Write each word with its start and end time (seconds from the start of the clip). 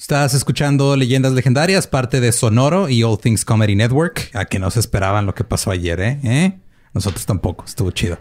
Estás 0.00 0.32
escuchando 0.32 0.96
Leyendas 0.96 1.32
Legendarias, 1.34 1.86
parte 1.86 2.22
de 2.22 2.32
Sonoro 2.32 2.88
y 2.88 3.02
All 3.02 3.18
Things 3.18 3.44
Comedy 3.44 3.76
Network. 3.76 4.30
A 4.32 4.46
que 4.46 4.58
no 4.58 4.70
se 4.70 4.80
esperaban 4.80 5.26
lo 5.26 5.34
que 5.34 5.44
pasó 5.44 5.70
ayer, 5.70 6.00
¿eh? 6.00 6.18
¿Eh? 6.24 6.58
Nosotros 6.94 7.26
tampoco. 7.26 7.66
Estuvo 7.66 7.90
chido. 7.90 8.18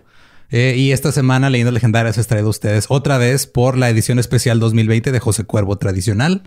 Eh, 0.52 0.76
y 0.78 0.92
esta 0.92 1.14
semana 1.14 1.50
Leyendas 1.50 1.74
Legendarias 1.74 2.18
es 2.18 2.28
traído 2.28 2.48
a 2.48 2.50
ustedes 2.50 2.88
otra 2.90 3.18
vez 3.18 3.48
por 3.48 3.78
la 3.78 3.90
edición 3.90 4.20
especial 4.20 4.60
2020 4.60 5.14
de 5.14 5.20
José 5.22 5.46
Cuervo 5.46 5.78
Tradicional. 5.78 6.44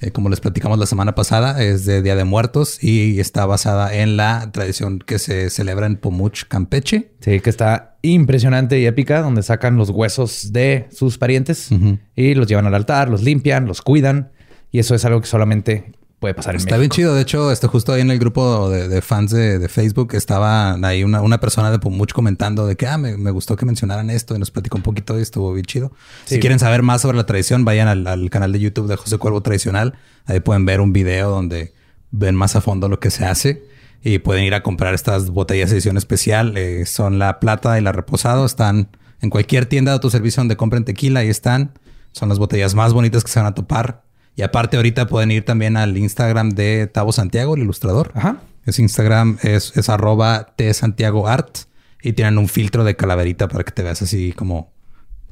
Eh, 0.00 0.12
como 0.12 0.28
les 0.28 0.38
platicamos 0.38 0.78
la 0.78 0.86
semana 0.86 1.16
pasada, 1.16 1.60
es 1.60 1.84
de 1.84 2.00
Día 2.00 2.14
de 2.14 2.22
Muertos 2.22 2.82
y 2.82 3.18
está 3.18 3.46
basada 3.46 3.92
en 3.92 4.16
la 4.16 4.52
tradición 4.52 5.00
que 5.00 5.18
se 5.18 5.50
celebra 5.50 5.86
en 5.86 5.96
Pomuch, 5.96 6.44
Campeche. 6.44 7.10
Sí, 7.18 7.40
que 7.40 7.50
está 7.50 7.96
impresionante 8.02 8.78
y 8.78 8.86
épica, 8.86 9.22
donde 9.22 9.42
sacan 9.42 9.76
los 9.76 9.90
huesos 9.90 10.52
de 10.52 10.86
sus 10.92 11.18
parientes 11.18 11.68
y 12.14 12.34
los 12.34 12.46
llevan 12.46 12.66
al 12.66 12.76
altar, 12.76 13.08
los 13.08 13.22
limpian, 13.22 13.66
los 13.66 13.82
cuidan. 13.82 14.30
Y 14.70 14.78
eso 14.78 14.94
es 14.94 15.04
algo 15.04 15.20
que 15.20 15.26
solamente 15.26 15.92
puede 16.18 16.34
pasar 16.34 16.54
en 16.54 16.60
Está 16.60 16.76
bien 16.76 16.90
chido. 16.90 17.14
De 17.14 17.22
hecho, 17.22 17.50
este, 17.50 17.66
justo 17.66 17.92
ahí 17.92 18.00
en 18.00 18.10
el 18.10 18.18
grupo 18.18 18.70
de, 18.70 19.00
fans 19.02 19.30
de, 19.30 19.68
Facebook 19.68 20.14
estaba 20.14 20.74
ahí 20.86 21.04
una, 21.04 21.40
persona 21.40 21.70
de 21.70 21.78
Pomuch 21.78 22.12
comentando 22.12 22.66
de 22.66 22.76
que 22.76 22.86
ah, 22.86 22.98
me, 22.98 23.30
gustó 23.30 23.56
que 23.56 23.64
mencionaran 23.64 24.10
esto 24.10 24.34
y 24.34 24.38
nos 24.38 24.50
platicó 24.50 24.76
un 24.76 24.82
poquito 24.82 25.18
y 25.18 25.22
estuvo 25.22 25.52
bien 25.52 25.64
chido. 25.64 25.92
Si 26.24 26.40
quieren 26.40 26.58
saber 26.58 26.82
más 26.82 27.02
sobre 27.02 27.16
la 27.16 27.26
tradición, 27.26 27.64
vayan 27.64 27.88
al, 27.88 28.30
canal 28.30 28.52
de 28.52 28.60
YouTube 28.60 28.88
de 28.88 28.96
José 28.96 29.18
Cuervo 29.18 29.40
Tradicional. 29.42 29.94
Ahí 30.26 30.40
pueden 30.40 30.64
ver 30.64 30.80
un 30.80 30.92
video 30.92 31.30
donde 31.30 31.72
ven 32.10 32.34
más 32.34 32.56
a 32.56 32.60
fondo 32.60 32.88
lo 32.88 33.00
que 33.00 33.10
se 33.10 33.24
hace 33.24 33.62
y 34.02 34.18
pueden 34.18 34.44
ir 34.44 34.54
a 34.54 34.62
comprar 34.62 34.94
estas 34.94 35.30
botellas 35.30 35.70
de 35.70 35.76
edición 35.76 35.96
especial. 35.96 36.56
Eh, 36.56 36.86
son 36.86 37.18
la 37.18 37.40
plata 37.40 37.78
y 37.78 37.82
la 37.82 37.92
reposado. 37.92 38.44
Están 38.44 38.88
en 39.20 39.30
cualquier 39.30 39.66
tienda 39.66 39.92
de 39.92 39.94
autoservicio 39.94 40.40
donde 40.40 40.56
compren 40.56 40.84
tequila. 40.84 41.20
Ahí 41.20 41.28
están. 41.28 41.78
Son 42.12 42.28
las 42.28 42.38
botellas 42.38 42.74
más 42.74 42.92
bonitas 42.92 43.22
que 43.22 43.30
se 43.30 43.38
van 43.38 43.46
a 43.46 43.54
topar. 43.54 44.02
Y 44.38 44.42
aparte 44.42 44.76
ahorita 44.76 45.08
pueden 45.08 45.32
ir 45.32 45.44
también 45.44 45.76
al 45.76 45.96
Instagram 45.96 46.50
de 46.50 46.86
Tavo 46.86 47.10
Santiago, 47.10 47.56
el 47.56 47.62
ilustrador. 47.62 48.12
Ajá. 48.14 48.36
Ese 48.66 48.82
Instagram 48.82 49.36
es, 49.42 49.76
es 49.76 49.88
arroba 49.88 50.54
T 50.54 50.72
Santiago 50.74 51.26
Art 51.26 51.58
y 52.00 52.12
tienen 52.12 52.38
un 52.38 52.46
filtro 52.46 52.84
de 52.84 52.94
calaverita 52.94 53.48
para 53.48 53.64
que 53.64 53.72
te 53.72 53.82
veas 53.82 54.00
así 54.00 54.32
como, 54.32 54.72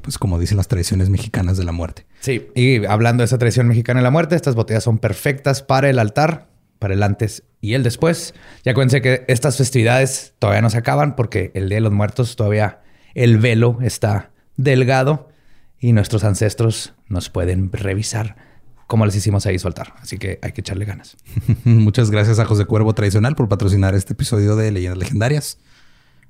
pues 0.03 0.19
como 0.19 0.41
dicen 0.41 0.57
las 0.57 0.67
tradiciones 0.67 1.09
mexicanas 1.09 1.57
de 1.57 1.63
la 1.63 1.71
muerte. 1.71 2.05
Sí, 2.19 2.49
y 2.57 2.85
hablando 2.85 3.21
de 3.21 3.27
esa 3.27 3.39
tradición 3.39 3.69
mexicana 3.69 4.01
de 4.01 4.05
la 4.05 4.11
muerte, 4.11 4.35
estas 4.35 4.57
botellas 4.57 4.83
son 4.83 4.99
perfectas 4.99 5.63
para 5.63 5.89
el 5.89 6.01
altar, 6.01 6.49
para 6.81 6.95
el 6.95 7.05
antes 7.05 7.45
y 7.61 7.75
el 7.75 7.85
después. 7.85 8.35
Ya 8.65 8.73
acuérdense 8.73 9.03
que 9.03 9.25
estas 9.29 9.57
festividades 9.57 10.35
todavía 10.41 10.63
no 10.63 10.71
se 10.71 10.79
acaban 10.79 11.15
porque 11.15 11.53
el 11.55 11.69
Día 11.69 11.77
de 11.77 11.83
los 11.83 11.93
Muertos 11.93 12.35
todavía 12.35 12.81
el 13.15 13.39
velo 13.39 13.79
está 13.83 14.33
delgado 14.57 15.29
y 15.79 15.93
nuestros 15.93 16.25
ancestros 16.25 16.95
nos 17.07 17.31
pueden 17.31 17.71
revisar 17.71 18.46
como 18.87 19.05
les 19.05 19.17
hicimos 19.17 19.47
ahí 19.47 19.59
soltar. 19.59 19.95
Así 20.01 20.19
que 20.19 20.39
hay 20.43 20.53
que 20.53 20.61
echarle 20.61 20.85
ganas. 20.85 21.17
Muchas 21.65 22.11
gracias 22.11 22.39
a 22.39 22.45
José 22.45 22.65
Cuervo 22.65 22.95
Tradicional 22.95 23.35
por 23.35 23.49
patrocinar 23.49 23.95
este 23.95 24.13
episodio 24.13 24.57
de 24.57 24.71
Leyendas 24.71 24.99
Legendarias. 24.99 25.59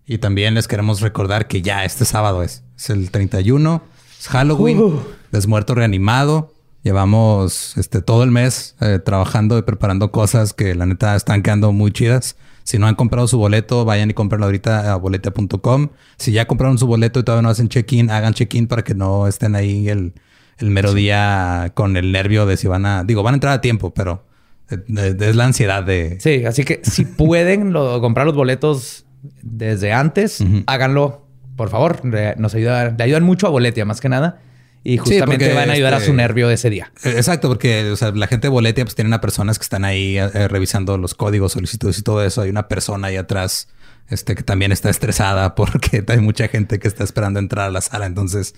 Y 0.06 0.18
también 0.18 0.54
les 0.54 0.68
queremos 0.68 1.00
recordar 1.00 1.48
que 1.48 1.62
ya 1.62 1.84
este 1.84 2.04
sábado 2.04 2.42
es, 2.42 2.62
es 2.76 2.90
el 2.90 3.10
31, 3.10 3.82
es 4.18 4.28
Halloween, 4.28 4.78
uh. 4.78 5.02
desmuerto 5.32 5.74
reanimado. 5.74 6.54
Llevamos 6.82 7.76
este, 7.76 8.00
todo 8.00 8.22
el 8.22 8.30
mes 8.30 8.76
eh, 8.80 9.00
trabajando 9.04 9.58
y 9.58 9.62
preparando 9.62 10.12
cosas 10.12 10.52
que 10.52 10.76
la 10.76 10.86
neta 10.86 11.16
están 11.16 11.42
quedando 11.42 11.72
muy 11.72 11.90
chidas. 11.90 12.36
Si 12.62 12.78
no 12.78 12.86
han 12.86 12.94
comprado 12.94 13.26
su 13.26 13.38
boleto, 13.38 13.84
vayan 13.84 14.10
y 14.10 14.14
comprenlo 14.14 14.46
ahorita 14.46 14.92
a 14.92 14.96
boleta.com. 14.96 15.88
Si 16.16 16.32
ya 16.32 16.46
compraron 16.46 16.78
su 16.78 16.86
boleto 16.86 17.20
y 17.20 17.24
todavía 17.24 17.42
no 17.42 17.48
hacen 17.48 17.68
check-in, 17.68 18.10
hagan 18.10 18.34
check-in 18.34 18.68
para 18.68 18.84
que 18.84 18.94
no 18.94 19.26
estén 19.26 19.56
ahí 19.56 19.88
el, 19.88 20.14
el 20.58 20.70
mero 20.70 20.94
día 20.94 21.72
con 21.74 21.96
el 21.96 22.12
nervio 22.12 22.46
de 22.46 22.56
si 22.56 22.66
van 22.66 22.86
a, 22.86 23.04
digo, 23.04 23.22
van 23.22 23.34
a 23.34 23.36
entrar 23.36 23.52
a 23.52 23.60
tiempo, 23.60 23.92
pero 23.92 24.24
es 24.68 25.36
la 25.36 25.44
ansiedad 25.44 25.82
de... 25.82 26.18
Sí, 26.20 26.44
así 26.44 26.64
que 26.64 26.80
si 26.82 27.04
pueden 27.04 27.72
comprar 27.72 28.26
los 28.26 28.34
boletos 28.34 29.06
desde 29.42 29.92
antes, 29.92 30.44
háganlo, 30.66 31.26
por 31.56 31.70
favor. 31.70 32.04
Nos 32.38 32.54
ayuda, 32.54 32.94
le 32.96 33.04
ayudan 33.04 33.24
mucho 33.24 33.46
a 33.46 33.50
Boletia, 33.50 33.84
más 33.84 34.00
que 34.00 34.08
nada. 34.08 34.40
Y 34.84 34.98
justamente 34.98 35.52
van 35.52 35.68
a 35.68 35.72
ayudar 35.72 35.94
a 35.94 35.98
su 35.98 36.04
este, 36.04 36.16
nervio 36.16 36.46
de 36.46 36.54
ese 36.54 36.70
día. 36.70 36.92
Eh, 37.02 37.14
exacto, 37.16 37.48
porque 37.48 37.96
la 38.14 38.26
gente 38.28 38.46
de 38.46 38.50
Boletia 38.50 38.84
pues 38.84 38.94
tienen 38.94 39.12
a 39.14 39.20
personas 39.20 39.58
que 39.58 39.64
están 39.64 39.84
ahí 39.84 40.16
eh, 40.16 40.46
revisando 40.46 40.96
los 40.96 41.14
códigos, 41.14 41.52
solicitudes 41.52 41.98
y 41.98 42.02
todo 42.02 42.24
eso. 42.24 42.42
Hay 42.42 42.50
una 42.50 42.68
persona 42.68 43.08
ahí 43.08 43.16
atrás 43.16 43.66
este, 44.08 44.36
que 44.36 44.44
también 44.44 44.70
está 44.70 44.88
estresada 44.88 45.54
porque 45.56 46.04
hay 46.06 46.20
mucha 46.20 46.46
gente 46.46 46.78
que 46.78 46.86
está 46.86 47.02
esperando 47.02 47.40
entrar 47.40 47.66
a 47.66 47.70
la 47.70 47.80
sala. 47.80 48.06
Entonces, 48.06 48.54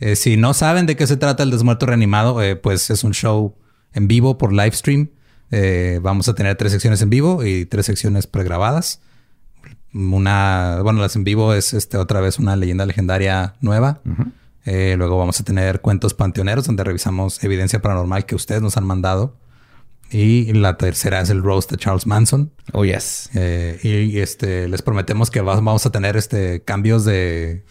eh, 0.00 0.16
si 0.16 0.36
no 0.38 0.54
saben 0.54 0.86
de 0.86 0.96
qué 0.96 1.06
se 1.06 1.18
trata 1.18 1.42
el 1.42 1.50
Desmuerto 1.50 1.86
Reanimado, 1.86 2.42
eh, 2.42 2.56
pues 2.56 2.88
es 2.90 3.04
un 3.04 3.12
show 3.12 3.54
en 3.92 4.08
vivo 4.08 4.38
por 4.38 4.52
live 4.52 4.72
stream. 4.72 5.10
Eh, 5.50 6.00
vamos 6.02 6.28
a 6.28 6.34
tener 6.34 6.56
tres 6.56 6.72
secciones 6.72 7.02
en 7.02 7.10
vivo 7.10 7.44
y 7.44 7.66
tres 7.66 7.86
secciones 7.86 8.26
pregrabadas. 8.26 9.02
Una, 9.92 10.80
bueno, 10.82 11.00
las 11.00 11.16
en 11.16 11.24
vivo 11.24 11.52
es 11.52 11.74
este, 11.74 11.98
otra 11.98 12.20
vez 12.20 12.38
una 12.38 12.56
leyenda 12.56 12.86
legendaria 12.86 13.56
nueva. 13.60 14.00
luego 14.64 15.18
vamos 15.18 15.38
a 15.40 15.44
tener 15.44 15.80
cuentos 15.80 16.14
panteoneros 16.14 16.66
donde 16.66 16.84
revisamos 16.84 17.42
evidencia 17.44 17.82
paranormal 17.82 18.24
que 18.24 18.34
ustedes 18.34 18.62
nos 18.62 18.76
han 18.76 18.84
mandado. 18.84 19.36
Y 20.12 20.52
la 20.54 20.76
tercera 20.76 21.20
es 21.20 21.30
el 21.30 21.42
roast 21.42 21.70
de 21.70 21.76
Charles 21.76 22.06
Manson. 22.06 22.52
Oh, 22.72 22.84
yes. 22.84 23.30
y, 23.34 24.18
este, 24.18 24.66
les 24.66 24.82
prometemos 24.82 25.30
que 25.30 25.40
vamos 25.40 25.84
a 25.84 25.90
tener 25.90 26.16
este, 26.16 26.62
cambios 26.62 27.04
de 27.04 27.64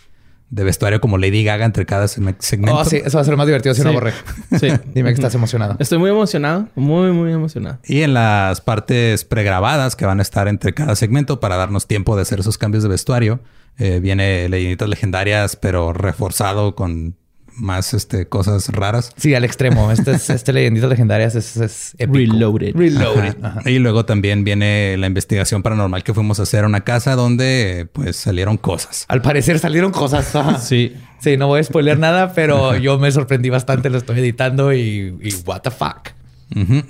de 0.50 0.64
vestuario 0.64 1.00
como 1.00 1.18
Lady 1.18 1.44
Gaga 1.44 1.66
entre 1.66 1.86
cada 1.86 2.08
segmento. 2.08 2.76
Oh, 2.76 2.84
sí, 2.84 2.98
eso 3.04 3.18
va 3.18 3.22
a 3.22 3.26
ser 3.26 3.38
más 3.38 3.46
divertido 3.46 3.76
si 3.76 3.84
no 3.84 3.94
borré. 3.94 4.14
Sí. 4.60 4.70
Dime 4.94 5.10
que 5.10 5.16
estás 5.16 5.36
emocionado. 5.36 5.76
Estoy 5.80 6.00
muy 6.00 6.10
emocionado, 6.10 6.68
muy, 6.76 7.12
muy 7.12 7.32
emocionado. 7.32 7.80
Y 7.86 8.02
en 8.02 8.14
las 8.14 8.62
partes 8.62 9.26
pregrabadas 9.26 9.96
que 9.96 10.06
van 10.06 10.20
a 10.20 10.22
estar 10.22 10.48
entre 10.48 10.74
cada 10.74 10.96
segmento 10.96 11.40
para 11.40 11.56
darnos 11.56 11.88
tiempo 11.88 12.16
de 12.16 12.24
hacer 12.24 12.40
esos 12.40 12.58
cambios 12.58 12.84
de 12.84 12.90
vestuario, 12.90 13.40
eh, 13.78 14.00
viene 14.00 14.50
Leyenditas 14.50 14.90
Legendarias, 14.90 15.56
pero 15.56 15.94
reforzado 15.94 16.76
con 16.76 17.16
más 17.60 17.94
este, 17.94 18.28
cosas 18.28 18.70
raras. 18.70 19.14
Sí, 19.18 19.36
al 19.36 19.44
extremo. 19.44 19.90
Este, 20.00 20.12
es, 20.12 20.30
este 20.30 20.54
Leyenditas 20.54 20.90
Legendarias 20.90 21.36
es, 21.36 21.58
es 21.58 21.96
Reloaded. 22.00 22.76
Reloaded. 22.76 23.36
Y 23.66 23.80
luego 23.80 24.06
también 24.06 24.44
viene 24.44 24.96
la 24.98 25.08
investigación 25.08 25.64
paranormal 25.64 26.04
que 26.04 26.14
fuimos 26.14 26.40
a 26.40 26.44
hacer 26.44 26.64
a 26.64 26.68
una 26.68 26.82
casa 26.82 27.16
donde 27.16 27.88
pues 27.92 28.16
salieron 28.16 28.58
cosas. 28.58 29.06
Al 29.08 29.22
parecer 29.22 29.60
salieron 29.60 29.92
cosas. 29.92 30.32
sí. 30.64 30.96
Sí, 31.20 31.36
no 31.38 31.48
voy 31.48 31.60
a 31.60 31.64
spoiler 31.64 32.00
nada, 32.00 32.34
pero 32.34 32.78
yo 32.78 32.98
me 32.98 33.12
sorprendí 33.12 33.50
bastante. 33.50 33.90
Lo 33.90 33.98
estoy 33.98 34.20
editando 34.20 34.74
y, 34.74 35.18
y 35.22 35.34
what 35.46 35.62
the 35.62 35.72
fuck. 35.72 36.12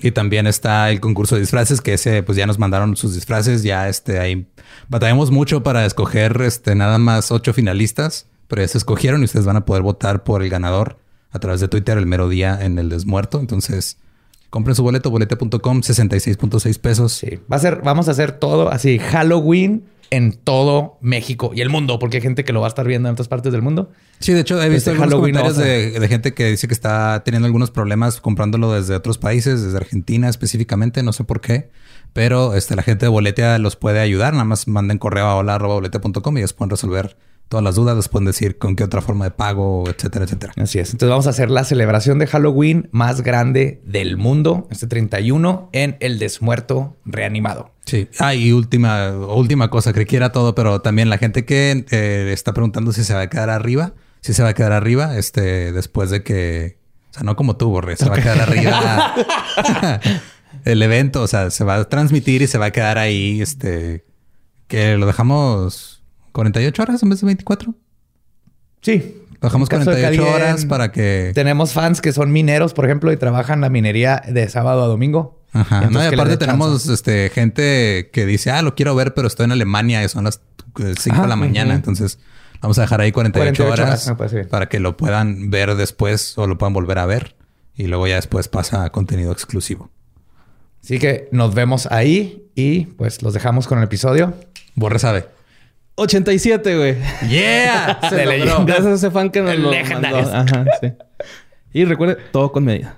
Y 0.02 0.12
también 0.12 0.48
está 0.48 0.90
el 0.90 1.02
concurso 1.02 1.36
de 1.36 1.42
disfraces, 1.42 1.82
que 1.82 1.94
ese, 1.94 2.24
pues 2.24 2.38
ya 2.38 2.46
nos 2.46 2.60
mandaron 2.60 2.96
sus 2.96 3.14
disfraces. 3.14 3.62
Ya 3.62 3.90
este, 3.90 4.20
ahí 4.20 4.48
batallamos 4.88 5.32
mucho 5.32 5.64
para 5.64 5.86
escoger 5.86 6.42
este, 6.42 6.76
nada 6.76 6.98
más 6.98 7.32
ocho 7.32 7.54
finalistas 7.54 8.29
pero 8.50 8.62
ya 8.62 8.68
se 8.68 8.78
escogieron 8.78 9.22
y 9.22 9.26
ustedes 9.26 9.46
van 9.46 9.56
a 9.56 9.66
poder 9.66 9.84
votar 9.84 10.24
por 10.24 10.44
el 10.44 10.50
ganador 10.50 10.98
a 11.32 11.40
través 11.40 11.62
de 11.62 11.70
Twitter 11.70 11.98
el 11.98 12.08
mero 12.08 12.28
día 12.28 12.60
en 12.62 12.78
el 12.80 12.90
desmuerto. 12.90 13.40
Entonces, 13.40 13.98
compren 14.50 14.76
su 14.76 14.84
boleto, 14.84 15.10
bolete.com, 15.12 15.82
66.6 15.82 16.80
pesos. 16.80 17.14
Sí, 17.14 17.40
va 17.52 17.56
a 17.56 17.60
ser, 17.60 17.82
vamos 17.84 18.08
a 18.10 18.12
hacer 18.12 18.34
todo 18.34 18.72
así, 18.72 19.00
Halloween 19.00 19.86
en 20.12 20.34
todo 20.34 20.98
México 21.02 21.52
y 21.54 21.62
el 21.62 21.70
mundo, 21.70 22.00
porque 22.00 22.18
hay 22.18 22.22
gente 22.22 22.44
que 22.44 22.52
lo 22.52 22.62
va 22.62 22.68
a 22.68 22.70
estar 22.70 22.88
viendo 22.88 23.10
en 23.10 23.14
otras 23.14 23.28
partes 23.28 23.52
del 23.52 23.62
mundo. 23.62 23.92
Sí, 24.20 24.34
de 24.34 24.40
hecho, 24.40 24.62
he 24.62 24.68
visto 24.70 24.90
este 24.90 25.04
algunos 25.04 25.20
comentarios 25.20 25.58
de, 25.58 26.08
gente 26.08 26.34
que 26.34 26.50
dice 26.50 26.68
que 26.68 26.74
está 26.74 27.22
teniendo 27.24 27.46
algunos 27.46 27.70
problemas 27.70 28.20
comprándolo 28.20 28.74
desde 28.74 28.96
otros 28.96 29.20
países, 29.20 29.64
desde 29.64 29.78
Argentina 29.78 30.28
específicamente, 30.28 31.04
no 31.04 31.14
sé 31.14 31.24
por 31.24 31.42
qué. 31.42 31.70
Pero 32.12 32.56
este, 32.56 32.76
la 32.76 32.82
gente 32.82 33.06
de 33.06 33.10
Boletia 33.10 33.60
los 33.60 33.76
puede 33.76 34.00
ayudar. 34.00 34.34
Nada 34.34 34.46
más 34.46 34.68
manden 34.68 34.98
correo 34.98 35.28
a 35.28 35.36
hola.boletia.com 35.36 36.38
y 36.38 36.40
ellos 36.40 36.54
pueden 36.54 36.72
resolver 36.72 37.16
todas 37.50 37.64
las 37.64 37.76
dudas, 37.76 37.96
les 37.98 38.08
pueden 38.08 38.28
decir 38.28 38.60
con 38.60 38.76
qué 38.76 38.84
otra 38.84 39.02
forma 39.02 39.26
de 39.26 39.32
pago, 39.32 39.84
etcétera, 39.90 40.26
etcétera. 40.26 40.54
Así 40.56 40.78
es. 40.78 40.92
Entonces 40.92 41.10
vamos 41.10 41.28
a 41.28 41.32
hacer 41.32 41.50
la 41.50 41.64
celebración 41.64 42.20
de 42.20 42.28
Halloween 42.28 42.88
más 42.92 43.22
grande 43.22 43.82
del 43.86 44.18
mundo, 44.18 44.68
este 44.70 44.86
31, 44.86 45.70
en 45.74 45.98
el 46.00 46.20
desmuerto 46.20 46.96
reanimado. 47.06 47.72
Sí. 47.86 48.08
Ah, 48.20 48.36
y 48.36 48.52
última, 48.52 49.10
última 49.10 49.72
cosa, 49.72 49.94
creí 49.94 50.06
que 50.06 50.16
era 50.16 50.32
todo, 50.32 50.54
pero 50.54 50.82
también 50.82 51.10
la 51.10 51.18
gente 51.18 51.44
que 51.44 51.86
eh, 51.90 52.30
está 52.32 52.54
preguntando 52.54 52.94
si 52.94 53.04
se 53.04 53.16
va 53.16 53.22
a 53.22 53.30
quedar 53.30 53.50
arriba, 53.50 53.94
si 54.22 54.34
se 54.34 54.44
va 54.44 54.50
a 54.50 54.54
quedar 54.54 54.72
arriba, 54.72 55.18
este, 55.18 55.72
después 55.72 56.12
de 56.12 56.22
que, 56.22 56.78
o 57.10 57.14
sea, 57.16 57.24
no 57.24 57.36
como 57.36 57.58
tú, 57.58 57.70
Borre, 57.70 57.98
se 57.98 58.08
va 58.08 58.18
a 58.18 58.22
quedar 58.22 58.42
arriba 58.42 59.16
el 60.66 60.84
evento, 60.84 61.24
o 61.24 61.28
sea, 61.28 61.50
se 61.50 61.64
va 61.64 61.78
a 61.78 61.90
transmitir 61.90 62.44
y 62.44 62.48
se 62.48 62.60
va 62.60 62.68
a 62.68 62.72
quedar 62.72 63.00
ahí, 63.00 63.42
este, 63.42 64.06
que 64.68 64.98
lo 64.98 65.08
dejamos 65.08 65.99
48 66.40 66.82
horas 66.82 67.04
en 67.04 67.10
vez 67.10 67.20
de 67.20 67.26
24. 67.26 67.76
Sí. 68.82 69.24
Bajamos 69.42 69.70
48 69.70 70.26
horas 70.26 70.66
para 70.66 70.92
que. 70.92 71.32
Tenemos 71.36 71.74
fans 71.74 72.00
que 72.02 72.14
son 72.14 72.32
mineros, 72.32 72.74
por 72.74 72.86
ejemplo, 72.86 73.12
y 73.12 73.18
trabajan 73.18 73.60
la 73.60 73.70
minería 73.70 74.22
de 74.26 74.48
sábado 74.48 74.84
a 74.84 74.88
domingo. 74.88 75.44
Ajá. 75.52 75.90
no, 75.90 76.02
y 76.02 76.08
aparte 76.08 76.38
tenemos 76.38 76.88
este, 76.88 77.30
gente 77.30 78.10
que 78.14 78.26
dice, 78.26 78.52
ah, 78.52 78.62
lo 78.62 78.76
quiero 78.76 78.96
ver, 78.96 79.14
pero 79.14 79.28
estoy 79.28 79.46
en 79.46 79.52
Alemania 79.52 80.04
y 80.04 80.10
son 80.10 80.26
las 80.26 80.42
5 80.76 81.22
de 81.22 81.28
la 81.28 81.36
mañana. 81.36 81.76
Entonces 81.76 82.20
vamos 82.62 82.78
a 82.78 82.82
dejar 82.84 83.02
ahí 83.02 83.12
48, 83.12 83.68
horas 83.68 84.14
para 84.50 84.70
que 84.70 84.80
lo 84.80 84.96
puedan 84.96 85.50
ver 85.50 85.76
después 85.76 86.38
o 86.38 86.48
lo 86.48 86.58
puedan 86.58 86.74
volver 86.74 87.00
a 87.00 87.06
ver. 87.06 87.36
Y 87.76 87.88
luego 87.88 88.08
ya 88.08 88.16
después 88.16 88.48
pasa 88.48 88.86
a 88.86 88.92
contenido 88.92 89.32
exclusivo. 89.32 89.90
Así 90.82 91.00
que 91.00 91.28
nos 91.32 91.54
vemos 91.54 91.88
ahí 91.92 92.50
y 92.56 92.86
pues 92.86 93.22
los 93.24 93.34
dejamos 93.34 93.68
con 93.68 93.80
el 93.80 93.84
episodio. 93.84 94.34
Borre 94.76 95.00
sabe. 95.00 95.39
87, 96.00 96.78
güey. 96.78 96.98
¡Yeah! 97.30 98.00
Se 98.10 98.26
logró. 98.26 98.66
Gracias 98.66 98.88
a 98.88 98.94
ese 98.96 99.12
fan 99.12 99.30
que 99.30 99.42
nos 99.42 99.56
lo 99.58 99.72
mandó. 99.72 100.18
Ajá, 100.18 100.66
sí. 100.82 100.94
Y 101.74 101.86
recuerde, 101.86 102.18
todo 102.32 102.52
con 102.52 102.64
medida. 102.66 102.98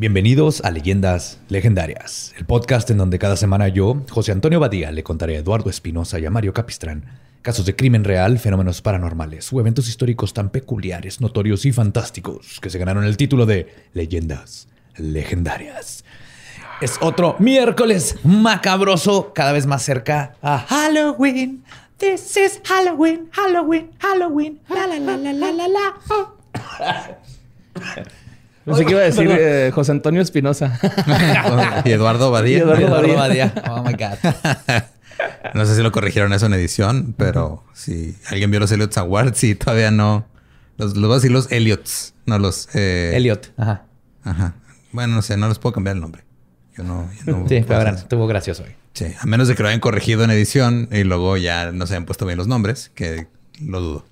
Bienvenidos 0.00 0.62
a 0.62 0.70
Leyendas 0.70 1.40
Legendarias, 1.50 2.32
el 2.38 2.46
podcast 2.46 2.88
en 2.88 2.96
donde 2.96 3.18
cada 3.18 3.36
semana 3.36 3.68
yo, 3.68 4.02
José 4.08 4.32
Antonio 4.32 4.58
Badía, 4.58 4.92
le 4.92 5.02
contaré 5.02 5.36
a 5.36 5.40
Eduardo 5.40 5.68
Espinosa 5.68 6.18
y 6.18 6.24
a 6.24 6.30
Mario 6.30 6.54
Capistrán 6.54 7.04
casos 7.42 7.66
de 7.66 7.76
crimen 7.76 8.04
real, 8.04 8.38
fenómenos 8.38 8.80
paranormales 8.80 9.52
o 9.52 9.60
eventos 9.60 9.90
históricos 9.90 10.32
tan 10.32 10.48
peculiares, 10.48 11.20
notorios 11.20 11.66
y 11.66 11.72
fantásticos 11.72 12.60
que 12.62 12.70
se 12.70 12.78
ganaron 12.78 13.04
el 13.04 13.18
título 13.18 13.44
de 13.44 13.74
Leyendas 13.92 14.68
Legendarias. 14.96 16.02
Es 16.80 16.96
otro 17.02 17.36
miércoles 17.38 18.16
macabroso, 18.24 19.34
cada 19.34 19.52
vez 19.52 19.66
más 19.66 19.82
cerca 19.82 20.34
a 20.40 20.60
Halloween. 20.60 21.62
This 21.98 22.38
is 22.38 22.62
Halloween, 22.64 23.28
Halloween, 23.32 23.90
Halloween. 23.98 24.60
La 24.66 24.86
la 24.86 24.98
la 24.98 25.18
la 25.18 25.32
la 25.34 25.52
la 25.52 25.68
la. 25.68 27.18
Pensé 28.64 28.84
que 28.84 28.90
iba 28.92 29.00
a 29.00 29.04
decir 29.04 29.28
eh, 29.30 29.70
José 29.74 29.92
Antonio 29.92 30.20
Espinosa. 30.20 30.78
y 31.84 31.90
Eduardo 31.90 32.30
Badía. 32.30 32.58
Y 32.58 32.60
Eduardo 32.60 32.86
Eduardo 32.86 33.14
Badía. 33.14 33.54
Oh 33.68 33.82
my 33.82 33.92
God. 33.92 34.82
No 35.54 35.66
sé 35.66 35.74
si 35.74 35.82
lo 35.82 35.92
corrigieron 35.92 36.32
eso 36.32 36.46
en 36.46 36.54
edición, 36.54 37.14
pero 37.16 37.64
si 37.74 38.16
alguien 38.28 38.50
vio 38.50 38.60
los 38.60 38.72
Elliots 38.72 38.96
Awards, 38.98 39.36
sí, 39.38 39.54
todavía 39.54 39.90
no. 39.90 40.26
Los, 40.76 40.96
los 40.96 41.08
voy 41.08 41.12
a 41.12 41.14
decir 41.16 41.30
los 41.30 41.50
Elliots, 41.52 42.14
no 42.24 42.38
los... 42.38 42.68
Eh, 42.74 43.12
Elliot. 43.14 43.52
Ajá. 43.58 43.84
Ajá. 44.24 44.54
Bueno, 44.92 45.16
no 45.16 45.22
sé, 45.22 45.36
no 45.36 45.48
les 45.48 45.58
puedo 45.58 45.74
cambiar 45.74 45.96
el 45.96 46.00
nombre. 46.00 46.24
Yo 46.76 46.84
no... 46.84 47.10
yo 47.26 47.36
no 47.36 47.48
Sí, 47.48 47.62
pero 47.66 47.90
estuvo 47.90 48.26
gracioso 48.26 48.62
hoy. 48.62 48.70
Sí, 48.94 49.06
a 49.18 49.26
menos 49.26 49.48
de 49.48 49.54
que 49.54 49.62
lo 49.62 49.68
hayan 49.68 49.80
corregido 49.80 50.24
en 50.24 50.30
edición 50.30 50.88
y 50.90 51.04
luego 51.04 51.36
ya 51.36 51.70
no 51.72 51.86
se 51.86 51.94
hayan 51.94 52.06
puesto 52.06 52.26
bien 52.26 52.38
los 52.38 52.48
nombres, 52.48 52.90
que 52.94 53.26
lo 53.60 53.80
dudo. 53.80 54.06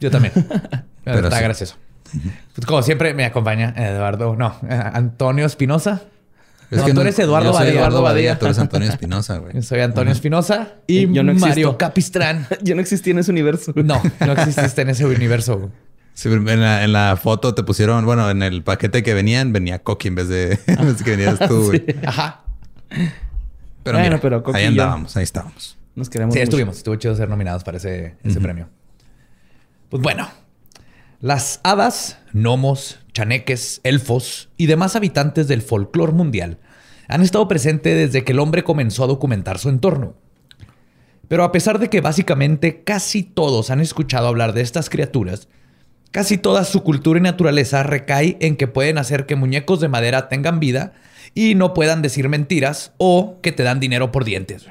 Yo 0.00 0.10
también. 0.10 0.32
Pero 1.04 1.24
está 1.24 1.38
sí. 1.38 1.44
gracioso. 1.44 1.76
Pues 2.54 2.66
como 2.66 2.82
siempre 2.82 3.14
me 3.14 3.24
acompaña 3.24 3.74
Eduardo, 3.76 4.36
no, 4.36 4.54
eh, 4.68 4.80
Antonio 4.92 5.46
Espinosa. 5.46 6.02
No, 6.70 6.86
tú 6.86 7.00
eres 7.02 7.18
Eduardo 7.18 7.48
yo 7.50 7.52
soy 7.52 7.66
Badía. 7.66 7.80
Eduardo 7.80 8.02
Badía, 8.02 8.38
tú 8.38 8.46
eres 8.46 8.58
Antonio 8.58 8.88
Espinosa, 8.90 9.38
güey. 9.38 9.54
Yo 9.54 9.62
soy 9.62 9.80
Antonio 9.80 10.12
Espinosa 10.12 10.74
y 10.86 11.00
Y 11.00 11.12
yo 11.12 11.22
no. 11.22 11.34
Mario 11.34 11.76
Capistrán. 11.76 12.46
Yo 12.62 12.74
no 12.74 12.80
existí 12.80 13.10
en 13.10 13.18
ese 13.18 13.30
universo. 13.30 13.72
No, 13.76 14.00
no 14.20 14.32
exististe 14.32 14.80
en 14.82 14.88
ese 14.90 15.04
universo. 15.04 15.58
güey. 15.58 15.70
Sí, 16.14 16.28
en, 16.30 16.60
la, 16.60 16.84
en 16.84 16.92
la 16.92 17.16
foto 17.20 17.54
te 17.54 17.62
pusieron, 17.62 18.04
bueno, 18.06 18.30
en 18.30 18.42
el 18.42 18.62
paquete 18.62 19.02
que 19.02 19.12
venían, 19.14 19.52
venía 19.52 19.78
Coqui 19.80 20.08
en 20.08 20.14
vez 20.14 20.28
de, 20.28 20.58
en 20.66 20.86
vez 20.86 20.98
de 20.98 21.04
que 21.04 21.10
venías 21.16 21.38
tú, 21.46 21.64
güey. 21.66 21.84
Ajá. 22.06 22.40
Pero, 22.88 23.08
Bueno, 23.98 24.00
mira, 24.00 24.20
pero 24.20 24.42
Coqui 24.42 24.58
ahí 24.58 24.66
andábamos, 24.66 25.16
ahí 25.16 25.24
estábamos. 25.24 25.76
Nos 25.94 26.08
queremos 26.08 26.32
Sí, 26.34 26.38
mucho. 26.40 26.44
estuvimos. 26.44 26.76
Estuvo 26.78 26.96
chido 26.96 27.14
ser 27.16 27.28
nominados 27.28 27.64
para 27.64 27.76
ese, 27.78 28.16
ese 28.24 28.40
premio. 28.40 28.68
Pues 29.90 30.02
bueno, 30.02 30.26
las 31.22 31.60
hadas, 31.62 32.18
gnomos, 32.32 32.98
chaneques, 33.12 33.80
elfos 33.84 34.50
y 34.56 34.66
demás 34.66 34.96
habitantes 34.96 35.46
del 35.46 35.62
folclore 35.62 36.12
mundial 36.12 36.58
han 37.06 37.22
estado 37.22 37.46
presentes 37.46 37.96
desde 37.96 38.24
que 38.24 38.32
el 38.32 38.40
hombre 38.40 38.64
comenzó 38.64 39.04
a 39.04 39.06
documentar 39.06 39.58
su 39.58 39.68
entorno. 39.68 40.16
Pero 41.28 41.44
a 41.44 41.52
pesar 41.52 41.78
de 41.78 41.88
que 41.88 42.00
básicamente 42.00 42.82
casi 42.82 43.22
todos 43.22 43.70
han 43.70 43.80
escuchado 43.80 44.26
hablar 44.26 44.52
de 44.52 44.62
estas 44.62 44.90
criaturas, 44.90 45.46
casi 46.10 46.38
toda 46.38 46.64
su 46.64 46.82
cultura 46.82 47.20
y 47.20 47.22
naturaleza 47.22 47.84
recae 47.84 48.36
en 48.40 48.56
que 48.56 48.66
pueden 48.66 48.98
hacer 48.98 49.24
que 49.24 49.36
muñecos 49.36 49.78
de 49.80 49.88
madera 49.88 50.28
tengan 50.28 50.58
vida 50.58 50.92
y 51.34 51.54
no 51.54 51.72
puedan 51.72 52.02
decir 52.02 52.28
mentiras 52.28 52.94
o 52.98 53.38
que 53.42 53.52
te 53.52 53.62
dan 53.62 53.78
dinero 53.78 54.10
por 54.10 54.24
dientes. 54.24 54.66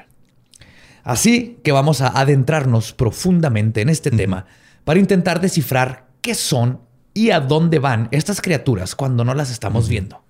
Así 1.02 1.58
que 1.64 1.72
vamos 1.72 2.02
a 2.02 2.08
adentrarnos 2.08 2.92
profundamente 2.92 3.80
en 3.80 3.88
este 3.88 4.10
tema 4.10 4.44
para 4.84 5.00
intentar 5.00 5.40
descifrar 5.40 6.11
qué 6.22 6.34
son 6.34 6.80
y 7.12 7.30
a 7.30 7.40
dónde 7.40 7.78
van 7.78 8.08
estas 8.10 8.40
criaturas 8.40 8.94
cuando 8.94 9.24
no 9.24 9.34
las 9.34 9.50
estamos 9.50 9.88
viendo. 9.88 10.22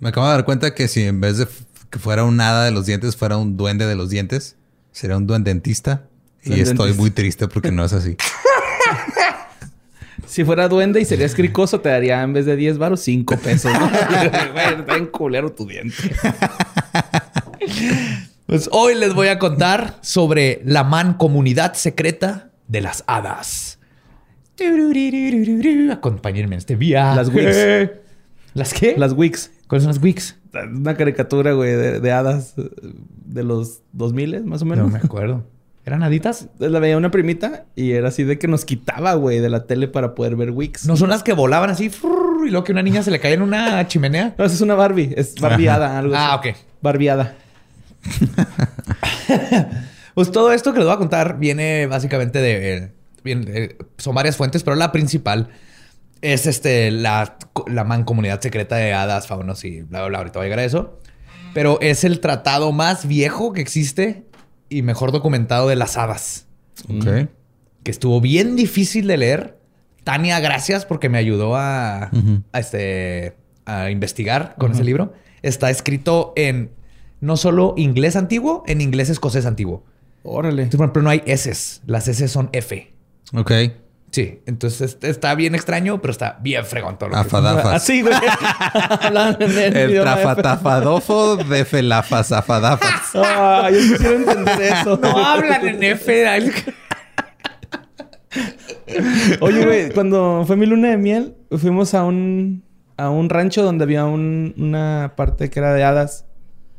Me 0.00 0.10
acabo 0.10 0.26
de 0.26 0.32
dar 0.34 0.44
cuenta 0.44 0.74
que 0.74 0.88
si 0.88 1.04
en 1.04 1.20
vez 1.20 1.38
de 1.38 1.48
que 1.88 1.98
fuera 1.98 2.24
un 2.24 2.38
hada 2.40 2.64
de 2.64 2.72
los 2.72 2.84
dientes, 2.84 3.16
fuera 3.16 3.38
un 3.38 3.56
duende 3.56 3.86
de 3.86 3.94
los 3.94 4.10
dientes, 4.10 4.56
sería 4.92 5.16
un 5.16 5.26
duendentista. 5.26 6.08
Y 6.42 6.60
estoy 6.60 6.92
muy 6.92 7.10
triste 7.10 7.48
porque 7.48 7.72
no 7.72 7.84
es 7.84 7.94
así. 7.94 8.16
Si 10.26 10.42
fuera 10.42 10.68
duende 10.68 11.00
y 11.00 11.04
serías 11.04 11.34
cricoso, 11.34 11.80
te 11.80 11.90
daría 11.90 12.22
en 12.22 12.32
vez 12.32 12.46
de 12.46 12.56
10 12.56 12.78
baros, 12.78 13.00
5 13.00 13.36
pesos. 13.36 13.70
¿no? 13.72 13.86
Está 13.90 14.96
en 14.96 15.06
culero 15.06 15.52
tu 15.52 15.66
diente. 15.66 15.94
Pues 18.46 18.68
hoy 18.72 18.94
les 18.94 19.14
voy 19.14 19.28
a 19.28 19.38
contar 19.38 19.98
sobre 20.02 20.60
la 20.66 20.84
mancomunidad 20.84 21.72
secreta 21.72 22.50
de 22.68 22.82
las 22.82 23.02
hadas. 23.06 23.78
Acompáñenme 25.92 26.54
en 26.54 26.58
este 26.58 26.76
viaje. 26.76 27.16
Las 27.16 27.28
Wicks. 27.28 27.56
¿Las 28.54 28.72
qué? 28.74 28.94
Las 28.96 29.12
Wicks. 29.12 29.50
¿Cuáles 29.66 29.84
son 29.84 29.92
las 29.92 30.02
Wicks? 30.02 30.36
Una 30.72 30.96
caricatura, 30.96 31.52
güey, 31.52 31.72
de, 31.72 32.00
de 32.00 32.12
hadas 32.12 32.54
eh, 32.56 32.70
de 33.26 33.42
los 33.42 33.82
2000 33.92 34.44
más 34.44 34.62
o 34.62 34.64
menos. 34.64 34.86
No 34.86 34.92
me 34.92 34.98
acuerdo. 34.98 35.44
¿Eran 35.86 36.02
haditas? 36.02 36.48
La 36.58 36.78
veía 36.78 36.96
una 36.96 37.10
primita 37.10 37.66
y 37.74 37.90
era 37.92 38.08
así 38.08 38.22
de 38.24 38.38
que 38.38 38.48
nos 38.48 38.64
quitaba, 38.64 39.14
güey, 39.14 39.40
de 39.40 39.50
la 39.50 39.66
tele 39.66 39.88
para 39.88 40.14
poder 40.14 40.36
ver 40.36 40.50
Wicks. 40.52 40.86
¿No 40.86 40.96
son 40.96 41.10
las 41.10 41.22
que 41.22 41.32
volaban 41.34 41.68
así 41.70 41.90
y 42.46 42.50
luego 42.50 42.64
que 42.64 42.72
una 42.72 42.82
niña 42.82 43.02
se 43.02 43.10
le 43.10 43.18
caía 43.20 43.34
en 43.34 43.42
una 43.42 43.86
chimenea? 43.88 44.34
No, 44.38 44.44
esa 44.44 44.54
es 44.54 44.60
una 44.60 44.74
Barbie. 44.74 45.12
Es 45.16 45.34
barbiada, 45.40 45.98
algo 45.98 46.14
Ah, 46.16 46.34
así. 46.40 46.50
ok. 46.50 46.56
Barbiada. 46.80 47.34
Pues 50.14 50.30
todo 50.30 50.52
esto 50.52 50.72
que 50.72 50.78
les 50.78 50.86
voy 50.86 50.94
a 50.94 50.98
contar 50.98 51.40
viene 51.40 51.88
básicamente 51.88 52.38
de... 52.38 52.92
bien, 53.24 53.44
eh, 53.48 53.76
son 53.98 54.14
varias 54.14 54.36
fuentes, 54.36 54.62
pero 54.62 54.76
la 54.76 54.92
principal 54.92 55.48
es 56.20 56.46
este, 56.46 56.90
la, 56.90 57.36
la 57.66 57.84
mancomunidad 57.84 58.40
secreta 58.40 58.76
de 58.76 58.92
hadas, 58.92 59.26
faunos 59.26 59.64
y 59.64 59.82
bla, 59.82 60.00
bla, 60.00 60.08
bla. 60.08 60.18
Ahorita 60.18 60.38
voy 60.38 60.44
a 60.44 60.46
llegar 60.46 60.58
a 60.60 60.64
eso. 60.64 61.00
Pero 61.52 61.80
es 61.80 62.04
el 62.04 62.20
tratado 62.20 62.72
más 62.72 63.06
viejo 63.06 63.52
que 63.52 63.60
existe 63.60 64.24
y 64.68 64.82
mejor 64.82 65.12
documentado 65.12 65.68
de 65.68 65.76
las 65.76 65.96
hadas. 65.96 66.46
Ok. 66.88 67.28
Que 67.82 67.90
estuvo 67.90 68.20
bien 68.20 68.56
difícil 68.56 69.06
de 69.06 69.16
leer. 69.16 69.58
Tania, 70.02 70.40
gracias 70.40 70.84
porque 70.84 71.08
me 71.08 71.18
ayudó 71.18 71.56
a, 71.56 72.10
este, 72.52 73.36
a 73.66 73.90
investigar 73.90 74.54
con 74.58 74.72
ese 74.72 74.84
libro. 74.84 75.12
Está 75.42 75.70
escrito 75.70 76.32
en 76.36 76.70
no 77.20 77.36
solo 77.36 77.74
inglés 77.76 78.16
antiguo, 78.16 78.64
en 78.66 78.80
inglés 78.80 79.10
escocés 79.10 79.46
antiguo. 79.46 79.84
Órale. 80.22 80.64
Ejemplo, 80.64 81.02
no 81.02 81.10
hay 81.10 81.22
S. 81.26 81.80
Las 81.86 82.08
S 82.08 82.28
son 82.28 82.48
F. 82.52 82.93
Ok. 83.32 83.52
Sí, 84.10 84.42
entonces 84.46 84.96
está 85.02 85.34
bien 85.34 85.56
extraño, 85.56 86.00
pero 86.00 86.12
está 86.12 86.38
bien 86.40 86.64
fregón 86.64 86.98
todo 86.98 87.08
lo 87.08 87.14
que- 87.16 87.20
Afadafas. 87.22 87.66
Así, 87.82 88.00
güey. 88.02 88.14
Hablaban 89.00 89.36
en 89.40 89.50
el 89.50 89.76
El 89.76 89.90
F. 89.94 90.00
trafatafadofo 90.02 91.36
de 91.36 91.64
felafazafadafas. 91.64 93.10
Ah, 93.14 93.68
yo 93.72 93.78
quisiera 93.78 94.14
entender 94.14 94.60
eso. 94.72 94.96
No 95.02 95.18
hablan 95.18 95.66
en 95.66 95.82
F. 95.82 96.52
Oye, 99.40 99.64
güey, 99.64 99.90
cuando 99.92 100.44
fue 100.46 100.56
mi 100.56 100.66
luna 100.66 100.90
de 100.90 100.96
miel, 100.96 101.36
fuimos 101.58 101.94
a 101.94 102.04
un, 102.04 102.64
a 102.96 103.10
un 103.10 103.28
rancho 103.30 103.62
donde 103.62 103.84
había 103.84 104.04
un- 104.04 104.54
una 104.56 105.14
parte 105.16 105.50
que 105.50 105.58
era 105.60 105.72
de 105.74 105.82
hadas. 105.84 106.26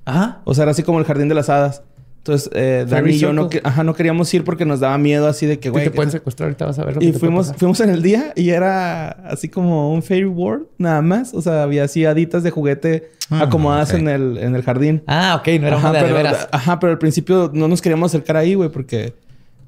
Ajá. 0.05 0.41
O 0.45 0.53
sea, 0.53 0.63
era 0.63 0.71
así 0.71 0.83
como 0.83 0.99
el 0.99 1.05
jardín 1.05 1.27
de 1.29 1.35
las 1.35 1.49
hadas. 1.49 1.83
Entonces, 2.27 2.49
eh, 2.55 2.87
Dani 2.89 3.11
y 3.11 3.19
yo 3.19 3.33
no, 3.33 3.49
que- 3.49 3.61
ajá, 3.63 3.83
no 3.83 3.93
queríamos 3.93 4.33
ir 4.33 4.43
porque 4.43 4.65
nos 4.65 4.79
daba 4.79 4.97
miedo 4.97 5.27
así 5.27 5.45
de 5.45 5.59
que, 5.59 5.69
Güey, 5.69 5.83
te 5.83 5.91
pueden 5.91 6.09
que- 6.09 6.17
secuestrar 6.17 6.47
ahorita, 6.47 6.65
vas 6.65 6.79
a 6.79 6.83
ver 6.83 6.95
lo 6.95 6.99
que 6.99 7.05
y 7.05 7.11
te 7.11 7.19
puede 7.19 7.31
fuimos, 7.31 7.53
fuimos 7.55 7.79
en 7.81 7.89
el 7.91 8.01
día 8.01 8.33
y 8.35 8.49
era 8.49 9.09
así 9.29 9.47
como 9.47 9.93
un 9.93 10.01
fairy 10.01 10.25
world, 10.25 10.65
nada 10.79 11.03
más. 11.03 11.35
O 11.35 11.41
sea, 11.43 11.61
había 11.61 11.83
así 11.83 12.03
haditas 12.03 12.41
de 12.41 12.49
juguete 12.49 13.11
Ah, 13.29 13.43
acomodadas 13.43 13.93
en, 13.93 14.07
el, 14.07 14.39
en 14.39 14.55
el 14.55 14.63
jardín. 14.63 15.03
Ah, 15.05 15.35
ok, 15.39 15.47
no 15.61 15.67
era 15.67 15.77
ajá, 15.77 15.89
una 15.91 15.99
de, 15.99 16.03
pero, 16.05 16.15
veras. 16.15 16.47
ajá, 16.51 16.79
pero 16.79 16.93
al 16.93 16.97
principio 16.97 17.51
no 17.53 17.67
nos 17.67 17.79
queríamos 17.81 18.09
acercar 18.11 18.37
ahí, 18.37 18.55
güey, 18.55 18.69
porque 18.69 19.13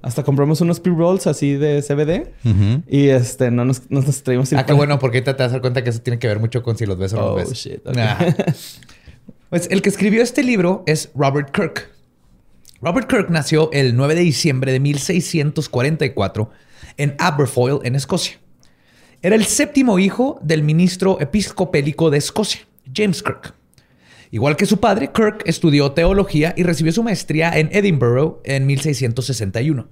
Hasta 0.02 0.24
compramos 0.24 0.60
unos 0.62 0.80
pre-rolls 0.80 1.28
así 1.28 1.54
de 1.56 1.82
CBD. 1.84 2.32
Y 2.88 3.10
este, 3.10 3.52
no 3.52 3.66
nos, 3.66 3.84
no 3.92 4.02
nos 4.02 4.24
traímos... 4.24 4.52
Ah, 4.54 4.66
qué 4.66 4.74
bueno, 4.74 4.98
porque 5.00 5.18
ahorita 5.18 5.36
te 5.38 5.44
vas 5.44 5.50
a 5.52 5.54
dar 5.54 5.62
cuenta 5.62 5.84
que 5.84 5.90
eso 5.92 6.00
tiene 6.02 6.18
que 6.18 6.28
ver 6.28 6.40
mucho 6.40 6.64
con 6.64 6.76
si 6.78 6.86
los 6.88 6.98
ves 6.98 7.14
o 7.14 7.18
no 7.18 7.22
los 7.24 7.32
oh, 7.32 7.36
ves. 7.36 7.54
Shit, 7.54 7.82
Pues 9.50 9.68
el 9.72 9.82
que 9.82 9.90
escribió 9.90 10.22
este 10.22 10.44
libro 10.44 10.84
es 10.88 11.10
Robert 11.16 11.52
Kirk. 11.52 11.90
Robert 12.82 13.10
Kirk 13.10 13.30
nació 13.30 13.72
el 13.74 13.96
9 13.96 14.16
de 14.16 14.22
diciembre 14.22 14.72
de 14.72 14.80
1644 14.80 16.52
en 16.98 17.16
Aberfoyle, 17.18 17.80
en 17.84 17.96
Escocia. 17.96 18.38
Era 19.24 19.36
el 19.36 19.46
séptimo 19.46 19.98
hijo 19.98 20.40
del 20.44 20.62
ministro 20.62 21.20
episcopélico 21.20 22.12
de 22.12 22.20
Escocia, 22.20 22.62
James 22.94 23.24
Kirk. 23.24 23.56
Igual 24.30 24.58
que 24.58 24.68
su 24.68 24.80
padre, 24.80 25.12
Kirk 25.12 25.42
estudió 25.46 25.94
teología 25.94 26.54
y 26.56 26.64
recibió 26.64 26.92
su 26.92 27.02
maestría 27.02 27.58
en 27.58 27.70
Edinburgh 27.72 28.38
en 28.44 28.68
1661. 28.68 29.88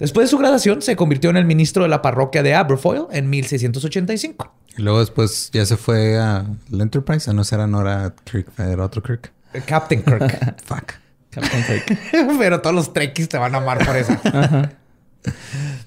Después 0.00 0.26
de 0.26 0.30
su 0.30 0.38
graduación, 0.38 0.82
se 0.82 0.96
convirtió 0.96 1.30
en 1.30 1.36
el 1.36 1.44
ministro 1.44 1.84
de 1.84 1.88
la 1.88 2.02
parroquia 2.02 2.42
de 2.42 2.54
Aberfoyle 2.54 3.06
en 3.12 3.30
1685. 3.30 4.52
Y 4.76 4.82
luego 4.82 4.98
después 4.98 5.50
ya 5.52 5.64
se 5.66 5.76
fue 5.76 6.18
a 6.18 6.46
la 6.70 6.82
Enterprise. 6.82 7.30
¿O 7.30 7.34
no 7.34 7.44
no 7.68 7.80
era 7.82 8.12
Kirk, 8.24 8.48
era 8.58 8.84
otro 8.84 9.02
Kirk. 9.02 9.30
Captain 9.66 10.02
Kirk. 10.02 10.56
Fuck. 10.64 11.01
Captain 11.32 11.64
Kirk. 11.64 11.98
Pero 12.38 12.60
todos 12.60 12.76
los 12.76 12.92
trekkies 12.92 13.28
te 13.28 13.38
van 13.38 13.54
a 13.54 13.58
amar 13.58 13.84
por 13.84 13.96
eso. 13.96 14.12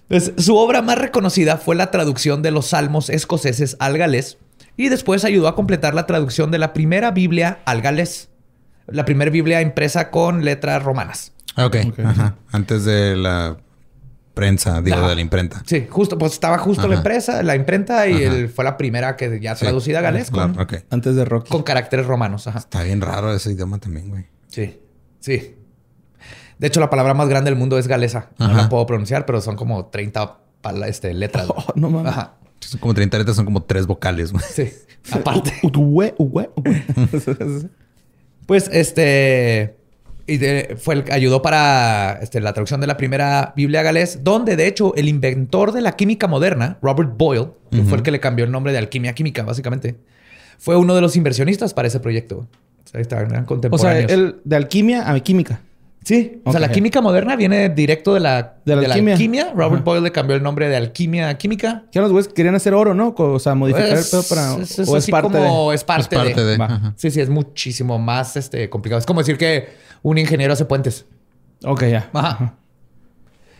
Pues, 0.08 0.34
su 0.38 0.56
obra 0.56 0.82
más 0.82 0.98
reconocida 0.98 1.58
fue 1.58 1.76
la 1.76 1.92
traducción 1.92 2.42
de 2.42 2.52
los 2.52 2.68
salmos 2.68 3.10
escoceses 3.10 3.78
al 3.80 3.98
galés 3.98 4.38
y 4.78 4.90
después 4.90 5.24
ayudó 5.24 5.48
a 5.48 5.56
completar 5.56 5.94
la 5.94 6.06
traducción 6.06 6.52
de 6.52 6.58
la 6.58 6.74
primera 6.74 7.12
Biblia 7.12 7.60
al 7.66 7.82
galés. 7.82 8.30
La 8.88 9.06
primera 9.06 9.32
Biblia 9.32 9.62
impresa 9.62 10.12
con 10.12 10.44
letras 10.44 10.84
romanas. 10.84 11.34
Ok. 11.58 11.78
Ajá. 12.04 12.36
Antes 12.52 12.86
de 12.86 13.16
la 13.16 13.58
prensa, 14.34 14.82
digo, 14.82 15.08
de 15.08 15.16
la 15.16 15.22
imprenta. 15.22 15.64
Sí, 15.66 15.88
justo, 15.90 16.18
pues 16.18 16.34
estaba 16.34 16.58
justo 16.58 16.88
la 16.88 16.96
empresa, 16.96 17.42
la 17.42 17.56
imprenta 17.56 18.08
y 18.08 18.48
fue 18.48 18.64
la 18.64 18.78
primera 18.78 19.16
que 19.16 19.40
ya 19.40 19.56
traducida 19.56 20.00
a 20.00 20.02
galés. 20.02 20.32
Antes 20.90 21.16
de 21.16 21.26
rock. 21.26 21.48
Con 21.48 21.64
caracteres 21.64 22.06
romanos. 22.06 22.48
Ajá. 22.48 22.60
Está 22.60 22.84
bien 22.84 23.02
raro 23.02 23.34
ese 23.34 23.52
idioma 23.52 23.80
también, 23.80 24.10
güey. 24.10 24.28
Sí, 24.48 24.80
sí. 25.26 25.56
De 26.60 26.68
hecho, 26.68 26.80
la 26.80 26.90
palabra 26.90 27.14
más 27.14 27.28
grande 27.28 27.50
del 27.50 27.60
mundo 27.60 27.78
es 27.78 27.88
galesa. 27.88 28.30
No 28.38 28.54
la 28.54 28.70
puedo 28.70 28.86
pronunciar, 28.86 29.26
pero 29.26 29.42
son 29.42 29.56
como 29.56 29.88
30 29.88 30.38
este, 30.88 31.14
letras. 31.14 31.48
Oh, 31.50 31.66
no 31.76 31.90
mames. 31.90 32.12
Ajá. 32.12 32.36
Son 32.60 32.80
como 32.80 32.94
30 32.94 33.18
letras, 33.18 33.36
son 33.36 33.46
como 33.46 33.64
tres 33.64 33.88
vocales. 33.88 34.32
Güey. 34.32 34.44
Sí. 34.50 34.72
Aparte. 35.12 35.54
pues 38.46 38.70
este 38.72 39.76
y 40.28 40.40
fue 40.78 40.96
el, 40.96 41.04
ayudó 41.12 41.44
para 41.44 42.18
este, 42.22 42.42
la 42.42 42.54
traducción 42.54 42.82
de 42.82 42.88
la 42.88 42.98
primera 42.98 43.54
Biblia 43.56 43.84
galés, 43.84 44.24
donde 44.24 44.56
de 44.56 44.66
hecho 44.66 44.96
el 44.96 45.08
inventor 45.08 45.72
de 45.72 45.82
la 45.82 45.92
química 45.92 46.28
moderna, 46.28 46.80
Robert 46.82 47.12
Boyle, 47.16 47.50
que 47.70 47.84
fue 47.84 47.98
el 47.98 48.04
que 48.04 48.10
le 48.10 48.20
cambió 48.20 48.46
el 48.46 48.52
nombre 48.52 48.72
de 48.72 48.80
alquimia 48.80 49.14
química, 49.14 49.44
básicamente, 49.44 49.98
fue 50.58 50.78
uno 50.78 50.96
de 50.96 51.02
los 51.02 51.16
inversionistas 51.16 51.76
para 51.76 51.88
ese 51.88 52.00
proyecto. 52.00 52.48
O 52.86 52.88
sea, 52.90 53.02
estaban 53.02 53.46
contemporáneos. 53.46 54.06
O 54.06 54.08
sea, 54.08 54.16
el, 54.16 54.38
de 54.44 54.56
alquimia 54.56 55.12
a 55.12 55.20
química. 55.20 55.62
Sí, 56.06 56.40
o 56.44 56.52
sea, 56.52 56.62
la 56.62 56.70
química 56.72 57.02
moderna 57.02 57.36
viene 57.36 57.68
directo 57.70 58.14
de 58.14 58.20
la, 58.20 58.58
de 58.64 58.76
la, 58.76 58.94
alquimia. 58.94 59.52
Robert 59.56 59.84
Boyle 59.84 60.04
le 60.04 60.12
cambió 60.12 60.36
el 60.36 60.44
nombre 60.44 60.70
de 60.70 60.76
alquimia 60.76 61.30
a 61.30 61.38
química. 61.40 61.86
Que 61.92 62.00
los 62.00 62.12
güeyes 62.12 62.32
querían 62.32 62.54
hacer 62.54 62.76
oro, 62.76 62.94
¿no? 62.94 63.16
O 63.18 63.40
sea, 63.40 63.56
modificar 63.56 63.98
el 63.98 64.04
pedo 64.04 64.22
para. 64.30 64.56
Es, 64.62 64.78
o 64.88 64.98
es 64.98 65.10
parte 65.10 65.36
de. 65.36 65.74
Es 65.74 65.84
parte, 65.84 66.16
de. 66.16 66.58
Sí, 66.96 67.10
sí, 67.10 67.22
es 67.22 67.30
muchísimo 67.30 67.98
más 67.98 68.38
este, 68.38 68.70
complicado. 68.70 69.00
Es 69.00 69.06
como 69.08 69.22
decir 69.22 69.36
que 69.40 69.70
un 70.04 70.20
ingeniero 70.20 70.54
hace 70.54 70.66
puentes. 70.66 71.08
Ok, 71.64 71.86
ya. 71.86 72.08
Ajá. 72.14 72.54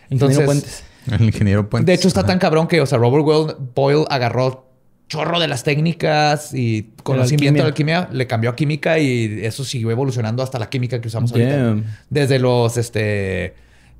Entonces, 0.08 0.38
ingeniero 0.38 0.46
puentes. 0.46 0.84
El 1.10 1.22
ingeniero 1.22 1.68
puentes. 1.68 1.86
De 1.86 1.94
hecho, 1.94 2.06
está 2.06 2.24
tan 2.24 2.38
cabrón 2.38 2.68
que, 2.68 2.80
o 2.80 2.86
sea, 2.86 2.98
Robert 2.98 3.58
Boyle 3.74 4.04
agarró 4.08 4.65
chorro 5.08 5.38
de 5.38 5.48
las 5.48 5.62
técnicas 5.62 6.52
y 6.52 6.90
conocimiento 7.02 7.62
de 7.62 7.68
alquimia, 7.68 8.08
le 8.12 8.26
cambió 8.26 8.50
a 8.50 8.56
química 8.56 8.98
y 8.98 9.44
eso 9.44 9.64
siguió 9.64 9.90
evolucionando 9.90 10.42
hasta 10.42 10.58
la 10.58 10.68
química 10.68 11.00
que 11.00 11.08
usamos 11.08 11.32
ahorita. 11.32 11.76
Desde 12.10 12.38
los, 12.38 12.76
este, 12.76 13.54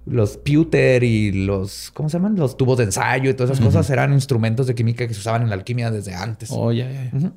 los 0.07 0.37
pewter 0.37 1.05
y 1.05 1.33
los, 1.33 1.91
¿cómo 1.95 2.09
se 2.09 2.19
llaman? 2.19 2.37
Los 2.37 2.57
tubos 2.57 2.79
de 2.79 2.85
ensayo 2.85 3.31
y 3.31 3.35
todas 3.35 3.53
esas 3.53 3.65
cosas 3.65 3.89
eran 3.91 4.13
instrumentos 4.13 4.67
de 4.67 4.75
química 4.75 5.07
que 5.07 5.15
se 5.15 5.21
usaban 5.21 5.43
en 5.43 5.49
la 5.49 5.55
alquimia 5.55 5.91
desde 5.91 6.15
antes. 6.15 6.51
Oh, 6.53 6.73
ya, 6.73 6.91
ya. 6.91 7.33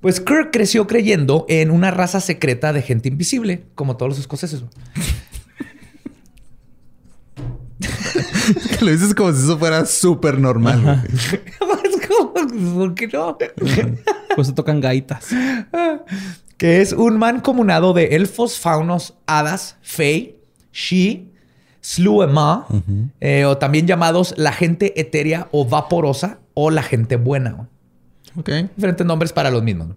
Pues 0.00 0.20
Kirk 0.20 0.50
creció 0.52 0.86
creyendo 0.86 1.46
en 1.48 1.70
una 1.70 1.90
raza 1.90 2.20
secreta 2.20 2.74
de 2.74 2.82
gente 2.82 3.08
invisible, 3.08 3.64
como 3.74 3.96
todos 3.96 4.10
los 4.10 4.18
escoceses. 4.18 4.62
Lo 8.82 8.90
dices 8.90 9.14
como 9.14 9.32
si 9.32 9.42
eso 9.42 9.58
fuera 9.58 9.86
súper 9.86 10.38
normal. 10.38 11.08
¿Por 12.74 12.94
qué 12.94 13.08
no? 13.08 13.36
pues 14.34 14.46
se 14.46 14.52
tocan 14.52 14.80
gaitas. 14.80 15.28
que 16.56 16.80
es 16.80 16.92
un 16.92 17.18
mancomunado 17.18 17.92
de 17.92 18.16
elfos, 18.16 18.58
faunos, 18.58 19.14
hadas, 19.26 19.76
fey, 19.82 20.38
she, 20.72 21.26
sluema, 21.80 22.66
eh, 23.20 23.44
o 23.44 23.58
también 23.58 23.86
llamados 23.86 24.34
la 24.36 24.52
gente 24.52 24.98
etérea 25.00 25.48
o 25.52 25.66
vaporosa 25.66 26.38
o 26.54 26.70
la 26.70 26.82
gente 26.82 27.16
buena. 27.16 27.68
Ok. 28.36 28.50
Diferentes 28.76 29.06
nombres 29.06 29.32
para 29.32 29.50
los 29.50 29.62
mismos. 29.62 29.88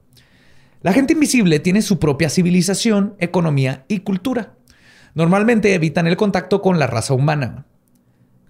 La 0.82 0.94
gente 0.94 1.14
invisible 1.14 1.60
tiene 1.60 1.82
su 1.82 2.00
propia 2.00 2.30
civilización, 2.30 3.16
economía 3.20 3.86
y 3.88 4.00
cultura. 4.00 4.54
Normalmente 5.16 5.74
evitan 5.74 6.08
el 6.08 6.18
contacto 6.18 6.62
con 6.62 6.78
la 6.78 6.88
raza 6.88 7.14
humana. 7.14 7.66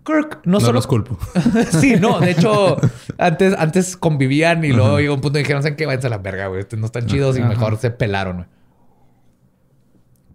Kirk 0.07 0.39
no, 0.45 0.61
solo. 0.61 0.73
los 0.73 0.87
culpo. 0.87 1.19
sí, 1.81 1.95
no. 1.99 2.21
De 2.21 2.31
hecho, 2.31 2.77
antes, 3.17 3.53
antes 3.57 3.97
convivían 3.97 4.63
y 4.63 4.71
luego 4.71 4.99
llegó 4.99 5.15
un 5.15 5.21
punto 5.21 5.37
y 5.37 5.41
dijeron: 5.41 5.61
¿Saben 5.61 5.75
qué? 5.75 5.85
Váyanse 5.85 6.07
a 6.07 6.11
la 6.11 6.17
verga, 6.17 6.47
güey. 6.47 6.65
No 6.77 6.85
están 6.85 7.07
chidos 7.07 7.37
y 7.37 7.41
mejor 7.41 7.77
se 7.77 7.91
pelaron, 7.91 8.47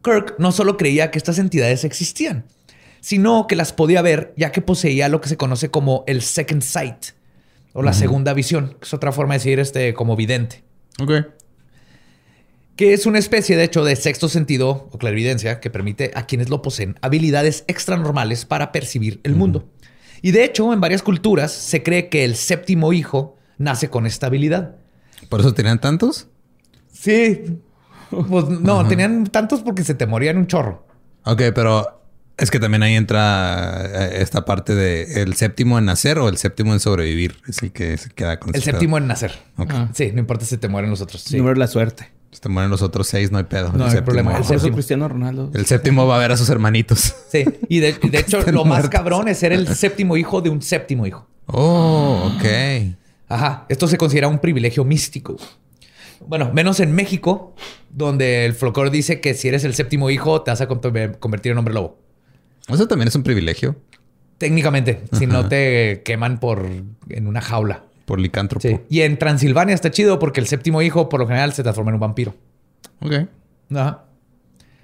Kirk 0.04 0.34
no 0.38 0.50
solo 0.52 0.76
creía 0.76 1.10
que 1.10 1.18
estas 1.18 1.38
entidades 1.38 1.84
existían, 1.84 2.44
sino 3.00 3.46
que 3.46 3.54
las 3.54 3.72
podía 3.72 4.02
ver 4.02 4.34
ya 4.36 4.50
que 4.50 4.60
poseía 4.60 5.08
lo 5.08 5.20
que 5.20 5.28
se 5.28 5.36
conoce 5.36 5.70
como 5.70 6.02
el 6.08 6.22
second 6.22 6.62
sight 6.62 7.06
o 7.72 7.82
la 7.82 7.92
segunda 7.92 8.34
visión, 8.34 8.76
que 8.80 8.84
es 8.84 8.92
otra 8.92 9.12
forma 9.12 9.34
de 9.34 9.38
decir 9.38 9.60
este 9.60 9.94
como 9.94 10.16
vidente. 10.16 10.64
Ok 11.00 11.12
que 12.76 12.94
es 12.94 13.06
una 13.06 13.18
especie, 13.18 13.56
de 13.56 13.64
hecho, 13.64 13.84
de 13.84 13.96
sexto 13.96 14.28
sentido 14.28 14.88
o 14.90 14.98
clarividencia 14.98 15.60
que 15.60 15.70
permite 15.70 16.10
a 16.14 16.26
quienes 16.26 16.48
lo 16.48 16.62
poseen 16.62 16.96
habilidades 17.02 17.64
extranormales 17.66 18.44
para 18.44 18.72
percibir 18.72 19.20
el 19.24 19.34
mundo. 19.34 19.68
Y 20.22 20.30
de 20.30 20.44
hecho, 20.44 20.72
en 20.72 20.80
varias 20.80 21.02
culturas 21.02 21.52
se 21.52 21.82
cree 21.82 22.08
que 22.08 22.24
el 22.24 22.36
séptimo 22.36 22.92
hijo 22.92 23.36
nace 23.58 23.90
con 23.90 24.06
esta 24.06 24.28
habilidad. 24.28 24.76
¿Por 25.28 25.40
eso 25.40 25.52
tenían 25.52 25.80
tantos? 25.80 26.28
Sí. 26.92 27.58
Pues 28.10 28.48
no, 28.48 28.86
tenían 28.86 29.26
tantos 29.26 29.60
porque 29.60 29.84
se 29.84 29.94
te 29.94 30.06
morían 30.06 30.36
un 30.36 30.46
chorro. 30.46 30.86
Ok, 31.24 31.42
pero 31.54 32.02
es 32.36 32.50
que 32.50 32.60
también 32.60 32.82
ahí 32.82 32.94
entra 32.94 33.82
eh, 33.84 34.22
esta 34.22 34.44
parte 34.44 34.74
de 34.74 35.22
el 35.22 35.34
séptimo 35.34 35.78
en 35.78 35.86
nacer 35.86 36.18
o 36.18 36.28
el 36.28 36.36
séptimo 36.36 36.72
en 36.72 36.80
sobrevivir. 36.80 37.36
Es 37.48 37.62
el 37.62 37.72
que 37.72 37.96
se 37.96 38.10
queda 38.10 38.38
con 38.38 38.54
El 38.54 38.62
séptimo 38.62 38.98
en 38.98 39.06
nacer. 39.06 39.32
Sí, 39.94 40.10
no 40.12 40.20
importa 40.20 40.44
si 40.44 40.56
te 40.58 40.68
mueren 40.68 40.90
los 40.90 41.00
otros. 41.00 41.22
Sí. 41.22 41.36
Número 41.36 41.54
de 41.54 41.60
la 41.60 41.68
suerte. 41.68 42.10
Si 42.32 42.40
te 42.40 42.48
mueren 42.48 42.70
los 42.70 42.80
otros 42.80 43.06
seis, 43.06 43.30
no 43.30 43.36
hay 43.36 43.44
pedo. 43.44 43.72
No 43.74 43.84
hay 43.84 44.00
problema. 44.00 44.36
El 44.38 44.44
séptimo. 44.44 44.74
Cristiano 44.74 45.06
Ronaldo. 45.06 45.50
El 45.52 45.66
séptimo 45.66 46.06
va 46.06 46.16
a 46.16 46.18
ver 46.18 46.32
a 46.32 46.36
sus 46.38 46.48
hermanitos. 46.48 47.14
Sí. 47.28 47.44
Y 47.68 47.80
de, 47.80 47.98
hecho, 48.12 48.40
lo 48.50 48.64
más 48.64 48.88
cabrón 48.88 49.28
es 49.28 49.38
ser 49.38 49.52
el 49.52 49.68
séptimo 49.68 50.16
hijo 50.16 50.40
de 50.40 50.48
un 50.48 50.62
séptimo 50.62 51.06
hijo. 51.06 51.28
Oh, 51.46 52.32
ok. 52.34 52.44
Ajá. 53.28 53.66
Esto 53.68 53.86
se 53.86 53.98
considera 53.98 54.28
un 54.28 54.38
privilegio 54.38 54.82
místico. 54.82 55.36
Bueno, 56.26 56.50
menos 56.54 56.80
en 56.80 56.94
México, 56.94 57.54
donde 57.90 58.46
el 58.46 58.54
folclore 58.54 58.90
dice 58.90 59.20
que 59.20 59.34
si 59.34 59.48
eres 59.48 59.64
el 59.64 59.74
séptimo 59.74 60.08
hijo, 60.08 60.40
te 60.40 60.50
vas 60.50 60.60
a 60.62 60.68
convertir 60.68 61.52
en 61.52 61.58
hombre 61.58 61.74
lobo. 61.74 61.98
Eso 62.68 62.88
también 62.88 63.08
es 63.08 63.14
un 63.14 63.24
privilegio. 63.24 63.76
Técnicamente, 64.38 65.04
si 65.12 65.26
no 65.26 65.48
te 65.48 66.02
queman 66.04 66.40
por 66.40 66.66
en 67.08 67.26
una 67.26 67.42
jaula. 67.42 67.84
Por 68.04 68.20
licántropo. 68.20 68.68
Y 68.88 69.00
en 69.00 69.18
Transilvania 69.18 69.74
está 69.74 69.90
chido 69.90 70.18
porque 70.18 70.40
el 70.40 70.46
séptimo 70.46 70.82
hijo, 70.82 71.08
por 71.08 71.20
lo 71.20 71.26
general, 71.26 71.52
se 71.52 71.62
transforma 71.62 71.90
en 71.90 71.94
un 71.94 72.00
vampiro. 72.00 72.34
Ok. 73.00 73.12
Ajá. 73.74 74.04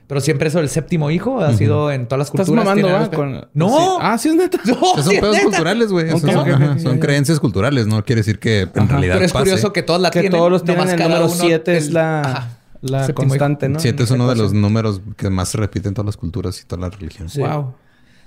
Pero 0.08 0.22
siempre 0.22 0.48
eso, 0.48 0.60
el 0.60 0.70
séptimo 0.70 1.10
hijo 1.10 1.40
ha 1.40 1.52
sido 1.52 1.92
en 1.92 2.06
todas 2.06 2.18
las 2.20 2.30
culturas. 2.30 2.66
¿Estás 2.66 2.82
mamando, 2.82 3.10
Con... 3.14 3.46
No. 3.52 3.98
Ah, 4.00 4.16
sí 4.16 4.30
es 4.30 4.34
neta. 4.34 4.58
No, 4.64 5.02
son 5.02 5.14
pedos 5.20 5.38
culturales, 5.40 5.92
güey. 5.92 6.08
Son, 6.18 6.98
creencias 6.98 7.38
culturales. 7.38 7.86
No 7.86 8.02
quiere 8.02 8.20
decir 8.20 8.38
que 8.38 8.62
en 8.74 8.88
realidad 8.88 9.16
Pero 9.16 9.26
es 9.26 9.32
curioso 9.34 9.72
que 9.72 9.82
todas 9.82 10.00
la 10.00 10.10
que 10.10 10.20
tienen. 10.20 10.38
todos 10.38 10.50
los 10.50 10.64
tienen. 10.64 10.88
El 10.88 10.98
número 10.98 11.28
siete 11.28 11.76
es 11.76 11.90
la, 11.90 12.56
la 12.80 13.12
constante, 13.12 13.68
¿no? 13.68 13.80
Siete 13.80 14.04
es 14.04 14.10
uno 14.10 14.28
de 14.30 14.36
los 14.36 14.54
números 14.54 15.02
que 15.18 15.28
más 15.28 15.50
se 15.50 15.58
repiten 15.58 15.90
en 15.90 15.94
todas 15.94 16.06
las 16.06 16.16
culturas 16.16 16.58
y 16.62 16.64
todas 16.64 16.80
las 16.80 16.98
religiones. 16.98 17.36
Wow. 17.36 17.74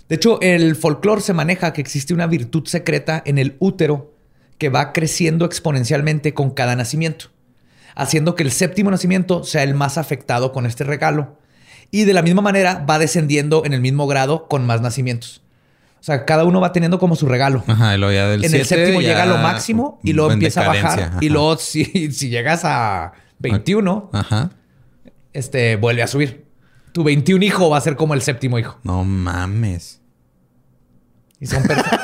De 0.08 0.16
hecho, 0.16 0.40
el 0.42 0.76
folclore 0.76 1.22
se 1.22 1.34
maneja 1.34 1.74
que 1.74 1.82
existe 1.82 2.14
una 2.14 2.28
virtud 2.28 2.68
secreta 2.68 3.24
en 3.26 3.40
el 3.40 3.56
útero 3.58 4.14
que 4.62 4.70
va 4.70 4.94
creciendo 4.94 5.46
exponencialmente 5.46 6.36
con 6.36 6.52
cada 6.52 6.76
nacimiento, 6.76 7.32
haciendo 7.96 8.36
que 8.36 8.44
el 8.44 8.52
séptimo 8.52 8.92
nacimiento 8.92 9.44
sea 9.44 9.64
el 9.64 9.74
más 9.74 9.98
afectado 9.98 10.52
con 10.52 10.68
este 10.68 10.84
regalo 10.84 11.40
Y 11.90 12.04
de 12.04 12.14
la 12.14 12.22
misma 12.22 12.44
manera 12.44 12.86
va 12.88 13.00
descendiendo 13.00 13.66
en 13.66 13.74
el 13.74 13.82
mismo 13.82 14.06
grado 14.06 14.48
con 14.48 14.64
más 14.68 14.80
nacimientos. 14.80 15.42
O 16.00 16.04
sea, 16.04 16.26
cada 16.26 16.46
uno 16.46 16.62
va 16.62 16.74
teniendo 16.74 17.00
como 17.00 17.16
su 17.16 17.26
regalo. 17.26 17.64
Ajá, 17.66 17.98
luego 17.98 18.14
ya 18.14 18.28
del 18.28 18.46
en 18.46 18.54
el 18.54 18.66
siete 18.68 18.86
séptimo 18.86 19.02
ya 19.02 19.08
llega 19.08 19.24
a 19.24 19.26
lo 19.26 19.40
máximo 19.40 20.00
y 20.04 20.14
luego 20.14 20.32
empieza 20.32 20.64
a 20.64 20.68
bajar. 20.68 21.18
Y 21.22 21.30
luego, 21.30 21.58
si, 21.58 21.86
si 22.12 22.30
llegas 22.30 22.62
a 22.64 23.14
21, 23.40 24.12
Ajá. 24.14 24.52
este, 25.34 25.76
vuelve 25.76 26.04
a 26.04 26.08
subir. 26.08 26.46
Tu 26.92 27.04
21 27.04 27.44
hijo 27.44 27.68
va 27.72 27.80
a 27.80 27.82
ser 27.82 27.96
como 27.96 28.14
el 28.14 28.22
séptimo 28.22 28.60
hijo. 28.60 28.78
No 28.84 29.04
mames. 29.04 30.01
Y 31.42 31.48
son 31.48 31.64
perfectos. 31.64 32.00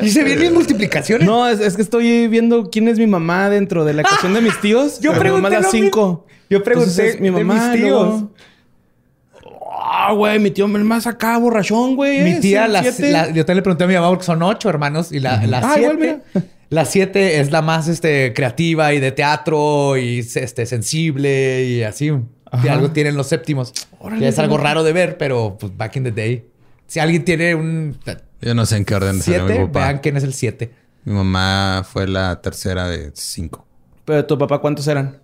y 0.02 0.08
se 0.10 0.22
vienen 0.24 0.54
multiplicaciones. 0.54 1.26
No, 1.26 1.46
es, 1.48 1.60
es 1.60 1.76
que 1.76 1.82
estoy 1.82 2.28
viendo 2.28 2.70
quién 2.70 2.86
es 2.88 2.96
mi 2.98 3.06
mamá 3.06 3.50
dentro 3.50 3.84
de 3.84 3.92
la 3.92 4.02
ecuación 4.02 4.32
de 4.32 4.40
mis 4.40 4.58
tíos. 4.62 5.00
Yo 5.00 5.12
Mi 5.12 5.18
pregunté 5.18 5.42
mamá 5.42 5.56
es 5.56 5.62
la 5.62 5.66
lo 5.66 5.70
cinco. 5.72 6.26
Yo 6.48 6.62
pregunté 6.62 6.90
Entonces, 6.90 7.14
es 7.16 7.20
mi 7.20 7.30
de 7.30 7.44
mamá. 7.44 7.68
mis 7.72 7.78
y 7.80 7.82
luego- 7.82 8.30
Ah, 9.82 10.12
güey, 10.12 10.38
mi 10.38 10.50
tío 10.50 10.66
es 10.66 10.72
más 10.84 11.06
acá, 11.06 11.38
borrachón, 11.38 11.96
güey. 11.96 12.22
Mi 12.22 12.30
¿eh? 12.32 12.38
tía, 12.40 12.66
Sí, 12.92 13.10
la- 13.10 13.26
yo 13.30 13.44
también 13.44 13.56
le 13.56 13.62
pregunté 13.62 13.84
a 13.84 13.86
mi 13.86 13.94
mamá 13.94 14.08
porque 14.08 14.24
son 14.24 14.42
ocho 14.42 14.68
hermanos 14.68 15.10
y 15.12 15.20
la, 15.20 15.44
la 15.46 15.58
Ah, 15.58 15.72
siete, 15.74 15.80
igual, 15.82 15.98
mira. 15.98 16.20
la 16.68 16.84
siete 16.84 17.40
es 17.40 17.50
la 17.50 17.62
más 17.62 17.88
este, 17.88 18.32
creativa 18.34 18.92
y 18.94 19.00
de 19.00 19.10
teatro 19.12 19.96
y 19.96 20.20
este, 20.20 20.66
sensible 20.66 21.64
y 21.64 21.82
así. 21.82 22.12
Ajá. 22.52 22.72
algo 22.72 22.90
tienen 22.90 23.16
los 23.16 23.28
séptimos. 23.28 23.72
Órale, 24.00 24.26
es 24.26 24.38
algo 24.40 24.58
raro 24.58 24.82
de 24.82 24.92
ver, 24.92 25.16
pero 25.18 25.56
pues 25.58 25.76
back 25.76 25.96
in 25.96 26.04
the 26.04 26.10
day. 26.12 26.44
Si 26.90 26.98
alguien 26.98 27.24
tiene 27.24 27.54
un 27.54 27.96
Yo 28.40 28.52
no 28.52 28.66
sé 28.66 28.76
en 28.76 28.84
qué 28.84 28.96
orden 28.96 29.22
siete, 29.22 29.60
papá. 29.66 29.78
vean 29.78 29.98
quién 29.98 30.16
es 30.16 30.24
el 30.24 30.34
siete. 30.34 30.74
Mi 31.04 31.14
mamá 31.14 31.86
fue 31.88 32.08
la 32.08 32.40
tercera 32.40 32.88
de 32.88 33.12
cinco. 33.14 33.64
Pero 34.04 34.26
tu 34.26 34.36
papá, 34.36 34.58
¿cuántos 34.58 34.88
eran? 34.88 35.20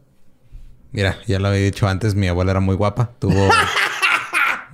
Mira, 0.92 1.18
ya 1.26 1.40
lo 1.40 1.48
había 1.48 1.62
dicho 1.62 1.88
antes, 1.88 2.14
mi 2.14 2.28
abuela 2.28 2.52
era 2.52 2.60
muy 2.60 2.76
guapa. 2.76 3.10
Tuvo 3.18 3.48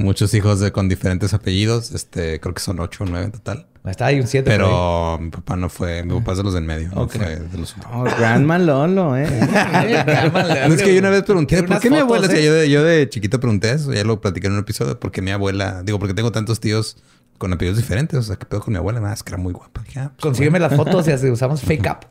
muchos 0.02 0.35
hijos 0.35 0.61
de, 0.61 0.73
con 0.73 0.88
diferentes 0.88 1.32
apellidos. 1.35 1.92
Este, 1.92 2.40
creo 2.40 2.54
que 2.54 2.61
son 2.61 2.80
ocho 2.80 3.04
o 3.04 3.06
nueve 3.06 3.26
en 3.26 3.32
total. 3.32 3.66
Está 3.85 4.06
ahí 4.06 4.21
un 4.21 4.28
siete. 4.28 4.49
Pero 4.49 5.18
mi 5.21 5.30
papá 5.30 5.56
no 5.56 5.68
fue, 5.68 6.04
mi 6.04 6.16
papá 6.21 6.32
es 6.32 6.38
de 6.38 6.44
los 6.44 6.54
del 6.54 6.62
medio, 6.64 6.88
no 6.90 7.02
Ok. 7.02 7.14
fue 7.16 7.37
de 7.37 7.59
los 7.59 7.75
últimos. 7.76 7.97
Oh, 7.97 8.04
Grandma 8.16 8.56
Lolo, 8.59 9.16
¿eh? 9.16 9.26
No, 10.68 10.75
es 10.75 10.82
que 10.82 10.92
yo 10.94 11.00
una 11.00 11.11
vez 11.11 11.23
pregunté, 11.25 11.62
¿por 11.64 11.80
qué 11.80 11.90
mi 11.90 11.99
abuela? 11.99 12.26
fotos, 12.28 12.38
O 12.38 12.40
sea, 12.40 12.40
¿eh? 12.40 12.47
yo, 12.47 12.54
de, 12.54 12.71
yo 12.71 12.85
de 12.85 13.09
chiquito 13.09 13.40
pregunté 13.40 13.73
eso, 13.73 13.92
ya 13.92 14.04
lo 14.04 14.21
platiqué 14.21 14.47
en 14.47 14.52
un 14.52 14.61
episodio, 14.61 14.99
¿por 15.00 15.11
qué 15.11 15.21
mi 15.21 15.32
abuela? 15.32 15.82
Digo, 15.82 15.99
porque 15.99 16.14
tengo 16.14 16.30
tantos 16.30 16.61
tíos 16.61 16.97
con 17.38 17.52
apellidos 17.52 17.76
diferentes, 17.78 18.16
o 18.18 18.23
sea, 18.23 18.37
¿qué 18.37 18.47
pedo 18.47 18.61
con 18.61 18.73
mi 18.73 18.78
abuela? 18.78 19.00
Más 19.00 19.25
que 19.25 19.30
era 19.30 19.38
muy 19.42 19.52
guapa. 19.52 19.82
Dije, 19.85 19.99
ah, 19.99 20.12
pues, 20.14 20.23
Consígueme 20.23 20.61
las 20.61 20.76
fotos 20.76 21.09
y 21.09 21.11
así 21.11 21.28
usamos 21.28 21.61
fake 21.64 21.87
up. 21.90 22.06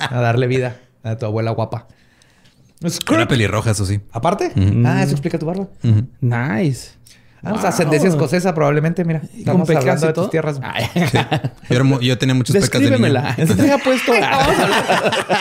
a 0.00 0.20
darle 0.20 0.48
vida 0.48 0.80
a 1.04 1.16
tu 1.16 1.26
abuela 1.26 1.52
guapa. 1.52 1.86
Era 3.10 3.28
pelirroja, 3.28 3.70
eso 3.72 3.84
sí. 3.84 4.00
Aparte. 4.12 4.52
Ah, 4.86 5.02
eso 5.02 5.12
explica 5.12 5.38
tu 5.38 5.46
barba. 5.46 5.68
Ujú. 5.84 6.06
Nice. 6.20 6.92
Ah, 7.42 7.58
sea, 7.58 7.70
ascendencia 7.70 8.10
escoesa 8.10 8.54
probablemente, 8.54 9.02
mira. 9.02 9.22
Estamos 9.34 9.66
pecas 9.66 9.82
hablando 9.82 10.06
de 10.08 10.12
tus 10.12 10.28
tierras. 10.30 10.56
Sí. 10.92 11.00
Yo, 11.70 11.74
era 11.76 11.84
mu- 11.84 11.98
yo 12.00 12.18
tenía 12.18 12.34
muchos 12.34 12.54
pecas 12.54 12.70
de 12.82 12.90
niño. 12.90 12.98
Descríbemela. 12.98 13.34
¿Qué 13.34 13.46
te 13.46 13.72
ha 13.72 13.78
puesto? 13.78 14.12
Vamos 14.12 14.58
a, 14.58 14.62
hablar, 14.62 14.84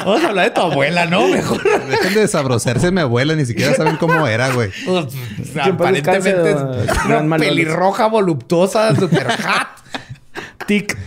vamos 0.05 0.23
a 0.23 0.27
hablar 0.29 0.45
de 0.45 0.51
tu 0.51 0.61
abuela, 0.61 1.05
¿no? 1.07 1.27
Mejor. 1.27 1.61
Dejen 1.89 2.13
de 2.13 2.19
desabrocerse 2.21 2.89
mi 2.91 3.01
abuela, 3.01 3.35
ni 3.35 3.45
siquiera 3.45 3.75
saben 3.75 3.97
cómo 3.97 4.25
era, 4.27 4.49
güey. 4.53 4.69
Pues, 4.85 5.57
aparentemente 5.61 6.51
es 6.51 7.05
una 7.05 7.37
pelirroja 7.37 8.07
voluptuosa, 8.07 8.95
super 8.95 9.27
hot. 9.31 9.67
Tic. 10.67 10.97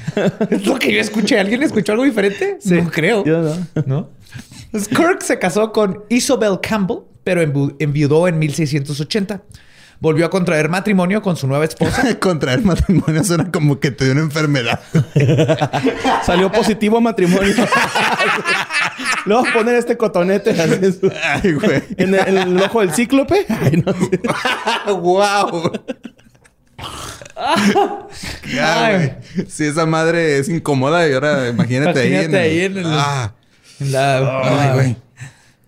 Es 0.51 0.67
lo 0.67 0.79
que 0.79 0.93
yo 0.93 1.01
escuché. 1.01 1.39
¿Alguien 1.41 1.63
escuchó 1.63 1.93
algo 1.93 2.05
diferente? 2.05 2.59
No 2.65 2.91
creo. 2.91 3.25
Yo 3.25 3.41
no. 3.41 3.57
¿No? 3.87 4.09
Pues 4.73 4.89
Kirk 4.89 5.23
se 5.23 5.39
casó 5.39 5.71
con 5.73 6.03
Isabel 6.09 6.59
Campbell, 6.61 6.99
pero 7.25 7.41
enviudó 7.43 8.27
en 8.27 8.39
1680. 8.39 9.43
Volvió 10.01 10.27
a 10.27 10.31
contraer 10.31 10.69
matrimonio 10.69 11.23
con 11.23 11.37
su 11.37 11.47
nueva 11.47 11.65
esposa. 11.65 12.03
Contraer 12.19 12.63
matrimonio 12.63 13.23
suena 13.23 13.53
como 13.53 13.79
que 13.79 13.93
te 13.93 14.03
dio 14.05 14.15
una 14.15 14.23
enfermedad. 14.23 14.81
Salió 16.27 16.51
positivo 16.51 16.97
a 16.99 17.01
matrimonio. 17.01 17.55
Le 19.27 19.35
vamos 19.35 19.49
a 19.51 19.53
poner 19.53 19.77
este 19.77 19.97
cotonete 19.97 20.51
así 20.51 20.73
en, 20.83 20.93
su- 21.01 21.13
Ay, 21.23 21.53
güey. 21.53 21.83
en 21.97 22.15
el, 22.17 22.27
en 22.29 22.39
el 22.39 22.63
ojo 22.65 22.81
del 22.81 22.93
cíclope. 22.93 23.47
Ay, 23.49 23.81
no 23.87 23.93
sé. 23.93 24.21
¡Wow! 24.93 25.71
Ya, 28.53 28.85
Ay. 28.87 28.95
güey. 28.97 29.47
Si 29.49 29.65
esa 29.65 29.87
madre 29.87 30.39
es 30.39 30.49
incómoda 30.49 31.09
y 31.09 31.13
ahora 31.13 31.49
imagínate, 31.49 32.01
ahí, 32.01 32.07
en 32.09 32.13
Imagínate 32.15 32.37
el- 32.47 32.51
ahí 32.51 32.61
en 32.65 32.79
el- 32.79 32.85
Ah, 32.87 33.35
La, 33.91 34.79
ay. 34.79 34.97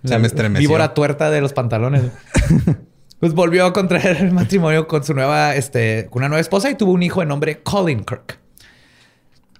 Se 0.05 0.19
me 0.19 0.27
estremeció. 0.27 0.69
víbora 0.69 0.93
tuerta 0.95 1.31
de 1.31 1.41
los 1.41 1.53
pantalones. 1.53 2.03
pues 3.21 3.33
volvió 3.33 3.65
a 3.67 3.73
contraer 3.73 4.31
matrimonio 4.33 4.87
con 4.87 5.03
su 5.03 5.15
nueva, 5.15 5.55
este, 5.55 6.07
con 6.11 6.21
una 6.21 6.29
nueva 6.29 6.41
esposa 6.41 6.71
y 6.71 6.75
tuvo 6.75 6.93
un 6.93 7.03
hijo 7.03 7.21
de 7.21 7.27
nombre 7.27 7.63
Colin 7.63 8.05
Kirk. 8.05 8.39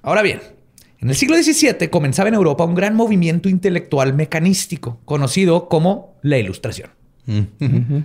Ahora 0.03 0.21
bien, 0.21 0.43
en 1.01 1.09
el 1.09 1.17
siglo 1.17 1.37
XVII 1.37 1.89
comenzaba 1.89 2.29
en 2.29 2.35
Europa 2.35 2.65
un 2.65 2.75
gran 2.75 2.95
movimiento 2.95 3.49
intelectual 3.49 4.13
mecanístico, 4.15 5.01
conocido 5.07 5.69
como 5.69 6.15
la 6.23 6.37
Ilustración, 6.39 6.91
Mm. 7.27 8.03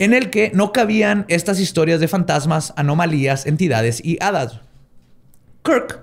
en 0.00 0.14
el 0.14 0.30
que 0.30 0.50
no 0.52 0.72
cabían 0.72 1.26
estas 1.28 1.60
historias 1.60 2.00
de 2.00 2.08
fantasmas, 2.08 2.72
anomalías, 2.76 3.46
entidades 3.46 4.04
y 4.04 4.18
hadas. 4.20 4.60
Kirk 5.62 6.00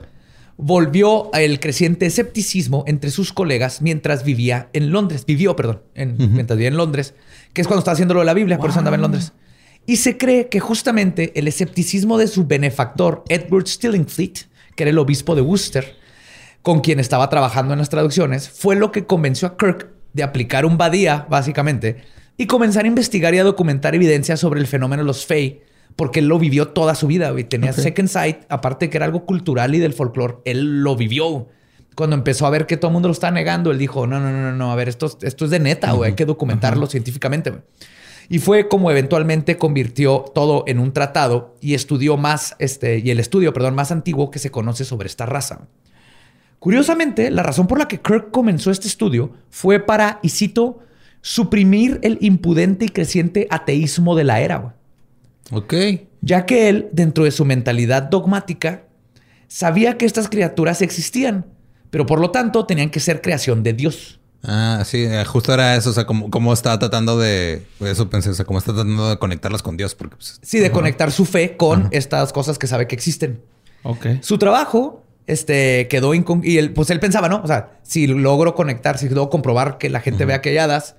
volvió 0.57 1.33
al 1.33 1.59
creciente 1.59 2.05
escepticismo 2.05 2.83
entre 2.87 3.11
sus 3.11 3.33
colegas 3.33 3.81
mientras 3.81 4.23
vivía 4.23 4.69
en 4.73 4.91
Londres. 4.91 5.25
Vivió, 5.25 5.55
perdón, 5.55 5.81
en- 5.95 6.15
mientras 6.33 6.57
vivía 6.57 6.69
en 6.69 6.77
Londres, 6.77 7.13
que 7.53 7.61
es 7.61 7.67
cuando 7.67 7.79
estaba 7.79 7.93
haciendo 7.93 8.13
lo 8.13 8.21
de 8.21 8.25
la 8.25 8.33
Biblia, 8.33 8.57
por 8.57 8.69
eso 8.69 8.79
andaba 8.79 8.95
en 8.95 9.01
Londres. 9.01 9.33
Y 9.85 9.97
se 9.97 10.17
cree 10.17 10.47
que 10.49 10.59
justamente 10.59 11.31
el 11.35 11.47
escepticismo 11.47 12.17
de 12.17 12.27
su 12.27 12.45
benefactor, 12.47 13.23
Edward 13.29 13.67
Stillingfleet, 13.67 14.47
que 14.75 14.83
era 14.83 14.89
el 14.89 14.97
obispo 14.97 15.35
de 15.35 15.41
Worcester, 15.41 15.95
con 16.61 16.79
quien 16.81 16.99
estaba 16.99 17.29
trabajando 17.29 17.73
en 17.73 17.79
las 17.79 17.89
traducciones, 17.89 18.49
fue 18.49 18.75
lo 18.75 18.91
que 18.91 19.05
convenció 19.05 19.47
a 19.47 19.57
Kirk 19.57 19.89
de 20.13 20.23
aplicar 20.23 20.65
un 20.65 20.77
badía, 20.77 21.27
básicamente, 21.29 21.97
y 22.37 22.47
comenzar 22.47 22.85
a 22.85 22.87
investigar 22.87 23.35
y 23.35 23.37
a 23.37 23.43
documentar 23.43 23.93
evidencia 23.93 24.37
sobre 24.37 24.59
el 24.59 24.67
fenómeno 24.67 25.03
de 25.03 25.07
los 25.07 25.25
Fey, 25.25 25.61
porque 25.95 26.19
él 26.19 26.27
lo 26.27 26.39
vivió 26.39 26.69
toda 26.69 26.95
su 26.95 27.07
vida, 27.07 27.31
güey. 27.31 27.43
Tenía 27.45 27.73
Second 27.73 28.09
Sight, 28.09 28.39
aparte 28.49 28.89
que 28.89 28.97
era 28.97 29.05
algo 29.05 29.25
cultural 29.25 29.75
y 29.75 29.79
del 29.79 29.93
folclore, 29.93 30.37
él 30.45 30.83
lo 30.83 30.95
vivió. 30.95 31.47
Cuando 31.95 32.15
empezó 32.15 32.45
a 32.45 32.49
ver 32.49 32.65
que 32.65 32.75
todo 32.75 32.89
el 32.89 32.93
mundo 32.93 33.07
lo 33.07 33.13
está 33.13 33.31
negando, 33.31 33.71
él 33.71 33.77
dijo, 33.77 34.05
no, 34.05 34.19
no, 34.19 34.31
no, 34.31 34.41
no, 34.41 34.51
no, 34.51 34.71
a 34.71 34.75
ver, 34.75 34.89
esto, 34.89 35.17
esto 35.21 35.45
es 35.45 35.51
de 35.51 35.59
neta, 35.59 35.93
güey, 35.93 36.11
hay 36.11 36.15
que 36.15 36.25
documentarlo 36.25 36.87
científicamente, 36.87 37.51
güey. 37.51 37.61
Y 38.27 38.39
fue 38.39 38.67
como 38.67 38.89
eventualmente 38.91 39.57
convirtió 39.57 40.25
todo 40.33 40.63
en 40.67 40.79
un 40.79 40.93
tratado 40.93 41.55
y 41.61 41.75
estudió 41.75 42.17
más, 42.17 42.55
este, 42.59 42.99
y 42.99 43.11
el 43.11 43.19
estudio, 43.19 43.53
perdón, 43.53 43.75
más 43.75 43.91
antiguo 43.91 44.31
que 44.31 44.39
se 44.39 44.51
conoce 44.51 44.83
sobre 44.83 45.07
esta 45.07 45.25
raza. 45.25 45.67
Curiosamente, 46.59 47.29
la 47.29 47.43
razón 47.43 47.67
por 47.67 47.77
la 47.77 47.87
que 47.87 48.01
Kirk 48.01 48.31
comenzó 48.31 48.71
este 48.71 48.87
estudio 48.87 49.33
fue 49.49 49.79
para, 49.79 50.19
y 50.23 50.29
cito, 50.29 50.79
suprimir 51.21 51.99
el 52.01 52.17
impudente 52.21 52.85
y 52.85 52.89
creciente 52.89 53.47
ateísmo 53.51 54.15
de 54.15 54.23
la 54.23 54.41
era, 54.41 54.57
güey. 54.57 54.73
Ok. 55.51 55.73
ya 56.21 56.45
que 56.45 56.69
él, 56.69 56.89
dentro 56.91 57.23
de 57.23 57.31
su 57.31 57.45
mentalidad 57.45 58.03
dogmática, 58.03 58.83
sabía 59.47 59.97
que 59.97 60.05
estas 60.05 60.27
criaturas 60.29 60.81
existían, 60.81 61.45
pero 61.91 62.05
por 62.05 62.19
lo 62.19 62.31
tanto 62.31 62.65
tenían 62.65 62.89
que 62.89 62.99
ser 62.99 63.21
creación 63.21 63.63
de 63.63 63.73
Dios. 63.73 64.19
Ah, 64.43 64.83
sí, 64.85 65.03
eh, 65.03 65.23
justo 65.25 65.53
era 65.53 65.75
eso, 65.75 65.89
o 65.89 65.93
sea, 65.93 66.05
como, 66.05 66.29
como 66.29 66.53
estaba 66.53 66.77
tratando 66.77 67.17
de, 67.17 67.63
eso 67.79 68.09
pensé, 68.09 68.29
o 68.29 68.33
sea, 68.33 68.45
como 68.45 68.59
está 68.59 68.73
tratando 68.73 69.09
de 69.09 69.17
conectarlas 69.17 69.63
con 69.63 69.75
Dios, 69.77 69.95
porque 69.95 70.15
pues, 70.17 70.39
Sí, 70.43 70.59
de 70.59 70.71
conectar 70.71 71.11
su 71.11 71.25
fe 71.25 71.57
con 71.57 71.87
estas 71.91 72.31
cosas 72.31 72.59
que 72.59 72.67
sabe 72.67 72.87
que 72.87 72.93
existen. 72.95 73.41
Ok. 73.83 74.05
Su 74.21 74.37
trabajo 74.37 75.03
este, 75.25 75.87
quedó 75.87 76.13
incon- 76.13 76.41
y 76.43 76.57
él, 76.59 76.73
pues 76.73 76.89
él 76.91 76.99
pensaba, 76.99 77.27
¿no? 77.27 77.41
O 77.43 77.47
sea, 77.47 77.79
si 77.81 78.05
logro 78.05 78.53
conectar, 78.53 78.97
si 78.99 79.09
logro 79.09 79.29
comprobar 79.31 79.77
que 79.79 79.89
la 79.89 79.99
gente 79.99 80.25
vea 80.25 80.41
que 80.41 80.49
hay 80.49 80.57
hadas, 80.59 80.95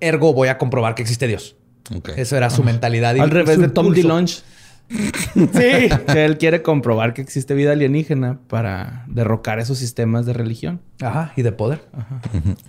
ergo 0.00 0.32
voy 0.32 0.46
a 0.48 0.58
comprobar 0.58 0.94
que 0.94 1.02
existe 1.02 1.26
Dios. 1.26 1.56
Ok. 1.94 2.10
Eso 2.16 2.36
era 2.36 2.50
su 2.50 2.62
mentalidad. 2.62 3.14
y 3.14 3.20
Al 3.20 3.30
revés 3.30 3.58
de 3.58 3.68
Tom. 3.68 3.92
DeLonge. 3.92 4.42
sí. 4.88 5.88
Que 6.06 6.24
él 6.24 6.38
quiere 6.38 6.62
comprobar 6.62 7.14
que 7.14 7.22
existe 7.22 7.54
vida 7.54 7.72
alienígena 7.72 8.38
para 8.48 9.04
derrocar 9.08 9.58
esos 9.58 9.78
sistemas 9.78 10.26
de 10.26 10.32
religión. 10.32 10.80
Ajá, 11.00 11.32
y 11.36 11.42
de 11.42 11.52
poder. 11.52 11.82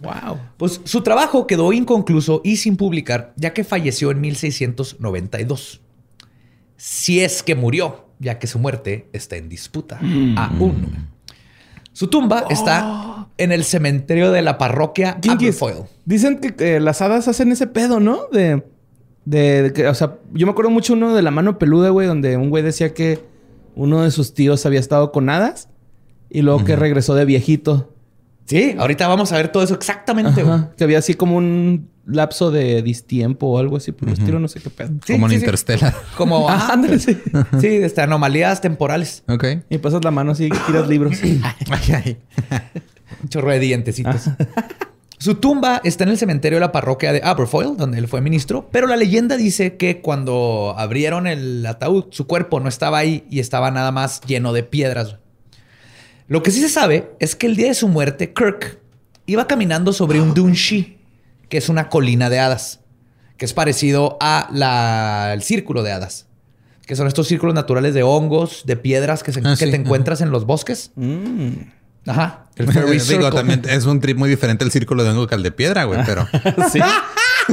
Wow. 0.01 0.39
Pues 0.57 0.81
su 0.83 1.01
trabajo 1.01 1.45
quedó 1.47 1.73
inconcluso 1.73 2.41
y 2.43 2.57
sin 2.57 2.77
publicar, 2.77 3.33
ya 3.35 3.53
que 3.53 3.63
falleció 3.63 4.11
en 4.11 4.21
1692. 4.21 5.81
Si 6.77 7.21
es 7.21 7.43
que 7.43 7.55
murió, 7.55 8.05
ya 8.19 8.39
que 8.39 8.47
su 8.47 8.59
muerte 8.59 9.09
está 9.13 9.35
en 9.35 9.49
disputa 9.49 9.99
aún. 10.37 11.09
Su 11.93 12.07
tumba 12.07 12.45
está 12.49 13.27
en 13.37 13.51
el 13.53 13.63
cementerio 13.63 14.31
de 14.31 14.41
la 14.41 14.57
parroquia. 14.57 15.17
Dicen 16.03 16.39
que, 16.39 16.55
que 16.55 16.79
las 16.81 17.01
hadas 17.01 17.27
hacen 17.29 17.51
ese 17.53 17.67
pedo, 17.67 18.01
¿no? 18.01 18.27
De, 18.31 18.63
de, 19.25 19.63
de 19.63 19.73
que, 19.73 19.87
o 19.87 19.93
sea, 19.93 20.17
yo 20.33 20.45
me 20.45 20.51
acuerdo 20.51 20.71
mucho 20.71 20.93
uno 20.93 21.13
de 21.13 21.21
la 21.21 21.31
mano 21.31 21.59
peluda, 21.59 21.89
güey, 21.89 22.07
donde 22.07 22.37
un 22.37 22.49
güey 22.49 22.63
decía 22.63 22.93
que 22.93 23.23
uno 23.75 24.03
de 24.03 24.11
sus 24.11 24.33
tíos 24.33 24.65
había 24.65 24.79
estado 24.79 25.11
con 25.11 25.29
hadas 25.29 25.67
y 26.29 26.41
luego 26.41 26.63
que 26.63 26.75
regresó 26.75 27.15
de 27.15 27.25
viejito 27.25 27.95
Sí, 28.45 28.75
ahorita 28.77 29.07
vamos 29.07 29.31
a 29.31 29.37
ver 29.37 29.51
todo 29.51 29.63
eso 29.63 29.73
exactamente. 29.73 30.43
Que 30.77 30.83
había 30.83 30.99
así 30.99 31.15
como 31.15 31.35
un 31.35 31.89
lapso 32.05 32.51
de 32.51 32.83
distiempo 32.83 33.47
o 33.47 33.57
algo 33.57 33.77
así 33.77 33.91
por 33.91 34.07
el 34.07 34.13
estilo, 34.13 34.39
no 34.39 34.47
sé 34.47 34.59
qué 34.59 34.69
pedo. 34.69 34.91
como 35.07 35.25
en 35.25 35.33
Interstellar. 35.33 35.95
Como, 36.15 36.47
ah, 36.49 36.69
ándale, 36.71 36.99
sí. 36.99 37.17
sí, 37.59 37.67
este, 37.67 38.01
anomalías 38.01 38.61
temporales. 38.61 39.23
Ok. 39.27 39.45
Y 39.69 39.79
pasas 39.79 40.03
la 40.03 40.11
mano 40.11 40.33
así 40.33 40.45
y 40.45 40.49
tiras 40.67 40.87
libros. 40.87 41.17
un 41.23 43.29
chorro 43.29 43.49
de 43.49 43.59
dientecitos. 43.59 44.29
Su 45.17 45.35
tumba 45.35 45.81
está 45.83 46.03
en 46.03 46.09
el 46.09 46.17
cementerio 46.17 46.57
de 46.57 46.61
la 46.61 46.71
parroquia 46.71 47.13
de 47.13 47.21
Aberfoyle, 47.23 47.77
donde 47.77 47.97
él 47.97 48.07
fue 48.07 48.21
ministro, 48.21 48.67
pero 48.71 48.85
la 48.87 48.97
leyenda 48.97 49.37
dice 49.37 49.77
que 49.77 50.01
cuando 50.01 50.75
abrieron 50.77 51.25
el 51.25 51.65
ataúd, 51.65 52.05
su 52.11 52.27
cuerpo 52.27 52.59
no 52.59 52.67
estaba 52.67 52.97
ahí 52.97 53.25
y 53.29 53.39
estaba 53.39 53.71
nada 53.71 53.91
más 53.91 54.21
lleno 54.21 54.51
de 54.51 54.63
piedras. 54.63 55.17
Lo 56.27 56.43
que 56.43 56.51
sí 56.51 56.59
se 56.59 56.69
sabe 56.69 57.11
es 57.19 57.35
que 57.35 57.47
el 57.47 57.55
día 57.55 57.67
de 57.67 57.75
su 57.75 57.87
muerte, 57.87 58.33
Kirk 58.33 58.79
iba 59.25 59.47
caminando 59.47 59.93
sobre 59.93 60.19
un 60.19 60.33
Dunshi, 60.33 60.97
que 61.49 61.57
es 61.57 61.69
una 61.69 61.89
colina 61.89 62.29
de 62.29 62.39
hadas, 62.39 62.81
que 63.37 63.45
es 63.45 63.53
parecido 63.53 64.17
al 64.19 65.41
círculo 65.43 65.83
de 65.83 65.91
hadas, 65.91 66.27
que 66.85 66.95
son 66.95 67.07
estos 67.07 67.27
círculos 67.27 67.55
naturales 67.55 67.93
de 67.93 68.03
hongos, 68.03 68.63
de 68.65 68.75
piedras 68.75 69.23
que, 69.23 69.31
ah, 69.43 69.55
te 69.57 69.75
encuentras 69.75 70.21
en 70.21 70.31
los 70.31 70.45
bosques. 70.45 70.91
Mm. 70.95 71.49
Ajá. 72.05 72.45
El 72.55 72.67
Digo, 73.07 73.31
también 73.31 73.63
es 73.69 73.85
un 73.85 73.99
trip 73.99 74.17
muy 74.17 74.29
diferente 74.29 74.63
el 74.63 74.71
círculo 74.71 75.03
de 75.03 75.09
hongo 75.09 75.27
que 75.27 75.35
el 75.35 75.43
de 75.43 75.51
piedra, 75.51 75.83
güey, 75.85 75.99
pero. 76.05 76.27
sí. 76.71 76.79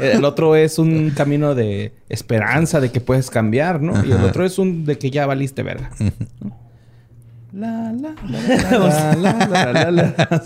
El 0.00 0.24
otro 0.24 0.56
es 0.56 0.78
un 0.78 1.10
camino 1.10 1.54
de 1.54 1.92
esperanza 2.08 2.80
de 2.80 2.90
que 2.90 3.00
puedes 3.00 3.30
cambiar, 3.30 3.82
¿no? 3.82 4.04
Y 4.04 4.12
el 4.12 4.24
otro 4.24 4.44
es 4.44 4.58
un 4.58 4.84
de 4.86 4.96
que 4.96 5.10
ya 5.10 5.26
valiste 5.26 5.62
verga. 5.62 5.90
La, 7.52 7.92
la, 7.92 8.14
la, 8.24 9.90
la, 9.90 10.42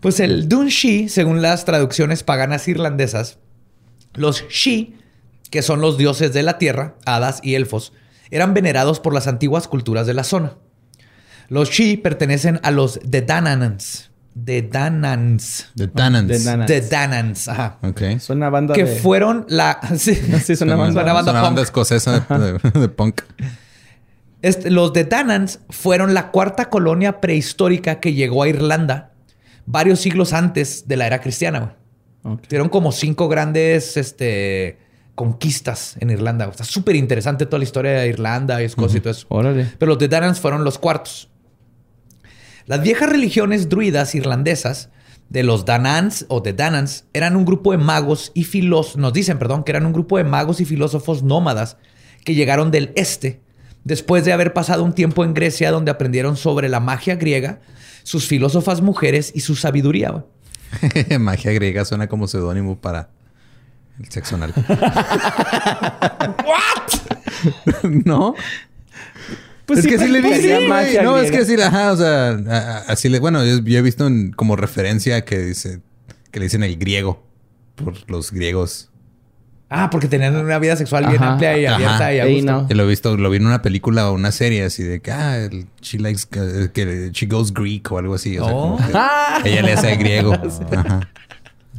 Pues 0.00 0.20
el 0.20 0.46
Dunshi, 0.46 1.08
según 1.08 1.40
las 1.40 1.64
traducciones 1.64 2.22
paganas 2.22 2.68
irlandesas, 2.68 3.38
los 4.12 4.46
Shi, 4.48 4.96
que 5.50 5.62
son 5.62 5.80
los 5.80 5.96
dioses 5.96 6.34
de 6.34 6.42
la 6.42 6.58
tierra, 6.58 6.96
hadas 7.06 7.40
y 7.42 7.54
elfos, 7.54 7.94
eran 8.30 8.52
venerados 8.52 9.00
por 9.00 9.14
las 9.14 9.26
antiguas 9.26 9.68
culturas 9.68 10.06
de 10.06 10.12
la 10.12 10.24
zona. 10.24 10.56
Los 11.50 11.68
Shi 11.68 11.96
pertenecen 11.96 12.60
a 12.62 12.70
los 12.70 13.00
Dedanans. 13.04 14.10
Dedanans. 14.34 15.68
Dedanans. 15.74 16.66
Dedanans. 16.68 17.48
Ajá. 17.48 17.78
Ok. 17.82 18.18
Son 18.20 18.38
una 18.38 18.50
banda 18.50 18.74
que 18.74 18.86
fueron 18.86 19.44
la... 19.48 19.80
Sí, 19.96 20.14
sí 20.14 20.56
son 20.56 20.68
una 20.68 20.76
banda, 20.76 21.02
una 21.02 21.12
banda, 21.12 21.32
una 21.32 21.42
banda 21.42 21.62
escocesa 21.62 22.20
de, 22.20 22.88
punk. 22.88 23.22
Este, 24.42 24.70
los 24.70 24.92
Dedanans 24.92 25.58
fueron 25.68 26.14
la 26.14 26.30
cuarta 26.30 26.70
colonia 26.70 27.20
prehistórica 27.20 28.00
que 28.00 28.14
llegó 28.14 28.44
a 28.44 28.48
Irlanda 28.48 29.10
varios 29.66 30.00
siglos 30.00 30.32
antes 30.32 30.86
de 30.86 30.96
la 30.96 31.06
era 31.06 31.20
cristiana. 31.20 31.74
Tuvieron 32.22 32.68
como 32.68 32.92
cinco 32.92 33.28
grandes 33.28 33.96
este, 33.96 34.78
conquistas 35.14 35.96
en 36.00 36.10
Irlanda. 36.10 36.46
Está 36.46 36.64
súper 36.64 36.96
interesante 36.96 37.46
toda 37.46 37.58
la 37.58 37.64
historia 37.64 37.92
de 37.92 38.08
Irlanda 38.08 38.62
y 38.62 38.66
Escocia 38.66 38.98
y 38.98 39.00
todo 39.00 39.12
eso. 39.12 39.26
Pero 39.28 39.88
los 39.90 39.98
Dedanans 39.98 40.38
fueron 40.38 40.62
los 40.62 40.78
cuartos. 40.78 41.29
Las 42.70 42.82
viejas 42.82 43.10
religiones 43.10 43.68
druidas 43.68 44.14
irlandesas 44.14 44.90
de 45.28 45.42
los 45.42 45.64
Danans 45.64 46.24
o 46.28 46.40
de 46.40 46.52
Danans 46.52 47.04
eran 47.12 47.34
un 47.34 47.44
grupo 47.44 47.72
de 47.72 47.78
magos 47.78 48.30
y 48.32 48.44
filósofos, 48.44 48.96
nos 48.96 49.12
dicen, 49.12 49.40
perdón, 49.40 49.64
que 49.64 49.72
eran 49.72 49.86
un 49.86 49.92
grupo 49.92 50.18
de 50.18 50.22
magos 50.22 50.60
y 50.60 50.64
filósofos 50.64 51.24
nómadas 51.24 51.78
que 52.24 52.36
llegaron 52.36 52.70
del 52.70 52.92
este 52.94 53.40
después 53.82 54.24
de 54.24 54.32
haber 54.32 54.52
pasado 54.52 54.84
un 54.84 54.92
tiempo 54.92 55.24
en 55.24 55.34
Grecia 55.34 55.72
donde 55.72 55.90
aprendieron 55.90 56.36
sobre 56.36 56.68
la 56.68 56.78
magia 56.78 57.16
griega, 57.16 57.58
sus 58.04 58.28
filósofas 58.28 58.82
mujeres 58.82 59.32
y 59.34 59.40
su 59.40 59.56
sabiduría. 59.56 60.24
magia 61.18 61.50
griega 61.50 61.84
suena 61.84 62.06
como 62.06 62.28
seudónimo 62.28 62.80
para 62.80 63.10
el 63.98 64.08
sexo 64.12 64.36
anal. 64.36 64.54
¿What? 66.46 66.90
¿No? 68.04 68.36
Pues 69.70 69.84
es 69.84 69.86
que 69.86 69.98
sí 69.98 70.08
le 70.08 70.20
vi. 70.20 70.66
magia 70.66 71.04
no, 71.04 71.16
es 71.16 71.30
que 71.30 71.44
sí, 71.44 71.54
ajá, 71.54 71.92
o 71.92 71.96
sea, 71.96 72.84
así 72.88 73.08
le. 73.08 73.20
Bueno, 73.20 73.44
yo, 73.44 73.78
he 73.78 73.82
visto 73.82 74.08
como 74.34 74.56
referencia 74.56 75.24
que 75.24 75.38
dice 75.38 75.80
que 76.32 76.40
le 76.40 76.46
dicen 76.46 76.64
el 76.64 76.76
griego 76.76 77.22
por 77.76 77.94
los 78.10 78.32
griegos. 78.32 78.90
Ah, 79.68 79.88
porque 79.88 80.08
tenían 80.08 80.34
una 80.34 80.58
vida 80.58 80.74
sexual 80.74 81.06
bien 81.06 81.22
amplia 81.22 81.56
y 81.56 81.66
abierta 81.66 82.12
y 82.12 82.18
a 82.18 82.26
gusto. 82.26 82.74
lo 82.74 82.82
he 82.82 82.86
visto, 82.88 83.16
lo 83.16 83.30
vi 83.30 83.36
en 83.36 83.46
una 83.46 83.62
película 83.62 84.10
o 84.10 84.14
una 84.14 84.32
serie 84.32 84.64
así 84.64 84.82
de 84.82 85.00
que, 85.00 85.12
ah, 85.12 85.48
she 85.80 86.00
likes, 86.00 86.22
que 86.28 87.10
she 87.12 87.26
goes 87.26 87.54
Greek 87.54 87.92
o 87.92 87.98
algo 87.98 88.14
así. 88.14 88.36
O 88.38 88.44
sea, 88.44 88.52
como 88.52 88.74
oh. 88.74 88.80
ella 89.44 89.62
le 89.62 89.72
hace 89.74 89.92
el 89.92 89.98
griego. 89.98 90.32
Ajá. 90.76 91.08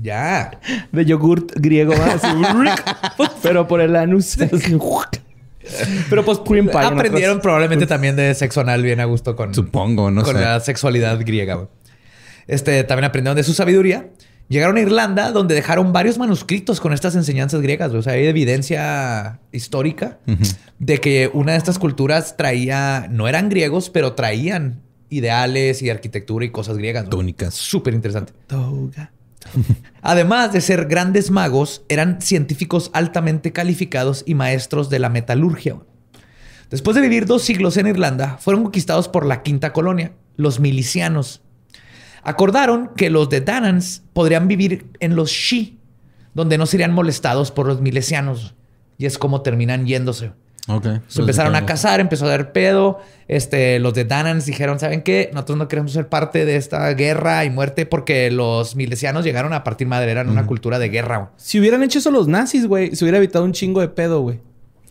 Ya. 0.02 0.52
De 0.94 1.04
yogurt 1.04 1.52
griego, 1.56 1.94
pero 3.44 3.68
por 3.68 3.82
el 3.82 3.98
anus. 3.98 4.38
Pero 6.10 6.26
pues 6.26 6.40
aprendieron 6.40 7.40
probablemente 7.40 7.88
también 7.88 8.16
de 8.16 8.34
sexo 8.34 8.62
anal 8.62 8.82
bien 8.84 9.00
a 9.00 9.06
gusto 9.06 9.36
con... 9.36 9.54
Supongo, 9.54 10.12
no 10.12 10.24
con 10.24 10.40
la 10.40 10.60
sexualidad 10.60 11.20
griega. 11.26 11.68
Este, 12.48 12.84
también 12.84 13.06
aprendieron 13.06 13.36
de 13.36 13.44
su 13.44 13.54
sabiduría. 13.54 14.10
Llegaron 14.50 14.76
a 14.76 14.82
Irlanda 14.82 15.32
donde 15.32 15.56
dejaron 15.56 15.94
varios 15.94 16.18
manuscritos 16.18 16.82
con 16.82 16.92
estas 16.92 17.16
enseñanzas 17.16 17.62
griegas. 17.62 17.94
O 17.94 18.02
sea, 18.02 18.14
hay 18.14 18.28
evidencia 18.28 19.40
histórica 19.54 20.20
de 20.78 21.00
que 21.00 21.30
una 21.34 21.54
de 21.54 21.58
estas 21.58 21.80
culturas 21.80 22.36
traía, 22.36 23.08
no 23.10 23.30
eran 23.30 23.48
griegos, 23.48 23.90
pero 23.90 24.14
traían 24.14 24.82
ideales 25.10 25.82
y 25.82 25.90
arquitectura 25.90 26.44
y 26.44 26.50
cosas 26.50 26.78
griegas. 26.78 27.10
Túnicas. 27.10 27.54
Súper 27.54 27.94
interesante. 27.94 28.34
Además 30.02 30.54
de 30.54 30.62
ser 30.62 30.86
grandes 30.86 31.32
magos, 31.32 31.84
eran 31.90 32.22
científicos 32.22 32.90
altamente 32.94 33.52
calificados 33.52 34.24
y 34.26 34.36
maestros 34.36 34.90
de 34.90 35.00
la 35.00 35.10
metalurgia. 35.10 35.78
Después 36.70 36.96
de 36.96 37.02
vivir 37.02 37.26
dos 37.26 37.42
siglos 37.42 37.78
en 37.78 37.88
Irlanda, 37.88 38.38
fueron 38.40 38.64
conquistados 38.64 39.10
por 39.10 39.26
la 39.26 39.44
quinta 39.44 39.74
colonia, 39.74 40.14
los 40.38 40.60
milicianos. 40.60 41.42
Acordaron 42.24 42.92
que 42.96 43.10
los 43.10 43.30
de 43.30 43.42
Danans 43.42 44.04
podrían 44.14 44.48
vivir 44.48 44.86
en 45.00 45.16
los 45.16 45.32
Shi, 45.32 45.80
donde 46.34 46.58
no 46.58 46.66
serían 46.66 46.94
molestados 46.94 47.52
por 47.52 47.68
los 47.68 47.82
milicianos. 47.82 48.56
Y 48.98 49.06
es 49.06 49.18
como 49.18 49.42
terminan 49.42 49.86
yéndose. 49.86 50.32
Okay. 50.68 51.00
empezaron 51.18 51.56
a 51.56 51.66
cazar, 51.66 52.00
empezó 52.00 52.26
a 52.26 52.30
dar 52.30 52.52
pedo. 52.52 53.00
Este, 53.28 53.80
los 53.80 53.94
de 53.94 54.06
Danans 54.06 54.46
dijeron, 54.46 54.80
¿saben 54.80 55.02
qué? 55.02 55.30
Nosotros 55.34 55.58
no 55.58 55.68
queremos 55.68 55.92
ser 55.92 56.08
parte 56.08 56.46
de 56.46 56.56
esta 56.56 56.88
guerra 56.94 57.46
y 57.46 57.50
muerte 57.50 57.86
porque 57.86 58.30
los 58.30 58.76
milesianos 58.76 59.26
llegaron 59.26 59.54
a 59.54 59.64
partir 59.64 59.88
madre, 59.88 60.12
eran 60.12 60.30
una 60.30 60.46
cultura 60.46 60.80
de 60.80 60.90
guerra. 60.90 61.32
Si 61.38 61.60
hubieran 61.60 61.82
hecho 61.82 62.00
eso 62.00 62.12
los 62.12 62.28
nazis, 62.28 62.68
güey, 62.68 62.96
se 62.96 63.04
hubiera 63.04 63.18
evitado 63.18 63.44
un 63.46 63.54
chingo 63.54 63.82
de 63.82 63.88
pedo, 63.88 64.22
güey. 64.22 64.40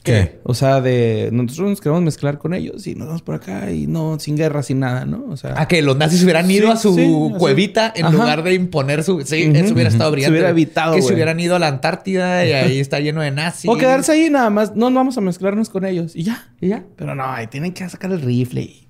¿Qué? 0.02 0.40
O 0.44 0.54
sea, 0.54 0.80
de 0.80 1.28
nosotros 1.30 1.70
nos 1.70 1.80
queremos 1.80 2.02
mezclar 2.02 2.38
con 2.38 2.54
ellos 2.54 2.86
y 2.86 2.94
nos 2.94 3.08
vamos 3.08 3.22
por 3.22 3.34
acá 3.34 3.70
y 3.70 3.86
no, 3.86 4.18
sin 4.18 4.34
guerra, 4.34 4.62
sin 4.62 4.80
nada, 4.80 5.04
¿no? 5.04 5.26
O 5.28 5.36
sea. 5.36 5.60
A 5.60 5.68
que 5.68 5.82
los 5.82 5.96
nazis 5.96 6.22
hubieran 6.22 6.50
ido 6.50 6.72
a 6.72 6.76
su 6.76 7.34
cuevita 7.38 7.92
en 7.94 8.10
lugar 8.10 8.42
de 8.42 8.54
imponer 8.54 9.04
su. 9.04 9.20
Sí, 9.26 9.50
eso 9.54 9.74
hubiera 9.74 9.90
estado 9.90 10.10
brillante. 10.10 10.30
Se 10.30 10.32
hubiera 10.32 10.50
evitado. 10.50 10.94
Que 10.94 11.02
se 11.02 11.12
hubieran 11.12 11.38
ido 11.38 11.56
a 11.56 11.58
la 11.58 11.68
Antártida 11.68 12.46
y 12.46 12.52
ahí 12.52 12.80
está 12.80 13.00
lleno 13.00 13.20
de 13.20 13.30
nazis. 13.30 13.70
O 13.70 13.76
quedarse 13.76 14.12
ahí 14.12 14.30
nada 14.30 14.48
más. 14.48 14.74
No, 14.74 14.90
vamos 14.90 15.18
a 15.18 15.20
mezclarnos 15.20 15.68
con 15.68 15.84
ellos 15.84 16.16
y 16.16 16.22
ya, 16.22 16.48
y 16.60 16.68
ya. 16.68 16.84
Pero 16.96 17.14
no, 17.14 17.24
ahí 17.24 17.48
tienen 17.48 17.74
que 17.74 17.86
sacar 17.88 18.10
el 18.10 18.22
rifle 18.22 18.62
y, 18.62 18.88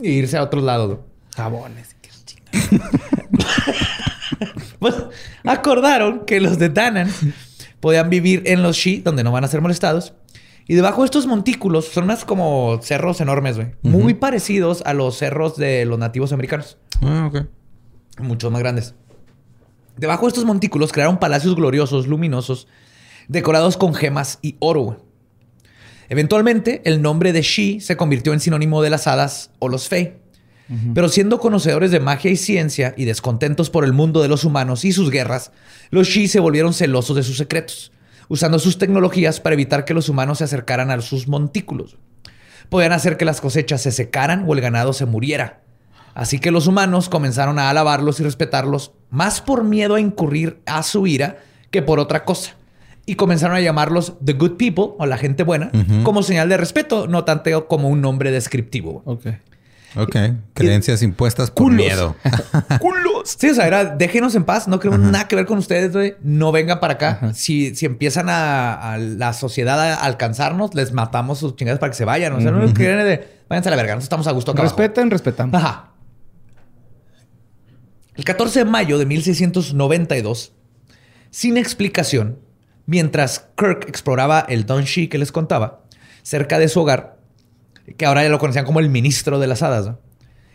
irse 0.00 0.36
a 0.36 0.42
otro 0.42 0.60
lado. 0.60 1.04
Jabones. 1.36 1.96
pues 4.80 4.94
acordaron 5.44 6.24
que 6.26 6.40
los 6.40 6.58
de 6.58 6.68
Tanan 6.70 7.08
podían 7.78 8.10
vivir 8.10 8.42
en 8.46 8.64
los 8.64 8.76
Shi, 8.76 9.00
donde 9.00 9.22
no 9.22 9.30
van 9.30 9.44
a 9.44 9.48
ser 9.48 9.60
molestados 9.60 10.14
y 10.66 10.74
debajo 10.74 11.02
de 11.02 11.06
estos 11.06 11.26
montículos 11.26 11.86
son 11.86 12.04
unas 12.04 12.24
como 12.24 12.78
cerros 12.82 13.20
enormes, 13.20 13.56
güey. 13.56 13.68
Muy 13.82 14.14
parecidos 14.14 14.82
a 14.86 14.94
los 14.94 15.16
cerros 15.16 15.56
de 15.56 15.84
los 15.84 15.98
nativos 15.98 16.32
americanos. 16.32 16.78
Ah, 17.02 17.28
ok. 17.28 17.46
Mucho 18.20 18.50
más 18.50 18.60
grandes. 18.60 18.94
Debajo 19.96 20.26
de 20.26 20.28
estos 20.28 20.44
montículos 20.44 20.92
crearon 20.92 21.18
palacios 21.18 21.56
gloriosos, 21.56 22.06
luminosos, 22.06 22.68
decorados 23.28 23.76
con 23.76 23.94
gemas 23.94 24.38
y 24.42 24.56
oro, 24.60 24.80
güey. 24.82 24.98
Eventualmente, 26.08 26.82
el 26.84 27.02
nombre 27.02 27.32
de 27.32 27.42
Shi 27.42 27.80
se 27.80 27.96
convirtió 27.96 28.32
en 28.32 28.40
sinónimo 28.40 28.82
de 28.82 28.90
las 28.90 29.06
hadas 29.06 29.50
o 29.58 29.68
los 29.68 29.88
Fey. 29.88 30.16
Pero 30.94 31.08
siendo 31.08 31.40
conocedores 31.40 31.90
de 31.90 31.98
magia 31.98 32.30
y 32.30 32.36
ciencia 32.36 32.94
y 32.96 33.04
descontentos 33.04 33.70
por 33.70 33.84
el 33.84 33.92
mundo 33.92 34.22
de 34.22 34.28
los 34.28 34.44
humanos 34.44 34.84
y 34.84 34.92
sus 34.92 35.10
guerras, 35.10 35.50
los 35.90 36.06
Shi 36.06 36.28
se 36.28 36.38
volvieron 36.38 36.74
celosos 36.74 37.16
de 37.16 37.24
sus 37.24 37.38
secretos 37.38 37.90
usando 38.30 38.60
sus 38.60 38.78
tecnologías 38.78 39.40
para 39.40 39.54
evitar 39.54 39.84
que 39.84 39.92
los 39.92 40.08
humanos 40.08 40.38
se 40.38 40.44
acercaran 40.44 40.92
a 40.92 41.00
sus 41.00 41.26
montículos. 41.26 41.98
Podían 42.68 42.92
hacer 42.92 43.16
que 43.16 43.24
las 43.24 43.40
cosechas 43.40 43.82
se 43.82 43.90
secaran 43.90 44.44
o 44.46 44.54
el 44.54 44.60
ganado 44.60 44.92
se 44.92 45.04
muriera. 45.04 45.62
Así 46.14 46.38
que 46.38 46.52
los 46.52 46.68
humanos 46.68 47.08
comenzaron 47.08 47.58
a 47.58 47.68
alabarlos 47.68 48.20
y 48.20 48.22
respetarlos 48.22 48.92
más 49.10 49.40
por 49.40 49.64
miedo 49.64 49.96
a 49.96 50.00
incurrir 50.00 50.60
a 50.64 50.84
su 50.84 51.08
ira 51.08 51.38
que 51.72 51.82
por 51.82 51.98
otra 51.98 52.24
cosa. 52.24 52.54
Y 53.04 53.16
comenzaron 53.16 53.56
a 53.56 53.60
llamarlos 53.60 54.14
The 54.24 54.34
Good 54.34 54.52
People 54.52 54.94
o 54.98 55.06
la 55.06 55.18
gente 55.18 55.42
buena 55.42 55.72
como 56.04 56.22
señal 56.22 56.48
de 56.48 56.56
respeto, 56.56 57.08
no 57.08 57.24
tanto 57.24 57.66
como 57.66 57.88
un 57.88 58.00
nombre 58.00 58.30
descriptivo. 58.30 59.02
Ok. 59.96 60.16
Creencias 60.54 61.02
impuestas 61.02 61.50
por 61.50 61.72
miedo. 61.72 62.16
¡Culos! 62.80 63.36
Sí, 63.38 63.50
o 63.50 63.54
sea, 63.54 63.66
era 63.66 63.84
déjenos 63.84 64.34
en 64.34 64.44
paz, 64.44 64.68
no 64.68 64.78
queremos 64.78 65.00
nada 65.00 65.26
que 65.26 65.36
ver 65.36 65.46
con 65.46 65.58
ustedes, 65.58 65.92
güey. 65.92 66.14
No 66.22 66.52
vengan 66.52 66.80
para 66.80 66.94
acá. 66.94 67.32
Si, 67.34 67.74
si 67.74 67.86
empiezan 67.86 68.26
a, 68.28 68.98
la 68.98 69.32
sociedad 69.32 69.80
a 69.80 69.94
alcanzarnos, 69.96 70.74
les 70.74 70.92
matamos 70.92 71.38
sus 71.38 71.56
chingadas 71.56 71.80
para 71.80 71.90
que 71.90 71.96
se 71.96 72.04
vayan. 72.04 72.32
O 72.34 72.40
sea, 72.40 72.50
no 72.50 72.72
quieren 72.72 73.04
de 73.04 73.40
váyanse 73.48 73.68
a 73.68 73.70
la 73.70 73.76
verga, 73.76 73.94
nosotros 73.94 74.04
estamos 74.04 74.26
a 74.28 74.32
gusto 74.32 74.52
acá. 74.52 74.62
Respeten, 74.62 75.10
respetamos. 75.10 75.54
Ajá. 75.54 75.90
El 78.14 78.24
14 78.24 78.60
de 78.60 78.64
mayo 78.64 78.98
de 78.98 79.06
1692, 79.06 80.52
sin 81.30 81.56
explicación, 81.56 82.38
mientras 82.86 83.46
Kirk 83.56 83.88
exploraba 83.88 84.40
el 84.40 84.66
Donshi 84.66 85.08
que 85.08 85.18
les 85.18 85.32
contaba, 85.32 85.84
cerca 86.22 86.58
de 86.58 86.68
su 86.68 86.80
hogar, 86.80 87.19
que 87.96 88.06
ahora 88.06 88.22
ya 88.22 88.28
lo 88.28 88.38
conocían 88.38 88.64
como 88.64 88.80
el 88.80 88.88
ministro 88.88 89.38
de 89.38 89.46
las 89.46 89.62
hadas, 89.62 89.92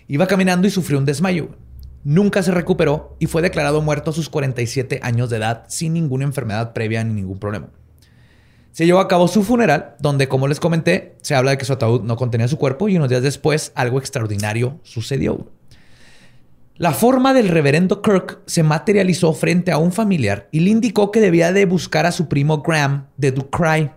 iba 0.08 0.28
caminando 0.28 0.68
y 0.68 0.72
sufrió 0.72 0.98
un 0.98 1.06
desmayo. 1.06 1.50
Nunca 2.04 2.44
se 2.44 2.52
recuperó 2.52 3.16
y 3.20 3.26
fue 3.26 3.42
declarado 3.42 3.82
muerto 3.82 4.12
a 4.12 4.14
sus 4.14 4.30
47 4.30 5.00
años 5.02 5.30
de 5.30 5.38
edad 5.38 5.66
sin 5.68 5.94
ninguna 5.94 6.26
enfermedad 6.26 6.74
previa 6.74 7.04
ni 7.04 7.14
ningún 7.14 7.40
problema. 7.40 7.70
Se 8.72 8.86
llevó 8.86 9.00
a 9.00 9.08
cabo 9.08 9.28
su 9.28 9.42
funeral, 9.42 9.96
donde, 10.00 10.28
como 10.28 10.48
les 10.48 10.60
comenté, 10.60 11.16
se 11.22 11.34
habla 11.34 11.52
de 11.52 11.58
que 11.58 11.66
su 11.66 11.74
ataúd 11.74 12.02
no 12.02 12.18
contenía 12.18 12.48
su 12.48 12.58
cuerpo 12.58 12.90
y 12.90 12.98
unos 12.98 13.10
días 13.10 13.24
después 13.24 13.72
algo 13.74 14.00
extraordinario 14.00 14.80
sucedió. 14.84 15.50
La 16.78 16.92
forma 16.92 17.34
del 17.34 17.48
reverendo 17.48 18.02
Kirk 18.02 18.42
se 18.48 18.62
materializó 18.64 19.32
frente 19.32 19.72
a 19.72 19.78
un 19.78 19.94
familiar 19.94 20.50
y 20.52 20.60
le 20.60 20.72
indicó 20.72 21.10
que 21.10 21.22
debía 21.22 21.54
de 21.54 21.66
buscar 21.66 22.06
a 22.06 22.12
su 22.12 22.28
primo 22.28 22.64
Graham 22.64 23.08
de 23.16 23.32
Ducray. 23.32 23.92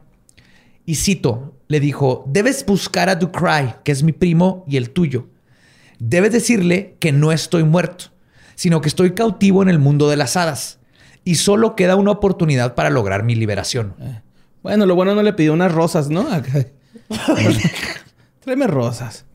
Y 0.86 0.94
cito, 0.94 1.57
le 1.68 1.80
dijo, 1.80 2.24
debes 2.26 2.64
buscar 2.66 3.10
a 3.10 3.14
Ducray, 3.14 3.76
que 3.84 3.92
es 3.92 4.02
mi 4.02 4.12
primo 4.12 4.64
y 4.66 4.78
el 4.78 4.90
tuyo. 4.90 5.28
Debes 5.98 6.32
decirle 6.32 6.96
que 6.98 7.12
no 7.12 7.30
estoy 7.30 7.64
muerto, 7.64 8.06
sino 8.54 8.80
que 8.80 8.88
estoy 8.88 9.12
cautivo 9.12 9.62
en 9.62 9.68
el 9.68 9.78
mundo 9.78 10.08
de 10.08 10.16
las 10.16 10.36
hadas. 10.36 10.78
Y 11.24 11.34
solo 11.34 11.76
queda 11.76 11.96
una 11.96 12.12
oportunidad 12.12 12.74
para 12.74 12.88
lograr 12.88 13.22
mi 13.22 13.34
liberación. 13.34 13.94
Eh, 14.00 14.22
bueno, 14.62 14.86
lo 14.86 14.94
bueno 14.94 15.14
no 15.14 15.22
le 15.22 15.34
pidió 15.34 15.52
unas 15.52 15.72
rosas, 15.72 16.08
¿no? 16.08 16.26
Tráeme 18.40 18.66
rosas. 18.66 19.26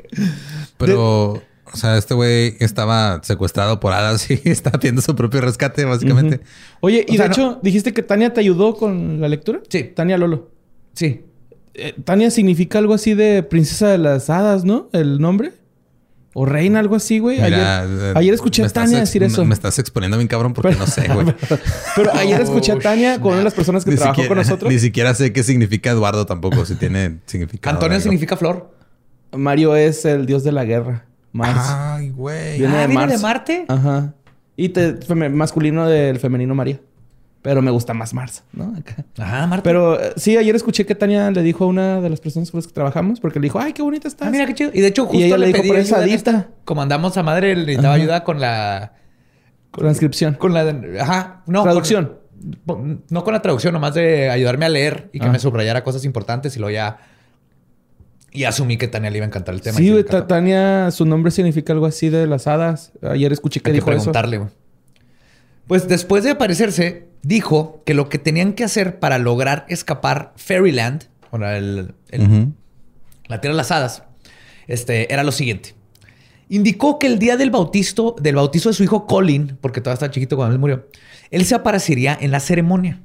Pero, 0.78 1.34
o 1.34 1.78
sea, 1.78 1.98
este 1.98 2.16
güey 2.16 2.56
estaba 2.60 3.22
secuestrado 3.24 3.80
por 3.80 3.94
hadas 3.94 4.30
y 4.32 4.42
está 4.46 4.72
haciendo 4.72 5.02
su 5.02 5.16
propio 5.16 5.42
rescate, 5.42 5.86
básicamente. 5.86 6.40
Oye, 6.80 7.06
y 7.08 7.18
de 7.18 7.26
hecho, 7.28 7.60
dijiste 7.62 7.94
que 7.94 8.02
Tania 8.02 8.34
te 8.34 8.40
ayudó 8.40 8.76
con 8.76 9.22
la 9.22 9.28
lectura. 9.28 9.62
Sí. 9.70 9.84
Tania 9.84 10.18
Lolo. 10.18 10.50
Sí. 10.94 11.26
Eh, 11.76 11.96
Tania 12.04 12.30
significa 12.30 12.80
algo 12.80 12.94
así 12.94 13.14
de 13.14 13.44
princesa 13.44 13.88
de 13.88 13.98
las 13.98 14.30
hadas, 14.30 14.64
¿no? 14.64 14.90
El 14.94 15.20
nombre. 15.20 15.54
O 16.36 16.46
reina, 16.46 16.80
algo 16.80 16.96
así, 16.96 17.20
güey. 17.20 17.40
Ayer, 17.42 17.60
eh, 17.60 18.34
escuché 18.34 18.64
a 18.64 18.70
Tania 18.70 19.00
decir 19.00 19.22
eso. 19.22 19.46
Me 19.46 19.54
estás 19.54 19.78
exponiendo 19.78 20.18
bien 20.18 20.28
cabrón 20.28 20.54
porque 20.54 20.76
no 20.76 20.88
sé, 20.88 21.08
güey. 21.08 21.28
pero 21.96 22.12
ayer 22.16 22.42
escuché 22.42 22.72
a 22.72 22.80
Tania 22.80 23.20
con 23.20 23.30
una 23.30 23.38
de 23.40 23.44
las 23.44 23.54
personas 23.54 23.86
que 23.86 23.96
trabajó 23.96 24.28
con 24.28 24.38
nosotros. 24.38 24.72
Ni 24.72 24.80
siquiera 24.80 25.14
sé 25.14 25.32
qué 25.32 25.44
significa 25.44 25.92
Eduardo 25.92 26.26
tampoco, 26.26 26.66
si 26.66 26.76
tiene 26.76 27.20
significado. 27.28 27.76
Antonio 27.76 28.00
significa 28.00 28.36
flor. 28.36 28.76
Mario 29.32 29.76
es 29.76 30.06
el 30.06 30.26
dios 30.26 30.44
de 30.44 30.52
la 30.52 30.66
guerra. 30.66 31.06
Mars. 31.32 31.60
Ay, 31.70 32.10
güey. 32.10 32.60
Viene, 32.60 32.78
ah, 32.78 32.82
de, 32.82 32.88
¿viene 32.88 33.08
de 33.08 33.18
Marte. 33.18 33.66
Ajá. 33.68 34.14
Y 34.56 34.70
te, 34.70 34.98
masculino 35.30 35.88
del 35.88 36.20
femenino 36.20 36.54
María. 36.56 36.80
Pero 37.44 37.62
me 37.62 37.72
gusta 37.72 37.94
más 37.94 38.14
Mars, 38.14 38.42
¿no? 38.54 38.74
Ajá, 39.18 39.48
Marte. 39.48 39.64
Pero 39.64 40.00
eh, 40.00 40.14
sí, 40.16 40.38
ayer 40.38 40.56
escuché 40.56 40.86
que 40.86 40.96
Tania 40.96 41.30
le 41.30 41.44
dijo 41.44 41.66
a 41.66 41.68
una 41.68 42.00
de 42.00 42.10
las 42.10 42.22
personas 42.22 42.50
con 42.50 42.60
las 42.60 42.68
que 42.68 42.74
trabajamos, 42.74 43.20
porque 43.20 43.38
le 43.38 43.44
dijo, 43.44 43.60
ay, 43.60 43.74
qué 43.74 43.82
bonita 43.82 44.08
estás. 44.08 44.30
Ah, 44.30 44.32
mira 44.32 44.46
qué 44.46 44.54
chido. 44.54 44.72
Y 44.74 44.80
de 44.80 44.88
hecho, 44.88 45.06
justo 45.06 45.26
ella 45.26 45.38
le, 45.38 45.48
dijo 45.48 45.62
por 45.68 45.76
esa 45.76 46.48
Como 46.64 46.82
andamos 46.82 47.18
a 47.18 47.24
madre, 47.24 47.54
le 47.54 47.66
necesitaba 47.66 47.96
ayuda 47.96 48.24
con 48.24 48.40
la. 48.40 48.94
Con 49.72 49.84
la 49.84 49.92
inscripción. 49.92 50.36
Con 50.36 50.54
la. 50.54 50.74
Ajá. 51.02 51.44
No. 51.46 51.64
Traducción. 51.64 52.18
no 53.10 53.24
con 53.26 53.34
la 53.34 53.42
traducción, 53.42 53.74
nomás 53.74 53.94
de 53.94 54.30
ayudarme 54.30 54.66
a 54.66 54.70
leer 54.70 55.10
y 55.12 55.20
que 55.20 55.28
me 55.28 55.38
subrayara 55.38 55.84
cosas 55.84 56.06
importantes 56.06 56.56
y 56.56 56.60
luego 56.60 56.74
ya. 56.74 56.98
Y 58.32 58.46
asumí 58.46 58.78
que 58.78 58.88
Tania 58.88 59.10
le 59.10 59.18
iba 59.18 59.26
a 59.26 59.28
encantar 59.28 59.54
el 59.54 59.62
tema. 59.62 59.78
Sí, 59.78 59.94
Tania, 60.30 60.92
su 60.92 61.06
nombre 61.06 61.30
significa 61.30 61.74
algo 61.74 61.88
así 61.88 62.08
de 62.08 62.26
las 62.26 62.48
hadas. 62.48 62.94
Ayer 63.02 63.34
escuché 63.34 63.60
que 63.60 63.72
Hay 63.72 63.76
dijo 63.76 63.88
que 63.88 63.98
preguntarle, 63.98 64.38
güey. 64.38 64.50
Pues 65.68 65.88
después 65.90 66.24
de 66.24 66.32
aparecerse, 66.32 67.13
dijo 67.24 67.82
que 67.86 67.94
lo 67.94 68.10
que 68.10 68.20
tenían 68.20 68.54
que 68.54 68.64
hacer 68.64 69.00
para 69.00 69.18
lograr 69.18 69.66
escapar 69.70 70.34
Fairyland, 70.36 71.06
o 71.32 71.38
el, 71.38 71.96
la 73.28 73.42
Tierra 73.42 73.54
de 73.54 73.58
las 73.58 73.72
Hadas, 73.72 74.04
este, 74.68 75.12
era 75.12 75.24
lo 75.24 75.32
siguiente. 75.32 75.74
Indicó 76.50 77.00
que 77.00 77.08
el 77.08 77.18
día 77.18 77.38
del 77.38 77.50
bautizo, 77.50 78.16
del 78.22 78.36
bautizo 78.36 78.70
de 78.70 78.76
su 78.76 78.84
hijo 78.84 79.08
Colin, 79.08 79.58
porque 79.60 79.82
todavía 79.82 79.96
estaba 79.96 80.12
chiquito 80.12 80.36
cuando 80.36 80.54
él 80.54 80.60
murió, 80.60 80.88
él 81.32 81.46
se 81.46 81.56
aparecería 81.56 82.16
en 82.20 82.30
la 82.32 82.40
ceremonia. 82.40 83.02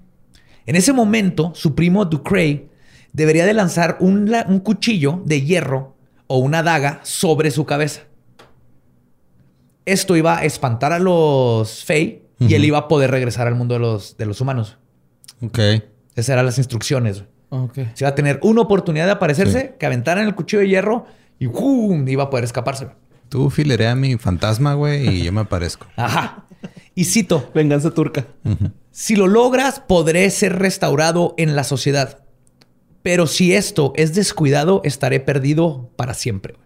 En 0.67 0.77
ese 0.77 0.93
momento, 0.93 1.53
su 1.55 1.75
primo 1.75 2.05
Ducray 2.05 2.69
debería 3.13 3.47
de 3.47 3.55
lanzar 3.55 3.97
un, 4.01 4.31
un 4.49 4.61
cuchillo 4.61 5.23
de 5.25 5.41
hierro 5.43 5.97
o 6.27 6.39
una 6.39 6.63
daga 6.63 7.01
sobre 7.05 7.51
su 7.51 7.65
cabeza. 7.65 8.03
Esto 9.87 10.17
iba 10.17 10.39
a 10.39 10.45
espantar 10.45 10.93
a 10.93 10.99
los 10.99 11.85
Fey 11.85 12.28
y 12.39 12.55
él 12.55 12.65
iba 12.65 12.79
a 12.79 12.89
poder 12.89 13.11
regresar 13.11 13.47
al 13.47 13.55
mundo 13.55 13.75
de 13.75 13.81
los, 13.81 14.17
de 14.17 14.27
los 14.27 14.41
humanos. 14.41 14.79
Ok. 15.41 15.59
Esas 16.15 16.31
eran 16.31 16.47
las 16.47 16.59
instrucciones. 16.59 17.25
Okay. 17.51 17.91
Se 17.95 18.05
iba 18.05 18.11
a 18.11 18.15
tener 18.15 18.39
una 18.43 18.61
oportunidad 18.63 19.07
de 19.07 19.13
aparecerse, 19.13 19.77
que 19.79 19.87
aventaran 19.87 20.27
el 20.27 20.35
cuchillo 20.35 20.61
de 20.61 20.69
hierro 20.69 21.07
y 21.39 21.49
¡pum! 21.49 22.07
iba 22.09 22.25
a 22.25 22.31
poder 22.31 22.45
escaparse. 22.45 22.89
Tú 23.29 23.51
filerea 23.51 23.93
a 23.93 23.95
mi 23.95 24.17
fantasma, 24.17 24.75
güey, 24.75 25.09
y 25.09 25.25
yo 25.25 25.33
me 25.33 25.43
aparezco. 25.43 25.87
Ajá. 25.97 26.45
Y 26.95 27.05
cito. 27.05 27.51
Venganza 27.55 27.93
turca. 27.93 28.27
Si 28.91 29.17
lo 29.17 29.29
logras, 29.29 29.81
podré 29.81 30.29
ser 30.31 30.59
restaurado 30.59 31.35
en 31.37 31.55
la 31.55 31.65
sociedad. 31.65 32.25
Pero 33.03 33.27
si 33.27 33.55
esto 33.55 33.93
es 33.97 34.15
descuidado, 34.15 34.81
estaré 34.85 35.21
perdido 35.21 35.91
para 35.97 36.15
siempre. 36.15 36.57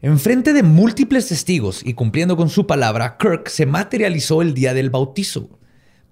Enfrente 0.00 0.52
de 0.52 0.62
múltiples 0.62 1.26
testigos 1.26 1.82
y 1.84 1.94
cumpliendo 1.94 2.36
con 2.36 2.50
su 2.50 2.68
palabra, 2.68 3.16
Kirk 3.18 3.48
se 3.48 3.66
materializó 3.66 4.42
el 4.42 4.54
día 4.54 4.72
del 4.72 4.90
bautizo. 4.90 5.58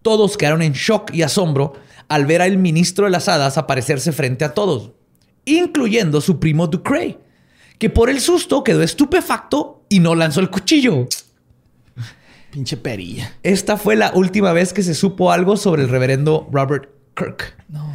Todos 0.03 0.37
quedaron 0.37 0.63
en 0.63 0.73
shock 0.73 1.15
y 1.15 1.23
asombro 1.23 1.75
al 2.09 2.27
ver 2.27 2.43
al 2.43 2.59
ministro 2.59 3.05
de 3.05 3.13
las 3.13 3.29
hadas 3.29 3.59
aparecerse 3.59 4.11
frente 4.11 4.45
a 4.45 4.55
todos, 4.55 4.93
incluyendo 5.45 6.21
su 6.21 6.41
primo 6.41 6.67
Ducray, 6.67 7.19
que 7.79 7.89
por 7.89 8.11
el 8.11 8.21
susto 8.21 8.65
quedó 8.65 8.83
estupefacto 8.83 9.85
y 9.89 10.01
no 10.01 10.17
lanzó 10.17 10.41
el 10.41 10.51
cuchillo. 10.51 11.07
Pinche 12.51 12.77
perilla. 12.77 13.35
Esta 13.45 13.77
fue 13.77 13.95
la 13.95 14.11
última 14.15 14.53
vez 14.53 14.73
que 14.73 14.83
se 14.83 14.95
supo 14.95 15.31
algo 15.31 15.57
sobre 15.57 15.83
el 15.83 15.89
reverendo 15.89 16.49
Robert 16.51 16.91
Kirk. 17.15 17.57
No. 17.69 17.93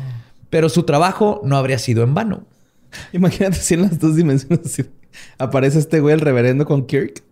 Pero 0.49 0.69
su 0.69 0.83
trabajo 0.83 1.41
no 1.43 1.57
habría 1.57 1.79
sido 1.79 2.03
en 2.03 2.13
vano. 2.13 2.45
Imagínate 3.11 3.57
si 3.57 3.73
en 3.73 3.81
las 3.81 3.99
dos 3.99 4.15
dimensiones 4.15 4.79
aparece 5.37 5.79
este 5.79 5.99
güey, 5.99 6.13
el 6.13 6.21
reverendo 6.21 6.65
con 6.65 6.85
Kirk. 6.85 7.23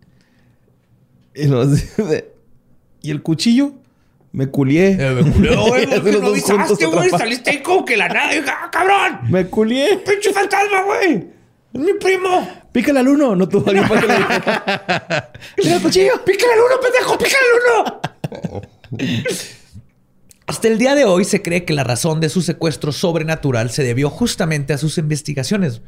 Y, 1.35 1.47
¿Y 3.01 3.11
el 3.11 3.21
cuchillo. 3.21 3.73
Me 4.31 4.47
culié. 4.47 4.91
Eh, 4.99 5.11
me 5.11 5.31
culié, 5.31 5.55
güey. 5.69 6.21
no 6.21 6.27
avisaste, 6.27 6.85
güey. 6.85 7.09
Saliste 7.09 7.49
ahí 7.49 7.63
como 7.63 7.83
que 7.85 7.97
la 7.97 8.07
nada. 8.07 8.31
¡Ah, 8.47 8.69
cabrón! 8.71 9.19
Me 9.29 9.47
culié. 9.47 9.97
¡Pinche 9.97 10.31
fantasma, 10.31 10.83
güey! 10.83 11.27
¡Es 11.73 11.81
mi 11.81 11.93
primo! 11.93 12.47
Pícale 12.71 12.99
al 12.99 13.07
uno. 13.07 13.35
No 13.35 13.47
tuvo 13.49 13.69
alguien 13.69 13.87
para 13.87 14.01
que 14.01 15.63
le 15.63 15.73
el 15.75 15.81
cuchillo! 15.81 16.23
¡Pícale 16.23 16.53
al 16.53 16.59
uno, 16.59 16.79
pendejo! 16.81 17.17
¡Pícale 17.17 17.45
al 17.45 17.59
uno! 17.63 18.01
Hasta 20.45 20.67
el 20.67 20.77
día 20.79 20.95
de 20.95 21.05
hoy 21.05 21.25
se 21.25 21.41
cree 21.41 21.63
que 21.63 21.73
la 21.73 21.83
razón 21.83 22.19
de 22.19 22.29
su 22.29 22.41
secuestro 22.41 22.91
sobrenatural 22.91 23.69
se 23.69 23.83
debió 23.83 24.09
justamente 24.09 24.73
a 24.73 24.79
sus 24.79 24.97
investigaciones. 24.97 25.81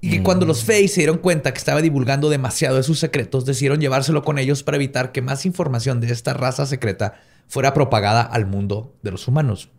Y 0.00 0.10
que 0.10 0.22
cuando 0.22 0.46
los 0.46 0.62
mm. 0.62 0.66
Fae 0.66 0.88
se 0.88 1.00
dieron 1.00 1.18
cuenta 1.18 1.52
que 1.52 1.58
estaba 1.58 1.82
divulgando 1.82 2.28
demasiado 2.28 2.76
de 2.76 2.82
sus 2.82 2.98
secretos, 2.98 3.44
decidieron 3.44 3.80
llevárselo 3.80 4.22
con 4.22 4.38
ellos 4.38 4.62
para 4.62 4.76
evitar 4.76 5.12
que 5.12 5.22
más 5.22 5.46
información 5.46 6.00
de 6.00 6.12
esta 6.12 6.34
raza 6.34 6.66
secreta 6.66 7.14
fuera 7.48 7.72
propagada 7.74 8.22
al 8.22 8.46
mundo 8.46 8.94
de 9.02 9.10
los 9.10 9.26
humanos. 9.26 9.70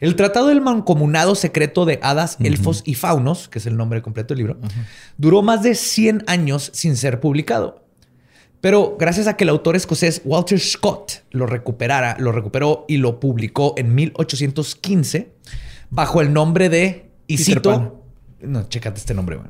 El 0.00 0.16
Tratado 0.16 0.48
del 0.48 0.60
Mancomunado 0.60 1.36
Secreto 1.36 1.84
de 1.84 2.00
Hadas, 2.02 2.36
Elfos 2.40 2.82
y 2.84 2.94
Faunos, 2.94 3.48
que 3.48 3.60
es 3.60 3.66
el 3.66 3.76
nombre 3.76 4.02
completo 4.02 4.34
del 4.34 4.38
libro, 4.38 4.58
duró 5.16 5.42
más 5.42 5.62
de 5.62 5.76
100 5.76 6.24
años 6.26 6.72
sin 6.74 6.96
ser 6.96 7.20
publicado. 7.20 7.84
Pero 8.60 8.96
gracias 8.98 9.28
a 9.28 9.36
que 9.36 9.44
el 9.44 9.50
autor 9.50 9.76
escocés 9.76 10.20
Walter 10.24 10.58
Scott 10.58 11.22
lo 11.30 11.46
recuperara, 11.46 12.16
lo 12.18 12.32
recuperó 12.32 12.84
y 12.88 12.96
lo 12.96 13.20
publicó 13.20 13.74
en 13.76 13.94
1815 13.94 15.32
bajo 15.90 16.20
el 16.20 16.32
nombre 16.32 16.68
de, 16.68 17.10
y 17.28 17.38
no, 18.42 18.68
chécate 18.68 18.98
este 18.98 19.14
nombre, 19.14 19.36
güey. 19.36 19.48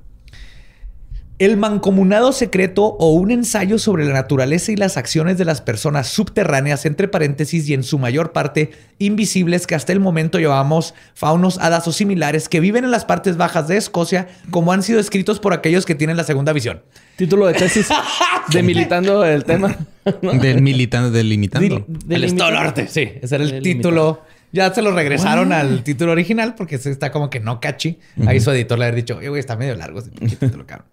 El 1.38 1.56
mancomunado 1.56 2.30
secreto 2.30 2.84
o 2.84 3.14
un 3.14 3.32
ensayo 3.32 3.80
sobre 3.80 4.04
la 4.04 4.12
naturaleza 4.12 4.70
y 4.70 4.76
las 4.76 4.96
acciones 4.96 5.38
de 5.38 5.44
las 5.44 5.60
personas 5.60 6.06
subterráneas, 6.06 6.86
entre 6.86 7.08
paréntesis, 7.08 7.68
y 7.68 7.74
en 7.74 7.82
su 7.82 7.98
mayor 7.98 8.30
parte 8.30 8.70
invisibles 9.00 9.66
que 9.66 9.74
hasta 9.74 9.92
el 9.92 9.98
momento 9.98 10.38
llamamos 10.38 10.94
faunos, 11.14 11.58
hadas 11.58 11.88
o 11.88 11.92
similares 11.92 12.48
que 12.48 12.60
viven 12.60 12.84
en 12.84 12.92
las 12.92 13.04
partes 13.04 13.36
bajas 13.36 13.66
de 13.66 13.76
Escocia, 13.76 14.28
como 14.50 14.72
han 14.72 14.84
sido 14.84 15.00
escritos 15.00 15.40
por 15.40 15.52
aquellos 15.52 15.84
que 15.84 15.96
tienen 15.96 16.16
la 16.16 16.22
segunda 16.22 16.52
visión. 16.52 16.82
Título 17.16 17.46
de 17.46 17.54
tesis 17.54 17.88
de 18.52 18.62
militando 18.62 19.24
el 19.24 19.42
tema. 19.42 19.76
Del 20.20 20.62
militando, 20.62 21.10
delimitando. 21.10 21.84
Del 21.88 22.22
Estado 22.22 22.52
Norte, 22.52 22.86
sí. 22.86 23.14
Ese 23.20 23.34
era 23.34 23.42
el 23.42 23.62
título. 23.62 24.22
Ya 24.52 24.72
se 24.72 24.82
lo 24.82 24.92
regresaron 24.92 25.52
al 25.52 25.82
título 25.82 26.12
original 26.12 26.54
porque 26.54 26.76
está 26.76 27.10
como 27.10 27.30
que 27.30 27.40
no 27.40 27.58
catchy. 27.58 27.98
Ahí 28.26 28.38
su 28.38 28.50
editor 28.50 28.78
le 28.78 28.84
había 28.84 28.96
dicho, 28.96 29.16
güey, 29.16 29.38
está 29.38 29.56
medio 29.56 29.74
largo 29.74 30.00
ese 30.00 30.10
título, 30.10 30.66
cabrón. 30.66 30.86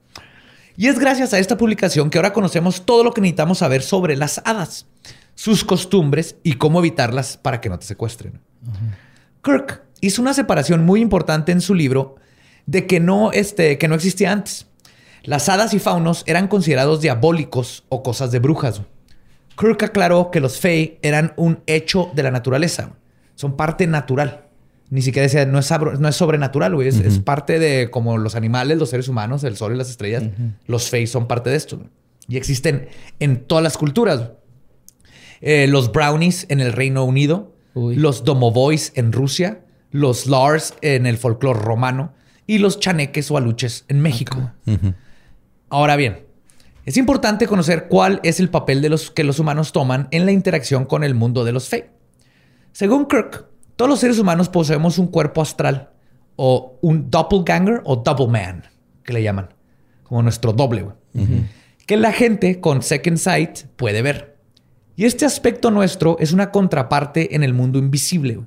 Y 0.77 0.87
es 0.87 0.97
gracias 0.97 1.33
a 1.33 1.39
esta 1.39 1.57
publicación 1.57 2.09
que 2.09 2.17
ahora 2.17 2.31
conocemos 2.31 2.85
todo 2.85 3.03
lo 3.03 3.11
que 3.13 3.19
necesitamos 3.19 3.57
saber 3.57 3.81
sobre 3.81 4.15
las 4.15 4.41
hadas, 4.45 4.87
sus 5.35 5.65
costumbres 5.65 6.37
y 6.41 6.53
cómo 6.53 6.79
evitarlas 6.79 7.35
para 7.35 7.59
que 7.59 7.67
no 7.67 7.77
te 7.77 7.85
secuestren. 7.85 8.39
Kirk 9.43 9.83
hizo 9.99 10.21
una 10.21 10.33
separación 10.33 10.85
muy 10.85 11.01
importante 11.01 11.51
en 11.51 11.59
su 11.59 11.75
libro 11.75 12.15
de 12.65 12.87
que 12.87 13.01
no, 13.01 13.33
este, 13.33 13.77
que 13.77 13.89
no 13.89 13.95
existía 13.95 14.31
antes. 14.31 14.67
Las 15.23 15.49
hadas 15.49 15.73
y 15.73 15.79
faunos 15.79 16.23
eran 16.27 16.47
considerados 16.47 17.01
diabólicos 17.01 17.83
o 17.89 18.01
cosas 18.01 18.31
de 18.31 18.39
brujas. 18.39 18.81
Kirk 19.57 19.83
aclaró 19.83 20.31
que 20.31 20.39
los 20.39 20.61
Fey 20.61 20.97
eran 21.01 21.33
un 21.35 21.59
hecho 21.67 22.09
de 22.15 22.23
la 22.23 22.31
naturaleza. 22.31 22.93
Son 23.39 23.55
parte 23.55 23.87
natural. 23.87 24.47
Ni 24.89 25.01
siquiera 25.01 25.23
decía, 25.23 25.45
no 25.45 25.59
es, 25.59 25.71
no 25.97 26.09
es 26.09 26.15
sobrenatural, 26.17 26.75
güey. 26.75 26.89
Es, 26.89 27.19
parte 27.19 27.57
de 27.57 27.89
como 27.89 28.17
los 28.17 28.35
animales, 28.35 28.77
los 28.77 28.89
seres 28.89 29.07
humanos, 29.07 29.45
el 29.45 29.55
sol 29.55 29.73
y 29.73 29.77
las 29.77 29.89
estrellas. 29.89 30.23
Los 30.67 30.89
Fae 30.89 31.07
son 31.07 31.25
parte 31.25 31.49
de 31.49 31.55
esto. 31.55 31.81
Y 32.27 32.35
existen 32.35 32.89
en 33.21 33.45
todas 33.45 33.63
las 33.63 33.77
culturas. 33.77 34.31
Eh, 35.39 35.67
los 35.69 35.93
brownies 35.93 36.47
en 36.49 36.59
el 36.59 36.73
Reino 36.73 37.05
Unido. 37.05 37.55
Los 37.75 38.25
domovoys 38.25 38.91
en 38.95 39.13
Rusia. 39.13 39.61
Los 39.89 40.27
lars 40.27 40.73
en 40.81 41.05
el 41.05 41.17
folclore 41.17 41.61
romano. 41.61 42.11
Y 42.45 42.57
los 42.57 42.81
chaneques 42.81 43.31
o 43.31 43.37
aluches 43.37 43.85
en 43.87 44.01
México. 44.01 44.51
Ahora 45.69 45.95
bien, 45.95 46.25
es 46.83 46.97
importante 46.97 47.47
conocer 47.47 47.87
cuál 47.87 48.19
es 48.23 48.41
el 48.41 48.49
papel 48.49 48.81
de 48.81 48.89
los 48.89 49.11
que 49.11 49.23
los 49.23 49.39
humanos 49.39 49.71
toman 49.71 50.09
en 50.11 50.25
la 50.25 50.33
interacción 50.33 50.83
con 50.83 51.05
el 51.05 51.15
mundo 51.15 51.45
de 51.45 51.53
los 51.53 51.69
Fae. 51.69 51.98
Según 52.71 53.07
Kirk, 53.07 53.45
todos 53.75 53.89
los 53.89 53.99
seres 53.99 54.19
humanos 54.19 54.49
poseemos 54.49 54.97
un 54.97 55.07
cuerpo 55.07 55.41
astral 55.41 55.91
o 56.35 56.77
un 56.81 57.09
doppelganger 57.09 57.81
o 57.85 57.97
double 57.97 58.27
man, 58.27 58.63
que 59.03 59.13
le 59.13 59.23
llaman, 59.23 59.53
como 60.03 60.21
nuestro 60.21 60.53
doble, 60.53 60.85
que 61.85 61.97
la 61.97 62.11
gente 62.11 62.59
con 62.61 62.81
second 62.81 63.17
sight 63.17 63.63
puede 63.75 64.01
ver. 64.01 64.37
Y 64.95 65.05
este 65.05 65.25
aspecto 65.25 65.71
nuestro 65.71 66.17
es 66.19 66.33
una 66.33 66.51
contraparte 66.51 67.35
en 67.35 67.43
el 67.43 67.53
mundo 67.53 67.79
invisible. 67.79 68.41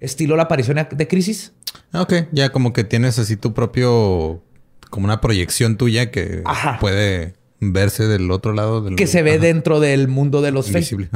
Estilo 0.00 0.36
la 0.36 0.44
aparición 0.44 0.84
de 0.90 1.08
crisis. 1.08 1.52
Ah, 1.92 2.02
ok, 2.02 2.12
ya 2.32 2.50
como 2.50 2.72
que 2.72 2.84
tienes 2.84 3.18
así 3.18 3.36
tu 3.36 3.54
propio, 3.54 4.42
como 4.90 5.04
una 5.04 5.20
proyección 5.20 5.76
tuya 5.76 6.10
que 6.10 6.42
puede 6.80 7.34
verse 7.60 8.06
del 8.06 8.30
otro 8.30 8.52
lado. 8.52 8.82
Del... 8.82 8.96
Que 8.96 9.06
se 9.06 9.22
ve 9.22 9.38
dentro 9.38 9.80
del 9.80 10.08
mundo 10.08 10.42
de 10.42 10.50
los 10.50 10.68
invisible. 10.68 11.08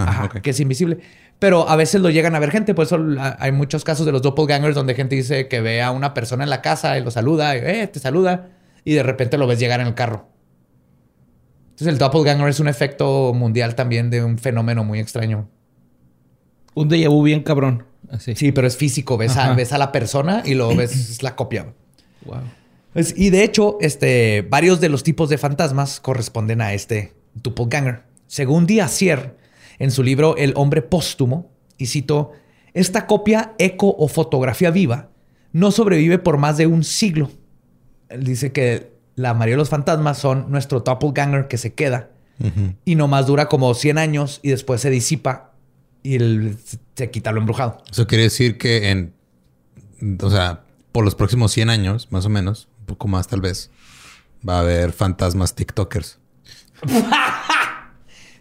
Que 0.42 0.50
es 0.50 0.60
invisible. 0.60 1.00
Pero 1.38 1.68
a 1.68 1.76
veces 1.76 2.00
lo 2.00 2.10
llegan 2.10 2.34
a 2.34 2.40
ver 2.40 2.50
gente. 2.50 2.74
Por 2.74 2.86
eso 2.86 2.98
hay 3.38 3.52
muchos 3.52 3.84
casos 3.84 4.04
de 4.06 4.12
los 4.12 4.22
doppelgangers 4.22 4.74
donde 4.74 4.94
gente 4.94 5.14
dice 5.14 5.48
que 5.48 5.60
ve 5.60 5.82
a 5.82 5.90
una 5.90 6.14
persona 6.14 6.44
en 6.44 6.50
la 6.50 6.62
casa 6.62 6.98
y 6.98 7.04
lo 7.04 7.10
saluda, 7.10 7.56
y, 7.56 7.60
eh, 7.62 7.86
te 7.86 8.00
saluda, 8.00 8.50
y 8.84 8.94
de 8.94 9.02
repente 9.02 9.38
lo 9.38 9.46
ves 9.46 9.58
llegar 9.60 9.80
en 9.80 9.86
el 9.86 9.94
carro. 9.94 10.28
Entonces 11.70 11.88
el 11.88 11.98
doppelganger 11.98 12.48
es 12.48 12.58
un 12.58 12.66
efecto 12.66 13.32
mundial 13.34 13.76
también 13.76 14.10
de 14.10 14.24
un 14.24 14.38
fenómeno 14.38 14.82
muy 14.82 14.98
extraño. 14.98 15.48
Un 16.74 16.88
déjà 16.88 17.08
vu 17.08 17.22
bien 17.22 17.42
cabrón. 17.42 17.84
Sí, 18.18 18.52
pero 18.52 18.66
es 18.66 18.76
físico. 18.76 19.16
Ves 19.16 19.36
a, 19.36 19.54
ves 19.54 19.72
a, 19.72 19.78
la 19.78 19.92
persona 19.92 20.42
y 20.44 20.54
lo 20.54 20.74
ves 20.74 21.22
la 21.22 21.36
copia. 21.36 21.72
Wow. 22.24 22.38
Y 23.14 23.30
de 23.30 23.44
hecho, 23.44 23.78
este, 23.80 24.42
varios 24.48 24.80
de 24.80 24.88
los 24.88 25.04
tipos 25.04 25.28
de 25.28 25.38
fantasmas 25.38 26.00
corresponden 26.00 26.60
a 26.60 26.72
este 26.74 27.14
doppelganger. 27.34 28.02
Según 28.26 28.66
Diacier, 28.66 29.36
en 29.78 29.90
su 29.90 30.02
libro 30.02 30.36
El 30.36 30.52
hombre 30.56 30.82
póstumo, 30.82 31.50
y 31.76 31.86
cito, 31.86 32.32
esta 32.74 33.06
copia, 33.06 33.54
eco 33.58 33.94
o 33.98 34.08
fotografía 34.08 34.70
viva 34.70 35.10
no 35.52 35.70
sobrevive 35.70 36.18
por 36.18 36.38
más 36.38 36.56
de 36.56 36.66
un 36.66 36.84
siglo. 36.84 37.30
Él 38.08 38.24
dice 38.24 38.52
que 38.52 38.92
la 39.14 39.34
mayoría 39.34 39.54
de 39.54 39.58
los 39.58 39.68
fantasmas 39.68 40.18
son 40.18 40.50
nuestro 40.50 40.80
doppelganger 40.80 41.48
que 41.48 41.58
se 41.58 41.74
queda 41.74 42.10
y 42.84 42.94
nomás 42.94 43.26
dura 43.26 43.48
como 43.48 43.74
100 43.74 43.98
años 43.98 44.38
y 44.44 44.50
después 44.50 44.80
se 44.80 44.90
disipa 44.90 45.54
y 46.04 46.18
se 46.94 47.10
quita 47.10 47.32
lo 47.32 47.40
embrujado. 47.40 47.82
Eso 47.90 48.06
quiere 48.06 48.24
decir 48.24 48.58
que 48.58 48.90
en, 48.90 49.12
o 50.22 50.30
sea, 50.30 50.62
por 50.92 51.04
los 51.04 51.16
próximos 51.16 51.50
100 51.50 51.68
años, 51.68 52.12
más 52.12 52.26
o 52.26 52.28
menos, 52.28 52.68
un 52.78 52.86
poco 52.86 53.08
más 53.08 53.26
tal 53.26 53.40
vez, 53.40 53.72
va 54.48 54.58
a 54.58 54.60
haber 54.60 54.92
fantasmas 54.92 55.56
TikTokers. 55.56 56.20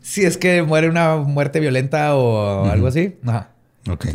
si 0.08 0.24
es 0.24 0.38
que 0.38 0.64
muere 0.64 0.88
una 0.88 1.18
muerte 1.18 1.60
violenta 1.60 2.16
o 2.16 2.64
algo 2.64 2.88
así. 2.88 3.18
Ajá. 3.26 3.50
Ok. 3.90 4.06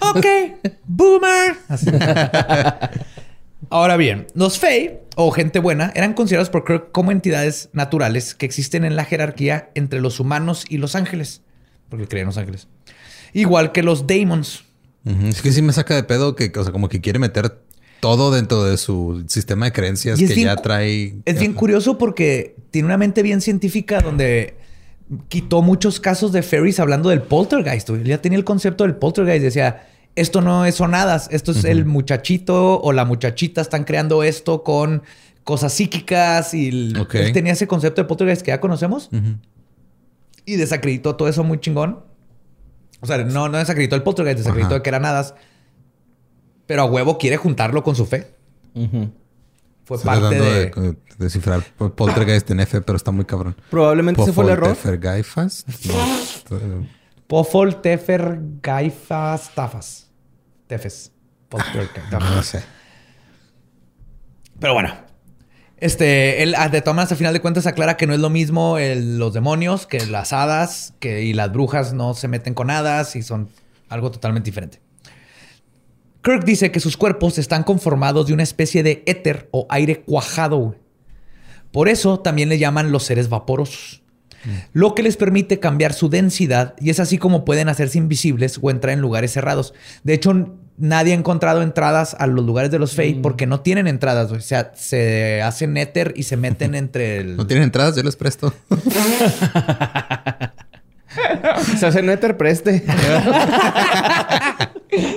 ok, 0.00 0.26
boomer. 0.84 1.56
Ahora 3.70 3.96
bien, 3.96 4.26
los 4.34 4.58
Fey 4.58 5.00
o 5.16 5.30
gente 5.30 5.58
buena 5.58 5.90
eran 5.94 6.12
considerados 6.12 6.50
por 6.50 6.64
Kirk 6.64 6.92
como 6.92 7.12
entidades 7.12 7.70
naturales 7.72 8.34
que 8.34 8.44
existen 8.44 8.84
en 8.84 8.94
la 8.94 9.06
jerarquía 9.06 9.70
entre 9.74 10.02
los 10.02 10.20
humanos 10.20 10.66
y 10.68 10.76
los 10.76 10.94
ángeles, 10.96 11.40
porque 11.88 12.06
creen 12.06 12.26
los 12.26 12.36
ángeles. 12.36 12.68
Igual 13.32 13.72
que 13.72 13.82
los 13.82 14.06
Daemons. 14.06 14.64
Es 15.04 15.40
que 15.40 15.50
sí 15.50 15.62
me 15.62 15.72
saca 15.72 15.94
de 15.94 16.04
pedo 16.04 16.34
que, 16.36 16.52
o 16.54 16.62
sea, 16.62 16.72
como 16.72 16.90
que 16.90 17.00
quiere 17.00 17.18
meter 17.18 17.58
todo 18.04 18.30
dentro 18.30 18.64
de 18.64 18.76
su 18.76 19.24
sistema 19.28 19.64
de 19.64 19.72
creencias 19.72 20.18
que 20.18 20.42
ya 20.42 20.56
trae. 20.56 21.14
Es 21.24 21.38
bien 21.38 21.54
curioso 21.54 21.96
porque 21.96 22.54
tiene 22.70 22.84
una 22.84 22.98
mente 22.98 23.22
bien 23.22 23.40
científica 23.40 24.02
donde 24.02 24.58
quitó 25.28 25.62
muchos 25.62 26.00
casos 26.00 26.30
de 26.30 26.42
fairies 26.42 26.80
hablando 26.80 27.08
del 27.08 27.22
poltergeist. 27.22 27.88
Él 27.88 28.04
ya 28.04 28.20
tenía 28.20 28.36
el 28.36 28.44
concepto 28.44 28.84
del 28.84 28.96
poltergeist. 28.96 29.42
Decía, 29.42 29.86
esto 30.16 30.42
no 30.42 30.66
es 30.66 30.74
sonadas, 30.74 31.28
esto 31.30 31.52
es 31.52 31.64
el 31.64 31.86
muchachito 31.86 32.78
o 32.78 32.92
la 32.92 33.06
muchachita 33.06 33.62
están 33.62 33.84
creando 33.84 34.22
esto 34.22 34.62
con 34.64 35.02
cosas 35.42 35.72
psíquicas 35.72 36.52
y 36.52 36.68
él 36.68 37.06
tenía 37.32 37.54
ese 37.54 37.66
concepto 37.66 38.02
de 38.02 38.08
poltergeist 38.08 38.42
que 38.42 38.50
ya 38.50 38.60
conocemos 38.60 39.08
y 40.44 40.56
desacreditó 40.56 41.16
todo 41.16 41.28
eso 41.28 41.42
muy 41.42 41.58
chingón. 41.58 42.00
O 43.00 43.06
sea, 43.06 43.16
no, 43.24 43.48
no 43.48 43.56
desacreditó 43.56 43.96
el 43.96 44.02
poltergeist, 44.02 44.40
desacreditó 44.40 44.82
que 44.82 44.90
eran 44.90 45.06
hadas. 45.06 45.34
Pero 46.66 46.82
a 46.82 46.84
huevo 46.84 47.18
quiere 47.18 47.36
juntarlo 47.36 47.82
con 47.82 47.94
su 47.94 48.06
fe. 48.06 48.34
Fue 49.84 49.98
parte 49.98 50.40
de... 50.40 50.70
de... 50.70 50.96
descifrar 51.18 51.62
poltergeist 51.62 52.50
en 52.50 52.60
F, 52.60 52.80
pero 52.80 52.96
está 52.96 53.10
muy 53.10 53.24
cabrón. 53.24 53.56
Probablemente 53.70 54.22
ese 54.22 54.32
fue 54.32 54.44
el 54.44 54.50
error. 54.50 54.68
Tefergaifas. 54.68 55.64
No. 55.84 56.86
Pofol, 57.26 57.80
Tefer, 57.80 58.38
Gaifas, 58.62 59.50
Tafas. 59.54 60.10
Tefes. 60.66 61.12
No 62.10 62.42
sé. 62.42 62.62
Pero 64.58 64.74
bueno. 64.74 64.94
Este, 65.76 66.42
él 66.42 66.54
de 66.70 66.80
todas 66.80 66.96
maneras, 66.96 67.12
al 67.12 67.18
final 67.18 67.34
de 67.34 67.40
cuentas, 67.40 67.66
aclara 67.66 67.96
que 67.96 68.06
no 68.06 68.14
es 68.14 68.20
lo 68.20 68.30
mismo 68.30 68.78
los 68.78 69.34
demonios 69.34 69.86
que 69.86 70.06
las 70.06 70.32
hadas, 70.32 70.94
que 70.98 71.22
y 71.22 71.32
las 71.34 71.52
brujas 71.52 71.92
no 71.92 72.14
se 72.14 72.28
meten 72.28 72.54
con 72.54 72.70
hadas 72.70 73.16
y 73.16 73.22
son 73.22 73.50
algo 73.88 74.10
totalmente 74.10 74.46
diferente. 74.46 74.80
Kirk 76.24 76.44
dice 76.44 76.72
que 76.72 76.80
sus 76.80 76.96
cuerpos 76.96 77.36
están 77.36 77.64
conformados 77.64 78.26
de 78.26 78.32
una 78.32 78.42
especie 78.42 78.82
de 78.82 79.02
éter 79.04 79.48
o 79.50 79.66
aire 79.68 80.00
cuajado. 80.00 80.74
Por 81.70 81.90
eso 81.90 82.18
también 82.18 82.48
le 82.48 82.58
llaman 82.58 82.90
los 82.90 83.02
seres 83.02 83.28
vaporosos. 83.28 84.02
Mm. 84.44 84.48
Lo 84.72 84.94
que 84.94 85.02
les 85.02 85.18
permite 85.18 85.60
cambiar 85.60 85.92
su 85.92 86.08
densidad 86.08 86.74
y 86.80 86.88
es 86.88 86.98
así 86.98 87.18
como 87.18 87.44
pueden 87.44 87.68
hacerse 87.68 87.98
invisibles 87.98 88.58
o 88.62 88.70
entrar 88.70 88.94
en 88.94 89.02
lugares 89.02 89.32
cerrados. 89.32 89.74
De 90.02 90.14
hecho, 90.14 90.56
nadie 90.78 91.12
ha 91.12 91.16
encontrado 91.16 91.60
entradas 91.60 92.16
a 92.18 92.26
los 92.26 92.44
lugares 92.44 92.70
de 92.70 92.78
los 92.78 92.94
Fey 92.94 93.16
mm. 93.16 93.22
porque 93.22 93.46
no 93.46 93.60
tienen 93.60 93.86
entradas. 93.86 94.32
O 94.32 94.40
sea, 94.40 94.72
se 94.74 95.42
hacen 95.42 95.76
éter 95.76 96.14
y 96.16 96.22
se 96.22 96.38
meten 96.38 96.74
entre 96.74 97.18
el. 97.18 97.36
No 97.36 97.46
tienen 97.46 97.64
entradas, 97.64 97.96
yo 97.96 98.02
les 98.02 98.16
presto. 98.16 98.54
se 101.78 101.86
hacen 101.86 102.08
éter, 102.10 102.36
preste. 102.36 102.84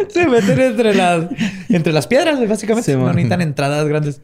Se 0.09 0.25
meten 0.27 0.59
entre 0.59 0.95
las, 0.95 1.25
entre 1.69 1.93
las 1.93 2.07
piedras, 2.07 2.39
básicamente. 2.47 2.95
no 2.95 3.13
necesitan 3.13 3.41
entradas 3.41 3.87
grandes. 3.87 4.21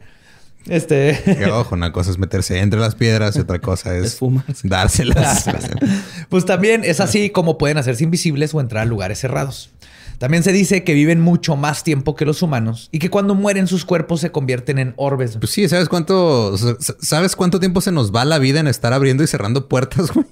Este. 0.66 1.20
ojo, 1.52 1.74
una 1.74 1.92
cosa 1.92 2.10
es 2.10 2.18
meterse 2.18 2.58
entre 2.58 2.80
las 2.80 2.94
piedras 2.94 3.36
y 3.36 3.40
otra 3.40 3.58
cosa 3.58 3.96
es, 3.96 4.18
dárselas. 4.62 5.44
pues 6.28 6.46
también 6.46 6.82
es 6.84 7.00
así 7.00 7.30
como 7.30 7.58
pueden 7.58 7.76
hacerse 7.76 8.04
invisibles 8.04 8.54
o 8.54 8.60
entrar 8.60 8.82
a 8.82 8.86
lugares 8.86 9.18
cerrados. 9.18 9.70
También 10.18 10.42
se 10.42 10.52
dice 10.52 10.84
que 10.84 10.94
viven 10.94 11.20
mucho 11.20 11.56
más 11.56 11.82
tiempo 11.84 12.14
que 12.14 12.24
los 12.24 12.40
humanos 12.40 12.88
y 12.92 12.98
que 12.98 13.10
cuando 13.10 13.34
mueren 13.34 13.66
sus 13.66 13.84
cuerpos 13.84 14.20
se 14.20 14.30
convierten 14.30 14.78
en 14.78 14.94
orbes. 14.96 15.36
Pues 15.38 15.50
sí, 15.50 15.68
¿sabes 15.68 15.88
cuánto, 15.88 16.56
sabes 17.00 17.36
cuánto 17.36 17.60
tiempo 17.60 17.80
se 17.80 17.92
nos 17.92 18.14
va 18.14 18.24
la 18.24 18.38
vida 18.38 18.60
en 18.60 18.68
estar 18.68 18.92
abriendo 18.92 19.22
y 19.22 19.26
cerrando 19.26 19.68
puertas, 19.68 20.12
güey? 20.12 20.26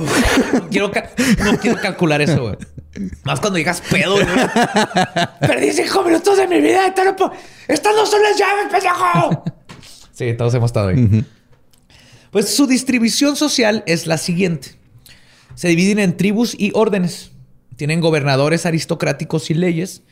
No, 0.00 0.68
quiero 0.70 0.90
no 1.44 1.58
quiero 1.58 1.80
calcular 1.80 2.20
eso, 2.20 2.42
güey. 2.42 2.56
Más 3.24 3.40
cuando 3.40 3.58
digas 3.58 3.82
pedo, 3.90 4.14
güey. 4.14 4.26
Perdí 5.40 5.72
cinco 5.72 6.02
minutos 6.02 6.36
de 6.36 6.46
mi 6.48 6.60
vida. 6.60 6.86
Estas 6.86 7.94
no 7.94 8.06
son 8.06 8.22
las 8.22 8.38
llaves, 8.38 8.66
pendejo. 8.70 9.44
Sí, 10.12 10.34
todos 10.34 10.54
hemos 10.54 10.68
estado 10.68 10.88
ahí. 10.88 11.24
Pues 12.30 12.54
su 12.54 12.66
distribución 12.66 13.36
social 13.36 13.84
es 13.86 14.06
la 14.06 14.18
siguiente. 14.18 14.70
Se 15.54 15.68
dividen 15.68 15.98
en 15.98 16.16
tribus 16.16 16.54
y 16.58 16.72
órdenes. 16.74 17.32
Tienen 17.76 18.00
gobernadores 18.00 18.66
aristocráticos 18.66 19.50
y 19.50 19.54
leyes, 19.54 20.02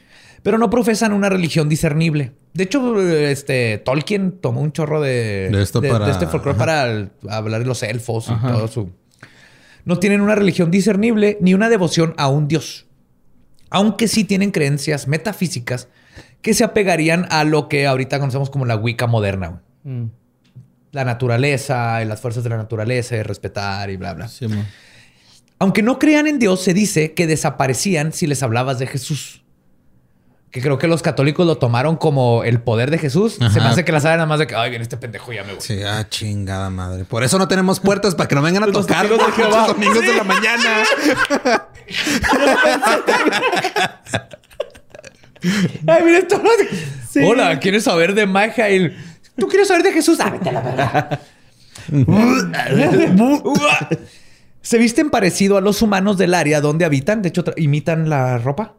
pero 0.42 0.58
no 0.58 0.70
profesan 0.70 1.12
una 1.12 1.28
religión 1.28 1.68
discernible. 1.68 2.32
De 2.54 2.64
hecho, 2.64 3.00
este 3.00 3.78
Tolkien 3.78 4.38
tomó 4.40 4.60
un 4.60 4.72
chorro 4.72 5.00
de, 5.00 5.50
de, 5.50 5.62
esto 5.62 5.82
para... 5.82 6.10
este 6.10 6.26
folclore 6.26 6.56
para 6.56 7.10
hablar 7.28 7.60
de 7.60 7.66
los 7.66 7.82
elfos 7.82 8.28
y 8.28 8.46
todo 8.46 8.68
su. 8.68 8.90
No 9.86 9.98
tienen 9.98 10.20
una 10.20 10.34
religión 10.34 10.70
discernible 10.70 11.38
ni 11.40 11.54
una 11.54 11.70
devoción 11.70 12.12
a 12.18 12.28
un 12.28 12.48
dios. 12.48 12.86
Aunque 13.70 14.08
sí 14.08 14.24
tienen 14.24 14.50
creencias 14.50 15.08
metafísicas 15.08 15.88
que 16.42 16.52
se 16.52 16.64
apegarían 16.64 17.26
a 17.30 17.44
lo 17.44 17.68
que 17.68 17.86
ahorita 17.86 18.18
conocemos 18.18 18.50
como 18.50 18.66
la 18.66 18.76
Wicca 18.76 19.06
moderna. 19.06 19.62
Mm. 19.84 20.06
La 20.92 21.04
naturaleza 21.04 22.02
y 22.02 22.04
las 22.04 22.20
fuerzas 22.20 22.44
de 22.44 22.50
la 22.50 22.56
naturaleza 22.56 23.16
y 23.16 23.22
respetar 23.22 23.88
y 23.90 23.96
bla, 23.96 24.12
bla. 24.12 24.28
Sí, 24.28 24.46
aunque 25.58 25.82
no 25.82 25.98
crean 25.98 26.26
en 26.26 26.38
Dios, 26.38 26.62
se 26.62 26.74
dice 26.74 27.14
que 27.14 27.26
desaparecían 27.26 28.12
si 28.12 28.26
les 28.26 28.42
hablabas 28.42 28.78
de 28.78 28.86
Jesús. 28.86 29.42
Que 30.50 30.62
creo 30.62 30.78
que 30.78 30.86
los 30.86 31.02
católicos 31.02 31.46
lo 31.46 31.58
tomaron 31.58 31.96
como 31.96 32.44
el 32.44 32.60
poder 32.60 32.90
de 32.90 32.98
Jesús. 32.98 33.34
Se 33.34 33.60
me 33.60 33.66
hace 33.66 33.84
que 33.84 33.92
la 33.92 34.00
saben 34.00 34.18
nada 34.18 34.26
más 34.26 34.38
de 34.38 34.46
que, 34.46 34.54
ay, 34.54 34.70
viene 34.70 34.82
este 34.84 34.96
pendejo 34.96 35.32
ya 35.32 35.44
me 35.44 35.52
voy. 35.52 35.60
Sí, 35.60 35.82
ah, 35.82 36.06
chingada 36.08 36.70
madre. 36.70 37.04
Por 37.04 37.24
eso 37.24 37.38
no 37.38 37.46
tenemos 37.48 37.80
puertas 37.80 38.14
para 38.14 38.28
que 38.28 38.34
no 38.34 38.42
vengan 38.42 38.62
a 38.62 38.66
tocar 38.72 39.06
los 39.10 39.18
domingos 39.66 40.00
de 40.00 40.14
la 40.14 40.24
mañana. 40.24 40.84
ay, 45.86 46.02
mira 46.04 46.18
esto. 46.18 46.40
Hola, 47.24 47.58
¿quieres 47.60 47.84
saber 47.84 48.14
de 48.14 48.26
Maja? 48.26 48.64
¿Tú 49.38 49.48
quieres 49.48 49.68
saber 49.68 49.82
de 49.82 49.92
Jesús? 49.92 50.18
Ah, 50.20 50.30
vete 50.30 50.48
a 50.48 50.52
la 50.52 50.60
verdad. 50.62 51.20
Se 54.62 54.78
visten 54.78 55.10
parecido 55.10 55.56
a 55.56 55.60
los 55.60 55.82
humanos 55.82 56.18
del 56.18 56.34
área 56.34 56.60
donde 56.60 56.84
habitan. 56.84 57.22
De 57.22 57.28
hecho, 57.28 57.44
imitan 57.56 58.08
la 58.08 58.38
ropa. 58.38 58.74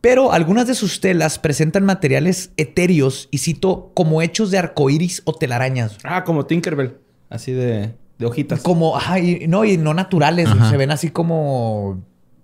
Pero 0.00 0.32
algunas 0.32 0.66
de 0.66 0.74
sus 0.74 1.00
telas 1.00 1.38
presentan 1.38 1.84
materiales 1.84 2.52
etéreos 2.56 3.28
y 3.30 3.38
cito 3.38 3.92
como 3.94 4.22
hechos 4.22 4.50
de 4.50 4.58
arcoíris 4.58 5.22
o 5.24 5.34
telarañas. 5.34 5.98
Ah, 6.04 6.24
como 6.24 6.46
Tinkerbell. 6.46 6.96
Así 7.28 7.52
de, 7.52 7.94
hojitas. 8.22 8.60
Como, 8.60 8.98
ay, 8.98 9.46
no, 9.48 9.64
y 9.64 9.76
no 9.76 9.94
naturales. 9.94 10.48
Se 10.68 10.76
ven 10.76 10.90
así 10.90 11.10
como 11.10 12.02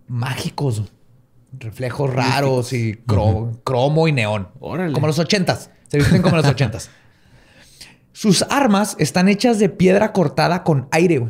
mágicos. 0.08 0.82
Reflejos 1.58 2.12
raros 2.12 2.72
y 2.72 2.96
cromo 2.96 4.08
y 4.08 4.12
neón. 4.12 4.48
Como 4.58 5.06
los 5.06 5.18
ochentas. 5.18 5.70
Se 5.88 5.98
visten 5.98 6.22
como 6.22 6.36
los 6.36 6.46
ochentas. 6.46 6.90
Sus 8.12 8.42
armas 8.48 8.96
están 8.98 9.28
hechas 9.28 9.58
de 9.58 9.68
piedra 9.68 10.14
cortada 10.14 10.64
con 10.64 10.88
aire, 10.90 11.28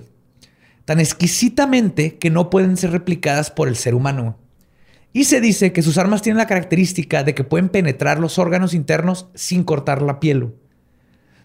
tan 0.84 1.00
exquisitamente 1.00 2.16
que 2.16 2.30
no 2.30 2.48
pueden 2.48 2.76
ser 2.76 2.92
replicadas 2.92 3.50
por 3.50 3.66
el 3.66 3.74
ser 3.74 3.96
humano. 3.96 4.38
Y 5.16 5.24
se 5.24 5.40
dice 5.40 5.72
que 5.72 5.80
sus 5.80 5.96
armas 5.96 6.20
tienen 6.20 6.36
la 6.36 6.46
característica 6.46 7.24
de 7.24 7.34
que 7.34 7.42
pueden 7.42 7.70
penetrar 7.70 8.18
los 8.18 8.38
órganos 8.38 8.74
internos 8.74 9.28
sin 9.34 9.64
cortar 9.64 10.02
la 10.02 10.20
piel. 10.20 10.42
O 10.42 10.52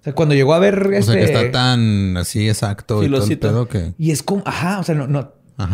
sea, 0.04 0.12
cuando 0.12 0.36
llegó 0.36 0.54
a 0.54 0.60
ver 0.60 0.88
o 0.88 0.92
este... 0.92 1.14
que 1.14 1.24
está 1.24 1.52
tan 1.52 2.18
así 2.18 2.50
exacto 2.50 3.02
y 3.02 3.36
todo 3.38 3.70
que... 3.70 3.94
Y 3.98 4.12
es 4.12 4.24
como... 4.24 4.44
Ajá, 4.46 4.80
o 4.80 4.84
sea, 4.84 4.96
no... 4.96 5.32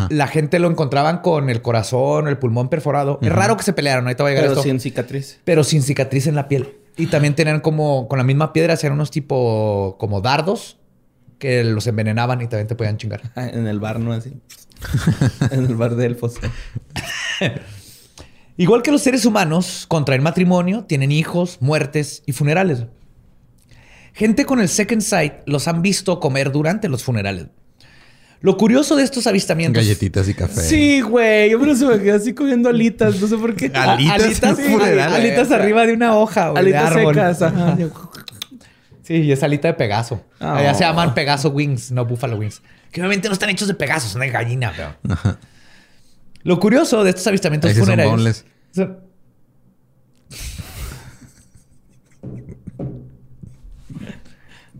La 0.09 0.27
gente 0.27 0.59
lo 0.59 0.69
encontraban 0.69 1.23
con 1.23 1.49
el 1.49 1.63
corazón, 1.63 2.27
el 2.27 2.37
pulmón 2.37 2.69
perforado. 2.69 3.17
Es 3.23 3.31
raro 3.31 3.57
que 3.57 3.63
se 3.63 3.73
pelearan, 3.73 4.03
ahorita 4.03 4.21
va 4.21 4.29
a 4.29 4.31
llegar 4.33 4.49
Pero 4.49 4.61
sin 4.61 4.79
cicatriz. 4.79 5.39
Pero 5.43 5.63
sin 5.63 5.81
cicatriz 5.81 6.27
en 6.27 6.35
la 6.35 6.47
piel. 6.47 6.75
Y 6.97 7.07
también 7.07 7.33
tenían 7.33 7.61
como... 7.61 8.07
Con 8.07 8.19
la 8.19 8.23
misma 8.23 8.53
piedra 8.53 8.75
hacían 8.75 8.93
unos 8.93 9.09
tipo... 9.09 9.95
Como 9.97 10.21
dardos 10.21 10.77
que 11.39 11.63
los 11.63 11.87
envenenaban 11.87 12.43
y 12.43 12.47
también 12.47 12.67
te 12.67 12.75
podían 12.75 12.97
chingar. 12.97 13.23
En 13.35 13.65
el 13.65 13.79
bar, 13.79 13.99
¿no? 13.99 14.13
Así. 14.13 14.39
en 15.49 15.65
el 15.65 15.75
bar 15.75 15.95
de 15.95 16.05
elfos. 16.05 16.35
Igual 18.57 18.81
que 18.81 18.91
los 18.91 19.01
seres 19.03 19.25
humanos, 19.25 19.85
contraen 19.87 20.23
matrimonio, 20.23 20.83
tienen 20.83 21.11
hijos, 21.11 21.57
muertes 21.61 22.23
y 22.25 22.31
funerales. 22.31 22.85
Gente 24.13 24.45
con 24.45 24.59
el 24.59 24.67
Second 24.67 25.01
Sight 25.01 25.33
los 25.45 25.67
han 25.67 25.83
visto 25.83 26.19
comer 26.19 26.51
durante 26.51 26.89
los 26.89 27.03
funerales. 27.03 27.47
Lo 28.41 28.57
curioso 28.57 28.95
de 28.95 29.03
estos 29.03 29.27
avistamientos. 29.27 29.83
Galletitas 29.83 30.27
y 30.27 30.33
café. 30.33 30.61
Sí, 30.61 31.01
güey. 31.01 31.51
Yo 31.51 31.59
me 31.59 31.75
se 31.75 31.85
me 31.85 32.11
así 32.11 32.33
comiendo 32.33 32.69
alitas. 32.69 33.19
No 33.19 33.27
sé 33.27 33.37
por 33.37 33.55
qué. 33.55 33.65
Alitas, 33.73 34.23
alitas, 34.23 34.59
alitas 35.13 35.51
arriba 35.51 35.85
de 35.85 35.93
una 35.93 36.15
hoja, 36.15 36.49
güey. 36.49 36.61
Alitas 36.61 36.93
secas. 36.93 37.41
Ajá. 37.41 37.77
Sí, 39.03 39.13
y 39.15 39.31
es 39.31 39.41
alita 39.41 39.69
de 39.69 39.73
Pegaso. 39.73 40.23
Ya 40.39 40.73
se 40.73 40.83
llaman 40.83 41.13
Pegaso 41.13 41.49
Wings, 41.49 41.91
no 41.91 42.05
Buffalo 42.05 42.37
Wings. 42.37 42.61
Que 42.91 43.01
obviamente 43.01 43.27
no 43.27 43.33
están 43.33 43.49
hechos 43.49 43.67
de 43.67 43.73
Pegaso, 43.73 44.07
son 44.07 44.21
de 44.21 44.29
gallina, 44.29 44.73
pero. 44.75 45.37
Lo 46.47 46.61
curioso 46.61 47.03
de 47.03 47.09
estos 47.09 47.27
avistamientos 47.27 47.73
funerarios. 47.73 48.45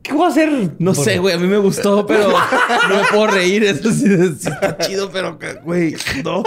¿Qué 0.02 0.14
voy 0.14 0.24
a 0.24 0.30
hacer? 0.30 0.50
No 0.80 0.96
sé, 0.96 1.18
güey. 1.18 1.36
A 1.36 1.38
mí 1.38 1.46
me 1.46 1.58
gustó, 1.58 2.08
pero 2.08 2.30
no 2.90 2.96
me 2.96 3.04
puedo 3.12 3.28
reír. 3.28 3.66
Eso 3.66 3.92
sí, 3.92 4.06
está 4.06 4.78
chido, 4.78 5.12
pero, 5.12 5.38
güey, 5.66 5.98
no. 6.24 6.42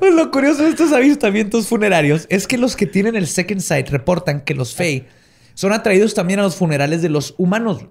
Pues 0.00 0.14
lo 0.16 0.32
curioso 0.32 0.64
de 0.64 0.70
estos 0.70 0.90
avistamientos 0.90 1.68
funerarios 1.68 2.26
es 2.28 2.48
que 2.48 2.58
los 2.58 2.74
que 2.74 2.86
tienen 2.86 3.14
el 3.14 3.28
Second 3.28 3.60
Sight 3.60 3.88
reportan 3.90 4.40
que 4.40 4.54
los 4.54 4.74
Fey 4.74 5.06
son 5.54 5.72
atraídos 5.72 6.14
también 6.14 6.40
a 6.40 6.42
los 6.42 6.56
funerales 6.56 7.02
de 7.02 7.08
los 7.08 7.36
humanos. 7.38 7.86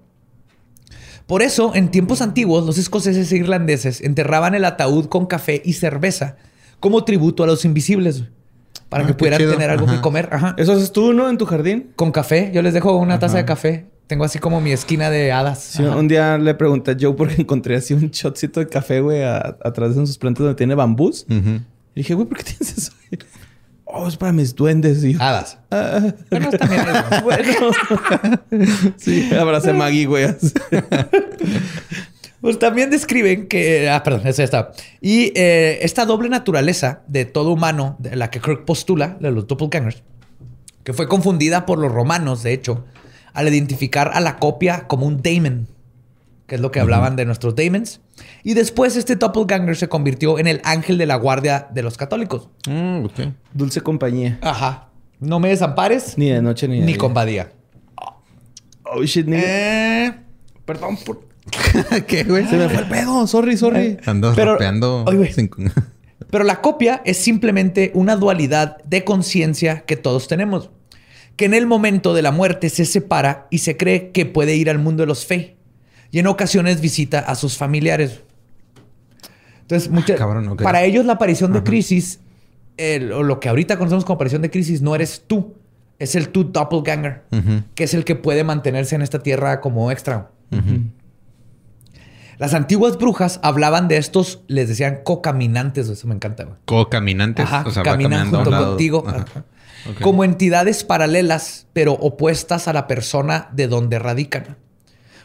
Por 1.30 1.42
eso, 1.42 1.76
en 1.76 1.92
tiempos 1.92 2.22
antiguos, 2.22 2.66
los 2.66 2.76
escoceses 2.76 3.30
e 3.30 3.36
irlandeses 3.36 4.00
enterraban 4.00 4.56
el 4.56 4.64
ataúd 4.64 5.06
con 5.06 5.26
café 5.26 5.62
y 5.64 5.74
cerveza 5.74 6.34
como 6.80 7.04
tributo 7.04 7.44
a 7.44 7.46
los 7.46 7.64
invisibles. 7.64 8.24
Para 8.88 9.04
ah, 9.04 9.06
que 9.06 9.14
pudieran 9.14 9.38
tener 9.38 9.70
algo 9.70 9.86
que 9.86 10.00
comer. 10.00 10.28
¿Eso 10.56 10.72
haces 10.72 10.90
tú, 10.90 11.12
no? 11.12 11.30
En 11.30 11.38
tu 11.38 11.46
jardín. 11.46 11.92
Con 11.94 12.10
café. 12.10 12.50
Yo 12.52 12.62
les 12.62 12.74
dejo 12.74 12.96
una 12.96 13.20
taza 13.20 13.36
de 13.36 13.44
café. 13.44 13.86
Tengo 14.08 14.24
así 14.24 14.40
como 14.40 14.60
mi 14.60 14.72
esquina 14.72 15.08
de 15.08 15.30
hadas. 15.30 15.78
un 15.78 16.08
día 16.08 16.36
le 16.36 16.52
pregunté 16.54 16.90
a 16.90 16.96
Joe 17.00 17.14
porque 17.14 17.42
encontré 17.42 17.76
así 17.76 17.94
un 17.94 18.10
shotcito 18.10 18.58
de 18.58 18.66
café, 18.66 19.00
güey, 19.00 19.22
atrás 19.22 19.94
de 19.94 20.04
sus 20.04 20.18
plantas 20.18 20.42
donde 20.42 20.56
tiene 20.56 20.74
bambús. 20.74 21.26
Y 21.28 21.60
dije, 21.94 22.14
güey, 22.14 22.26
¿por 22.26 22.38
qué 22.38 22.42
tienes 22.42 22.76
eso? 22.76 22.92
Oh, 23.92 24.06
es 24.06 24.16
para 24.16 24.32
mis 24.32 24.54
duendes. 24.54 25.02
Y 25.04 25.16
Hadas. 25.18 25.58
Ah. 25.70 26.12
Bueno, 26.30 26.50
también 26.50 26.82
es 27.10 27.22
bueno. 27.22 27.52
sí, 28.96 29.30
abrace 29.34 29.72
Maggie, 29.72 30.06
güey. 30.06 30.26
Pues 32.40 32.58
también 32.58 32.88
describen 32.88 33.48
que. 33.48 33.90
Ah, 33.90 34.02
perdón, 34.02 34.26
esa 34.26 34.42
está. 34.42 34.72
Y 35.00 35.32
eh, 35.38 35.80
esta 35.82 36.06
doble 36.06 36.30
naturaleza 36.30 37.02
de 37.06 37.26
todo 37.26 37.50
humano, 37.52 37.96
de 37.98 38.16
la 38.16 38.30
que 38.30 38.40
Kirk 38.40 38.64
postula, 38.64 39.18
de 39.20 39.30
los 39.30 39.46
doppelgangers, 39.46 40.02
que 40.82 40.94
fue 40.94 41.06
confundida 41.06 41.66
por 41.66 41.78
los 41.78 41.92
romanos, 41.92 42.42
de 42.42 42.54
hecho, 42.54 42.84
al 43.34 43.48
identificar 43.48 44.12
a 44.14 44.20
la 44.20 44.38
copia 44.38 44.86
como 44.86 45.06
un 45.06 45.20
daemon, 45.20 45.68
que 46.46 46.54
es 46.54 46.60
lo 46.62 46.70
que 46.70 46.80
hablaban 46.80 47.14
de 47.14 47.26
nuestros 47.26 47.54
daemons. 47.54 48.00
Y 48.42 48.54
después 48.54 48.96
este 48.96 49.16
doppelganger 49.16 49.76
se 49.76 49.88
convirtió 49.88 50.38
en 50.38 50.46
el 50.46 50.60
ángel 50.64 50.98
de 50.98 51.06
la 51.06 51.16
guardia 51.16 51.68
de 51.72 51.82
los 51.82 51.96
católicos. 51.96 52.48
Mm, 52.68 53.06
Dulce 53.52 53.80
compañía. 53.80 54.38
Ajá. 54.42 54.88
No 55.18 55.38
me 55.40 55.50
desampares. 55.50 56.16
Ni 56.16 56.30
de 56.30 56.40
noche 56.40 56.66
ni 56.66 56.80
de 56.80 56.86
Ni 56.86 56.94
con 56.94 57.12
badía. 57.12 57.52
Oh, 58.84 59.02
shit, 59.04 59.26
ni... 59.26 59.36
Eh, 59.36 60.12
perdón 60.64 60.96
por... 61.04 61.28
¿Qué, 62.06 62.24
güey? 62.24 62.46
Se 62.46 62.56
me 62.56 62.68
fue 62.68 62.82
el 62.82 62.88
pedo. 62.88 63.26
Sorry, 63.26 63.56
sorry. 63.56 63.80
Eh, 63.80 64.00
ando 64.06 64.32
pero, 64.34 64.58
pero 66.30 66.44
la 66.44 66.60
copia 66.60 67.02
es 67.04 67.18
simplemente 67.18 67.92
una 67.94 68.16
dualidad 68.16 68.78
de 68.84 69.04
conciencia 69.04 69.82
que 69.82 69.96
todos 69.96 70.28
tenemos. 70.28 70.70
Que 71.36 71.44
en 71.44 71.54
el 71.54 71.66
momento 71.66 72.14
de 72.14 72.22
la 72.22 72.32
muerte 72.32 72.68
se 72.68 72.84
separa 72.84 73.46
y 73.50 73.58
se 73.58 73.76
cree 73.76 74.10
que 74.10 74.26
puede 74.26 74.56
ir 74.56 74.70
al 74.70 74.78
mundo 74.78 75.02
de 75.02 75.06
los 75.06 75.24
fe 75.26 75.56
y 76.10 76.18
en 76.18 76.26
ocasiones 76.26 76.80
visita 76.80 77.20
a 77.20 77.34
sus 77.34 77.56
familiares. 77.56 78.20
Entonces, 79.70 80.20
ah, 80.20 80.56
para 80.62 80.82
ellos 80.82 81.04
la 81.04 81.14
aparición 81.14 81.52
de 81.52 81.62
crisis, 81.62 82.20
o 83.14 83.22
lo 83.22 83.38
que 83.40 83.48
ahorita 83.48 83.78
conocemos 83.78 84.04
como 84.04 84.16
aparición 84.16 84.42
de 84.42 84.50
crisis, 84.50 84.82
no 84.82 84.94
eres 84.94 85.24
tú, 85.26 85.54
es 85.98 86.14
el 86.14 86.30
tu 86.30 86.44
doppelganger, 86.44 87.24
que 87.74 87.84
es 87.84 87.94
el 87.94 88.04
que 88.04 88.16
puede 88.16 88.42
mantenerse 88.42 88.96
en 88.96 89.02
esta 89.02 89.20
tierra 89.20 89.60
como 89.60 89.90
extra. 89.90 90.30
Las 92.38 92.54
antiguas 92.54 92.96
brujas 92.96 93.38
hablaban 93.42 93.86
de 93.86 93.98
estos, 93.98 94.40
les 94.48 94.66
decían 94.66 95.00
cocaminantes, 95.04 95.88
eso 95.90 96.08
me 96.08 96.14
encanta. 96.14 96.48
Cocaminantes, 96.64 97.46
o 97.66 97.70
sea, 97.70 97.82
caminan 97.82 98.30
junto 98.30 98.50
contigo. 98.50 99.04
Como 100.02 100.24
entidades 100.24 100.82
paralelas, 100.84 101.66
pero 101.72 101.92
opuestas 101.92 102.66
a 102.66 102.72
la 102.72 102.86
persona 102.86 103.48
de 103.52 103.68
donde 103.68 103.98
radican. 103.98 104.56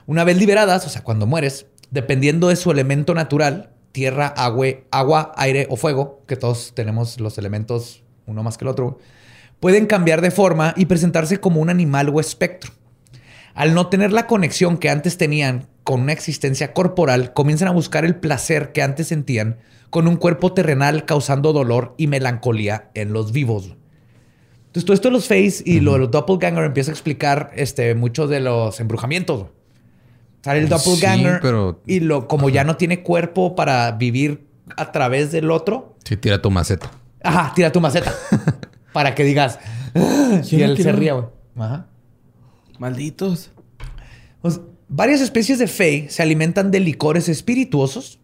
Una 0.07 0.23
vez 0.23 0.37
liberadas, 0.37 0.85
o 0.85 0.89
sea, 0.89 1.03
cuando 1.03 1.25
mueres, 1.25 1.67
dependiendo 1.89 2.49
de 2.49 2.57
su 2.57 2.69
elemento 2.69 3.13
natural, 3.13 3.71
tierra, 3.95 4.27
agua, 4.27 4.67
agua, 4.91 5.31
aire 5.37 5.67
o 5.69 5.77
fuego, 5.77 6.21
que 6.27 6.35
todos 6.35 6.73
tenemos 6.75 7.17
los 7.21 7.37
elementos 7.37 8.03
uno 8.27 8.43
más 8.43 8.57
que 8.57 8.65
el 8.65 8.69
otro, 8.69 8.99
pueden 9.61 9.85
cambiar 9.85 10.19
de 10.19 10.31
forma 10.31 10.73
y 10.75 10.87
presentarse 10.87 11.39
como 11.39 11.61
un 11.61 11.69
animal 11.69 12.09
o 12.09 12.19
espectro. 12.19 12.73
Al 13.53 13.73
no 13.73 13.87
tener 13.87 14.11
la 14.11 14.27
conexión 14.27 14.77
que 14.79 14.89
antes 14.89 15.17
tenían 15.17 15.69
con 15.85 16.01
una 16.01 16.11
existencia 16.11 16.73
corporal, 16.73 17.31
comienzan 17.31 17.69
a 17.69 17.71
buscar 17.71 18.03
el 18.03 18.17
placer 18.17 18.73
que 18.73 18.81
antes 18.81 19.07
sentían 19.07 19.59
con 19.91 20.09
un 20.09 20.17
cuerpo 20.17 20.51
terrenal 20.51 21.05
causando 21.05 21.53
dolor 21.53 21.95
y 21.97 22.07
melancolía 22.07 22.89
en 22.95 23.13
los 23.13 23.31
vivos. 23.31 23.77
Entonces, 24.65 24.83
todo 24.83 24.93
esto 24.93 25.07
de 25.07 25.13
los 25.13 25.29
face 25.29 25.63
y 25.63 25.79
lo 25.79 25.93
de 25.93 25.99
los 25.99 26.11
doppelganger 26.11 26.65
empieza 26.65 26.91
a 26.91 26.95
explicar 26.95 27.51
este, 27.55 27.95
muchos 27.95 28.29
de 28.29 28.41
los 28.41 28.81
embrujamientos. 28.81 29.45
Sale 30.45 30.59
el 30.59 30.69
doppelganger 30.69 31.39
pero... 31.41 31.81
y 31.87 32.01
lo, 32.01 32.27
como 32.27 32.49
ya 32.49 32.63
no 32.63 32.77
tiene 32.77 33.01
cuerpo 33.01 33.55
para 33.55 33.91
vivir 33.93 34.45
a 34.77 34.91
través 34.91 35.31
del 35.31 35.49
otro. 35.49 35.95
Sí, 36.03 36.17
tira 36.17 36.39
tu 36.39 36.51
maceta. 36.51 36.91
Ajá, 37.23 37.51
tira 37.55 37.71
tu 37.71 37.81
maceta. 37.81 38.13
para 38.93 39.15
que 39.15 39.23
digas. 39.23 39.57
Ah", 39.95 40.41
y 40.47 40.61
él 40.61 40.77
se 40.77 40.91
ría, 40.91 41.13
güey. 41.13 41.25
Ajá. 41.57 41.87
Malditos. 42.77 43.53
Pues, 44.43 44.61
varias 44.87 45.19
especies 45.21 45.57
de 45.57 45.65
Fey 45.65 46.09
se 46.09 46.21
alimentan 46.21 46.69
de 46.69 46.79
licores 46.79 47.27
espirituosos. 47.27 48.19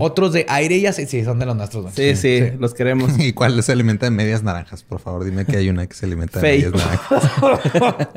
Otros 0.00 0.32
de 0.32 0.44
aire 0.48 0.78
y 0.78 0.86
aceite. 0.86 1.12
Sí, 1.12 1.24
son 1.24 1.38
de 1.38 1.46
los 1.46 1.54
nuestros. 1.54 1.94
Sí, 1.94 2.16
sí, 2.16 2.40
los 2.58 2.74
queremos. 2.74 3.12
¿Y 3.20 3.34
cuál 3.34 3.62
se 3.62 3.70
alimenta 3.70 4.06
de 4.06 4.10
medias 4.10 4.42
naranjas? 4.42 4.82
Por 4.82 4.98
favor, 4.98 5.22
dime 5.22 5.44
que 5.44 5.58
hay 5.58 5.68
una 5.68 5.86
que 5.86 5.94
se 5.94 6.06
alimenta 6.06 6.40
de 6.40 6.48
medias 6.48 6.72
naranjas. 6.72 7.30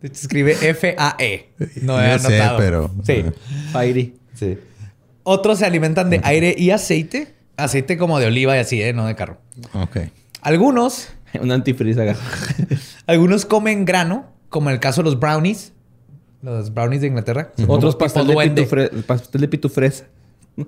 De 0.00 0.08
hecho, 0.08 0.20
escribe 0.20 0.56
F-A-E. 0.60 1.50
No 1.82 2.00
he 2.00 2.10
anotado. 2.10 2.58
pero... 2.58 2.90
Sí. 3.04 3.24
Fairy. 3.72 4.14
Sí. 4.34 4.58
Otros 5.22 5.58
se 5.58 5.66
alimentan 5.66 6.08
de 6.10 6.20
aire 6.24 6.54
y 6.56 6.70
aceite. 6.70 7.34
Aceite 7.56 7.98
como 7.98 8.18
de 8.18 8.26
oliva 8.26 8.56
y 8.56 8.60
así, 8.60 8.80
¿eh? 8.82 8.92
No 8.92 9.06
de 9.06 9.14
carro. 9.14 9.38
Ok. 9.74 9.98
Algunos... 10.40 11.08
Un 11.40 11.52
antifriz 11.52 11.96
Algunos 13.06 13.44
comen 13.44 13.84
grano, 13.84 14.32
como 14.48 14.70
en 14.70 14.74
el 14.74 14.80
caso 14.80 15.02
de 15.02 15.04
los 15.04 15.20
brownies. 15.20 15.72
Los 16.42 16.72
brownies 16.72 17.02
de 17.02 17.08
Inglaterra. 17.08 17.52
Otros 17.68 17.94
pastel 17.96 18.26
de, 18.26 19.04
pastel 19.06 19.40
de 19.42 19.48
pitufresa. 19.48 20.06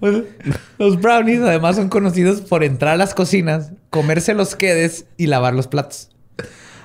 Pues, 0.00 0.24
los 0.78 1.00
brownies 1.00 1.42
además 1.42 1.76
son 1.76 1.88
conocidos 1.88 2.40
por 2.40 2.64
entrar 2.64 2.94
a 2.94 2.96
las 2.96 3.14
cocinas, 3.14 3.72
comerse 3.90 4.34
los 4.34 4.56
quedes 4.56 5.04
y 5.16 5.26
lavar 5.26 5.54
los 5.54 5.66
platos. 5.66 6.10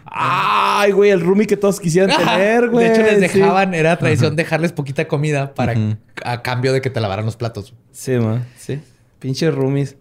Ay, 0.05 0.91
güey, 0.91 1.09
el 1.09 1.22
roomie 1.22 1.47
que 1.47 1.57
todos 1.57 1.80
quisieran 1.80 2.16
tener, 2.16 2.70
güey. 2.70 2.88
De 2.88 2.93
hecho, 2.93 3.01
les 3.01 3.20
dejaban, 3.20 3.74
era 3.74 3.97
tradición 3.97 4.36
dejarles 4.36 4.72
poquita 4.72 5.07
comida 5.07 5.53
para 5.53 5.97
a 6.24 6.41
cambio 6.41 6.74
de 6.74 6.82
que 6.82 6.89
te 6.89 7.01
lavaran 7.01 7.26
los 7.26 7.36
platos. 7.36 7.74
Sí, 7.91 8.11
man. 8.11 8.45
Sí. 8.57 8.80
Pinche 9.20 9.49
roomies. 9.49 9.97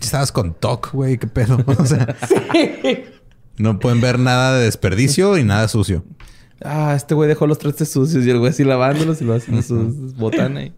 Estabas 0.00 0.32
con 0.32 0.54
TOC, 0.54 0.92
güey, 0.92 1.18
qué 1.18 1.26
pedo. 1.26 1.58
O 1.66 1.86
sea, 1.86 2.16
no 3.58 3.78
pueden 3.78 4.00
ver 4.00 4.18
nada 4.18 4.58
de 4.58 4.64
desperdicio 4.64 5.36
y 5.36 5.44
nada 5.44 5.68
sucio. 5.68 6.04
Ah, 6.62 6.94
este 6.96 7.14
güey 7.14 7.28
dejó 7.28 7.46
los 7.46 7.58
trastes 7.58 7.90
sucios 7.90 8.24
y 8.24 8.30
el 8.30 8.38
güey 8.38 8.50
así 8.50 8.64
lavándolos 8.64 9.20
y 9.20 9.24
lo 9.24 9.34
haciendo 9.34 9.62
sus 9.62 10.16
botanas. 10.16 10.70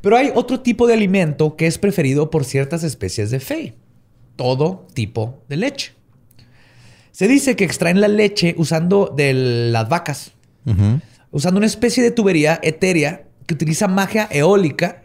Pero 0.00 0.16
hay 0.16 0.30
otro 0.34 0.60
tipo 0.60 0.86
de 0.86 0.94
alimento 0.94 1.56
que 1.56 1.66
es 1.66 1.78
preferido 1.78 2.30
por 2.30 2.44
ciertas 2.44 2.84
especies 2.84 3.30
de 3.30 3.40
Fey. 3.40 3.74
Todo 4.36 4.86
tipo 4.94 5.42
de 5.48 5.56
leche. 5.56 5.92
Se 7.10 7.26
dice 7.26 7.56
que 7.56 7.64
extraen 7.64 8.00
la 8.00 8.08
leche 8.08 8.54
usando 8.58 9.12
de 9.16 9.32
las 9.72 9.88
vacas, 9.88 10.32
usando 11.32 11.58
una 11.58 11.66
especie 11.66 12.02
de 12.02 12.12
tubería 12.12 12.60
etérea 12.62 13.24
que 13.46 13.54
utiliza 13.54 13.88
magia 13.88 14.28
eólica 14.30 15.02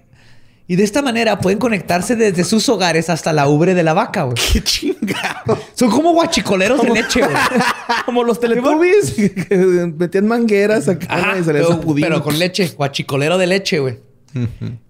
y 0.65 0.75
de 0.77 0.83
esta 0.83 1.01
manera 1.01 1.39
pueden 1.39 1.59
conectarse 1.59 2.15
desde 2.15 2.43
sus 2.43 2.69
hogares 2.69 3.09
hasta 3.09 3.33
la 3.33 3.49
ubre 3.49 3.73
de 3.73 3.83
la 3.83 3.93
vaca, 3.93 4.23
güey. 4.23 4.35
¡Qué 4.53 4.63
chingado! 4.63 5.57
Son 5.73 5.89
como 5.89 6.13
guachicoleros 6.13 6.81
de 6.81 6.89
leche, 6.89 7.19
güey. 7.19 7.35
como 8.05 8.23
los 8.23 8.39
teletubbies 8.39 9.11
que 9.13 9.91
metían 9.97 10.27
mangueras 10.27 10.87
acá 10.87 11.35
y 11.39 11.43
pero, 11.43 11.81
pero 11.99 12.23
con 12.23 12.39
leche. 12.39 12.69
Guachicolero 12.77 13.37
de 13.37 13.47
leche, 13.47 13.79
güey. 13.79 14.12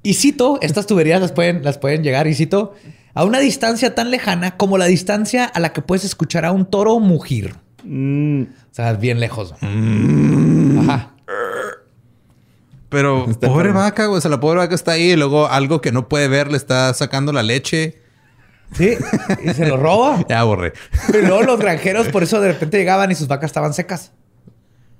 Y 0.03 0.13
cito, 0.13 0.59
estas 0.61 0.87
tuberías 0.87 1.21
las 1.21 1.31
pueden, 1.31 1.63
las 1.63 1.77
pueden 1.77 2.03
llegar, 2.03 2.27
y 2.27 2.33
cito, 2.33 2.73
a 3.13 3.23
una 3.25 3.39
distancia 3.39 3.95
tan 3.95 4.11
lejana 4.11 4.57
como 4.57 4.77
la 4.77 4.85
distancia 4.85 5.45
a 5.45 5.59
la 5.59 5.73
que 5.73 5.81
puedes 5.81 6.03
escuchar 6.03 6.45
a 6.45 6.51
un 6.51 6.65
toro 6.65 6.99
mugir. 6.99 7.55
Mm. 7.83 8.43
O 8.43 8.73
sea, 8.73 8.93
bien 8.93 9.19
lejos. 9.19 9.53
Mm. 9.61 10.89
Ajá. 10.89 11.13
Pero 12.93 13.25
pobre 13.41 13.71
vaca, 13.71 14.05
güey. 14.05 14.19
O 14.19 14.21
sea, 14.21 14.29
la 14.29 14.39
pobre 14.39 14.59
vaca 14.59 14.75
está 14.75 14.91
ahí 14.91 15.13
y 15.13 15.15
luego 15.15 15.47
algo 15.47 15.81
que 15.81 15.91
no 15.91 16.07
puede 16.07 16.27
ver 16.27 16.51
le 16.51 16.57
está 16.57 16.93
sacando 16.93 17.33
la 17.33 17.41
leche. 17.41 17.97
Sí, 18.73 18.95
y 19.43 19.49
se 19.53 19.67
lo 19.67 19.77
roba. 19.77 20.23
ya 20.29 20.43
borré. 20.43 20.73
Pero 21.11 21.27
luego 21.27 21.41
los 21.41 21.59
granjeros 21.59 22.09
por 22.09 22.21
eso 22.21 22.39
de 22.39 22.49
repente 22.49 22.77
llegaban 22.77 23.11
y 23.11 23.15
sus 23.15 23.27
vacas 23.27 23.49
estaban 23.49 23.73
secas. 23.73 24.11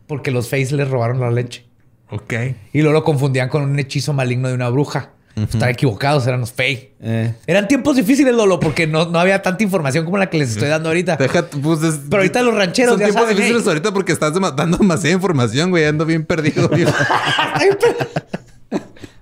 Porque 0.08 0.32
los 0.32 0.50
Face 0.50 0.76
les 0.76 0.90
robaron 0.90 1.20
la 1.20 1.30
leche. 1.30 1.68
Ok. 2.14 2.34
Y 2.74 2.82
luego 2.82 2.94
lo 2.94 3.04
confundían 3.04 3.50
con 3.50 3.64
un 3.64 3.80
hechizo 3.80 4.14
maligno 4.14 4.48
de 4.48 4.54
una 4.54 4.70
bruja. 4.70 5.10
Están 5.36 5.70
equivocados, 5.70 6.28
eran 6.28 6.42
los 6.42 6.52
fey. 6.52 6.92
Eh. 7.02 7.34
Eran 7.48 7.68
tiempos 7.68 7.96
difíciles, 7.96 8.36
Lolo, 8.36 8.60
porque 8.60 8.86
no, 8.86 9.06
no, 9.08 9.20
había 9.20 9.42
tanta 9.42 9.64
información 9.64 10.06
como 10.06 10.20
la 10.20 10.30
que 10.30 10.38
les 10.38 10.52
estoy 10.52 10.70
dando 10.70 10.90
ahorita. 10.90 11.18
Pues, 11.18 11.32
Pero 12.08 12.18
ahorita 12.18 12.44
los 12.44 12.54
rancheros. 12.54 12.92
Son 12.92 13.04
tiempos 13.04 13.30
difíciles 13.30 13.66
ahorita 13.66 13.92
porque 13.92 14.12
estás 14.12 14.32
dando 14.56 14.78
demasiada 14.78 15.16
información, 15.16 15.72
güey. 15.72 15.86
Ando 15.86 16.06
bien 16.06 16.24
perdido. 16.24 16.70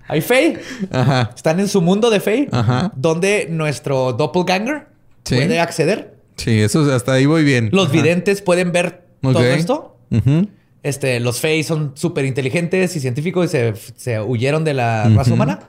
Hay 0.09 0.19
fey. 0.19 0.57
Ajá. 0.91 1.31
Están 1.33 1.61
en 1.61 1.69
su 1.69 1.81
mundo 1.81 2.09
de 2.09 2.19
fey. 2.19 2.49
Ajá. 2.51 2.91
Donde 2.97 3.47
nuestro 3.49 4.11
doppelganger 4.11 4.87
puede 5.23 5.61
acceder. 5.61 6.17
Sí, 6.35 6.59
eso 6.59 6.93
hasta 6.93 7.13
ahí 7.13 7.25
voy 7.25 7.45
bien. 7.45 7.69
Los 7.71 7.89
videntes 7.89 8.41
pueden 8.41 8.73
ver 8.73 9.05
todo 9.21 9.45
esto. 9.45 9.97
Ajá. 10.11 10.43
Este, 10.83 11.19
los 11.19 11.39
Fey 11.39 11.63
son 11.63 11.91
súper 11.95 12.25
inteligentes 12.25 12.95
y 12.95 12.99
científicos 12.99 13.53
y 13.53 13.73
se, 13.97 14.19
huyeron 14.19 14.63
de 14.63 14.73
la 14.73 15.09
raza 15.09 15.33
humana. 15.33 15.59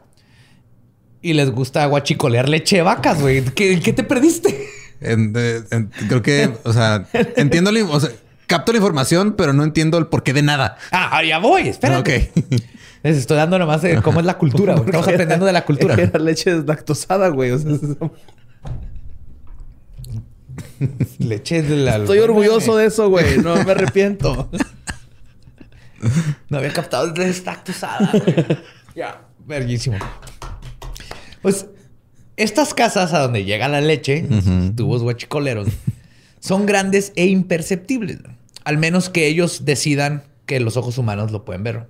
Y 1.21 1.35
les 1.35 1.51
gusta 1.51 1.87
guachicolear 1.87 2.49
leche 2.49 2.77
de 2.77 2.83
vacas, 2.83 3.21
güey. 3.21 3.45
¿Qué, 3.45 3.77
te 3.77 4.03
perdiste? 4.03 4.67
creo 5.01 6.23
que, 6.23 6.51
o 6.65 6.73
sea, 6.73 7.07
entiendo, 7.37 7.71
o 7.91 8.01
sea, 8.01 8.11
capto 8.47 8.73
la 8.73 8.79
información, 8.79 9.35
pero 9.37 9.53
no 9.53 9.65
entiendo 9.65 9.99
el 9.99 10.07
porqué 10.07 10.33
de 10.33 10.43
nada. 10.43 10.77
Ah, 10.91 11.23
ya 11.25 11.39
voy, 11.39 11.69
espera. 11.69 11.99
Ok. 11.99 12.09
Les 13.03 13.17
estoy 13.17 13.37
dando 13.37 13.59
nomás 13.59 13.83
de 13.83 14.01
cómo 14.01 14.21
es 14.21 14.27
la 14.27 14.39
cultura, 14.39 14.75
güey. 14.75 14.87
Estamos 14.87 15.09
aprendiendo 15.09 15.45
de 15.47 15.53
la 15.53 15.65
cultura. 15.65 15.95
Era 15.95 16.19
leche 16.19 16.55
deslactosada, 16.55 17.29
güey. 17.29 17.51
O 17.51 17.59
sea, 17.59 17.73
leche 21.19 21.63
de 21.63 21.77
la. 21.77 21.97
Estoy 21.97 22.21
orgulloso 22.21 22.77
de 22.77 22.87
eso, 22.87 23.09
güey. 23.09 23.39
No 23.39 23.57
me 23.65 23.73
arrepiento. 23.73 24.49
no 26.49 26.59
había 26.59 26.73
captado 26.73 27.07
el 27.07 27.15
deslactosada. 27.15 28.11
ya, 28.95 29.27
verguísimo. 29.47 29.97
Pues 31.41 31.67
estas 32.37 32.75
casas 32.75 33.13
a 33.13 33.21
donde 33.21 33.45
llega 33.45 33.69
la 33.69 33.81
leche, 33.81 34.27
tubos 34.77 35.03
guachicoleros, 35.03 35.69
son 36.41 36.67
grandes 36.67 37.13
e 37.17 37.27
imperceptibles. 37.27 38.19
Al 38.65 38.79
menos 38.79 39.09
que 39.09 39.27
ellos 39.27 39.65
decidan 39.65 40.25
que 40.47 40.61
los 40.61 40.77
ojos 40.77 40.99
humanos 40.99 41.31
lo 41.31 41.45
pueden 41.45 41.63
ver. 41.63 41.89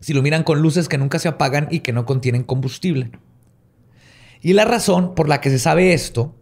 Si 0.00 0.12
lo 0.12 0.22
miran 0.22 0.44
con 0.44 0.60
luces 0.60 0.88
que 0.88 0.98
nunca 0.98 1.18
se 1.18 1.28
apagan 1.28 1.68
y 1.70 1.80
que 1.80 1.92
no 1.92 2.04
contienen 2.04 2.42
combustible. 2.42 3.10
Y 4.40 4.52
la 4.52 4.64
razón 4.64 5.14
por 5.14 5.28
la 5.28 5.40
que 5.40 5.50
se 5.50 5.58
sabe 5.58 5.92
esto 5.94 6.34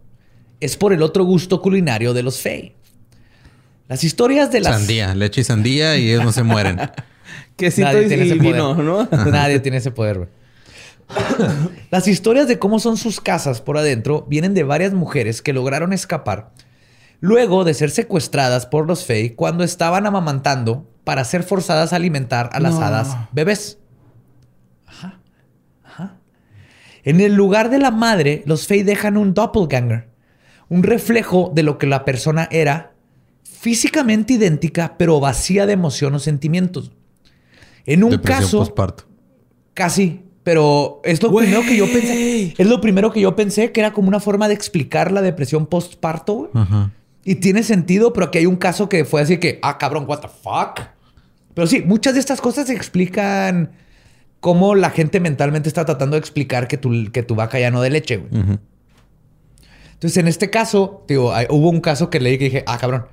es 0.59 0.77
por 0.77 0.93
el 0.93 1.01
otro 1.01 1.23
gusto 1.23 1.61
culinario 1.61 2.13
de 2.13 2.23
los 2.23 2.41
Fey. 2.41 2.75
Las 3.87 4.03
historias 4.03 4.51
de 4.51 4.61
las... 4.61 4.75
Sandía, 4.77 5.13
leche 5.13 5.41
y 5.41 5.43
sandía 5.43 5.97
y 5.97 6.09
ellos 6.09 6.23
no 6.23 6.31
se 6.31 6.43
mueren. 6.43 6.77
Nadie 7.77 8.07
tiene 8.07 8.25
ese 8.25 8.35
poder. 8.35 8.83
¿no? 8.83 9.07
Nadie 9.31 9.59
tiene 9.59 9.77
ese 9.77 9.91
poder, 9.91 10.29
Las 11.91 12.07
historias 12.07 12.47
de 12.47 12.59
cómo 12.59 12.79
son 12.79 12.97
sus 12.97 13.21
casas 13.21 13.61
por 13.61 13.77
adentro 13.77 14.25
vienen 14.27 14.53
de 14.53 14.63
varias 14.63 14.93
mujeres 14.93 15.41
que 15.41 15.53
lograron 15.53 15.93
escapar 15.93 16.51
luego 17.21 17.63
de 17.63 17.73
ser 17.73 17.91
secuestradas 17.91 18.65
por 18.65 18.85
los 18.87 19.05
Fey 19.05 19.31
cuando 19.31 19.63
estaban 19.63 20.05
amamantando 20.05 20.87
para 21.03 21.23
ser 21.23 21.43
forzadas 21.43 21.93
a 21.93 21.95
alimentar 21.95 22.49
a 22.53 22.59
las 22.59 22.75
hadas 22.75 23.15
bebés. 23.31 23.79
Ajá. 24.85 25.19
Ajá. 25.83 26.17
En 27.03 27.21
el 27.21 27.35
lugar 27.35 27.69
de 27.69 27.79
la 27.79 27.91
madre, 27.91 28.43
los 28.45 28.67
Fey 28.67 28.83
dejan 28.83 29.17
un 29.17 29.33
doppelganger 29.33 30.09
un 30.69 30.83
reflejo 30.83 31.51
de 31.53 31.63
lo 31.63 31.77
que 31.77 31.87
la 31.87 32.05
persona 32.05 32.47
era, 32.51 32.93
físicamente 33.65 34.33
idéntica, 34.33 34.93
pero 34.95 35.19
vacía 35.19 35.65
de 35.65 35.73
emoción 35.73 36.13
o 36.13 36.19
sentimientos. 36.19 36.91
En 37.87 38.03
un 38.03 38.11
Depresión 38.11 38.41
caso, 38.43 38.57
postparto. 38.59 39.05
casi, 39.73 40.21
pero 40.43 41.01
es 41.03 41.23
lo 41.23 41.33
primero 41.35 41.61
que 41.63 41.75
yo 41.75 41.91
pensé. 41.91 42.53
Es 42.55 42.67
lo 42.67 42.79
primero 42.79 43.11
que 43.11 43.21
yo 43.21 43.35
pensé 43.35 43.71
que 43.71 43.79
era 43.79 43.91
como 43.91 44.07
una 44.07 44.19
forma 44.19 44.47
de 44.47 44.53
explicar 44.53 45.11
la 45.11 45.23
depresión 45.23 45.65
postparto. 45.65 46.33
güey. 46.35 46.49
Ajá. 46.53 46.91
Y 47.23 47.35
tiene 47.35 47.63
sentido, 47.63 48.13
pero 48.13 48.27
aquí 48.27 48.37
hay 48.37 48.45
un 48.45 48.55
caso 48.55 48.87
que 48.87 49.03
fue 49.03 49.19
así 49.23 49.39
que, 49.39 49.57
ah, 49.63 49.79
cabrón, 49.79 50.05
what 50.07 50.19
the 50.19 50.27
fuck. 50.27 50.85
Pero 51.55 51.65
sí, 51.65 51.81
muchas 51.83 52.13
de 52.13 52.19
estas 52.19 52.41
cosas 52.41 52.69
explican 52.69 53.71
cómo 54.41 54.75
la 54.75 54.91
gente 54.91 55.19
mentalmente 55.19 55.67
está 55.69 55.85
tratando 55.85 56.13
de 56.17 56.19
explicar 56.19 56.67
que 56.67 56.77
tu, 56.77 57.11
que 57.11 57.23
tu 57.23 57.33
vaca 57.33 57.57
ya 57.59 57.71
no 57.71 57.81
de 57.81 57.89
leche. 57.89 58.17
güey. 58.17 58.59
Entonces, 59.93 60.17
en 60.17 60.27
este 60.27 60.51
caso, 60.51 61.03
digo, 61.07 61.33
hay- 61.33 61.47
hubo 61.49 61.69
un 61.71 61.81
caso 61.81 62.11
que 62.11 62.19
leí 62.19 62.37
que 62.37 62.45
dije, 62.45 62.63
ah, 62.67 62.77
cabrón. 62.77 63.05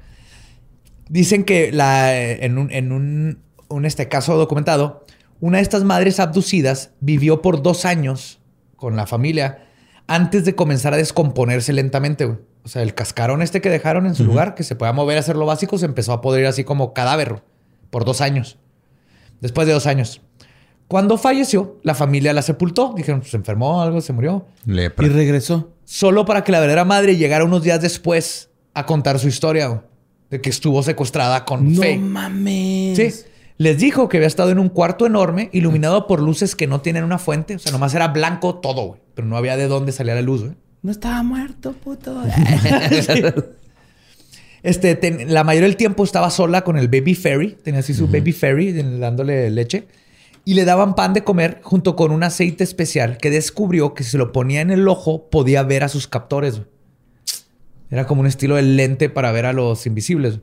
Dicen 1.09 1.45
que 1.45 1.73
la, 1.73 2.19
en 2.19 2.59
un, 2.59 2.71
en 2.71 2.93
un, 2.93 3.39
un, 3.69 3.85
este 3.85 4.09
caso 4.09 4.37
documentado, 4.37 5.05
una 5.41 5.59
de 5.59 5.63
estas 5.63 5.85
madres 5.85 6.21
abducidas 6.21 6.91
vivió 7.01 7.43
por 7.43 7.63
dos 7.63 7.85
años 7.85 8.41
con 8.77 8.97
la 8.97 9.07
familia 9.07 9.67
antes 10.07 10.45
de 10.45 10.55
comenzar 10.55 10.95
a 10.95 10.97
descomponerse 10.97 11.73
lentamente. 11.73 12.25
güey. 12.25 12.39
O 12.65 12.69
sea, 12.69 12.83
el 12.83 12.95
cascarón 12.95 13.43
este 13.43 13.61
que 13.61 13.71
dejaron 13.71 14.07
en 14.07 14.15
su 14.15 14.25
lugar, 14.25 14.55
que 14.55 14.63
se 14.63 14.77
podía 14.77 14.93
mover 14.93 15.17
a 15.17 15.21
hacer 15.21 15.37
lo 15.37 15.47
básico, 15.47 15.79
se 15.79 15.87
empezó 15.87 16.13
a 16.13 16.21
podrir 16.21 16.47
así 16.47 16.63
como 16.63 16.93
cadáver 16.95 17.43
por 17.91 18.05
dos 18.05 18.21
años. 18.21 18.59
Después 19.41 19.67
de 19.67 19.73
dos 19.73 19.87
años. 19.87 20.23
Cuando 20.87 21.19
falleció, 21.19 21.79
la 21.83 21.95
familia 21.95 22.33
la 22.33 22.43
sepultó. 22.43 22.93
Dijeron, 22.95 23.21
pues, 23.21 23.33
se 23.33 23.37
enfermó, 23.37 23.83
algo, 23.83 24.01
se 24.01 24.13
murió 24.13 24.47
Lepra. 24.65 25.07
Y 25.07 25.11
regresó. 25.11 25.73
solo 25.85 26.25
para 26.25 26.45
que 26.45 26.53
la 26.53 26.61
verdadera 26.61 26.85
madre 26.85 27.17
llegara 27.17 27.45
unos 27.45 27.63
días 27.63 27.81
después 27.81 28.51
a 28.75 28.87
contar 28.87 29.19
su 29.19 29.27
historia 29.27 29.67
güey, 29.67 29.81
de 30.33 30.41
que 30.41 30.51
estuvo 30.51 30.83
secuestrada 30.83 31.45
con 31.45 31.72
No 31.74 31.80
Faye. 31.83 31.99
mames. 31.99 32.97
Sí. 32.97 33.11
Les 33.59 33.78
dijo 33.78 34.09
que 34.09 34.16
había 34.16 34.26
estado 34.26 34.51
en 34.51 34.59
un 34.59 34.70
cuarto 34.70 35.07
enorme, 35.07 35.49
iluminado 35.53 36.09
por 36.09 36.20
luces 36.20 36.57
que 36.57 36.66
no 36.66 36.80
tienen 36.80 37.05
una 37.05 37.18
fuente. 37.18 37.55
O 37.55 37.59
sea, 37.61 37.70
nomás 37.70 37.95
era 37.95 38.09
blanco 38.09 38.57
todo, 38.57 38.83
güey. 38.87 39.01
Pero 39.14 39.28
no 39.28 39.37
había 39.37 39.57
de 39.57 39.68
dónde 39.68 39.93
salía 39.93 40.14
la 40.16 40.22
luz, 40.22 40.41
güey. 40.43 40.55
No 40.83 40.91
estaba 40.91 41.22
muerto, 41.22 41.72
puto. 41.74 42.20
Este, 44.62 44.95
ten- 44.95 45.33
la 45.35 45.43
mayoría 45.43 45.66
del 45.68 45.76
tiempo 45.76 46.05
estaba 46.05 46.30
sola 46.30 46.62
con 46.62 46.76
el 46.78 46.87
baby 46.89 47.14
fairy. 47.14 47.57
Tenía 47.62 47.80
así 47.80 47.95
su 47.95 48.07
baby 48.07 48.33
fairy 48.33 48.72
dándole 48.72 49.51
leche. 49.51 49.89
Y 50.45 50.55
le 50.55 50.64
daban 50.64 50.95
pan 50.95 51.12
de 51.14 51.24
comer 51.24 51.61
junto 51.62 51.95
con 51.97 52.11
un 52.12 52.22
aceite 52.22 52.62
especial 52.64 53.18
que 53.18 53.30
descubrió 53.30 53.95
que 53.95 54.05
si 54.05 54.11
se 54.11 54.18
lo 54.18 54.33
ponía 54.33 54.61
en 54.61 54.70
el 54.70 54.87
ojo 54.89 55.28
podía 55.30 55.62
ver 55.64 55.83
a 55.85 55.89
sus 55.89 56.07
captores. 56.07 56.55
güey. 56.59 56.66
Era 57.93 58.07
como 58.07 58.22
un 58.22 58.26
estilo 58.26 58.57
de 58.57 58.62
lente 58.62 59.09
para 59.09 59.30
ver 59.30 59.47
a 59.47 59.53
los 59.53 59.86
invisibles. 59.86 60.40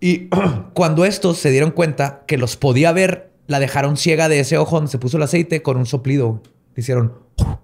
Y 0.00 0.28
cuando 0.74 1.04
estos 1.04 1.38
se 1.38 1.50
dieron 1.50 1.70
cuenta 1.70 2.24
que 2.26 2.38
los 2.38 2.56
podía 2.56 2.90
ver, 2.92 3.30
la 3.46 3.60
dejaron 3.60 3.96
ciega 3.96 4.28
de 4.28 4.40
ese 4.40 4.58
ojo 4.58 4.76
donde 4.76 4.90
se 4.90 4.98
puso 4.98 5.18
el 5.18 5.22
aceite 5.22 5.62
con 5.62 5.76
un 5.76 5.86
soplido. 5.86 6.42
Le 6.74 6.80
hicieron... 6.80 7.14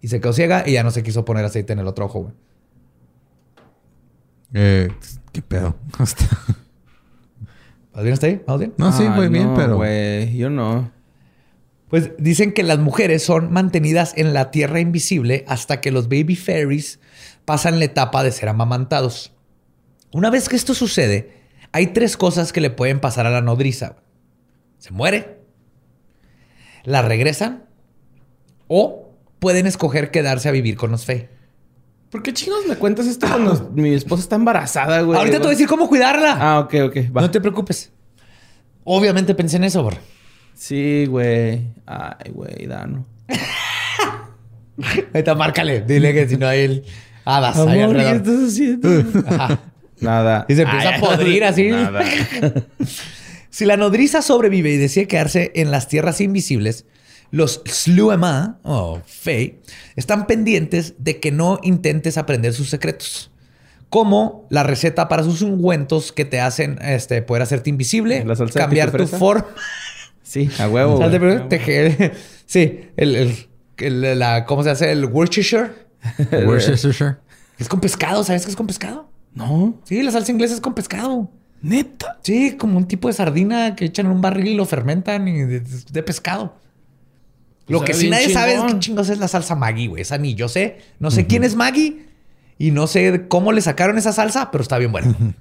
Y 0.00 0.06
se 0.06 0.20
quedó 0.20 0.32
ciega 0.32 0.62
y 0.64 0.74
ya 0.74 0.84
no 0.84 0.92
se 0.92 1.02
quiso 1.02 1.24
poner 1.24 1.44
aceite 1.44 1.72
en 1.72 1.80
el 1.80 1.88
otro 1.88 2.04
ojo. 2.04 2.20
güey. 2.20 2.34
Eh, 4.54 4.88
¿Qué 5.32 5.42
pedo? 5.42 5.74
Hasta- 5.98 6.24
¿Vas 7.92 8.02
bien 8.04 8.12
hasta 8.12 8.28
ahí? 8.28 8.40
¿Vamos 8.46 8.60
bien? 8.60 8.74
No, 8.76 8.92
sí, 8.92 9.02
muy 9.08 9.26
bien, 9.26 9.48
no, 9.48 9.54
pero. 9.56 9.74
Güey, 9.76 10.36
yo 10.36 10.50
no. 10.50 10.88
Pues 11.88 12.12
dicen 12.16 12.52
que 12.52 12.62
las 12.62 12.78
mujeres 12.78 13.24
son 13.24 13.52
mantenidas 13.52 14.12
en 14.16 14.34
la 14.34 14.52
tierra 14.52 14.78
invisible 14.78 15.44
hasta 15.48 15.80
que 15.80 15.90
los 15.90 16.08
baby 16.08 16.36
fairies 16.36 17.00
pasan 17.48 17.78
la 17.78 17.86
etapa 17.86 18.22
de 18.22 18.30
ser 18.30 18.50
amamantados. 18.50 19.32
Una 20.12 20.28
vez 20.28 20.50
que 20.50 20.56
esto 20.56 20.74
sucede, 20.74 21.32
hay 21.72 21.86
tres 21.86 22.18
cosas 22.18 22.52
que 22.52 22.60
le 22.60 22.68
pueden 22.68 23.00
pasar 23.00 23.24
a 23.24 23.30
la 23.30 23.40
nodriza. 23.40 23.96
Se 24.76 24.90
muere, 24.90 25.38
la 26.84 27.00
regresan 27.00 27.64
o 28.66 29.14
pueden 29.38 29.66
escoger 29.66 30.10
quedarse 30.10 30.50
a 30.50 30.52
vivir 30.52 30.76
con 30.76 30.90
los 30.90 31.06
Fey. 31.06 31.30
¿Por 32.10 32.22
qué 32.22 32.34
chingos 32.34 32.66
me 32.68 32.76
cuentas 32.76 33.06
esto 33.06 33.26
cuando 33.26 33.70
mi 33.74 33.94
esposa 33.94 34.24
está 34.24 34.36
embarazada, 34.36 35.00
güey? 35.00 35.18
Ahorita 35.18 35.38
te 35.38 35.44
voy 35.44 35.48
a 35.48 35.52
decir 35.52 35.68
cómo 35.68 35.88
cuidarla. 35.88 36.36
Ah, 36.38 36.58
ok, 36.58 36.74
ok. 36.88 36.96
Va. 37.16 37.22
No 37.22 37.30
te 37.30 37.40
preocupes. 37.40 37.90
Obviamente 38.84 39.34
pensé 39.34 39.56
en 39.56 39.64
eso, 39.64 39.82
bro. 39.82 39.96
Sí, 40.52 41.06
güey. 41.06 41.66
Ay, 41.86 42.30
güey, 42.30 42.66
Dano. 42.66 43.06
Ahorita 45.14 45.34
márcale. 45.34 45.80
Dile 45.80 46.12
que 46.12 46.28
si 46.28 46.36
no 46.36 46.46
hay 46.46 46.60
el 46.60 46.84
hadas 47.36 47.56
ahí 47.58 47.80
Amor, 47.80 47.96
¿qué 47.96 48.02
alrededor. 48.02 48.16
estás 48.16 48.52
haciendo? 48.52 49.04
Ajá. 49.26 49.60
Nada. 50.00 50.46
Y 50.48 50.54
se 50.54 50.62
empieza 50.62 50.96
a 50.96 51.00
podrir 51.00 51.44
así. 51.44 51.68
Nada. 51.70 52.02
Si 53.50 53.64
la 53.64 53.76
nodriza 53.76 54.22
sobrevive 54.22 54.70
y 54.70 54.76
decide 54.76 55.08
quedarse 55.08 55.50
en 55.54 55.70
las 55.70 55.88
tierras 55.88 56.20
invisibles, 56.20 56.84
los 57.30 57.62
Sluema 57.64 58.60
o 58.62 59.00
Fey 59.06 59.58
están 59.96 60.26
pendientes 60.26 60.94
de 60.98 61.18
que 61.18 61.32
no 61.32 61.58
intentes 61.62 62.18
aprender 62.18 62.52
sus 62.52 62.68
secretos. 62.70 63.32
Como 63.88 64.46
la 64.50 64.62
receta 64.62 65.08
para 65.08 65.24
sus 65.24 65.40
ungüentos 65.42 66.12
que 66.12 66.24
te 66.26 66.40
hacen 66.40 66.78
este, 66.82 67.22
poder 67.22 67.42
hacerte 67.42 67.70
invisible, 67.70 68.22
¿La 68.24 68.36
salsa 68.36 68.60
cambiar 68.60 68.92
tu 68.92 69.06
forma. 69.06 69.46
Sí, 70.22 70.48
a 70.60 70.68
huevo. 70.68 70.98
Sal 70.98 71.10
de. 71.10 72.12
Sí, 72.46 72.80
el, 72.96 73.16
el- 73.16 73.34
el- 73.78 74.18
la, 74.18 74.44
¿cómo 74.44 74.62
se 74.62 74.70
hace? 74.70 74.92
El 74.92 75.06
Worcestershire. 75.06 75.70
Worcestershire. 76.46 77.16
Es 77.58 77.68
con 77.68 77.80
pescado, 77.80 78.24
¿sabes 78.24 78.44
qué 78.44 78.50
es 78.50 78.56
con 78.56 78.66
pescado? 78.66 79.08
No. 79.34 79.78
Sí, 79.84 80.02
la 80.02 80.10
salsa 80.10 80.32
inglesa 80.32 80.54
es 80.54 80.60
con 80.60 80.74
pescado. 80.74 81.30
Neta. 81.60 82.18
Sí, 82.22 82.56
como 82.56 82.78
un 82.78 82.86
tipo 82.86 83.08
de 83.08 83.14
sardina 83.14 83.74
que 83.74 83.86
echan 83.86 84.06
en 84.06 84.12
un 84.12 84.20
barril 84.20 84.48
y 84.48 84.54
lo 84.54 84.64
fermentan 84.64 85.26
y 85.26 85.40
de, 85.40 85.60
de 85.60 86.02
pescado. 86.02 86.56
Lo 87.66 87.78
Sabe 87.78 87.90
que 87.90 87.94
sí 87.94 88.10
nadie 88.10 88.30
sabe 88.30 88.54
es 88.54 88.62
qué 88.62 88.78
chingos 88.78 89.10
es 89.10 89.18
la 89.18 89.28
salsa 89.28 89.54
Maggi, 89.54 89.88
güey. 89.88 90.02
Esa 90.02 90.18
ni 90.18 90.34
yo 90.34 90.48
sé. 90.48 90.78
No 90.98 91.10
sé 91.10 91.26
quién 91.26 91.44
es 91.44 91.54
Maggi 91.54 92.06
y 92.58 92.70
no 92.70 92.86
sé 92.86 93.26
cómo 93.28 93.52
le 93.52 93.60
sacaron 93.60 93.98
esa 93.98 94.12
salsa, 94.12 94.50
pero 94.50 94.62
está 94.62 94.78
bien 94.78 94.90
buena. 94.90 95.14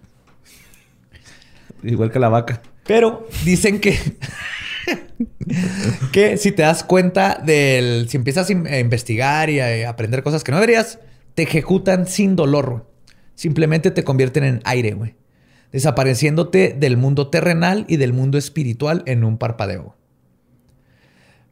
Igual 1.84 2.12
que 2.12 2.20
la 2.20 2.30
vaca. 2.30 2.62
Pero 2.86 3.28
dicen 3.46 3.80
que. 3.80 3.98
que 6.12 6.38
si 6.38 6.52
te 6.52 6.62
das 6.64 6.84
cuenta 6.84 7.42
del. 7.46 8.08
Si 8.10 8.18
empiezas 8.18 8.50
a 8.50 8.52
in- 8.52 8.68
a 8.68 8.80
investigar 8.80 9.50
y 9.50 9.60
a 9.60 9.90
aprender 9.90 10.24
cosas 10.24 10.44
que 10.44 10.52
no 10.52 10.58
deberías, 10.58 11.00
te 11.36 11.44
ejecutan 11.44 12.08
sin 12.08 12.36
dolor, 12.36 12.70
güey. 12.70 12.82
Simplemente 13.36 13.92
te 13.92 14.04
convierten 14.04 14.44
en 14.44 14.62
aire, 14.66 14.94
güey. 14.94 15.16
Desapareciéndote 15.72 16.76
del 16.80 16.98
mundo 16.98 17.30
terrenal 17.30 17.86
y 17.88 17.98
del 17.98 18.14
mundo 18.14 18.38
espiritual 18.38 19.04
en 19.06 19.24
un 19.24 19.38
parpadeo. 19.38 19.96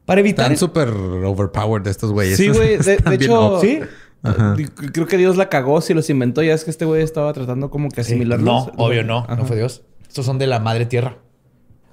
Para 0.06 0.22
evitar. 0.22 0.52
Están 0.52 0.58
súper 0.58 0.90
overpowered 0.90 1.86
estos 1.88 2.12
güeyes. 2.12 2.38
Sí, 2.38 2.48
güey. 2.50 2.78
De, 2.78 2.98
hecho. 3.14 3.60
¿Sí? 3.62 3.80
Ajá. 4.24 4.56
Creo 4.94 5.06
que 5.06 5.18
Dios 5.18 5.38
la 5.38 5.50
cagó 5.50 5.82
si 5.82 5.94
los 5.94 6.10
inventó. 6.10 6.42
Ya 6.42 6.54
es 6.54 6.64
que 6.64 6.72
este 6.72 6.86
güey 6.86 7.04
estaba 7.04 7.32
tratando 7.34 7.70
como 7.70 7.90
que 7.90 8.04
Sí. 8.04 8.14
asimilarlos. 8.14 8.68
No, 8.68 8.84
obvio 8.84 9.04
no. 9.04 9.20
Ajá. 9.20 9.36
No 9.36 9.46
fue 9.46 9.56
Dios. 9.58 9.84
Estos 10.08 10.26
son 10.26 10.40
de 10.40 10.48
la 10.48 10.60
madre 10.60 10.86
tierra. 10.86 11.18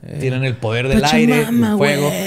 Eh. 0.02 0.18
Tienen 0.20 0.44
el 0.44 0.56
poder 0.56 0.88
del 0.88 1.04
aire, 1.04 1.46
del 1.46 1.76
fuego. 1.76 2.10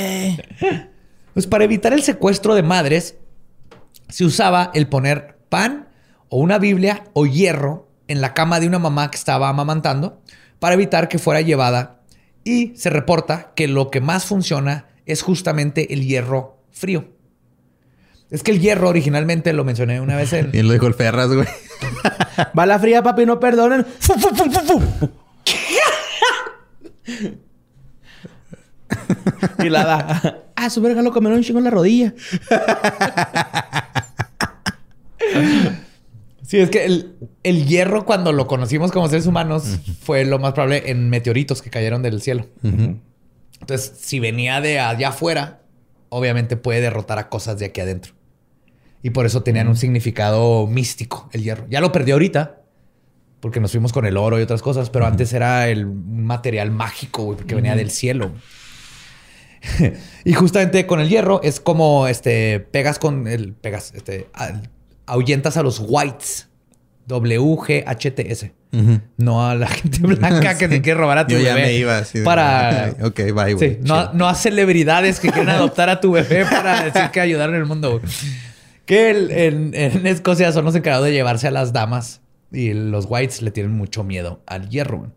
Pues 1.33 1.47
para 1.47 1.65
evitar 1.65 1.91
el 1.91 2.01
secuestro 2.01 2.55
de 2.55 2.63
madres, 2.63 3.17
se 4.07 4.23
usaba 4.23 4.71
el 4.73 4.87
poner 4.87 5.37
pan 5.49 5.89
o 6.29 6.37
una 6.37 6.59
Biblia 6.59 7.03
o 7.11 7.25
hierro 7.25 7.89
en 8.07 8.21
la 8.21 8.33
cama 8.33 8.61
de 8.61 8.67
una 8.67 8.79
mamá 8.79 9.11
que 9.11 9.17
estaba 9.17 9.49
amamantando 9.49 10.21
para 10.59 10.75
evitar 10.75 11.09
que 11.09 11.19
fuera 11.19 11.41
llevada. 11.41 11.99
Y 12.45 12.73
se 12.77 12.89
reporta 12.89 13.51
que 13.53 13.67
lo 13.67 13.91
que 13.91 13.99
más 13.99 14.23
funciona 14.23 14.87
es 15.05 15.23
justamente 15.23 15.93
el 15.93 16.05
hierro 16.05 16.61
frío. 16.71 17.09
Es 18.31 18.41
que 18.41 18.51
el 18.51 18.59
hierro 18.59 18.89
originalmente 18.89 19.51
lo 19.53 19.63
mencioné 19.63 19.99
una 19.99 20.15
vez 20.15 20.33
en... 20.33 20.51
Bien 20.53 20.67
lo 20.67 20.73
dijo 20.73 20.87
el 20.87 20.93
Ferras, 20.93 21.27
güey. 21.27 21.47
Bala 22.53 22.79
fría, 22.79 23.03
papi, 23.03 23.25
no 23.25 23.39
perdonen. 23.39 23.85
y 29.63 29.69
la 29.69 29.85
da. 29.85 30.43
Ah, 30.55 30.69
su 30.69 30.81
verga 30.81 31.01
lo 31.01 31.11
comieron 31.11 31.37
un 31.37 31.43
chingo 31.43 31.59
en 31.59 31.65
la 31.65 31.71
rodilla. 31.71 32.13
Sí, 36.47 36.59
es 36.59 36.69
que 36.69 36.85
el, 36.85 37.15
el 37.41 37.65
hierro 37.65 38.05
cuando 38.05 38.31
lo 38.31 38.45
conocimos 38.45 38.91
como 38.91 39.07
seres 39.09 39.25
humanos 39.25 39.79
fue 40.01 40.25
lo 40.25 40.37
más 40.37 40.53
probable 40.53 40.91
en 40.91 41.09
meteoritos 41.09 41.61
que 41.63 41.71
cayeron 41.71 42.03
del 42.03 42.21
cielo. 42.21 42.45
Entonces, 42.61 43.93
si 43.99 44.19
venía 44.19 44.61
de 44.61 44.79
allá 44.79 45.09
afuera, 45.09 45.61
obviamente 46.09 46.55
puede 46.55 46.81
derrotar 46.81 47.17
a 47.17 47.29
cosas 47.29 47.57
de 47.57 47.65
aquí 47.65 47.81
adentro. 47.81 48.13
Y 49.01 49.09
por 49.09 49.25
eso 49.25 49.41
tenían 49.43 49.67
un 49.67 49.75
significado 49.75 50.67
místico 50.67 51.29
el 51.31 51.43
hierro. 51.43 51.65
Ya 51.69 51.81
lo 51.81 51.91
perdió 51.91 52.15
ahorita, 52.15 52.61
porque 53.39 53.59
nos 53.59 53.71
fuimos 53.71 53.91
con 53.91 54.05
el 54.05 54.17
oro 54.17 54.39
y 54.39 54.43
otras 54.43 54.61
cosas, 54.61 54.89
pero 54.89 55.05
antes 55.05 55.33
era 55.33 55.67
el 55.67 55.85
un 55.85 56.25
material 56.25 56.71
mágico, 56.71 57.23
güey, 57.23 57.37
porque 57.37 57.55
venía 57.55 57.75
del 57.75 57.91
cielo. 57.91 58.31
y 60.25 60.33
justamente 60.33 60.85
con 60.87 60.99
el 60.99 61.09
hierro 61.09 61.41
es 61.43 61.59
como 61.59 62.07
este 62.07 62.59
pegas 62.59 62.99
con 62.99 63.27
el 63.27 63.53
pegas 63.53 63.93
este 63.95 64.27
al- 64.33 64.69
ahuyentas 65.05 65.57
a 65.57 65.63
los 65.63 65.79
whites. 65.85 66.47
W-G-H-T-S. 67.07 68.53
No 69.17 69.47
a 69.47 69.55
la 69.55 69.67
gente 69.69 69.99
blanca 69.99 70.57
que 70.57 70.67
te 70.67 70.81
quiere 70.81 70.99
robar 70.99 71.19
a 71.19 71.27
tu 71.27 71.33
Yo 71.33 71.37
bebé. 71.39 71.49
ya 71.49 71.55
me 71.55 71.73
iba 71.73 71.97
así. 71.99 72.19
de- 72.19 72.25
Para. 72.25 72.95
ok, 73.01 73.15
bye, 73.33 73.53
güey. 73.53 73.57
Sí, 73.57 73.77
no, 73.81 74.11
no 74.13 74.27
a 74.27 74.35
celebridades 74.35 75.19
que 75.19 75.29
quieren 75.31 75.49
adoptar 75.49 75.89
a 75.89 76.01
tu 76.01 76.11
bebé 76.11 76.45
para 76.45 76.83
decir 76.83 77.09
que 77.11 77.21
ayudaron 77.21 77.55
en 77.55 77.61
el 77.61 77.67
mundo. 77.67 77.99
güey. 77.99 78.11
Que 78.85 79.11
el- 79.11 79.31
en, 79.31 79.73
en 79.75 80.07
Escocia 80.07 80.51
son 80.51 80.65
los 80.65 80.75
encargados 80.75 81.05
de 81.05 81.13
llevarse 81.13 81.47
a 81.47 81.51
las 81.51 81.71
damas 81.73 82.21
y 82.51 82.73
los 82.73 83.05
whites 83.07 83.41
le 83.41 83.51
tienen 83.51 83.71
mucho 83.73 84.03
miedo 84.03 84.41
al 84.47 84.69
hierro. 84.69 85.11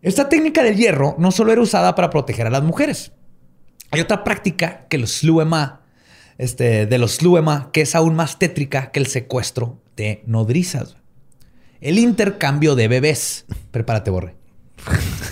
Esta 0.00 0.28
técnica 0.28 0.62
del 0.62 0.76
hierro 0.76 1.16
no 1.18 1.30
solo 1.32 1.52
era 1.52 1.60
usada 1.60 1.94
para 1.94 2.08
proteger 2.10 2.46
a 2.46 2.50
las 2.50 2.62
mujeres. 2.62 3.12
Hay 3.90 4.00
otra 4.00 4.24
práctica 4.24 4.86
que 4.88 4.98
los 4.98 5.12
sluema, 5.12 5.80
este, 6.38 6.86
de 6.86 6.98
los 6.98 7.12
sluema, 7.12 7.70
que 7.72 7.82
es 7.82 7.94
aún 7.94 8.14
más 8.16 8.38
tétrica 8.38 8.90
que 8.90 9.00
el 9.00 9.06
secuestro 9.06 9.78
de 9.96 10.22
nodrizas. 10.26 10.96
El 11.80 11.98
intercambio 11.98 12.74
de 12.74 12.88
bebés. 12.88 13.44
Prepárate, 13.70 14.10
Borre. 14.10 14.34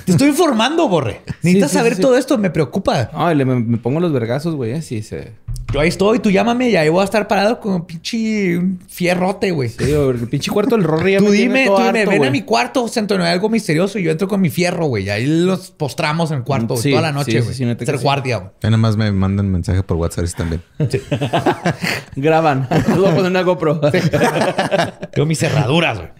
Te 0.04 0.12
estoy 0.12 0.28
informando, 0.28 0.88
Borre. 0.88 1.22
Necesitas 1.42 1.70
sí, 1.70 1.76
saber 1.76 1.96
sí. 1.96 2.02
todo 2.02 2.16
esto, 2.16 2.38
me 2.38 2.50
preocupa. 2.50 3.10
Ay, 3.12 3.36
le- 3.36 3.44
me, 3.44 3.56
me 3.56 3.78
pongo 3.78 4.00
los 4.00 4.12
vergazos, 4.12 4.54
güey. 4.54 4.72
eh, 4.72 4.82
Sí, 4.82 5.02
se... 5.02 5.32
Yo 5.72 5.80
ahí 5.80 5.88
estoy, 5.88 6.18
tú 6.18 6.30
llámame 6.30 6.70
y 6.70 6.76
ahí 6.76 6.88
voy 6.88 7.00
a 7.00 7.04
estar 7.04 7.26
parado 7.28 7.60
con 7.60 7.74
un 7.74 7.86
pinche 7.86 8.60
fierrote, 8.88 9.50
güey. 9.52 9.68
Sí, 9.70 9.90
el 9.90 10.28
pinche 10.28 10.50
cuarto 10.50 10.76
del 10.76 10.84
Rory 10.84 11.16
Tú 11.16 11.30
dime, 11.30 11.66
tú 11.66 11.76
dime, 11.76 12.00
harto, 12.00 12.10
ven 12.10 12.24
a 12.24 12.30
mi 12.30 12.42
cuarto, 12.42 12.88
Santo, 12.88 13.16
no 13.16 13.24
hay 13.24 13.32
algo 13.32 13.48
misterioso 13.48 13.98
y 13.98 14.02
yo 14.02 14.10
entro 14.10 14.28
con 14.28 14.40
mi 14.40 14.50
fierro, 14.50 14.86
güey. 14.86 15.04
Y 15.04 15.10
ahí 15.10 15.26
los 15.26 15.70
postramos 15.70 16.30
en 16.30 16.38
el 16.38 16.44
cuarto 16.44 16.76
Sí, 16.76 16.90
toda 16.90 17.02
la 17.02 17.12
noche, 17.12 17.32
sí, 17.42 17.62
güey. 17.64 17.76
sí, 17.78 17.86
Ser 17.86 17.98
guardia, 17.98 18.36
güey. 18.38 18.50
Ya 18.62 18.70
nada 18.70 18.76
más 18.78 18.96
me 18.96 19.10
mandan 19.12 19.50
mensaje 19.50 19.82
por 19.82 19.96
WhatsApp 19.96 20.26
también. 20.36 20.62
Graban. 22.16 22.68
Voy 22.94 23.06
a 23.06 23.14
poner 23.14 23.30
una 23.30 23.42
GoPro. 23.42 23.80
Tengo 23.80 25.26
mis 25.26 25.38
cerraduras, 25.38 25.98
güey. 25.98 26.10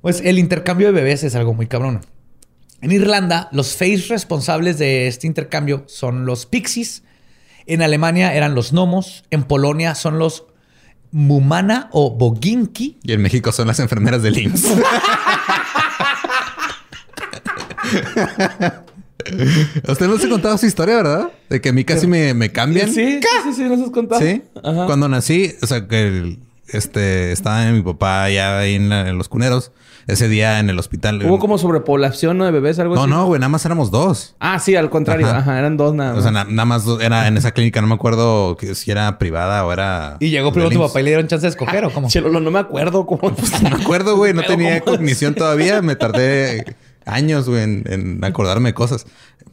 Pues 0.00 0.22
el 0.24 0.38
intercambio 0.38 0.86
de 0.88 0.92
bebés 0.92 1.24
es 1.24 1.34
algo 1.34 1.52
muy 1.52 1.66
cabrón. 1.66 2.00
En 2.80 2.92
Irlanda, 2.92 3.48
los 3.52 3.76
face 3.76 4.06
responsables 4.08 4.78
de 4.78 5.06
este 5.06 5.26
intercambio 5.26 5.84
son 5.86 6.24
los 6.24 6.46
pixies. 6.46 7.02
En 7.66 7.82
Alemania 7.82 8.34
eran 8.34 8.54
los 8.54 8.72
gnomos. 8.72 9.24
En 9.30 9.42
Polonia 9.44 9.94
son 9.94 10.18
los 10.18 10.44
mumana 11.12 11.88
o 11.92 12.10
boginki. 12.16 12.98
Y 13.02 13.12
en 13.12 13.22
México 13.22 13.52
son 13.52 13.66
las 13.68 13.80
enfermeras 13.80 14.22
del 14.22 14.38
IMSS. 14.38 14.66
¿A 19.86 19.92
usted 19.92 20.06
no 20.08 20.18
se 20.18 20.28
contaba 20.28 20.56
su 20.58 20.66
historia, 20.66 20.96
verdad? 20.96 21.30
De 21.48 21.60
que 21.60 21.68
a 21.68 21.72
mí 21.72 21.84
casi 21.84 22.06
me, 22.06 22.34
me 22.34 22.50
cambian. 22.50 22.88
sí, 22.92 23.20
sí, 23.20 23.28
sí, 23.44 23.52
sí, 23.54 23.62
nos 23.64 23.80
has 23.80 23.90
contado. 23.90 24.20
Sí. 24.20 24.42
Ajá. 24.62 24.86
Cuando 24.86 25.08
nací, 25.08 25.52
o 25.62 25.66
sea, 25.66 25.86
que 25.86 26.06
el- 26.06 26.38
este, 26.72 27.32
estaba 27.32 27.64
mi 27.66 27.82
papá 27.82 28.28
ya 28.30 28.58
ahí 28.58 28.74
en, 28.74 28.88
la- 28.88 29.08
en 29.08 29.18
los 29.18 29.28
cuneros. 29.28 29.72
Ese 30.06 30.28
día 30.28 30.58
en 30.58 30.70
el 30.70 30.78
hospital. 30.78 31.22
Hubo 31.24 31.38
como 31.38 31.56
sobrepoblación 31.58 32.36
¿no? 32.38 32.44
de 32.44 32.50
bebés, 32.50 32.78
algo 32.80 32.96
No, 32.96 33.02
así. 33.02 33.10
no, 33.10 33.26
güey, 33.26 33.38
nada 33.38 33.50
más 33.50 33.64
éramos 33.64 33.90
dos. 33.92 34.34
Ah, 34.40 34.58
sí, 34.58 34.74
al 34.74 34.90
contrario. 34.90 35.26
Ajá. 35.28 35.38
Ajá, 35.38 35.58
eran 35.58 35.76
dos 35.76 35.94
nada 35.94 36.10
más. 36.14 36.18
O 36.18 36.22
sea, 36.22 36.30
na- 36.32 36.44
nada 36.44 36.64
más 36.64 36.84
dos- 36.84 37.00
era 37.00 37.28
en 37.28 37.36
esa 37.36 37.52
clínica, 37.52 37.80
no 37.80 37.86
me 37.86 37.94
acuerdo 37.94 38.56
que 38.56 38.74
si 38.74 38.90
era 38.90 39.18
privada 39.18 39.64
o 39.64 39.72
era. 39.72 40.16
Y 40.18 40.30
llegó 40.30 40.52
primero 40.52 40.70
tu 40.72 40.80
papá 40.80 41.00
y 41.00 41.04
le 41.04 41.10
dieron 41.10 41.28
chance 41.28 41.46
de 41.46 41.50
escoger 41.50 41.84
o 41.84 41.90
cómo. 41.92 42.08
Chelolo, 42.10 42.40
no 42.40 42.50
me 42.50 42.58
acuerdo 42.58 43.06
cómo. 43.06 43.20
No 43.62 43.70
me 43.76 43.82
acuerdo, 43.82 44.16
güey. 44.16 44.32
No 44.32 44.42
tenía 44.46 44.80
cognición 44.80 45.34
todavía. 45.34 45.80
Me 45.82 45.94
tardé 45.94 46.74
años, 47.04 47.48
güey, 47.48 47.62
en, 47.62 47.84
en 47.86 48.24
acordarme 48.24 48.70
de 48.70 48.74
cosas. 48.74 49.06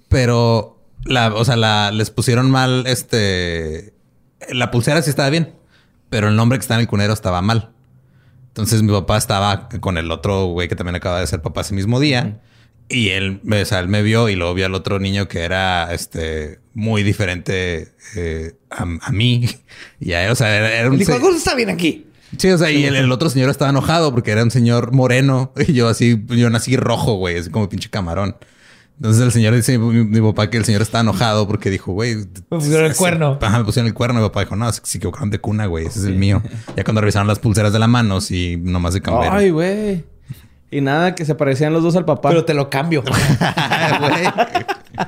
Pero, 0.07 0.79
la, 1.03 1.33
o 1.35 1.43
sea, 1.45 1.55
la, 1.57 1.91
les 1.91 2.09
pusieron 2.09 2.49
mal, 2.49 2.85
este... 2.87 3.93
La 4.49 4.71
pulsera 4.71 5.01
sí 5.01 5.09
estaba 5.09 5.29
bien, 5.29 5.53
pero 6.09 6.29
el 6.29 6.35
nombre 6.35 6.57
que 6.57 6.61
está 6.61 6.75
en 6.75 6.81
el 6.81 6.87
cunero 6.87 7.13
estaba 7.13 7.41
mal. 7.41 7.71
Entonces 8.47 8.81
mi 8.81 8.91
papá 8.91 9.17
estaba 9.17 9.69
con 9.79 9.97
el 9.97 10.11
otro 10.11 10.45
güey 10.45 10.67
que 10.67 10.75
también 10.75 10.95
acaba 10.95 11.19
de 11.19 11.27
ser 11.27 11.41
papá 11.41 11.61
ese 11.61 11.75
mismo 11.75 11.99
día. 11.99 12.41
Y 12.89 13.09
él, 13.09 13.41
o 13.45 13.65
sea, 13.65 13.79
él 13.79 13.87
me 13.89 14.01
vio 14.01 14.29
y 14.29 14.35
luego 14.35 14.53
vio 14.53 14.65
al 14.65 14.73
otro 14.73 14.99
niño 14.99 15.27
que 15.27 15.41
era 15.41 15.93
este 15.93 16.59
muy 16.73 17.03
diferente 17.03 17.93
eh, 18.15 18.53
a, 18.69 18.85
a 19.01 19.11
mí. 19.11 19.47
Y 19.99 20.13
a 20.13 20.25
él, 20.25 20.31
o 20.31 20.35
sea, 20.35 20.55
era, 20.55 20.73
era 20.73 20.89
un... 20.89 20.97
Dijo, 20.97 21.13
algo 21.13 21.29
está 21.31 21.53
bien 21.53 21.69
aquí. 21.69 22.07
Sí, 22.37 22.49
o 22.49 22.57
sea, 22.57 22.71
y 22.71 22.85
el, 22.85 22.95
el 22.95 23.11
otro 23.11 23.29
señor 23.29 23.49
estaba 23.49 23.69
enojado 23.69 24.11
porque 24.11 24.31
era 24.31 24.43
un 24.43 24.51
señor 24.51 24.91
moreno 24.91 25.53
y 25.67 25.73
yo 25.73 25.87
así, 25.87 26.23
yo 26.27 26.49
nací 26.49 26.75
rojo, 26.77 27.15
güey, 27.15 27.37
así 27.37 27.49
como 27.49 27.69
pinche 27.69 27.89
camarón. 27.89 28.37
Entonces 28.97 29.21
el 29.21 29.31
señor 29.31 29.53
dice, 29.53 29.77
mi, 29.77 30.03
mi 30.03 30.21
papá, 30.21 30.49
que 30.49 30.57
el 30.57 30.65
señor 30.65 30.81
estaba 30.81 31.01
enojado 31.01 31.47
porque 31.47 31.69
dijo, 31.69 31.93
güey, 31.93 32.15
Me 32.15 32.25
pusieron 32.57 32.85
el 32.85 32.95
cuerno. 32.95 33.37
Ajá, 33.41 33.59
me 33.59 33.65
pusieron 33.65 33.87
el 33.87 33.93
cuerno. 33.93 34.19
Mi 34.19 34.25
papá 34.27 34.39
dijo, 34.41 34.55
no, 34.55 34.71
se 34.73 34.81
se 34.83 34.97
equivocaron 34.97 35.29
de 35.29 35.39
cuna, 35.39 35.67
güey, 35.67 35.85
ese 35.85 35.99
es 35.99 36.05
el 36.05 36.15
mío. 36.15 36.41
Ya 36.75 36.83
cuando 36.83 37.01
revisaron 37.01 37.27
las 37.27 37.39
pulseras 37.39 37.73
de 37.73 37.79
la 37.79 37.87
mano, 37.87 38.21
sí, 38.21 38.57
nomás 38.59 38.93
se 38.93 39.01
cambiaron. 39.01 39.37
Ay, 39.37 39.51
güey. 39.51 40.03
Y 40.69 40.81
nada, 40.81 41.15
que 41.15 41.23
se 41.25 41.33
parecían 41.35 41.71
los 41.73 41.81
dos 41.83 41.95
al 41.95 42.03
papá. 42.05 42.29
Pero 42.29 42.43
te 42.45 42.53
lo 42.53 42.69
cambio. 42.69 43.03
Güey. 43.99 44.27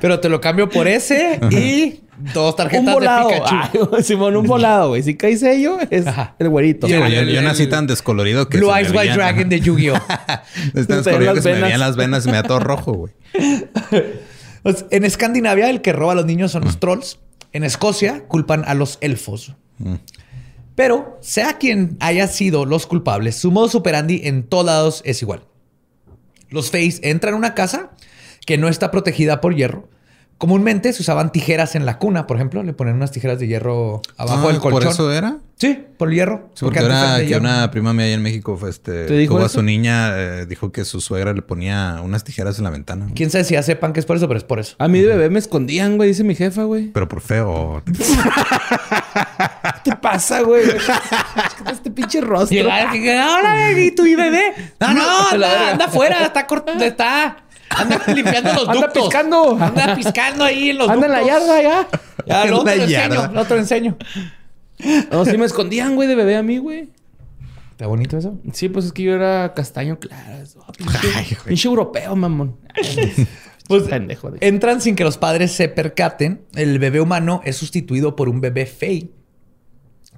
Pero 0.01 0.19
te 0.19 0.29
lo 0.29 0.39
cambio 0.39 0.69
por 0.69 0.87
ese 0.87 1.39
y 1.51 2.01
dos 2.33 2.51
un 2.51 2.57
tarjetas 2.57 2.85
de 2.85 2.93
volado. 2.93 3.29
Pikachu. 3.29 3.89
Ay, 3.97 4.03
Simón, 4.03 4.35
un 4.37 4.45
volado, 4.45 4.89
güey. 4.89 5.01
Si 5.03 5.15
cae 5.17 5.35
sello, 5.35 5.77
es 5.89 6.05
Ajá. 6.05 6.35
el 6.39 6.47
güerito. 6.49 6.87
Yo, 6.87 7.03
el- 7.03 7.43
nací 7.43 7.67
tan 7.67 7.87
descolorido 7.87 8.47
que. 8.47 8.59
Blue 8.59 8.71
Eyes 8.73 8.91
White 8.91 9.13
Dragon 9.15 9.49
de 9.49 9.59
Yu-Gi-Oh! 9.59 9.93
Nací 10.73 10.87
tan 10.87 10.97
descolorido 10.97 11.33
que 11.33 11.41
se 11.41 11.53
me 11.53 11.61
veían 11.61 11.79
las 11.79 11.95
venas 11.95 12.25
y 12.25 12.29
me 12.29 12.35
da 12.35 12.43
todo 12.43 12.59
rojo, 12.59 12.93
güey. 12.93 13.13
Pues, 14.61 14.85
en 14.91 15.05
Escandinavia, 15.05 15.69
el 15.69 15.81
que 15.81 15.93
roba 15.93 16.11
a 16.11 16.15
los 16.15 16.25
niños 16.25 16.51
son 16.51 16.65
los 16.65 16.81
trolls. 16.81 17.19
En 17.53 17.63
Escocia, 17.63 18.25
culpan 18.27 18.65
a 18.67 18.73
los 18.73 18.97
elfos. 18.99 19.55
Pero, 20.75 21.17
sea 21.21 21.53
quien 21.57 21.95
haya 22.01 22.27
sido 22.27 22.65
los 22.65 22.85
culpables, 22.85 23.37
su 23.37 23.51
modo 23.51 23.77
operandi 23.77 24.21
en 24.25 24.43
todos 24.43 24.65
lados 24.65 25.01
es 25.05 25.21
igual. 25.21 25.43
Los 26.49 26.71
Fays 26.71 26.99
entran 27.03 27.33
a 27.33 27.37
una 27.37 27.53
casa 27.55 27.91
que 28.45 28.57
no 28.57 28.67
está 28.69 28.91
protegida 28.91 29.41
por 29.41 29.55
hierro. 29.55 29.87
Comúnmente 30.37 30.93
se 30.93 31.01
usaban 31.01 31.33
tijeras 31.33 31.75
en 31.75 31.85
la 31.85 31.97
cuna, 31.99 32.25
por 32.25 32.37
ejemplo. 32.37 32.63
Le 32.63 32.71
ponían 32.71 32.95
unas 32.95 33.11
tijeras 33.11 33.39
de 33.39 33.47
hierro 33.47 34.01
abajo 34.15 34.47
Ah, 34.47 34.51
del 34.53 34.61
colchón. 34.61 34.81
¿Por 34.83 34.91
eso 34.91 35.11
era? 35.11 35.39
Sí, 35.57 35.83
por 35.97 36.07
el 36.07 36.15
hierro. 36.15 36.49
Sí, 36.53 36.63
porque 36.63 36.79
antes 36.79 36.93
era 36.97 37.17
que 37.19 37.27
hierro. 37.27 37.41
una 37.41 37.69
prima 37.71 37.91
mía 37.93 38.05
allá 38.05 38.13
en 38.15 38.21
México 38.21 38.55
fue 38.55 38.69
este, 38.69 39.03
¿Te 39.05 39.17
dijo 39.17 39.35
tuvo 39.35 39.43
a 39.45 39.49
su 39.49 39.61
niña, 39.61 40.13
eh, 40.17 40.45
dijo 40.45 40.71
que 40.71 40.85
su 40.85 41.01
suegra 41.01 41.33
le 41.33 41.41
ponía 41.41 41.99
unas 42.01 42.23
tijeras 42.23 42.57
en 42.57 42.63
la 42.63 42.69
ventana. 42.69 43.07
Quién 43.15 43.29
sabe 43.29 43.43
si 43.43 43.55
ya 43.55 43.63
sepan 43.63 43.91
que 43.91 43.99
es 43.99 44.05
por 44.05 44.15
eso, 44.15 44.29
pero 44.29 44.37
es 44.37 44.45
por 44.45 44.59
eso. 44.59 44.77
A 44.79 44.87
mí 44.87 45.01
de 45.01 45.07
bebé 45.07 45.29
me 45.29 45.39
escondían, 45.39 45.97
güey, 45.97 46.07
dice 46.07 46.23
mi 46.23 46.35
jefa, 46.35 46.63
güey. 46.63 46.85
Pero 46.93 47.09
por 47.09 47.19
feo. 47.19 47.83
¿Qué 49.83 49.91
te 49.91 49.97
pasa, 49.97 50.41
güey? 50.41 50.63
Este 51.71 51.91
pinche 51.91 52.21
rostro. 52.21 52.55
Llegar 52.57 52.95
y 52.95 53.01
que, 53.01 53.19
hola, 53.19 53.71
¿y 53.79 53.91
tu 53.91 54.03
bebé? 54.03 54.53
No, 54.79 54.93
no, 54.93 55.27
anda, 55.31 55.71
anda 55.71 55.85
afuera, 55.85 56.25
está 56.25 56.45
cortando, 56.47 56.83
está. 56.83 57.37
Anda 57.69 58.01
limpiando 58.13 58.53
los 58.53 58.67
Anda 58.67 58.81
ductos. 58.81 59.03
piscando. 59.03 59.57
Anda 59.61 59.95
piscando 59.95 60.43
ahí 60.43 60.71
en 60.71 60.77
los 60.79 60.89
Anda 60.89 61.05
en 61.05 61.11
la 61.11 61.23
yarda 61.23 61.61
ya. 61.61 61.87
Ya, 62.25 62.45
lo 62.45 62.59
otro 62.59 62.71
enseño, 62.73 63.31
lo 63.33 63.41
otro 63.41 63.57
enseño. 63.57 63.97
No, 65.11 65.25
sí 65.25 65.37
me 65.37 65.45
escondían, 65.45 65.95
güey, 65.95 66.07
de 66.07 66.15
bebé 66.15 66.37
a 66.37 66.43
mí, 66.43 66.57
güey. 66.57 66.89
¿Está 67.71 67.87
bonito 67.87 68.17
eso? 68.17 68.37
Sí, 68.53 68.67
pues 68.69 68.85
es 68.85 68.91
que 68.91 69.03
yo 69.03 69.13
era 69.13 69.53
castaño 69.53 69.99
claro. 69.99 70.43
Pinche, 70.77 70.97
Ay, 71.15 71.25
güey. 71.29 71.37
pinche 71.47 71.67
europeo, 71.67 72.15
mamón. 72.15 72.57
Pues 73.67 73.83
pendejo. 73.83 74.31
de- 74.31 74.45
entran 74.47 74.81
sin 74.81 74.95
que 74.95 75.03
los 75.03 75.17
padres 75.17 75.51
se 75.51 75.69
percaten. 75.69 76.41
El 76.55 76.79
bebé 76.79 76.99
humano 77.01 77.41
es 77.45 77.55
sustituido 77.57 78.15
por 78.15 78.27
un 78.29 78.41
bebé 78.41 78.65
fey, 78.65 79.11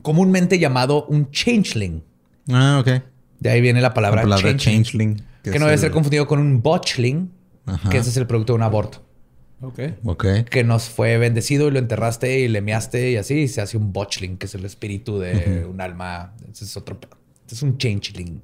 comúnmente 0.01 0.59
llamado 0.59 1.05
un 1.05 1.29
changeling. 1.31 2.03
Ah, 2.51 2.79
ok. 2.81 3.03
De 3.39 3.49
ahí 3.49 3.61
viene 3.61 3.81
la 3.81 3.93
palabra, 3.93 4.21
La 4.21 4.23
palabra 4.23 4.43
changeling, 4.57 4.83
changeling. 4.83 5.15
que 5.43 5.59
no 5.59 5.65
debe 5.65 5.73
el- 5.75 5.79
ser 5.79 5.91
confundido 5.91 6.27
con 6.27 6.39
un 6.39 6.61
botchling, 6.61 7.31
Ajá. 7.65 7.89
que 7.89 7.97
ese 7.97 8.09
es 8.09 8.17
el 8.17 8.27
producto 8.27 8.53
de 8.53 8.57
un 8.57 8.63
aborto. 8.63 9.03
Ok. 9.63 9.79
Ok. 10.05 10.25
que 10.49 10.63
nos 10.63 10.85
fue 10.89 11.17
bendecido 11.19 11.67
y 11.67 11.71
lo 11.71 11.77
enterraste 11.77 12.39
y 12.39 12.47
le 12.47 12.61
measte 12.61 13.11
y 13.11 13.17
así 13.17 13.41
y 13.41 13.47
se 13.47 13.61
hace 13.61 13.77
un 13.77 13.93
botchling, 13.93 14.37
que 14.37 14.47
es 14.47 14.55
el 14.55 14.65
espíritu 14.65 15.19
de 15.19 15.65
un 15.69 15.79
alma. 15.81 16.33
Ese 16.51 16.65
es 16.65 16.75
otro. 16.77 16.99
Este 17.41 17.53
es 17.55 17.61
un 17.61 17.77
changeling. 17.77 18.41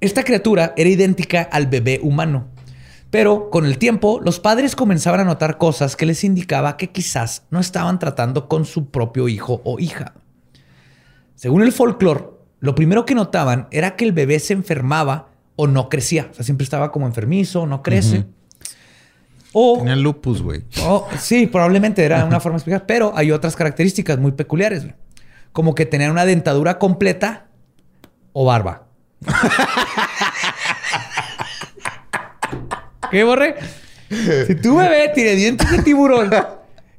Esta 0.00 0.22
criatura 0.22 0.74
era 0.76 0.88
idéntica 0.88 1.42
al 1.42 1.66
bebé 1.66 1.98
humano. 2.02 2.46
Pero 3.10 3.50
con 3.50 3.66
el 3.66 3.78
tiempo, 3.78 4.20
los 4.22 4.38
padres 4.40 4.76
comenzaban 4.76 5.20
a 5.20 5.24
notar 5.24 5.58
cosas 5.58 5.96
que 5.96 6.06
les 6.06 6.22
indicaba 6.22 6.76
que 6.76 6.90
quizás 6.90 7.44
no 7.50 7.58
estaban 7.60 7.98
tratando 7.98 8.46
con 8.48 8.64
su 8.64 8.90
propio 8.90 9.26
hijo 9.28 9.60
o 9.64 9.78
hija. 9.80 10.14
Según 11.36 11.62
el 11.62 11.70
folclore, 11.70 12.24
lo 12.60 12.74
primero 12.74 13.06
que 13.06 13.14
notaban 13.14 13.68
era 13.70 13.94
que 13.94 14.04
el 14.04 14.12
bebé 14.12 14.40
se 14.40 14.54
enfermaba 14.54 15.28
o 15.54 15.66
no 15.66 15.88
crecía. 15.88 16.28
O 16.30 16.34
sea, 16.34 16.44
siempre 16.44 16.64
estaba 16.64 16.90
como 16.90 17.06
enfermizo, 17.06 17.66
no 17.66 17.82
crece. 17.82 18.24
O 19.52 19.78
Tenía 19.78 19.96
lupus, 19.96 20.42
güey. 20.42 20.64
Sí, 21.18 21.46
probablemente 21.46 22.04
era 22.04 22.24
una 22.24 22.40
forma 22.40 22.56
de 22.56 22.60
explicar, 22.60 22.86
pero 22.86 23.12
hay 23.14 23.30
otras 23.32 23.54
características 23.54 24.18
muy 24.18 24.32
peculiares, 24.32 24.86
como 25.52 25.74
que 25.74 25.86
tener 25.86 26.10
una 26.10 26.24
dentadura 26.26 26.78
completa 26.78 27.46
o 28.32 28.44
barba. 28.44 28.86
¿Qué, 33.10 33.24
borre? 33.24 33.56
Si 34.46 34.54
tu 34.56 34.76
bebé 34.76 35.10
tiene 35.14 35.32
dientes 35.32 35.70
de 35.70 35.82
tiburón 35.82 36.30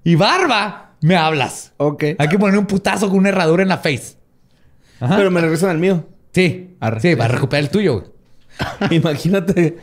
y 0.03 0.15
barba, 0.15 0.95
me 1.01 1.15
hablas. 1.15 1.73
Ok. 1.77 2.03
Hay 2.17 2.27
que 2.27 2.39
poner 2.39 2.57
un 2.57 2.65
putazo 2.65 3.09
con 3.09 3.19
una 3.19 3.29
herradura 3.29 3.63
en 3.63 3.69
la 3.69 3.77
face. 3.77 4.16
Pero 4.99 5.31
me 5.31 5.41
regresan 5.41 5.69
al 5.69 5.77
mío. 5.77 6.05
Sí. 6.33 6.75
Sí, 7.01 7.15
va 7.15 7.25
a 7.25 7.27
recuperar 7.29 7.63
el 7.63 7.69
tuyo, 7.69 7.99
güey. 7.99 8.11
Imagínate. 8.97 9.77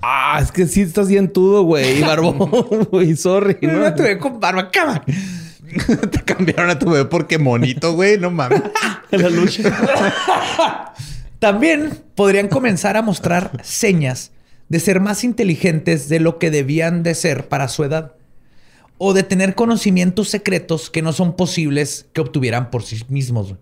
Ah, 0.00 0.38
es 0.42 0.52
que 0.52 0.66
sí 0.66 0.82
estás 0.82 1.08
bien 1.08 1.32
tudo, 1.32 1.62
güey. 1.62 1.98
Y 1.98 2.02
barbón, 2.02 2.38
güey. 2.90 3.16
Sorry. 3.16 3.58
No, 3.62 3.72
no 3.80 3.94
te 3.94 4.18
con 4.18 4.38
barba. 4.40 4.70
Cama. 4.70 5.02
te 6.10 6.22
cambiaron 6.24 6.70
a 6.70 6.78
tu 6.78 6.90
bebé 6.90 7.04
porque 7.06 7.38
monito, 7.38 7.94
güey. 7.94 8.18
No 8.18 8.30
mames. 8.30 8.62
la 9.10 9.28
lucha. 9.28 10.92
También 11.38 11.90
podrían 12.14 12.48
comenzar 12.48 12.96
a 12.96 13.02
mostrar 13.02 13.52
señas 13.62 14.32
de 14.68 14.80
ser 14.80 15.00
más 15.00 15.24
inteligentes 15.24 16.08
de 16.08 16.20
lo 16.20 16.38
que 16.38 16.50
debían 16.50 17.02
de 17.02 17.14
ser 17.14 17.48
para 17.48 17.68
su 17.68 17.84
edad. 17.84 18.14
O 18.98 19.14
de 19.14 19.22
tener 19.22 19.54
conocimientos 19.54 20.28
secretos 20.28 20.90
que 20.90 21.02
no 21.02 21.12
son 21.12 21.36
posibles 21.36 22.06
que 22.12 22.20
obtuvieran 22.20 22.70
por 22.70 22.82
sí 22.82 23.00
mismos. 23.08 23.54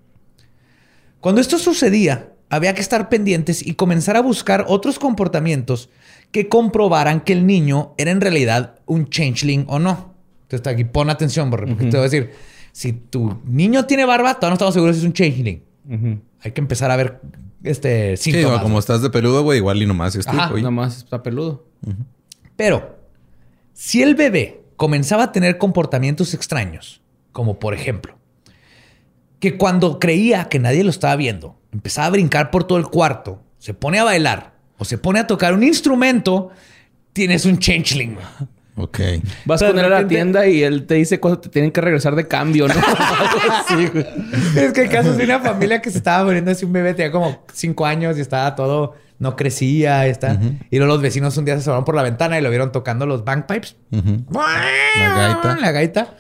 Cuando 1.21 1.41
esto 1.41 1.59
sucedía, 1.59 2.33
había 2.51 2.75
que 2.75 2.81
estar 2.81 3.09
pendientes 3.09 3.67
y 3.67 3.75
comenzar 3.75 4.17
a 4.17 4.21
buscar 4.21 4.65
otros 4.69 4.99
comportamientos 4.99 5.91
que 6.31 6.49
comprobaran 6.49 7.21
que 7.21 7.33
el 7.33 7.47
niño 7.47 7.95
era 7.99 8.11
en 8.11 8.21
realidad 8.21 8.81
un 8.87 9.09
changeling 9.09 9.65
o 9.69 9.79
no. 9.79 10.15
Entonces 10.43 10.67
aquí 10.67 10.85
pon 10.85 11.11
atención, 11.11 11.51
porque 11.51 11.75
te 11.75 11.87
voy 11.87 11.99
a 11.99 12.03
decir, 12.03 12.33
si 12.73 12.93
tu 12.93 13.41
niño 13.45 13.87
tiene 13.87 14.05
barba, 14.05 14.35
todavía 14.35 14.51
no 14.51 14.55
estamos 14.55 14.75
seguros 14.75 14.97
si 14.97 15.01
es 15.01 15.07
un 15.07 15.13
changeling. 15.13 15.63
Hay 16.41 16.53
que 16.53 16.61
empezar 16.61 16.91
a 16.91 16.97
ver 16.97 17.21
este 17.65 18.17
síntomas. 18.17 18.59
Sí, 18.59 18.63
como 18.63 18.79
estás 18.79 19.03
de 19.03 19.11
peludo, 19.11 19.43
güey, 19.43 19.59
igual 19.59 19.83
y 19.83 19.87
nomás 19.87 20.15
estoy, 20.15 20.39
Ajá, 20.39 20.55
nomás 20.61 20.99
está 20.99 21.23
peludo. 21.23 21.65
Pero 22.55 22.97
si 23.73 24.03
el 24.03 24.15
bebé 24.15 24.63
comenzaba 24.77 25.25
a 25.25 25.33
tener 25.33 25.59
comportamientos 25.59 26.33
extraños, 26.35 27.01
como 27.33 27.59
por 27.59 27.75
ejemplo, 27.75 28.16
que 29.41 29.57
cuando 29.57 29.99
creía 29.99 30.45
que 30.49 30.59
nadie 30.59 30.85
lo 30.85 30.91
estaba 30.91 31.17
viendo, 31.17 31.59
empezaba 31.73 32.07
a 32.07 32.11
brincar 32.11 32.51
por 32.51 32.65
todo 32.65 32.79
el 32.79 32.87
cuarto, 32.87 33.43
se 33.59 33.75
pone 33.75 33.99
a 33.99 34.05
bailar 34.05 34.55
o 34.79 34.85
se 34.85 34.99
pone 34.99 35.21
a 35.21 35.27
tocar 35.27 35.55
un 35.55 35.63
instrumento, 35.63 36.51
tienes 37.13 37.45
un 37.45 37.59
changeling. 37.59 38.17
Ok. 38.79 39.01
Vas 39.47 39.63
con 39.63 39.79
él 39.79 39.85
a 39.87 39.89
la 39.89 40.07
tienda 40.07 40.47
y 40.47 40.63
él 40.63 40.87
te 40.87 40.95
dice 40.95 41.19
cuándo 41.19 41.41
te 41.41 41.49
tienen 41.49 41.71
que 41.73 41.81
regresar 41.81 42.15
de 42.15 42.29
cambio, 42.29 42.69
¿no? 42.69 42.75
sí, 43.69 43.87
güey. 43.87 44.07
Es 44.55 44.73
que 44.73 44.83
el 44.83 44.91
caso 44.91 45.15
de 45.15 45.25
una 45.25 45.41
familia 45.41 45.81
que 45.81 45.91
se 45.91 45.99
estaba 45.99 46.25
muriendo 46.25 46.51
así 46.51 46.67
un 46.67 46.73
bebé, 46.73 46.93
tenía 46.93 47.11
como 47.11 47.43
cinco 47.53 47.87
años 47.87 48.19
y 48.19 48.21
estaba 48.21 48.55
todo, 48.55 48.95
no 49.19 49.35
crecía, 49.35 50.07
está. 50.07 50.39
Y 50.71 50.77
luego 50.77 50.93
los 50.93 51.03
vecinos 51.03 51.37
un 51.39 51.47
día 51.47 51.55
se 51.55 51.61
asomaron 51.61 51.87
por 51.87 51.95
la 51.95 52.03
ventana 52.03 52.39
y 52.39 52.43
lo 52.43 52.51
vieron 52.51 52.71
tocando 52.71 53.07
los 53.07 53.25
bagpipes. 53.25 53.77
La 53.91 55.15
gaita. 55.17 55.57
La 55.57 55.73
gaita. 55.73 56.15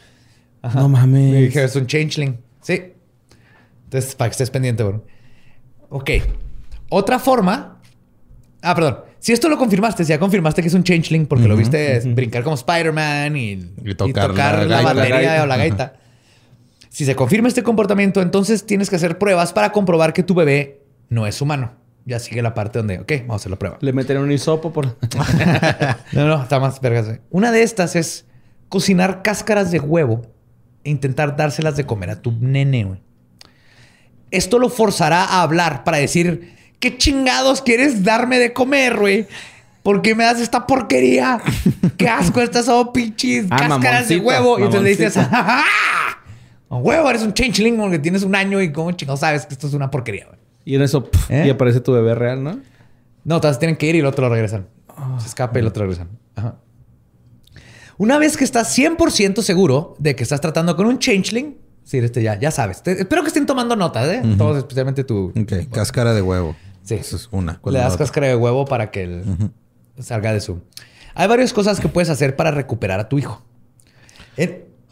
No 0.74 0.88
mames. 0.88 1.34
Y 1.34 1.42
dije, 1.42 1.64
es 1.64 1.76
un 1.76 1.86
changeling. 1.86 2.38
Sí. 2.62 2.95
Entonces, 3.96 4.14
para 4.14 4.28
que 4.28 4.32
estés 4.32 4.50
pendiente, 4.50 4.82
bro. 4.82 5.02
Ok. 5.88 6.10
Otra 6.90 7.18
forma. 7.18 7.80
Ah, 8.60 8.74
perdón. 8.74 8.98
Si 9.18 9.32
esto 9.32 9.48
lo 9.48 9.56
confirmaste, 9.56 10.04
si 10.04 10.10
ya 10.10 10.18
confirmaste 10.18 10.60
que 10.60 10.68
es 10.68 10.74
un 10.74 10.84
changeling 10.84 11.26
porque 11.26 11.48
lo 11.48 11.56
viste 11.56 12.00
brincar 12.04 12.42
como 12.42 12.54
Spider-Man 12.54 13.36
y, 13.36 13.56
tocar, 13.96 14.34
la, 14.66 14.82
batería 14.82 15.42
o 15.42 15.46
la 15.46 15.56
gaita. 15.56 15.94
Si 16.90 17.04
se 17.04 17.16
confirma 17.16 17.48
este 17.48 17.62
comportamiento, 17.62 18.20
entonces 18.20 18.66
tienes 18.66 18.90
que 18.90 18.96
hacer 18.96 19.18
pruebas 19.18 19.52
para 19.52 19.72
comprobar 19.72 20.12
que 20.12 20.22
tu 20.22 20.34
bebé 20.34 20.82
no 21.08 21.26
es 21.26 21.40
humano. 21.40 21.72
Ya 22.04 22.18
sigue 22.18 22.40
la 22.42 22.54
parte 22.54 22.78
donde, 22.78 23.00
ok, 23.00 23.12
vamos 23.20 23.34
a 23.34 23.36
hacer 23.36 23.50
la 23.50 23.58
prueba. 23.58 23.78
Le 23.80 23.92
meten 23.92 24.18
un 24.18 24.30
hisopo 24.30 24.72
por. 24.72 24.86
no, 26.12 26.26
no, 26.26 26.42
está 26.42 26.60
más 26.60 26.80
vergas. 26.80 27.18
Una 27.30 27.50
de 27.50 27.62
estas 27.62 27.96
es 27.96 28.26
cocinar 28.68 29.22
cáscaras 29.22 29.70
de 29.70 29.80
huevo 29.80 30.22
e 30.84 30.90
intentar 30.90 31.36
dárselas 31.36 31.76
de 31.76 31.84
comer 31.84 32.10
a 32.10 32.22
tu 32.22 32.32
nene, 32.32 33.00
Esto 34.30 34.58
lo 34.58 34.68
forzará 34.68 35.24
a 35.24 35.42
hablar 35.42 35.84
para 35.84 35.98
decir 35.98 36.56
¿Qué 36.78 36.98
chingados 36.98 37.62
quieres 37.62 38.04
darme 38.04 38.38
de 38.38 38.52
comer, 38.52 38.96
güey? 38.98 39.26
¿Por 39.82 40.02
qué 40.02 40.14
me 40.14 40.24
das 40.24 40.40
esta 40.40 40.66
porquería? 40.66 41.40
¡Qué 41.96 42.08
asco! 42.08 42.40
Estas 42.40 42.66
son 42.66 42.92
pinches 42.92 43.46
ah, 43.50 43.56
cáscaras 43.56 44.08
de 44.08 44.18
huevo. 44.18 44.58
Y 44.58 44.62
entonces 44.62 44.82
le 44.82 44.90
dices, 44.90 45.16
¡Ah! 45.16 45.64
huevo, 46.68 47.08
eres 47.08 47.22
un 47.22 47.32
changeling 47.32 47.76
porque 47.76 47.98
tienes 47.98 48.22
un 48.24 48.34
año 48.34 48.60
y 48.60 48.72
cómo 48.72 48.92
chingados 48.92 49.20
sabes 49.20 49.46
que 49.46 49.54
esto 49.54 49.68
es 49.68 49.74
una 49.74 49.90
porquería, 49.90 50.26
güey. 50.26 50.38
Y 50.64 50.74
en 50.74 50.82
eso, 50.82 51.08
¿Eh? 51.28 51.44
y 51.46 51.50
aparece 51.50 51.80
tu 51.80 51.92
bebé 51.92 52.14
real, 52.14 52.42
¿no? 52.42 52.60
No, 53.24 53.36
entonces 53.36 53.58
tienen 53.58 53.76
que 53.76 53.86
ir 53.86 53.94
y 53.94 54.00
el 54.00 54.06
otro 54.06 54.28
lo 54.28 54.34
regresan. 54.34 54.66
Se 55.18 55.28
escapa 55.28 55.58
y 55.58 55.62
el 55.62 55.68
otro 55.68 55.82
regresan. 55.82 56.10
Ajá. 56.34 56.56
Una 57.98 58.18
vez 58.18 58.36
que 58.36 58.44
estás 58.44 58.76
100% 58.76 59.42
seguro 59.42 59.94
de 59.98 60.16
que 60.16 60.24
estás 60.24 60.40
tratando 60.40 60.76
con 60.76 60.86
un 60.86 60.98
changeling, 60.98 61.56
sí, 61.86 61.98
este 61.98 62.22
ya, 62.22 62.38
ya 62.38 62.50
sabes. 62.50 62.82
espero 62.84 63.22
que 63.22 63.28
estén 63.28 63.46
tomando 63.46 63.76
notas, 63.76 64.06
¿eh? 64.08 64.22
Todos, 64.36 64.58
especialmente 64.58 65.04
tú. 65.04 65.32
Ok, 65.40 65.70
cáscara 65.72 66.12
de 66.12 66.20
huevo. 66.20 66.54
Sí. 66.82 66.96
Eso 66.96 67.16
es 67.16 67.28
una. 67.30 67.60
Le 67.64 67.78
das 67.78 67.96
cáscara 67.96 68.26
de 68.26 68.36
huevo 68.36 68.66
para 68.66 68.90
que 68.90 69.04
él 69.04 69.24
salga 69.98 70.32
de 70.32 70.40
su. 70.40 70.60
Hay 71.14 71.28
varias 71.28 71.52
cosas 71.52 71.80
que 71.80 71.88
puedes 71.88 72.10
hacer 72.10 72.36
para 72.36 72.50
recuperar 72.50 73.00
a 73.00 73.08
tu 73.08 73.18
hijo. 73.18 73.42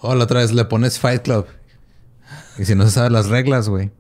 O 0.00 0.08
oh, 0.08 0.14
la 0.14 0.24
otra 0.24 0.40
vez 0.40 0.52
le 0.52 0.64
pones 0.64 0.98
Fight 0.98 1.22
Club. 1.22 1.46
Y 2.58 2.64
si 2.64 2.74
no 2.74 2.84
se 2.84 2.92
saben 2.92 3.12
las 3.12 3.28
reglas, 3.28 3.68
güey, 3.68 3.90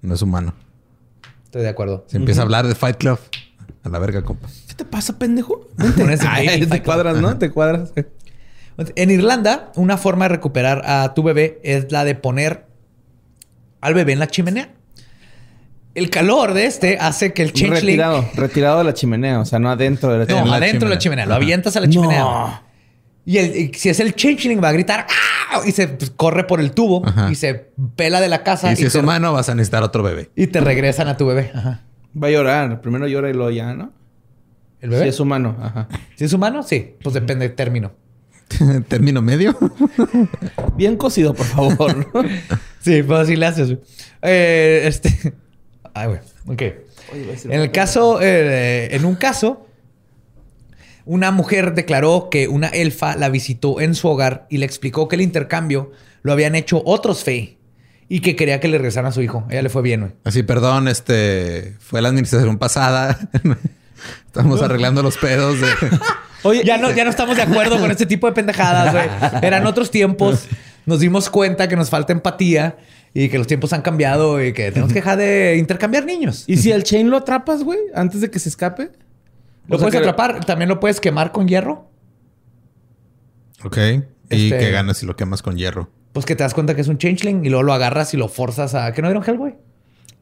no 0.00 0.14
es 0.14 0.22
humano. 0.22 0.54
Estoy 1.44 1.62
de 1.62 1.68
acuerdo. 1.68 2.04
Se 2.08 2.16
empieza 2.16 2.40
a 2.40 2.44
hablar 2.44 2.66
de 2.66 2.74
Fight 2.74 2.96
Club. 2.96 3.18
A 3.82 3.88
la 3.88 3.98
verga, 3.98 4.22
compa. 4.22 4.48
¿Qué 4.68 4.74
te 4.74 4.84
pasa, 4.84 5.18
pendejo? 5.18 5.66
te 6.68 6.82
cuadras, 6.82 7.16
¿no? 7.18 7.38
Te 7.38 7.50
cuadras. 7.50 7.92
En 8.96 9.10
Irlanda, 9.10 9.72
una 9.76 9.96
forma 9.96 10.26
de 10.26 10.30
recuperar 10.30 10.82
a 10.84 11.14
tu 11.14 11.22
bebé 11.22 11.60
es 11.64 11.90
la 11.92 12.04
de 12.04 12.14
poner 12.14 12.66
al 13.80 13.94
bebé 13.94 14.12
en 14.12 14.18
la 14.18 14.26
chimenea 14.26 14.70
el 15.94 16.10
calor 16.10 16.54
de 16.54 16.66
este 16.66 16.98
hace 16.98 17.32
que 17.32 17.42
el 17.42 17.52
changeling... 17.52 17.98
Retirado, 17.98 18.24
retirado 18.34 18.78
de 18.78 18.84
la 18.84 18.94
chimenea. 18.94 19.40
O 19.40 19.44
sea, 19.44 19.58
no 19.58 19.70
adentro 19.70 20.12
de 20.12 20.18
la 20.18 20.26
chimenea. 20.26 20.44
No, 20.44 20.54
adentro 20.54 20.88
de 20.88 20.94
la 20.94 20.98
chimenea. 20.98 21.26
Lo 21.26 21.34
avientas 21.34 21.76
a 21.76 21.80
la 21.80 21.88
chimenea. 21.88 22.62
Y, 23.26 23.38
el, 23.38 23.74
si 23.74 23.88
es 23.88 24.00
el 24.00 24.14
changeling, 24.14 24.62
va 24.62 24.68
a 24.68 24.72
gritar 24.72 25.06
¡Ah! 25.08 25.60
y 25.66 25.72
se 25.72 25.88
pues, 25.88 26.10
corre 26.10 26.44
por 26.44 26.60
el 26.60 26.72
tubo 26.72 27.02
y 27.30 27.34
se 27.34 27.70
pela 27.96 28.20
de 28.20 28.28
la 28.28 28.42
casa. 28.42 28.72
Y 28.72 28.76
si 28.76 28.86
es 28.86 28.94
humano, 28.94 29.32
vas 29.32 29.48
a 29.48 29.54
necesitar 29.54 29.82
otro 29.82 30.02
bebé. 30.02 30.30
Y 30.36 30.46
te 30.46 30.60
regresan 30.60 31.08
a 31.08 31.16
tu 31.16 31.26
bebé. 31.26 31.52
Va 31.54 32.28
a 32.28 32.30
llorar. 32.30 32.80
Primero 32.80 33.06
llora 33.06 33.28
y 33.28 33.34
luego 33.34 33.50
ya, 33.50 33.74
¿no? 33.74 33.92
¿El 34.80 34.90
bebé? 34.90 35.02
Si 35.04 35.08
es 35.10 35.20
humano. 35.20 35.56
Ajá. 35.60 35.88
Si 36.16 36.24
es 36.24 36.32
humano, 36.32 36.62
sí. 36.62 36.94
Pues 37.02 37.14
depende 37.14 37.46
del 37.46 37.54
término. 37.54 37.92
¿Término 38.88 39.22
medio? 39.22 39.56
Bien 40.76 40.96
cocido, 40.96 41.34
por 41.34 41.46
favor. 41.46 42.06
sí, 42.80 43.02
pues 43.02 43.20
así 43.20 43.36
le 43.36 43.46
haces. 43.46 43.76
Eh, 44.22 44.82
este... 44.86 45.34
Ay, 45.94 46.08
güey. 46.08 46.20
Ok. 46.46 46.62
En 47.44 47.60
el 47.60 47.72
caso, 47.72 48.20
eh, 48.22 48.94
en 48.94 49.04
un 49.04 49.16
caso, 49.16 49.66
una 51.04 51.32
mujer 51.32 51.74
declaró 51.74 52.28
que 52.30 52.46
una 52.46 52.68
elfa 52.68 53.16
la 53.16 53.28
visitó 53.28 53.80
en 53.80 53.94
su 53.94 54.08
hogar 54.08 54.46
y 54.48 54.58
le 54.58 54.66
explicó 54.66 55.08
que 55.08 55.16
el 55.16 55.22
intercambio 55.22 55.90
lo 56.22 56.32
habían 56.32 56.54
hecho 56.54 56.82
otros 56.84 57.24
Fey 57.24 57.58
y 58.08 58.20
que 58.20 58.36
quería 58.36 58.60
que 58.60 58.68
le 58.68 58.78
regresaran 58.78 59.08
a 59.08 59.12
su 59.12 59.22
hijo. 59.22 59.46
ella 59.50 59.62
le 59.62 59.70
fue 59.70 59.82
bien, 59.82 60.00
güey. 60.00 60.12
Así, 60.24 60.42
perdón, 60.44 60.86
este 60.86 61.76
fue 61.80 62.00
la 62.00 62.08
administración 62.08 62.58
pasada. 62.58 63.18
Estamos 64.26 64.62
arreglando 64.62 65.02
los 65.02 65.16
pedos 65.16 65.60
de. 65.60 65.66
Oye, 66.42 66.62
ya 66.64 66.78
no, 66.78 66.90
ya 66.90 67.04
no 67.04 67.10
estamos 67.10 67.36
de 67.36 67.42
acuerdo 67.42 67.78
con 67.78 67.90
este 67.90 68.06
tipo 68.06 68.26
de 68.26 68.32
pendejadas, 68.32 68.92
güey. 68.92 69.08
Eran 69.42 69.66
otros 69.66 69.90
tiempos. 69.90 70.46
Nos 70.86 71.00
dimos 71.00 71.28
cuenta 71.30 71.68
que 71.68 71.76
nos 71.76 71.90
falta 71.90 72.12
empatía 72.12 72.78
y 73.12 73.28
que 73.28 73.38
los 73.38 73.46
tiempos 73.46 73.72
han 73.72 73.82
cambiado 73.82 74.42
y 74.42 74.52
que 74.52 74.70
tenemos 74.70 74.92
que 74.92 75.00
dejar 75.00 75.18
de 75.18 75.56
intercambiar 75.58 76.04
niños. 76.04 76.44
¿Y 76.46 76.56
si 76.56 76.72
el 76.72 76.84
chain 76.84 77.10
lo 77.10 77.18
atrapas, 77.18 77.62
güey, 77.62 77.78
antes 77.94 78.20
de 78.20 78.30
que 78.30 78.38
se 78.38 78.48
escape? 78.48 78.90
Lo 79.66 79.78
puedes 79.78 79.94
atrapar, 79.94 80.44
también 80.44 80.68
lo 80.68 80.80
puedes 80.80 81.00
quemar 81.00 81.32
con 81.32 81.46
hierro. 81.46 81.90
Ok. 83.62 83.76
¿Y 84.30 84.44
este, 84.46 84.58
qué 84.58 84.70
ganas 84.70 84.98
si 84.98 85.06
lo 85.06 85.16
quemas 85.16 85.42
con 85.42 85.56
hierro? 85.56 85.90
Pues 86.12 86.26
que 86.26 86.34
te 86.34 86.42
das 86.42 86.54
cuenta 86.54 86.74
que 86.74 86.80
es 86.80 86.88
un 86.88 86.98
changeling 86.98 87.44
y 87.44 87.50
luego 87.50 87.62
lo 87.62 87.72
agarras 87.72 88.14
y 88.14 88.16
lo 88.16 88.28
forzas 88.28 88.74
a. 88.74 88.92
¿Que 88.92 89.02
no 89.02 89.08
dieron 89.08 89.22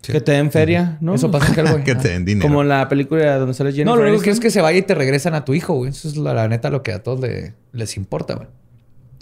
Que 0.02 0.20
te 0.20 0.32
den 0.32 0.50
feria, 0.50 0.96
¿no? 1.00 1.14
Eso 1.14 1.30
pasa 1.30 1.52
en 1.52 1.58
Hellboy. 1.58 1.84
que 1.84 1.94
te 1.94 2.08
den 2.08 2.24
dinero. 2.24 2.48
Como 2.48 2.62
en 2.62 2.68
la 2.68 2.88
película 2.88 3.38
donde 3.38 3.52
sale 3.52 3.72
Jennifer 3.72 3.86
No, 3.86 3.96
lo 3.96 4.08
único 4.08 4.22
que 4.22 4.30
es 4.30 4.40
que 4.40 4.50
se 4.50 4.60
vaya 4.60 4.78
y 4.78 4.82
te 4.82 4.94
regresan 4.94 5.34
a 5.34 5.44
tu 5.44 5.54
hijo, 5.54 5.74
güey. 5.74 5.90
Eso 5.90 6.08
es 6.08 6.16
la, 6.16 6.48
neta 6.48 6.70
lo 6.70 6.82
que 6.82 6.92
a 6.92 7.02
todos 7.02 7.20
les 7.72 7.96
importa, 7.96 8.34
güey. 8.34 8.48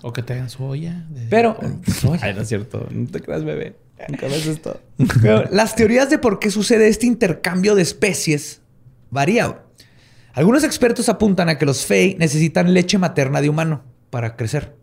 O 0.03 0.13
que 0.13 0.23
te 0.23 0.35
hagan 0.35 0.51
su 0.51 0.63
olla. 0.65 1.07
Pero... 1.31 1.59
Ay, 2.21 2.35
no 2.35 2.43
es 2.43 2.49
cierto. 2.49 2.87
No 2.91 3.09
te 3.09 3.21
creas, 3.21 3.45
bebé. 3.45 3.75
Nunca 4.09 4.27
ves 4.27 4.47
esto. 4.47 4.81
las 5.51 5.75
teorías 5.75 6.11
de 6.11 6.19
por 6.19 6.39
qué 6.39 6.51
sucede 6.51 6.89
este 6.89 7.07
intercambio 7.07 7.75
de 7.75 7.83
especies 7.83 8.61
varían. 9.11 9.57
Algunos 10.35 10.65
expertos 10.65 11.09
apuntan 11.09 11.49
a 11.49 11.57
que 11.57 11.65
los 11.65 11.87
Fey 11.87 12.15
necesitan 12.19 12.75
leche 12.75 12.99
materna 12.99 13.41
de 13.41 13.49
humano 13.49 13.85
para 14.11 14.37
crecer, 14.37 14.75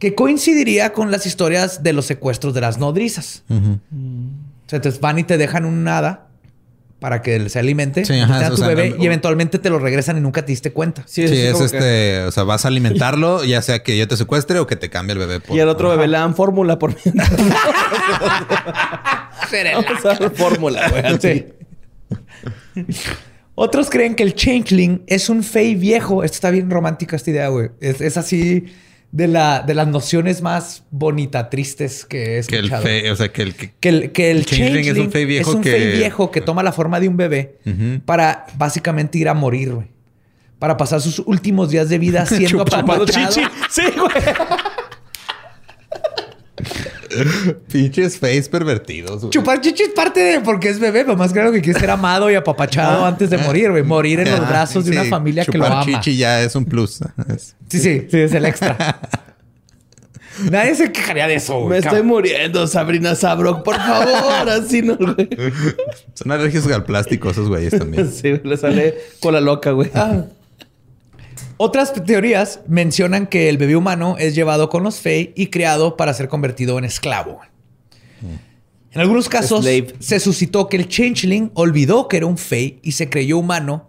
que 0.00 0.16
coincidiría 0.16 0.92
con 0.92 1.12
las 1.12 1.24
historias 1.24 1.84
de 1.84 1.92
los 1.92 2.06
secuestros 2.06 2.52
de 2.52 2.62
las 2.62 2.78
nodrizas. 2.78 3.44
Sea, 4.72 4.76
entonces 4.78 5.00
van 5.00 5.18
y 5.18 5.24
te 5.24 5.38
dejan 5.38 5.64
un 5.64 5.84
nada 5.84 6.28
para 6.98 7.20
que 7.20 7.48
se 7.48 7.58
alimente, 7.58 8.04
Sí, 8.04 8.12
ajá, 8.20 8.46
a 8.46 8.48
o 8.48 8.50
tu 8.50 8.58
sea, 8.58 8.68
bebé 8.68 8.90
no- 8.90 9.02
y 9.02 9.06
eventualmente 9.06 9.58
te 9.58 9.70
lo 9.70 9.80
regresan 9.80 10.18
y 10.18 10.20
nunca 10.20 10.42
te 10.44 10.52
diste 10.52 10.72
cuenta. 10.72 11.02
Sí, 11.06 11.24
así 11.24 11.34
es 11.36 11.56
que- 11.58 11.64
este, 11.64 12.22
o 12.22 12.30
sea, 12.30 12.44
vas 12.44 12.64
a 12.64 12.68
alimentarlo, 12.68 13.42
ya 13.44 13.60
sea 13.60 13.82
que 13.82 13.98
yo 13.98 14.06
te 14.06 14.16
secuestre 14.16 14.60
o 14.60 14.68
que 14.68 14.76
te 14.76 14.88
cambie 14.88 15.14
el 15.14 15.18
bebé. 15.18 15.40
por- 15.40 15.56
Y 15.56 15.60
al 15.60 15.68
otro 15.68 15.90
bebé 15.90 16.06
le 16.06 16.16
dan 16.18 16.36
fórmula 16.36 16.78
por 16.78 16.94
mientras. 17.04 17.30
Vamos 19.74 20.04
a 20.04 20.08
dar 20.14 20.30
fórmula, 20.34 20.88
güey. 20.90 21.46
Otros 23.54 23.90
creen 23.90 24.14
que 24.14 24.22
el 24.22 24.34
changeling 24.34 25.02
es 25.06 25.28
un 25.28 25.42
fey 25.42 25.74
viejo. 25.74 26.24
Esto 26.24 26.36
está 26.36 26.50
bien 26.50 26.70
romántica 26.70 27.16
esta 27.16 27.30
idea, 27.30 27.48
güey. 27.48 27.70
Es, 27.80 28.00
es 28.00 28.16
así 28.16 28.64
de, 29.12 29.28
la, 29.28 29.62
de 29.62 29.74
las 29.74 29.86
nociones 29.88 30.42
más 30.42 30.84
bonita, 30.90 31.50
tristes 31.50 32.04
que 32.04 32.38
he 32.38 32.42
Que 32.44 32.56
el 32.56 32.70
fe, 32.70 33.10
o 33.10 33.16
sea, 33.16 33.30
que 33.30 33.42
el 33.42 33.54
que 33.54 33.72
Que 33.78 33.88
el, 33.90 34.12
que 34.12 34.30
el 34.30 34.38
El 34.38 34.46
changeling 34.46 34.74
changeling, 34.84 35.02
es 35.02 35.06
un 35.06 35.12
fey 35.12 35.24
viejo 35.26 35.50
es 35.50 35.56
un 35.56 35.62
que- 35.62 35.70
fey 35.70 35.92
viejo 35.98 36.30
que 36.30 36.40
toma 36.40 36.62
la 36.62 36.72
forma 36.72 36.98
de 36.98 37.08
un 37.08 37.16
bebé 37.16 37.58
para 38.04 38.46
básicamente 38.56 39.18
ir 39.18 39.28
a 39.28 39.34
morir, 39.34 39.72
güey. 39.74 39.88
Para 40.58 40.76
pasar 40.76 41.00
sus 41.00 41.20
últimos 41.26 41.70
días 41.70 41.88
de 41.88 41.98
vida 41.98 42.24
siendo 42.36 42.62
apapachado. 42.62 43.32
Sí, 43.70 43.82
güey. 43.96 44.12
pinches 47.72 48.18
face 48.18 48.48
pervertidos. 48.50 49.20
güey. 49.20 49.30
Chupar 49.30 49.60
chichi 49.60 49.82
es 49.84 49.88
parte 49.90 50.20
de 50.20 50.40
porque 50.40 50.68
es 50.68 50.78
bebé, 50.78 51.04
pero 51.04 51.16
más 51.16 51.32
claro 51.32 51.52
que 51.52 51.60
quiere 51.60 51.78
ser 51.78 51.90
amado 51.90 52.30
y 52.30 52.34
apapachado 52.34 53.04
antes 53.04 53.30
de 53.30 53.38
morir, 53.38 53.70
güey. 53.70 53.82
Morir 53.82 54.20
en 54.20 54.30
los 54.30 54.48
brazos 54.48 54.84
de 54.84 54.92
una 54.92 55.04
familia 55.04 55.44
que 55.44 55.56
lo 55.58 55.64
chupar 55.64 55.82
ama. 55.82 55.84
chichi 55.84 56.16
ya 56.16 56.42
es 56.42 56.54
un 56.56 56.64
plus. 56.64 57.00
Es- 57.34 57.56
Sí, 57.68 57.78
sí, 57.78 58.06
sí, 58.10 58.18
es 58.18 58.32
el 58.34 58.44
extra. 58.44 59.00
Nadie 60.50 60.74
se 60.74 60.90
quejaría 60.90 61.26
de 61.26 61.34
eso, 61.34 61.58
güey. 61.60 61.68
Me 61.70 61.78
estoy 61.78 62.02
muriendo, 62.02 62.66
Sabrina 62.66 63.14
Sabrok, 63.14 63.62
por 63.62 63.76
favor. 63.76 64.48
Así 64.48 64.80
no, 64.82 64.96
güey. 64.96 65.28
Son 66.14 66.32
alérgicos 66.32 66.72
al 66.72 66.84
plástico 66.84 67.30
esos 67.30 67.48
güeyes 67.48 67.78
también. 67.78 68.10
Sí, 68.10 68.40
le 68.42 68.56
sale 68.56 68.94
con 69.20 69.34
la 69.34 69.40
loca, 69.40 69.72
güey. 69.72 69.90
Ah. 69.94 70.24
Otras 71.64 71.92
teorías 71.92 72.58
mencionan 72.66 73.28
que 73.28 73.48
el 73.48 73.56
bebé 73.56 73.76
humano 73.76 74.16
es 74.18 74.34
llevado 74.34 74.68
con 74.68 74.82
los 74.82 74.98
Fey 74.98 75.32
y 75.36 75.46
criado 75.46 75.96
para 75.96 76.12
ser 76.12 76.26
convertido 76.26 76.76
en 76.76 76.84
esclavo. 76.84 77.38
En 78.90 79.00
algunos 79.00 79.28
casos 79.28 79.60
Slave. 79.60 79.94
se 80.00 80.18
suscitó 80.18 80.68
que 80.68 80.76
el 80.76 80.88
changeling 80.88 81.52
olvidó 81.54 82.08
que 82.08 82.16
era 82.16 82.26
un 82.26 82.36
Fey 82.36 82.80
y 82.82 82.90
se 82.90 83.08
creyó 83.08 83.38
humano. 83.38 83.86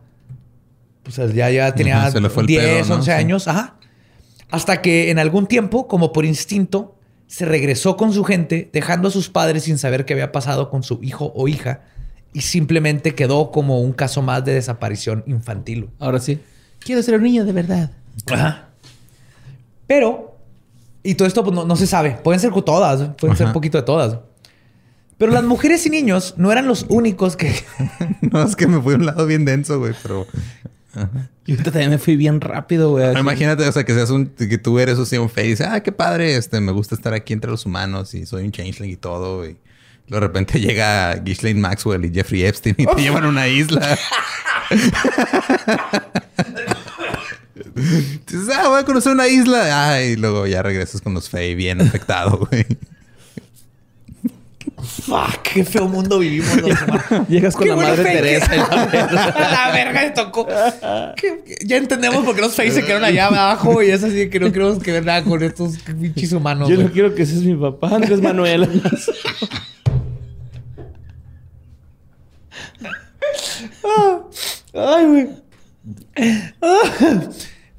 Pues 1.01 1.15
ya, 1.33 1.49
ya 1.49 1.73
tenía 1.73 1.97
Ajá, 1.97 2.11
se 2.11 2.21
le 2.21 2.29
fue 2.29 2.43
el 2.43 2.47
10, 2.47 2.63
pedo, 2.63 2.85
¿no? 2.89 2.93
11 2.97 3.05
Sí. 3.05 3.11
años. 3.11 3.47
Ajá. 3.47 3.77
Hasta 4.51 4.83
que 4.83 5.09
en 5.09 5.17
algún 5.17 5.47
tiempo, 5.47 5.87
como 5.87 6.13
por 6.13 6.25
instinto, 6.25 6.95
se 7.25 7.45
regresó 7.45 7.97
con 7.97 8.13
su 8.13 8.23
gente, 8.23 8.69
dejando 8.71 9.07
a 9.07 9.11
sus 9.11 9.29
padres 9.29 9.63
sin 9.63 9.79
saber 9.79 10.05
qué 10.05 10.13
había 10.13 10.31
pasado 10.31 10.69
con 10.69 10.83
su 10.83 10.99
hijo 11.01 11.33
o 11.35 11.47
hija, 11.47 11.81
y 12.33 12.41
simplemente 12.41 13.15
quedó 13.15 13.49
como 13.49 13.81
un 13.81 13.93
caso 13.93 14.21
más 14.21 14.45
de 14.45 14.53
desaparición 14.53 15.23
infantil. 15.25 15.89
Ahora 15.97 16.19
sí. 16.19 16.39
Quiero 16.85 17.01
ser 17.01 17.15
un 17.15 17.23
niño 17.23 17.45
de 17.45 17.51
verdad. 17.51 17.91
Ajá. 18.31 18.69
Pero, 19.87 20.37
y 21.03 21.15
todo 21.15 21.27
esto 21.27 21.43
pues, 21.43 21.55
no, 21.55 21.65
no 21.65 21.75
se 21.75 21.87
sabe. 21.87 22.17
Pueden 22.23 22.39
ser 22.39 22.51
todas, 22.63 23.15
pueden 23.15 23.37
ser 23.37 23.47
Ajá. 23.47 23.53
poquito 23.53 23.77
de 23.77 23.83
todas. 23.83 24.19
Pero 25.17 25.31
las 25.31 25.43
mujeres 25.43 25.85
y 25.85 25.89
niños 25.89 26.33
no 26.37 26.51
eran 26.51 26.67
los 26.67 26.85
únicos 26.89 27.35
que. 27.37 27.53
No, 28.21 28.41
es 28.43 28.55
que 28.55 28.67
me 28.67 28.81
fui 28.81 28.93
a 28.93 28.97
un 28.97 29.05
lado 29.05 29.25
bien 29.25 29.45
denso, 29.45 29.77
güey, 29.79 29.93
pero 30.01 30.25
Yo 31.45 31.53
ahorita 31.55 31.71
también 31.71 31.91
me 31.91 31.97
fui 31.97 32.15
bien 32.15 32.41
rápido, 32.41 32.91
güey. 32.91 33.05
así. 33.05 33.19
imagínate, 33.19 33.67
o 33.67 33.71
sea, 33.71 33.83
que 33.83 33.93
seas 33.93 34.09
un, 34.09 34.27
que 34.27 34.57
tú 34.57 34.79
eres 34.79 34.97
así 34.97 35.17
un 35.17 35.29
face 35.29 35.63
ah, 35.63 35.81
qué 35.81 35.91
padre, 35.91 36.35
este, 36.35 36.59
me 36.59 36.71
gusta 36.71 36.95
estar 36.95 37.13
aquí 37.13 37.33
entre 37.33 37.51
los 37.51 37.65
humanos 37.65 38.13
y 38.13 38.25
soy 38.25 38.45
un 38.45 38.51
changeling 38.51 38.91
y 38.91 38.95
todo. 38.95 39.47
Y 39.47 39.57
de 40.07 40.19
repente 40.19 40.59
llega 40.59 41.15
Ghislaine 41.15 41.59
Maxwell 41.59 42.05
y 42.05 42.13
Jeffrey 42.13 42.43
Epstein 42.43 42.75
y 42.77 42.85
te 42.85 43.01
llevan 43.01 43.23
a 43.23 43.29
una 43.29 43.47
isla. 43.47 43.97
Dices, 47.75 48.49
ah, 48.55 48.67
voy 48.69 48.79
a 48.79 48.85
conocer 48.85 49.13
una 49.13 49.27
isla. 49.27 49.91
Ah, 49.93 50.01
y 50.01 50.15
luego 50.15 50.45
ya 50.47 50.61
regresas 50.61 51.01
con 51.01 51.13
los 51.13 51.29
Fey 51.29 51.55
bien 51.55 51.81
afectado, 51.81 52.47
güey. 52.49 52.65
¡Fuck! 55.05 55.41
¡Qué 55.43 55.63
feo 55.63 55.87
mundo 55.87 56.19
vivimos 56.19 56.55
los 56.57 56.81
humanos! 56.81 57.27
Llegas 57.29 57.55
con 57.55 57.67
la 57.67 57.75
madre 57.75 58.03
Teresa. 58.03 58.49
que- 58.49 58.55
y 58.55 58.59
la 58.59 58.85
verga. 58.85 59.35
la 59.51 59.71
verga 59.71 60.13
tocó. 60.13 60.47
Ya 61.65 61.77
entendemos 61.77 62.23
por 62.25 62.35
qué 62.35 62.41
los 62.41 62.53
Fey 62.55 62.71
se 62.71 62.83
quedaron 62.83 63.03
allá 63.05 63.27
abajo 63.27 63.81
y 63.81 63.89
es 63.89 64.03
así 64.03 64.29
que 64.29 64.39
no 64.39 64.51
queremos 64.51 64.79
que 64.79 64.91
ver 64.91 65.05
nada 65.05 65.23
con 65.23 65.41
estos 65.41 65.77
pinches 65.77 66.31
humanos. 66.33 66.69
Yo 66.69 66.77
no 66.77 66.91
quiero 66.91 67.15
que 67.15 67.25
seas 67.25 67.41
mi 67.41 67.55
papá, 67.55 67.95
Andrés 67.95 68.21
Manuel. 68.21 68.69
Ay, 74.73 75.05
güey. 75.05 75.29
Ah. 76.61 77.29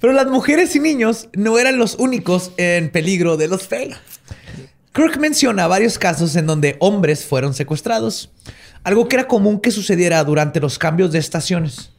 Pero 0.01 0.13
las 0.13 0.27
mujeres 0.27 0.77
y 0.77 0.81
niños 0.81 1.29
no 1.33 1.59
eran 1.59 1.79
los 1.79 1.95
únicos 1.95 2.53
en 2.59 2.91
peligro 2.91 3.37
de 3.37 3.49
los 3.49 3.67
Fey. 3.67 3.95
Kirk 4.93 5.19
menciona 5.19 5.67
varios 5.67 5.99
casos 5.99 6.37
en 6.37 6.47
donde 6.47 6.77
hombres 6.79 7.25
fueron 7.25 7.55
secuestrados, 7.55 8.31
algo 8.85 9.09
que 9.09 9.17
era 9.17 9.27
común 9.27 9.61
que 9.61 9.71
sucediera 9.71 10.23
durante 10.23 10.61
los 10.61 10.79
cambios 10.79 11.11
de 11.11 11.19
estaciones, 11.19 11.91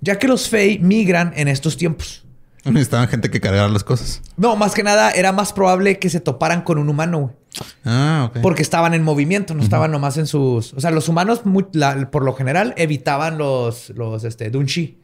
ya 0.00 0.18
que 0.18 0.28
los 0.28 0.48
Fey 0.48 0.78
migran 0.78 1.32
en 1.36 1.48
estos 1.48 1.76
tiempos. 1.76 2.24
Necesitaban 2.64 3.08
gente 3.08 3.30
que 3.30 3.40
cargara 3.40 3.68
las 3.68 3.84
cosas. 3.84 4.22
No, 4.36 4.56
más 4.56 4.72
que 4.72 4.82
nada 4.82 5.10
era 5.10 5.32
más 5.32 5.52
probable 5.52 5.98
que 5.98 6.08
se 6.08 6.20
toparan 6.20 6.62
con 6.62 6.78
un 6.78 6.88
humano. 6.88 7.34
Ah, 7.84 8.28
ok. 8.30 8.40
Porque 8.42 8.62
estaban 8.62 8.94
en 8.94 9.02
movimiento, 9.02 9.54
no 9.54 9.62
estaban 9.62 9.90
nomás 9.92 10.16
en 10.16 10.26
sus... 10.26 10.72
O 10.74 10.80
sea, 10.80 10.90
los 10.90 11.08
humanos 11.08 11.42
la- 11.72 12.10
por 12.10 12.24
lo 12.24 12.34
general 12.34 12.74
evitaban 12.76 13.38
los, 13.38 13.90
los 13.90 14.24
este, 14.24 14.50
Dunshi. 14.50 14.98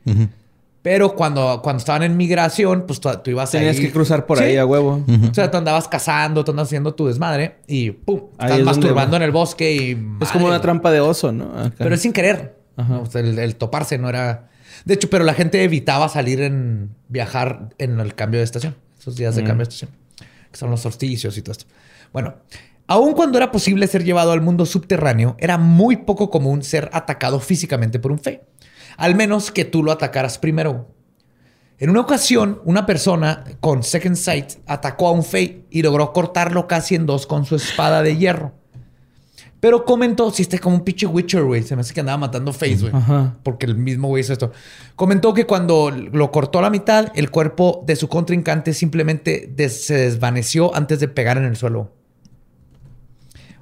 Pero 0.82 1.14
cuando, 1.14 1.61
cuando 1.62 1.78
estaban 1.78 2.03
en 2.03 2.16
migración, 2.16 2.84
pues 2.86 3.01
tú, 3.01 3.11
tú 3.22 3.30
ibas 3.30 3.51
Tenías 3.51 3.76
ahí. 3.76 3.82
que 3.82 3.92
cruzar 3.92 4.24
por 4.24 4.38
Sí. 4.38 4.44
ahí 4.44 4.57
a 4.57 4.64
huevo. 4.64 5.05
O 5.30 5.34
sea, 5.34 5.51
tú 5.51 5.59
andabas 5.59 5.86
cazando, 5.88 6.42
tú 6.42 6.53
andabas 6.53 6.68
haciendo 6.68 6.94
tu 6.94 7.07
desmadre 7.07 7.57
y 7.66 7.90
pum, 7.90 8.22
Ahí 8.38 8.46
estás 8.46 8.59
es 8.61 8.64
masturbando 8.64 9.16
en 9.16 9.22
el 9.22 9.30
bosque 9.30 9.74
y. 9.74 9.90
Es 10.22 10.30
como 10.30 10.46
una 10.46 10.61
trampa 10.62 10.90
de 10.90 11.01
oso, 11.01 11.32
¿no? 11.32 11.53
Acá. 11.59 11.74
Pero 11.78 11.94
es 11.94 12.01
sin 12.01 12.14
querer. 12.14 12.57
Ajá. 12.78 12.98
O 13.01 13.07
sea, 13.07 13.20
el, 13.20 13.38
el 13.38 13.57
toparse 13.57 13.98
no 13.98 14.09
era. 14.09 14.48
De 14.86 14.94
hecho, 14.94 15.11
pero 15.11 15.22
la 15.24 15.34
gente 15.34 15.62
evitaba 15.62 16.09
salir 16.09 16.40
en 16.40 16.94
viajar 17.09 17.68
en 17.76 18.01
el 18.01 18.14
cambio 18.14 18.40
de 18.40 18.44
estación. 18.44 18.74
Esos 18.98 19.16
días 19.16 19.36
de 19.36 19.42
Mm. 19.42 19.46
cambio 19.46 19.66
de 19.66 19.68
estación. 19.74 19.90
Que 20.51 20.57
son 20.57 20.70
los 20.70 20.80
solsticios 20.80 21.36
y 21.36 21.42
todo 21.42 21.53
esto. 21.53 21.66
Bueno, 22.12 22.34
aun 22.86 23.12
cuando 23.14 23.38
era 23.38 23.50
posible 23.52 23.86
ser 23.86 24.04
llevado 24.04 24.32
al 24.32 24.40
mundo 24.40 24.66
subterráneo, 24.66 25.36
era 25.38 25.58
muy 25.58 25.96
poco 25.98 26.30
común 26.30 26.62
ser 26.62 26.90
atacado 26.92 27.40
físicamente 27.40 27.98
por 27.98 28.12
un 28.12 28.18
fe. 28.18 28.42
Al 28.96 29.14
menos 29.14 29.50
que 29.50 29.64
tú 29.64 29.82
lo 29.82 29.92
atacaras 29.92 30.38
primero. 30.38 30.88
En 31.78 31.88
una 31.88 32.00
ocasión, 32.00 32.61
una 32.64 32.84
persona 32.84 33.44
con 33.61 33.82
Second 33.82 34.16
Sight 34.16 34.50
atacó 34.66 35.08
a 35.08 35.12
un 35.12 35.24
Fey 35.24 35.64
y 35.70 35.80
logró 35.82 36.12
cortarlo 36.12 36.66
casi 36.66 36.94
en 36.94 37.06
dos 37.06 37.26
con 37.26 37.46
su 37.46 37.56
espada 37.56 38.02
de 38.02 38.16
hierro. 38.18 38.52
Pero 39.61 39.84
comentó, 39.84 40.30
si 40.30 40.42
este 40.42 40.58
como 40.58 40.76
un 40.76 40.84
pinche 40.84 41.06
Witcher, 41.06 41.42
güey. 41.42 41.62
Se 41.62 41.76
me 41.76 41.80
hace 41.82 41.92
que 41.92 42.00
andaba 42.00 42.16
matando 42.18 42.52
Face, 42.52 42.76
güey. 42.80 42.92
Porque 43.42 43.66
el 43.66 43.76
mismo 43.76 44.08
güey 44.08 44.22
hizo 44.22 44.32
esto. 44.32 44.52
Comentó 44.96 45.32
que 45.34 45.46
cuando 45.46 45.90
lo 45.90 46.30
cortó 46.30 46.58
a 46.58 46.62
la 46.62 46.70
mitad, 46.70 47.12
el 47.14 47.30
cuerpo 47.30 47.82
de 47.86 47.96
su 47.96 48.08
contrincante 48.08 48.72
simplemente 48.74 49.50
des- 49.54 49.84
se 49.84 49.94
desvaneció 49.94 50.74
antes 50.74 50.98
de 51.00 51.08
pegar 51.08 51.36
en 51.38 51.44
el 51.44 51.56
suelo. 51.56 51.92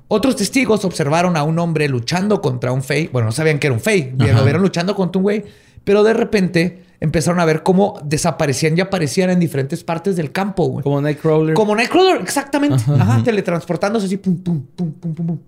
Otros 0.09 0.37
testigos 0.37 0.85
observaron 0.85 1.37
a 1.37 1.43
un 1.43 1.59
hombre 1.59 1.87
luchando 1.89 2.41
contra 2.41 2.73
un 2.73 2.83
Fey. 2.83 3.09
Bueno, 3.09 3.27
no 3.27 3.33
sabían 3.33 3.59
que 3.59 3.67
era 3.67 3.75
un 3.75 3.81
Fey. 3.81 4.15
Lo 4.17 4.43
vieron 4.43 4.63
luchando 4.63 4.95
contra 4.95 5.19
un 5.19 5.23
güey. 5.23 5.45
Pero 5.85 6.03
de 6.03 6.15
repente 6.15 6.83
empezaron 7.01 7.41
a 7.41 7.45
ver 7.45 7.63
cómo 7.63 8.01
desaparecían 8.05 8.77
y 8.77 8.81
aparecían 8.81 9.31
en 9.31 9.39
diferentes 9.39 9.85
partes 9.85 10.17
del 10.17 10.33
campo, 10.33 10.65
güey. 10.65 10.83
Como 10.83 11.01
Nightcrawler. 11.01 11.55
Como 11.55 11.77
Nightcrawler, 11.77 12.23
exactamente. 12.23 12.83
Ajá, 12.99 13.23
teletransportándose 13.23 14.07
así, 14.07 14.17
pum, 14.17 14.37
pum, 14.39 14.63
pum, 14.75 14.93
pum, 14.93 15.15
pum, 15.15 15.27
pum. 15.27 15.39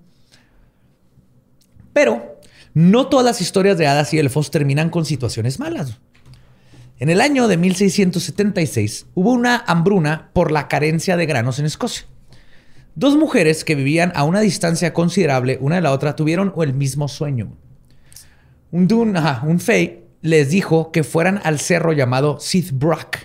Pero 1.92 2.36
no 2.74 3.08
todas 3.08 3.24
las 3.24 3.40
historias 3.40 3.78
de 3.78 3.86
hadas 3.86 4.12
y 4.14 4.18
elfos 4.18 4.50
terminan 4.50 4.90
con 4.90 5.04
situaciones 5.04 5.58
malas. 5.58 5.98
En 6.98 7.08
el 7.08 7.22
año 7.22 7.48
de 7.48 7.56
1676 7.56 9.06
hubo 9.14 9.32
una 9.32 9.64
hambruna 9.66 10.28
por 10.34 10.52
la 10.52 10.68
carencia 10.68 11.16
de 11.16 11.24
granos 11.26 11.58
en 11.58 11.64
Escocia. 11.64 12.04
Dos 12.94 13.16
mujeres 13.16 13.64
que 13.64 13.74
vivían 13.74 14.12
a 14.14 14.24
una 14.24 14.40
distancia 14.40 14.92
considerable 14.92 15.58
una 15.60 15.76
de 15.76 15.80
la 15.82 15.92
otra 15.92 16.16
tuvieron 16.16 16.52
el 16.60 16.74
mismo 16.74 17.08
sueño. 17.08 17.56
Un 18.72 18.88
Dun, 18.88 19.16
ajá, 19.16 19.46
un 19.46 19.60
Fey, 19.60 20.04
les 20.22 20.50
dijo 20.50 20.92
que 20.92 21.04
fueran 21.04 21.40
al 21.44 21.58
cerro 21.58 21.92
llamado 21.92 22.38
Sith 22.40 22.72
Brock. 22.72 23.18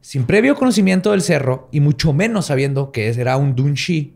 Sin 0.00 0.24
previo 0.24 0.54
conocimiento 0.54 1.10
del 1.10 1.20
cerro 1.20 1.68
y 1.72 1.80
mucho 1.80 2.12
menos 2.12 2.46
sabiendo 2.46 2.90
que 2.90 3.08
era 3.08 3.36
un 3.36 3.54
Dunshi, 3.54 4.14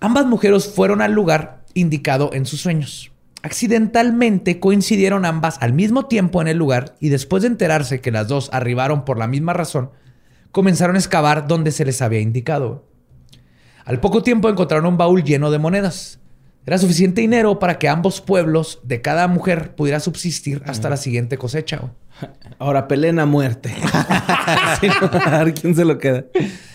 ambas 0.00 0.26
mujeres 0.26 0.66
fueron 0.68 1.00
al 1.00 1.12
lugar 1.12 1.64
indicado 1.74 2.30
en 2.32 2.44
sus 2.44 2.60
sueños. 2.60 3.12
Accidentalmente 3.42 4.58
coincidieron 4.58 5.24
ambas 5.24 5.58
al 5.60 5.72
mismo 5.72 6.06
tiempo 6.06 6.42
en 6.42 6.48
el 6.48 6.56
lugar 6.56 6.96
y 6.98 7.10
después 7.10 7.42
de 7.42 7.48
enterarse 7.48 8.00
que 8.00 8.10
las 8.10 8.26
dos 8.26 8.50
arribaron 8.52 9.04
por 9.04 9.16
la 9.16 9.28
misma 9.28 9.52
razón, 9.52 9.90
comenzaron 10.50 10.96
a 10.96 10.98
excavar 10.98 11.46
donde 11.46 11.70
se 11.70 11.84
les 11.84 12.02
había 12.02 12.20
indicado. 12.20 12.84
Al 13.88 14.00
poco 14.00 14.22
tiempo 14.22 14.50
encontraron 14.50 14.84
un 14.86 14.98
baúl 14.98 15.24
lleno 15.24 15.50
de 15.50 15.58
monedas. 15.58 16.18
Era 16.66 16.76
suficiente 16.76 17.22
dinero 17.22 17.58
para 17.58 17.78
que 17.78 17.88
ambos 17.88 18.20
pueblos 18.20 18.80
de 18.82 19.00
cada 19.00 19.26
mujer 19.28 19.74
pudiera 19.74 19.98
subsistir 19.98 20.62
hasta 20.66 20.90
la 20.90 20.98
siguiente 20.98 21.38
cosecha. 21.38 21.78
güey. 21.78 21.92
Ahora 22.58 22.86
peleen 22.86 23.18
a 23.18 23.24
muerte. 23.24 23.74
Sí, 24.80 24.88
a 24.88 25.42
ver 25.44 25.54
quién 25.54 25.74
se 25.74 25.84
lo 25.86 25.96
queda. 25.98 26.24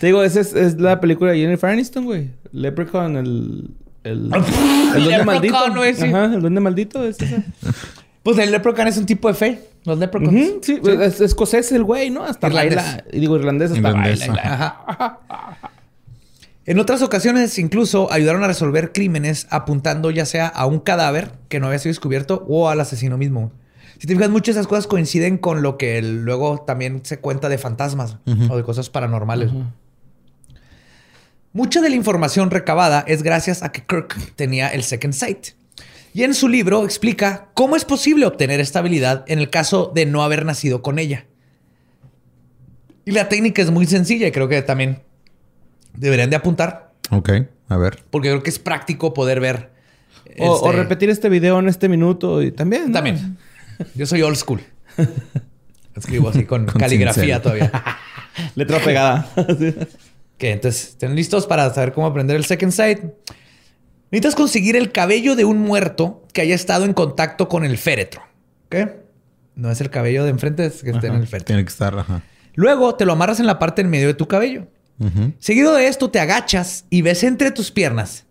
Te 0.00 0.06
digo, 0.06 0.24
esa 0.24 0.40
es, 0.40 0.54
es 0.54 0.80
la 0.80 1.00
película 1.00 1.30
de 1.30 1.38
Jennifer 1.38 1.70
Aniston, 1.70 2.04
güey. 2.04 2.30
Leprechaun, 2.50 3.16
el... 3.16 3.70
El, 4.02 4.30
el 4.96 5.04
duende 5.04 5.24
maldito. 5.24 5.56
Sí. 5.94 6.04
Ajá, 6.06 6.24
el 6.34 6.40
duende 6.40 6.60
maldito 6.60 7.04
es 7.04 7.20
esa. 7.22 7.44
Pues 8.24 8.38
el 8.38 8.50
leprechaun 8.50 8.88
es 8.88 8.96
un 8.98 9.06
tipo 9.06 9.28
de 9.28 9.34
fe. 9.34 9.60
Los 9.84 9.98
leprechauns. 9.98 10.34
Ujú, 10.48 10.60
sí, 10.62 10.80
Es 11.00 11.20
escocés 11.20 11.70
el 11.72 11.84
güey, 11.84 12.10
¿no? 12.10 12.24
Hasta 12.24 12.48
Irlandés. 12.48 12.76
baila. 12.76 13.04
Y 13.12 13.20
digo, 13.20 13.36
irlandés 13.36 13.70
hasta 13.70 13.88
Irlandés, 13.88 14.26
baila. 14.26 14.42
Ajá. 14.86 15.20
En 16.66 16.78
otras 16.78 17.02
ocasiones 17.02 17.58
incluso 17.58 18.10
ayudaron 18.10 18.42
a 18.42 18.46
resolver 18.46 18.92
crímenes 18.92 19.46
apuntando 19.50 20.10
ya 20.10 20.24
sea 20.24 20.46
a 20.46 20.64
un 20.66 20.80
cadáver 20.80 21.32
que 21.48 21.60
no 21.60 21.66
había 21.66 21.78
sido 21.78 21.90
descubierto 21.90 22.44
o 22.48 22.70
al 22.70 22.80
asesino 22.80 23.18
mismo. 23.18 23.52
Si 23.98 24.06
te 24.06 24.14
fijas, 24.14 24.30
muchas 24.30 24.54
de 24.54 24.60
esas 24.60 24.68
cosas 24.68 24.86
coinciden 24.86 25.38
con 25.38 25.62
lo 25.62 25.76
que 25.76 26.00
luego 26.02 26.62
también 26.66 27.02
se 27.04 27.18
cuenta 27.18 27.48
de 27.48 27.58
fantasmas 27.58 28.16
o 28.48 28.56
de 28.56 28.62
cosas 28.62 28.90
paranormales. 28.90 29.50
Mucha 31.52 31.80
de 31.80 31.90
la 31.90 31.96
información 31.96 32.50
recabada 32.50 33.04
es 33.06 33.22
gracias 33.22 33.62
a 33.62 33.70
que 33.70 33.84
Kirk 33.84 34.34
tenía 34.34 34.68
el 34.68 34.82
Second 34.82 35.14
Sight. 35.14 35.48
Y 36.12 36.22
en 36.22 36.34
su 36.34 36.48
libro 36.48 36.84
explica 36.84 37.48
cómo 37.54 37.76
es 37.76 37.84
posible 37.84 38.26
obtener 38.26 38.60
esta 38.60 38.80
habilidad 38.80 39.24
en 39.28 39.38
el 39.38 39.50
caso 39.50 39.92
de 39.94 40.06
no 40.06 40.22
haber 40.24 40.44
nacido 40.44 40.82
con 40.82 40.98
ella. 40.98 41.26
Y 43.04 43.12
la 43.12 43.28
técnica 43.28 43.62
es 43.62 43.70
muy 43.70 43.86
sencilla 43.86 44.26
y 44.26 44.32
creo 44.32 44.48
que 44.48 44.62
también 44.62 45.02
deberían 45.96 46.30
de 46.30 46.36
apuntar 46.36 46.92
Ok, 47.10 47.30
a 47.68 47.76
ver. 47.76 48.02
porque 48.10 48.28
creo 48.28 48.42
que 48.42 48.50
es 48.50 48.58
práctico 48.58 49.14
poder 49.14 49.40
ver. 49.40 49.70
O, 50.38 50.54
este- 50.56 50.68
o 50.68 50.72
repetir 50.72 51.10
este 51.10 51.28
video 51.28 51.58
en 51.58 51.68
este 51.68 51.88
minuto 51.88 52.42
y 52.42 52.50
también. 52.52 52.86
¿no? 52.88 52.92
También. 52.92 53.36
Yo 53.94 54.06
soy 54.06 54.22
old 54.22 54.36
school. 54.36 54.60
Escribo 55.96 56.28
así 56.28 56.44
con, 56.44 56.66
Con 56.66 56.80
caligrafía 56.80 57.40
todavía. 57.40 57.70
Letra 58.54 58.78
pegada. 58.80 59.28
Que 60.36 60.50
entonces, 60.50 60.88
¿estén 60.88 61.14
listos 61.14 61.46
para 61.46 61.72
saber 61.72 61.92
cómo 61.92 62.08
aprender 62.08 62.34
el 62.34 62.44
Second 62.44 62.72
Sight? 62.72 62.98
Necesitas 64.10 64.34
conseguir 64.34 64.74
el 64.74 64.90
cabello 64.90 65.36
de 65.36 65.44
un 65.44 65.58
muerto 65.58 66.24
que 66.32 66.40
haya 66.40 66.56
estado 66.56 66.84
en 66.84 66.92
contacto 66.92 67.48
con 67.48 67.64
el 67.64 67.78
féretro. 67.78 68.20
¿Ok? 68.66 68.90
No 69.54 69.70
es 69.70 69.80
el 69.80 69.90
cabello 69.90 70.24
de 70.24 70.30
enfrente, 70.30 70.66
es 70.66 70.82
que 70.82 70.90
esté 70.90 71.06
en 71.06 71.14
el 71.14 71.28
féretro. 71.28 71.46
Tiene 71.46 71.64
que 71.64 71.68
estar, 71.68 71.96
ajá. 71.96 72.22
Luego 72.54 72.96
te 72.96 73.04
lo 73.06 73.12
amarras 73.12 73.38
en 73.38 73.46
la 73.46 73.60
parte 73.60 73.82
en 73.82 73.88
medio 73.90 74.08
de 74.08 74.14
tu 74.14 74.26
cabello. 74.26 74.66
Seguido 75.38 75.74
de 75.74 75.88
esto, 75.88 76.10
te 76.10 76.20
agachas 76.20 76.86
y 76.88 77.02
ves 77.02 77.24
entre 77.24 77.50
tus 77.50 77.70
piernas 77.70 78.24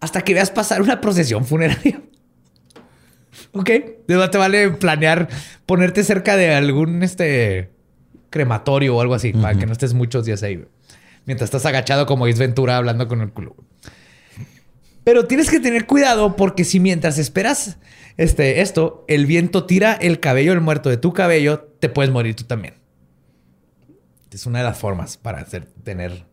hasta 0.00 0.22
que 0.22 0.34
veas 0.34 0.50
pasar 0.50 0.82
una 0.82 1.00
procesión 1.00 1.44
funeraria. 1.44 2.02
Ok. 3.52 3.68
De 3.68 3.96
verdad 4.06 4.30
te 4.30 4.38
vale 4.38 4.70
planear 4.70 5.28
ponerte 5.66 6.04
cerca 6.04 6.36
de 6.36 6.54
algún 6.54 7.02
este 7.02 7.70
crematorio 8.28 8.96
o 8.96 9.00
algo 9.00 9.14
así 9.14 9.32
para 9.32 9.58
que 9.58 9.66
no 9.66 9.72
estés 9.72 9.94
muchos 9.94 10.24
días 10.24 10.42
ahí. 10.42 10.64
Mientras 11.26 11.48
estás 11.48 11.66
agachado 11.66 12.06
como 12.06 12.26
Ace 12.26 12.38
Ventura 12.38 12.76
hablando 12.76 13.08
con 13.08 13.20
el 13.20 13.32
culo. 13.32 13.56
Pero 15.04 15.26
tienes 15.26 15.50
que 15.50 15.58
tener 15.58 15.86
cuidado 15.86 16.36
porque 16.36 16.64
si 16.64 16.78
mientras 16.78 17.18
esperas 17.18 17.78
este, 18.16 18.60
esto, 18.60 19.04
el 19.08 19.26
viento 19.26 19.64
tira 19.64 19.94
el 19.94 20.20
cabello 20.20 20.52
del 20.52 20.60
muerto 20.60 20.90
de 20.90 20.96
tu 20.96 21.12
cabello, 21.12 21.60
te 21.80 21.88
puedes 21.88 22.12
morir 22.12 22.36
tú 22.36 22.44
también. 22.44 22.74
Es 24.30 24.46
una 24.46 24.58
de 24.58 24.64
las 24.64 24.78
formas 24.78 25.16
para 25.16 25.40
hacer, 25.40 25.66
tener 25.82 26.24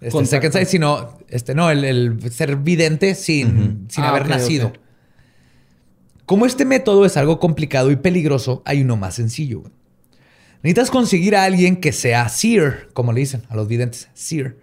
este, 0.00 0.26
second 0.26 0.52
sight, 0.52 0.68
sino 0.68 1.18
este, 1.28 1.54
no, 1.54 1.70
el, 1.70 1.84
el 1.84 2.32
ser 2.32 2.56
vidente 2.56 3.14
sin, 3.14 3.86
sin 3.88 4.04
Ah, 4.04 4.10
haber 4.10 4.28
nacido. 4.28 4.72
Como 6.26 6.44
este 6.44 6.64
método 6.64 7.06
es 7.06 7.16
algo 7.16 7.40
complicado 7.40 7.90
y 7.90 7.96
peligroso, 7.96 8.62
hay 8.66 8.82
uno 8.82 8.96
más 8.96 9.14
sencillo. 9.14 9.62
Necesitas 10.62 10.90
conseguir 10.90 11.36
a 11.36 11.44
alguien 11.44 11.76
que 11.76 11.92
sea 11.92 12.28
seer, 12.28 12.90
como 12.92 13.12
le 13.12 13.20
dicen 13.20 13.42
a 13.48 13.56
los 13.56 13.66
videntes, 13.68 14.08
seer. 14.14 14.58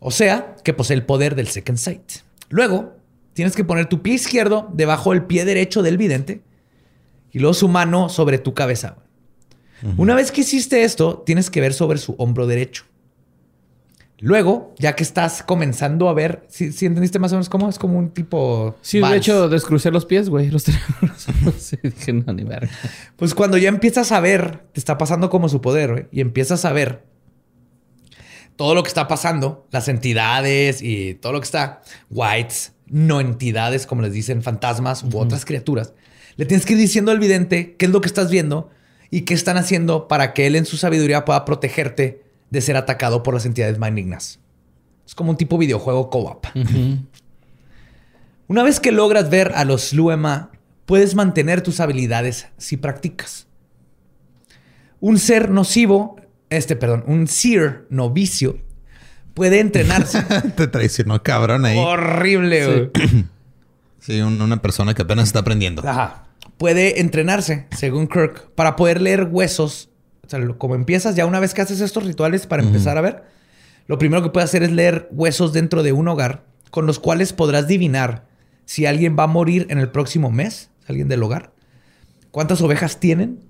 O 0.00 0.10
sea, 0.10 0.56
que 0.64 0.74
posee 0.74 0.96
el 0.96 1.06
poder 1.06 1.34
del 1.34 1.48
second 1.48 1.78
sight. 1.78 2.12
Luego, 2.50 2.96
tienes 3.32 3.56
que 3.56 3.64
poner 3.64 3.86
tu 3.86 4.02
pie 4.02 4.14
izquierdo 4.14 4.68
debajo 4.74 5.12
del 5.12 5.24
pie 5.24 5.44
derecho 5.44 5.82
del 5.82 5.96
vidente 5.96 6.42
y 7.30 7.38
luego 7.38 7.54
su 7.54 7.68
mano 7.68 8.08
sobre 8.08 8.38
tu 8.38 8.52
cabeza. 8.52 8.96
Una 9.96 10.14
vez 10.14 10.30
que 10.30 10.42
hiciste 10.42 10.84
esto, 10.84 11.22
tienes 11.26 11.50
que 11.50 11.60
ver 11.60 11.74
sobre 11.74 11.98
su 11.98 12.14
hombro 12.18 12.46
derecho. 12.46 12.84
Luego, 14.22 14.72
ya 14.78 14.94
que 14.94 15.02
estás 15.02 15.42
comenzando 15.42 16.08
a 16.08 16.14
ver, 16.14 16.46
si 16.48 16.66
entendiste 16.86 17.18
más 17.18 17.32
o 17.32 17.34
menos 17.34 17.48
cómo? 17.48 17.68
Es 17.68 17.76
como 17.76 17.98
un 17.98 18.10
tipo... 18.10 18.76
Sí, 18.80 19.00
de 19.00 19.16
hecho, 19.16 19.48
descrucé 19.48 19.90
los 19.90 20.06
pies, 20.06 20.28
güey. 20.28 20.48
Los 20.48 20.62
sí, 21.58 21.76
dije, 21.82 22.12
no, 22.12 22.32
ni 22.32 22.44
verga. 22.44 22.70
Pues 23.16 23.34
cuando 23.34 23.58
ya 23.58 23.68
empiezas 23.68 24.12
a 24.12 24.20
ver, 24.20 24.60
te 24.72 24.78
está 24.78 24.96
pasando 24.96 25.28
como 25.28 25.48
su 25.48 25.60
poder, 25.60 25.90
güey, 25.90 26.06
y 26.12 26.20
empiezas 26.20 26.64
a 26.64 26.72
ver 26.72 27.04
todo 28.54 28.76
lo 28.76 28.84
que 28.84 28.88
está 28.88 29.08
pasando, 29.08 29.66
las 29.72 29.88
entidades 29.88 30.82
y 30.82 31.14
todo 31.14 31.32
lo 31.32 31.40
que 31.40 31.46
está, 31.46 31.82
whites, 32.08 32.74
no 32.86 33.20
entidades, 33.20 33.86
como 33.86 34.02
les 34.02 34.12
dicen, 34.12 34.40
fantasmas 34.40 35.02
u 35.02 35.18
otras 35.18 35.44
criaturas, 35.44 35.94
le 36.36 36.46
tienes 36.46 36.64
que 36.64 36.74
ir 36.74 36.78
diciendo 36.78 37.10
al 37.10 37.18
vidente 37.18 37.74
qué 37.76 37.86
es 37.86 37.90
lo 37.90 38.00
que 38.00 38.06
estás 38.06 38.30
viendo 38.30 38.70
y 39.12 39.20
qué 39.20 39.34
están 39.34 39.56
haciendo 39.58 40.08
para 40.08 40.32
que 40.34 40.46
él 40.48 40.56
en 40.56 40.64
su 40.66 40.76
sabiduría 40.76 41.24
pueda 41.24 41.44
protegerte 41.44 42.24
de 42.50 42.60
ser 42.60 42.76
atacado 42.76 43.22
por 43.22 43.34
las 43.34 43.46
entidades 43.46 43.78
malignas. 43.78 44.40
Es 45.06 45.14
como 45.14 45.30
un 45.30 45.36
tipo 45.36 45.56
videojuego 45.58 46.10
co-op. 46.10 46.46
Una 48.48 48.62
vez 48.62 48.80
que 48.80 48.90
logras 48.92 49.30
ver 49.30 49.52
a 49.54 49.64
los 49.64 49.92
Luema, 49.92 50.50
puedes 50.86 51.14
mantener 51.14 51.60
tus 51.62 51.80
habilidades 51.80 52.48
si 52.58 52.76
practicas. 52.76 53.46
Un 55.00 55.18
ser 55.18 55.50
nocivo, 55.50 56.16
este, 56.50 56.76
perdón, 56.76 57.04
un 57.06 57.26
seer 57.26 57.86
novicio 57.90 58.58
puede 59.34 59.60
entrenarse. 59.60 60.22
Te 60.56 60.66
traicionó 60.68 61.22
cabrón 61.22 61.64
ahí. 61.64 61.78
Horrible, 61.78 62.90
güey. 62.90 63.24
Sí, 63.98 64.20
un- 64.20 64.40
una 64.40 64.60
persona 64.62 64.94
que 64.94 65.02
apenas 65.02 65.26
está 65.28 65.40
aprendiendo. 65.40 65.86
Ajá. 65.86 66.24
Puede 66.62 67.00
entrenarse, 67.00 67.66
según 67.76 68.06
Kirk, 68.06 68.52
para 68.54 68.76
poder 68.76 69.00
leer 69.00 69.24
huesos. 69.28 69.90
O 70.24 70.28
sea, 70.28 70.38
como 70.58 70.76
empiezas, 70.76 71.16
ya 71.16 71.26
una 71.26 71.40
vez 71.40 71.54
que 71.54 71.60
haces 71.60 71.80
estos 71.80 72.04
rituales 72.04 72.46
para 72.46 72.62
empezar 72.62 72.96
a 72.96 73.00
ver, 73.00 73.24
lo 73.88 73.98
primero 73.98 74.22
que 74.22 74.30
puedes 74.30 74.48
hacer 74.48 74.62
es 74.62 74.70
leer 74.70 75.08
huesos 75.10 75.52
dentro 75.52 75.82
de 75.82 75.90
un 75.90 76.06
hogar, 76.06 76.44
con 76.70 76.86
los 76.86 77.00
cuales 77.00 77.32
podrás 77.32 77.64
adivinar 77.64 78.28
si 78.64 78.86
alguien 78.86 79.16
va 79.18 79.24
a 79.24 79.26
morir 79.26 79.66
en 79.70 79.78
el 79.78 79.88
próximo 79.88 80.30
mes, 80.30 80.70
alguien 80.86 81.08
del 81.08 81.24
hogar. 81.24 81.52
¿Cuántas 82.30 82.62
ovejas 82.62 83.00
tienen? 83.00 83.40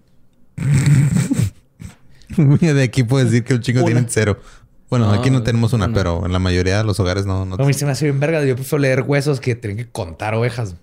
de 2.39 2.83
aquí 2.83 3.03
puedo 3.03 3.23
decir 3.27 3.45
que 3.45 3.53
un 3.53 3.61
chingo 3.61 3.81
Una. 3.81 3.89
tienen 3.89 4.07
cero. 4.09 4.41
Bueno, 4.89 5.09
No, 5.09 5.13
aquí 5.13 5.29
no 5.29 5.43
tenemos 5.43 5.75
una, 5.75 5.93
pero 5.93 6.25
en 6.25 6.33
la 6.33 6.39
mayoría 6.39 6.79
de 6.79 6.85
los 6.85 6.99
hogares 6.99 7.27
no. 7.27 7.45
no 7.45 7.59
No, 7.59 7.73
se 7.75 7.85
me 7.85 7.93
hace 7.93 8.07
bien 8.07 8.21
verga. 8.21 8.43
Yo 8.43 8.55
prefiero 8.55 8.81
leer 8.81 9.03
huesos 9.03 9.39
que 9.39 9.55
tener 9.55 9.77
que 9.77 9.91
contar 9.91 10.33
ovejas. 10.35 10.77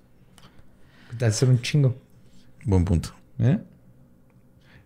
Te 1.17 1.25
hace 1.25 1.47
un 1.47 1.59
chingo. 1.59 1.95
Buen 2.65 2.85
punto. 2.85 3.13
¿Eh? 3.39 3.57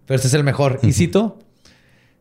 Pero 0.05 0.15
este 0.15 0.27
es 0.27 0.33
el 0.33 0.43
mejor. 0.43 0.79
Y 0.83 0.93
cito: 0.93 1.39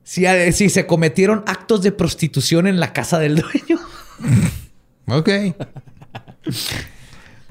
si, 0.03 0.26
eh, 0.26 0.53
si 0.53 0.68
se 0.70 0.86
cometieron 0.86 1.44
actos 1.46 1.82
de 1.82 1.92
prostitución 1.92 2.66
en 2.66 2.80
la 2.80 2.92
casa 2.92 3.18
del 3.18 3.36
dueño. 3.36 3.80
Ok. 5.09 5.28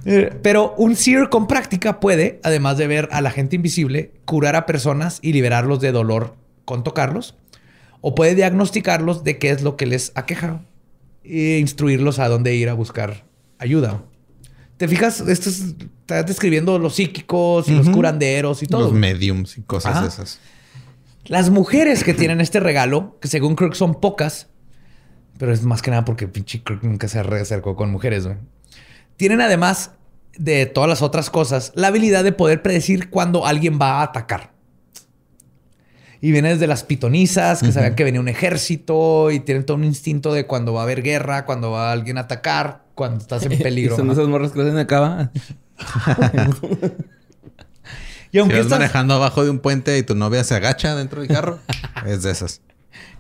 Eh, 0.06 0.39
Pero 0.41 0.74
un 0.78 0.95
seer 0.95 1.30
con 1.30 1.47
práctica 1.47 1.99
puede, 1.99 2.39
además 2.43 2.78
de 2.78 2.88
ver 2.88 3.10
a 3.12 3.22
la 3.22 3.30
gente 3.30 3.56
invisible, 3.58 4.14
curar 4.26 4.56
a 4.56 4.66
personas 4.66 5.20
y 5.22 5.34
liberarlos 5.34 5.80
de 5.82 5.91
dolor 5.91 6.36
con 6.66 6.84
tocarlos. 6.84 7.36
O 7.99 8.16
puede 8.16 8.36
diagnosticarlos 8.36 9.24
de 9.24 9.38
qué 9.38 9.52
es 9.52 9.62
lo 9.62 9.76
que 9.76 9.86
les 9.86 10.12
aqueja 10.16 10.62
e 11.24 11.60
instruirlos 11.60 12.18
a 12.18 12.30
dónde 12.30 12.56
ir 12.56 12.70
a 12.70 12.74
buscar 12.74 13.26
ayuda. 13.60 14.02
¿Te 14.78 14.88
fijas? 14.88 15.20
Esto 15.20 15.49
es, 15.49 15.76
está 16.20 16.24
describiendo 16.28 16.78
los 16.80 16.95
psíquicos 16.95 17.68
y 17.68 17.74
los 17.74 17.89
curanderos 17.89 18.64
y 18.64 18.68
todo. 18.68 18.81
Los 18.81 18.94
mediums 18.94 19.57
y 19.57 19.61
cosas 19.61 19.98
Ajá. 19.98 20.07
esas. 20.07 20.40
Las 21.26 21.49
mujeres 21.49 22.03
que 22.03 22.14
tienen 22.14 22.41
este 22.41 22.60
regalo, 22.60 23.18
que 23.22 23.27
según 23.27 23.56
Kirk 23.56 23.76
son 23.76 23.99
pocas, 23.99 24.48
pero 25.38 25.53
es 25.53 25.64
más 25.64 25.81
que 25.81 25.91
nada 25.91 26.06
porque 26.06 26.27
pinche 26.27 26.61
Kirk 26.61 26.84
nunca 26.84 27.07
se 27.07 27.19
acercó 27.19 27.76
con 27.76 27.91
mujeres, 27.91 28.26
güey. 28.26 28.38
Tienen 29.18 29.41
además 29.41 29.91
de 30.38 30.65
todas 30.65 30.90
las 30.90 31.02
otras 31.02 31.30
cosas, 31.30 31.72
la 31.76 31.88
habilidad 31.88 32.23
de 32.23 32.31
poder 32.31 32.61
predecir 32.61 33.10
cuándo 33.10 33.45
alguien 33.45 33.80
va 33.80 33.99
a 33.99 34.03
atacar. 34.03 34.52
Y 36.22 36.31
viene 36.31 36.49
desde 36.49 36.68
las 36.68 36.84
pitonizas, 36.84 37.61
que 37.61 37.72
sabían 37.72 37.95
que 37.95 38.03
venía 38.03 38.22
un 38.22 38.27
ejército 38.27 39.31
y 39.31 39.40
tienen 39.40 39.65
todo 39.65 39.77
un 39.77 39.84
instinto 39.84 40.34
de 40.34 40.45
cuando 40.45 40.73
va 40.73 40.81
a 40.81 40.84
haber 40.84 41.02
guerra, 41.02 41.45
cuando 41.45 41.72
va 41.72 41.91
alguien 41.91 42.19
a 42.19 42.22
atacar, 42.22 42.84
cuando 42.94 43.18
estás 43.18 43.44
en 43.44 43.57
peligro. 43.57 43.95
Son 43.95 44.11
esas 44.11 44.27
morras 44.27 44.52
que 44.52 44.61
hacen 44.61 44.77
acá. 44.77 45.31
Y 48.32 48.40
aunque 48.40 48.56
si 48.56 48.60
vas 48.60 48.66
estas- 48.68 48.80
manejando 48.80 49.14
abajo 49.16 49.44
de 49.44 49.49
un 49.49 49.60
puente 49.60 49.98
y 49.98 50.03
tu 50.03 50.16
novia 50.16 50.44
se 50.44 50.56
agacha 50.56 50.95
dentro 50.95 51.22
del 51.22 51.30
carro, 51.30 51.60
es 52.06 52.24
de 52.24 52.32
esas. 52.32 52.62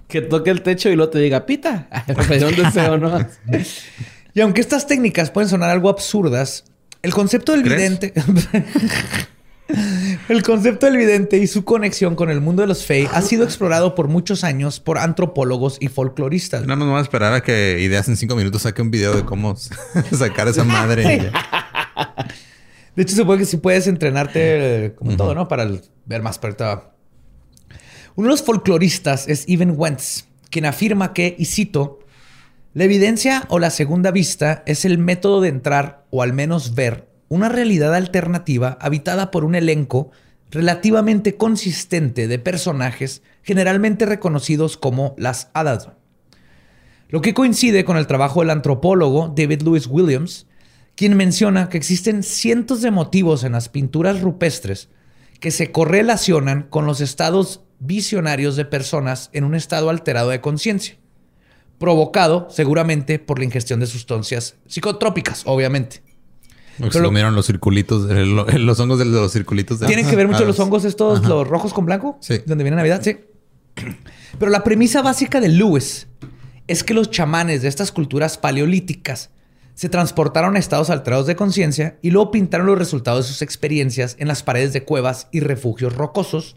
Que 0.07 0.21
toque 0.21 0.49
el 0.49 0.61
techo 0.61 0.89
y 0.89 0.95
luego 0.95 1.11
te 1.11 1.19
diga, 1.19 1.45
pita. 1.45 1.87
Me 2.07 2.15
pedí 2.15 2.43
un 2.43 2.55
deseo, 2.55 2.97
¿no? 2.97 3.19
Y 4.33 4.39
aunque 4.39 4.61
estas 4.61 4.87
técnicas 4.87 5.29
pueden 5.29 5.49
sonar 5.49 5.71
algo 5.71 5.89
absurdas, 5.89 6.63
El 7.01 7.13
concepto 7.13 7.51
del 7.51 7.63
vidente. 7.63 8.13
el 10.29 10.41
concepto 10.43 10.85
del 10.85 10.95
vidente 10.95 11.37
y 11.37 11.47
su 11.47 11.65
conexión 11.65 12.15
con 12.15 12.29
el 12.29 12.39
mundo 12.39 12.61
de 12.61 12.67
los 12.69 12.85
Fey 12.85 13.09
ha 13.11 13.21
sido 13.21 13.43
explorado 13.43 13.93
por 13.93 14.07
muchos 14.07 14.45
años 14.45 14.79
por 14.79 14.99
antropólogos 14.99 15.75
y 15.81 15.89
folcloristas. 15.89 16.61
Nada 16.61 16.77
más 16.77 16.87
vamos 16.87 16.99
a 16.99 17.03
esperar 17.03 17.33
a 17.33 17.41
que 17.41 17.79
Ideas 17.81 18.07
en 18.07 18.15
cinco 18.15 18.37
minutos 18.37 18.61
saque 18.61 18.81
un 18.81 18.89
video 18.91 19.13
de 19.13 19.25
cómo 19.25 19.57
sacar 20.17 20.47
esa 20.47 20.63
madre. 20.63 21.29
De 22.95 23.03
hecho, 23.03 23.15
supongo 23.15 23.39
que 23.39 23.45
si 23.45 23.57
puedes 23.57 23.87
entrenarte 23.87 24.93
como 24.97 25.15
todo, 25.15 25.33
¿no? 25.33 25.47
Para 25.47 25.69
ver 26.05 26.21
más 26.21 26.39
perto. 26.39 26.91
Uno 28.15 28.27
de 28.27 28.31
los 28.31 28.43
folcloristas 28.43 29.27
es 29.27 29.45
Even 29.47 29.73
Wentz, 29.77 30.25
quien 30.49 30.65
afirma 30.65 31.13
que, 31.13 31.35
y 31.37 31.45
cito, 31.45 31.99
la 32.73 32.83
evidencia 32.83 33.45
o 33.49 33.59
la 33.59 33.69
segunda 33.69 34.11
vista 34.11 34.63
es 34.65 34.85
el 34.85 34.97
método 34.97 35.41
de 35.41 35.49
entrar 35.49 36.05
o 36.09 36.21
al 36.21 36.33
menos 36.33 36.75
ver 36.75 37.09
una 37.29 37.49
realidad 37.49 37.95
alternativa 37.95 38.77
habitada 38.81 39.31
por 39.31 39.45
un 39.45 39.55
elenco 39.55 40.11
relativamente 40.51 41.37
consistente 41.37 42.27
de 42.27 42.39
personajes 42.39 43.23
generalmente 43.41 44.05
reconocidos 44.05 44.75
como 44.75 45.15
las 45.17 45.49
hadas. 45.53 45.89
Lo 47.07 47.21
que 47.21 47.33
coincide 47.33 47.83
con 47.83 47.97
el 47.97 48.07
trabajo 48.07 48.41
del 48.41 48.49
antropólogo 48.49 49.33
David 49.35 49.61
Lewis 49.61 49.87
Williams, 49.87 50.47
quien 50.95 51.15
menciona 51.17 51.69
que 51.69 51.77
existen 51.77 52.23
cientos 52.23 52.81
de 52.81 52.91
motivos 52.91 53.43
en 53.43 53.53
las 53.53 53.69
pinturas 53.69 54.21
rupestres 54.21 54.89
que 55.39 55.51
se 55.51 55.71
correlacionan 55.71 56.63
con 56.63 56.85
los 56.85 57.01
estados 57.01 57.61
visionarios 57.79 58.55
de 58.55 58.65
personas 58.65 59.29
en 59.33 59.43
un 59.43 59.55
estado 59.55 59.89
alterado 59.89 60.29
de 60.29 60.41
conciencia 60.41 61.01
provocado 61.81 62.47
seguramente 62.51 63.17
por 63.17 63.39
la 63.39 63.45
ingestión 63.45 63.79
de 63.79 63.87
sustancias 63.87 64.55
psicotrópicas, 64.67 65.41
obviamente. 65.47 66.03
se 66.77 67.01
comieron 67.01 67.33
los 67.33 67.47
circulitos, 67.47 68.03
los 68.53 68.79
hongos 68.79 68.99
de 68.99 69.05
los 69.05 69.33
circulitos. 69.33 69.79
¿Tienen 69.79 70.07
que 70.07 70.15
ver 70.15 70.27
mucho 70.27 70.45
los 70.45 70.59
hongos 70.59 70.85
estos, 70.85 71.25
los 71.25 71.47
rojos 71.47 71.73
con 71.73 71.87
blanco? 71.87 72.19
Sí. 72.21 72.39
Donde 72.45 72.63
viene 72.63 72.77
Navidad, 72.77 73.01
sí. 73.03 73.17
Pero 74.37 74.51
la 74.51 74.63
premisa 74.63 75.01
básica 75.01 75.41
de 75.41 75.49
Lewis 75.49 76.07
es 76.67 76.83
que 76.83 76.93
los 76.93 77.09
chamanes 77.09 77.63
de 77.63 77.67
estas 77.67 77.91
culturas 77.91 78.37
paleolíticas 78.37 79.31
se 79.81 79.89
transportaron 79.89 80.55
a 80.55 80.59
estados 80.59 80.91
alterados 80.91 81.25
de 81.25 81.35
conciencia 81.35 81.97
y 82.03 82.11
luego 82.11 82.29
pintaron 82.29 82.67
los 82.67 82.77
resultados 82.77 83.25
de 83.25 83.33
sus 83.33 83.41
experiencias 83.41 84.15
en 84.19 84.27
las 84.27 84.43
paredes 84.43 84.73
de 84.73 84.83
cuevas 84.83 85.27
y 85.31 85.39
refugios 85.39 85.95
rocosos. 85.95 86.55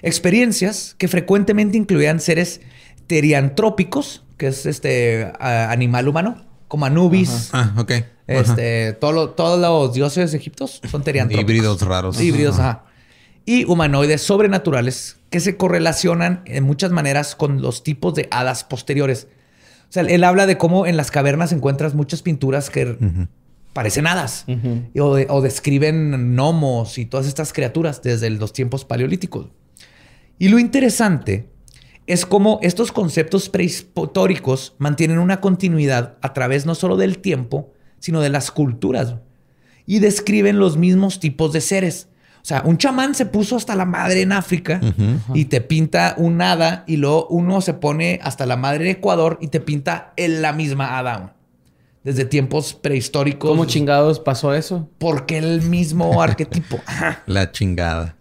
Experiencias 0.00 0.94
que 0.96 1.08
frecuentemente 1.08 1.76
incluían 1.76 2.20
seres 2.20 2.60
teriantrópicos, 3.08 4.22
que 4.36 4.46
es 4.46 4.64
este 4.66 5.32
animal 5.40 6.06
humano, 6.06 6.44
como 6.68 6.86
Anubis. 6.86 7.50
Ah, 7.52 7.74
ok. 7.78 7.94
Este, 8.28 8.92
todos 8.92 9.60
los 9.60 9.92
dioses 9.92 10.32
egiptos 10.32 10.80
son 10.88 11.02
teriantrópicos. 11.02 11.50
Híbridos 11.50 11.82
raros. 11.82 12.20
Híbridos, 12.20 12.60
ajá. 12.60 12.84
Y 13.44 13.64
humanoides 13.64 14.22
sobrenaturales 14.22 15.16
que 15.30 15.40
se 15.40 15.56
correlacionan 15.56 16.44
en 16.46 16.62
muchas 16.62 16.92
maneras 16.92 17.34
con 17.34 17.60
los 17.60 17.82
tipos 17.82 18.14
de 18.14 18.28
hadas 18.30 18.62
posteriores. 18.62 19.26
O 19.92 19.94
sea, 19.94 20.04
él 20.04 20.24
habla 20.24 20.46
de 20.46 20.56
cómo 20.56 20.86
en 20.86 20.96
las 20.96 21.10
cavernas 21.10 21.52
encuentras 21.52 21.94
muchas 21.94 22.22
pinturas 22.22 22.70
que 22.70 22.96
parecen 23.74 24.06
hadas 24.06 24.46
o, 24.98 25.18
o, 25.28 25.40
describen 25.42 26.34
gnomos 26.34 26.96
y 26.96 27.04
todas 27.04 27.26
estas 27.26 27.52
criaturas 27.52 28.00
desde 28.00 28.30
los 28.30 28.54
tiempos 28.54 28.86
paleolíticos. 28.86 29.48
Y 30.38 30.48
lo 30.48 30.58
interesante 30.58 31.50
es 32.06 32.24
como 32.24 32.58
estos 32.62 32.90
conceptos 32.90 33.50
prehistóricos 33.50 34.76
mantienen 34.78 35.18
una 35.18 35.42
continuidad 35.42 36.16
a 36.22 36.32
través 36.32 36.64
no 36.64 36.74
solo 36.74 36.96
del 36.96 37.18
tiempo, 37.18 37.74
sino 37.98 38.22
de 38.22 38.30
las 38.30 38.50
culturas. 38.50 39.16
Y 39.84 39.98
describen 39.98 40.58
los 40.58 40.78
mismos 40.78 41.20
tipos 41.20 41.52
de 41.52 41.60
seres. 41.60 42.08
O 42.42 42.44
sea, 42.44 42.62
un 42.64 42.76
chamán 42.76 43.14
se 43.14 43.24
puso 43.24 43.54
hasta 43.54 43.76
la 43.76 43.84
madre 43.84 44.22
en 44.22 44.32
África 44.32 44.80
y 45.32 45.44
te 45.44 45.60
pinta 45.60 46.16
un 46.18 46.42
hada 46.42 46.82
y 46.88 46.96
luego 46.96 47.28
uno 47.28 47.60
se 47.60 47.72
pone 47.72 48.18
hasta 48.20 48.46
la 48.46 48.56
madre 48.56 48.84
en 48.84 48.96
Ecuador 48.96 49.38
y 49.40 49.46
te 49.46 49.60
pinta 49.60 50.12
en 50.16 50.42
la 50.42 50.52
misma 50.52 50.98
hada. 50.98 51.36
Desde 52.02 52.24
tiempos 52.24 52.74
prehistóricos. 52.74 53.48
¿Cómo 53.48 53.64
chingados 53.64 54.18
pasó 54.18 54.54
eso? 54.54 54.90
Porque 54.98 55.38
el 55.38 55.62
mismo 55.62 56.20
arquetipo. 56.22 56.80
La 57.26 57.52
chingada. 57.52 58.16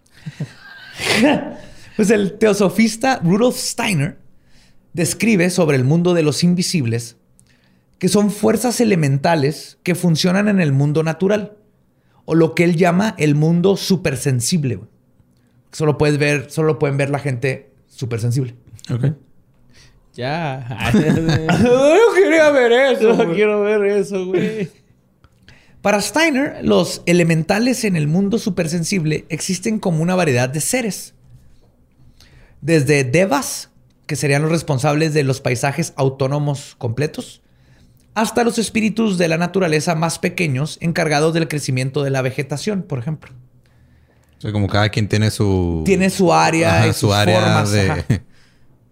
Pues 1.97 2.09
el 2.09 2.39
teosofista 2.39 3.19
Rudolf 3.21 3.57
Steiner 3.57 4.17
describe 4.93 5.49
sobre 5.49 5.77
el 5.77 5.83
mundo 5.83 6.13
de 6.13 6.23
los 6.23 6.43
invisibles 6.43 7.17
que 7.99 8.07
son 8.07 8.31
fuerzas 8.31 8.81
elementales 8.81 9.77
que 9.83 9.93
funcionan 9.93 10.47
en 10.47 10.59
el 10.59 10.71
mundo 10.71 11.03
natural 11.03 11.57
o 12.31 12.35
lo 12.35 12.55
que 12.55 12.63
él 12.63 12.77
llama 12.77 13.13
el 13.17 13.35
mundo 13.35 13.75
supersensible. 13.75 14.79
Solo 15.73 15.97
puedes 15.97 16.17
ver, 16.17 16.49
solo 16.49 16.79
pueden 16.79 16.95
ver 16.95 17.09
la 17.09 17.19
gente 17.19 17.73
supersensible. 17.87 18.55
Ok. 18.89 19.17
Ya. 20.13 20.79
no 20.93 22.13
quería 22.15 22.49
ver 22.51 22.71
eso. 22.71 23.15
No 23.15 23.33
quiero 23.33 23.59
ver 23.63 23.83
eso, 23.83 24.27
güey. 24.27 24.69
Para 25.81 25.99
Steiner, 25.99 26.63
los 26.63 27.01
elementales 27.05 27.83
en 27.83 27.97
el 27.97 28.07
mundo 28.07 28.37
supersensible 28.37 29.25
existen 29.27 29.77
como 29.77 30.01
una 30.01 30.15
variedad 30.15 30.47
de 30.47 30.61
seres 30.61 31.15
desde 32.61 33.03
devas, 33.03 33.71
que 34.07 34.15
serían 34.15 34.43
los 34.43 34.51
responsables 34.51 35.13
de 35.13 35.23
los 35.23 35.41
paisajes 35.41 35.91
autónomos 35.97 36.75
completos, 36.77 37.41
hasta 38.13 38.43
los 38.43 38.57
espíritus 38.57 39.17
de 39.17 39.27
la 39.27 39.37
naturaleza 39.37 39.95
más 39.95 40.19
pequeños 40.19 40.77
encargados 40.81 41.33
del 41.33 41.47
crecimiento 41.47 42.03
de 42.03 42.09
la 42.09 42.21
vegetación, 42.21 42.83
por 42.83 42.99
ejemplo. 42.99 43.31
O 44.37 44.41
sea, 44.41 44.51
como 44.51 44.67
cada 44.67 44.89
quien 44.89 45.07
tiene 45.07 45.31
su... 45.31 45.83
Tiene 45.85 46.09
su 46.09 46.33
área 46.33 46.87
y 46.87 46.93
su 46.95 47.13
área 47.13 47.63
de... 47.63 48.21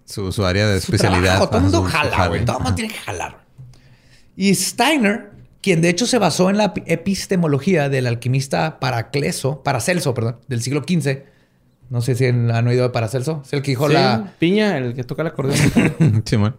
Su, 0.06 0.44
área 0.44 0.68
de 0.68 0.78
especialidad. 0.80 1.38
todo 1.48 1.58
el 1.58 1.64
mundo 1.64 1.84
jala, 1.84 2.28
güey. 2.28 2.44
Todo 2.44 2.58
el 2.58 2.64
mundo 2.64 2.76
tiene 2.76 2.92
que 2.92 3.00
jalar. 3.00 3.44
Y 4.36 4.56
Steiner, 4.56 5.30
quien 5.62 5.82
de 5.82 5.90
hecho 5.90 6.08
se 6.08 6.18
basó 6.18 6.50
en 6.50 6.58
la 6.58 6.74
epistemología 6.88 7.90
del 7.90 8.08
alquimista 8.08 8.80
Paracleso, 8.80 9.62
Paracelso, 9.62 10.16
perdón, 10.16 10.38
del 10.48 10.64
siglo 10.64 10.82
XV, 10.82 11.26
no 11.90 12.02
sé 12.02 12.16
si 12.16 12.26
han 12.26 12.68
oído 12.68 12.84
de 12.84 12.90
Paracelso. 12.90 13.42
Es 13.46 13.54
el 13.54 13.62
que 13.62 13.72
dijo 13.72 13.88
la. 13.88 14.34
Piña, 14.40 14.78
el 14.78 14.94
que 14.94 15.04
toca 15.04 15.24
el 15.24 15.28
acordeón. 15.30 16.24
sí, 16.26 16.38
man. 16.38 16.56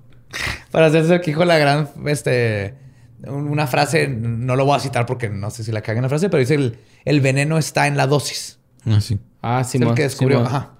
Paracelso 0.70 1.07
es 1.07 1.12
el 1.12 1.20
que 1.20 1.31
dijo 1.31 1.44
la 1.44 1.59
gran. 1.59 1.89
Este. 2.07 2.74
Una 3.27 3.66
frase, 3.66 4.09
no 4.09 4.57
lo 4.57 4.65
voy 4.65 4.77
a 4.77 4.81
citar 4.81 5.05
porque 5.05 5.28
no 5.28 5.51
sé 5.51 5.62
si 5.62 5.73
la 5.73 5.82
caga 5.82 5.98
en 5.98 6.05
la 6.05 6.09
frase, 6.09 6.31
pero 6.31 6.40
dice 6.40 6.55
el, 6.55 6.78
el 7.05 7.20
veneno 7.20 7.59
está 7.59 7.86
en 7.86 7.98
la 7.98 8.07
dosis. 8.07 8.59
Ah, 8.86 9.01
sí. 9.01 9.19
Ah, 9.43 9.62
sí, 9.62 9.77
Es 9.77 9.82
el 9.82 9.94
que 9.94 10.02
descubrió. 10.02 10.40
Ajá. 10.40 10.73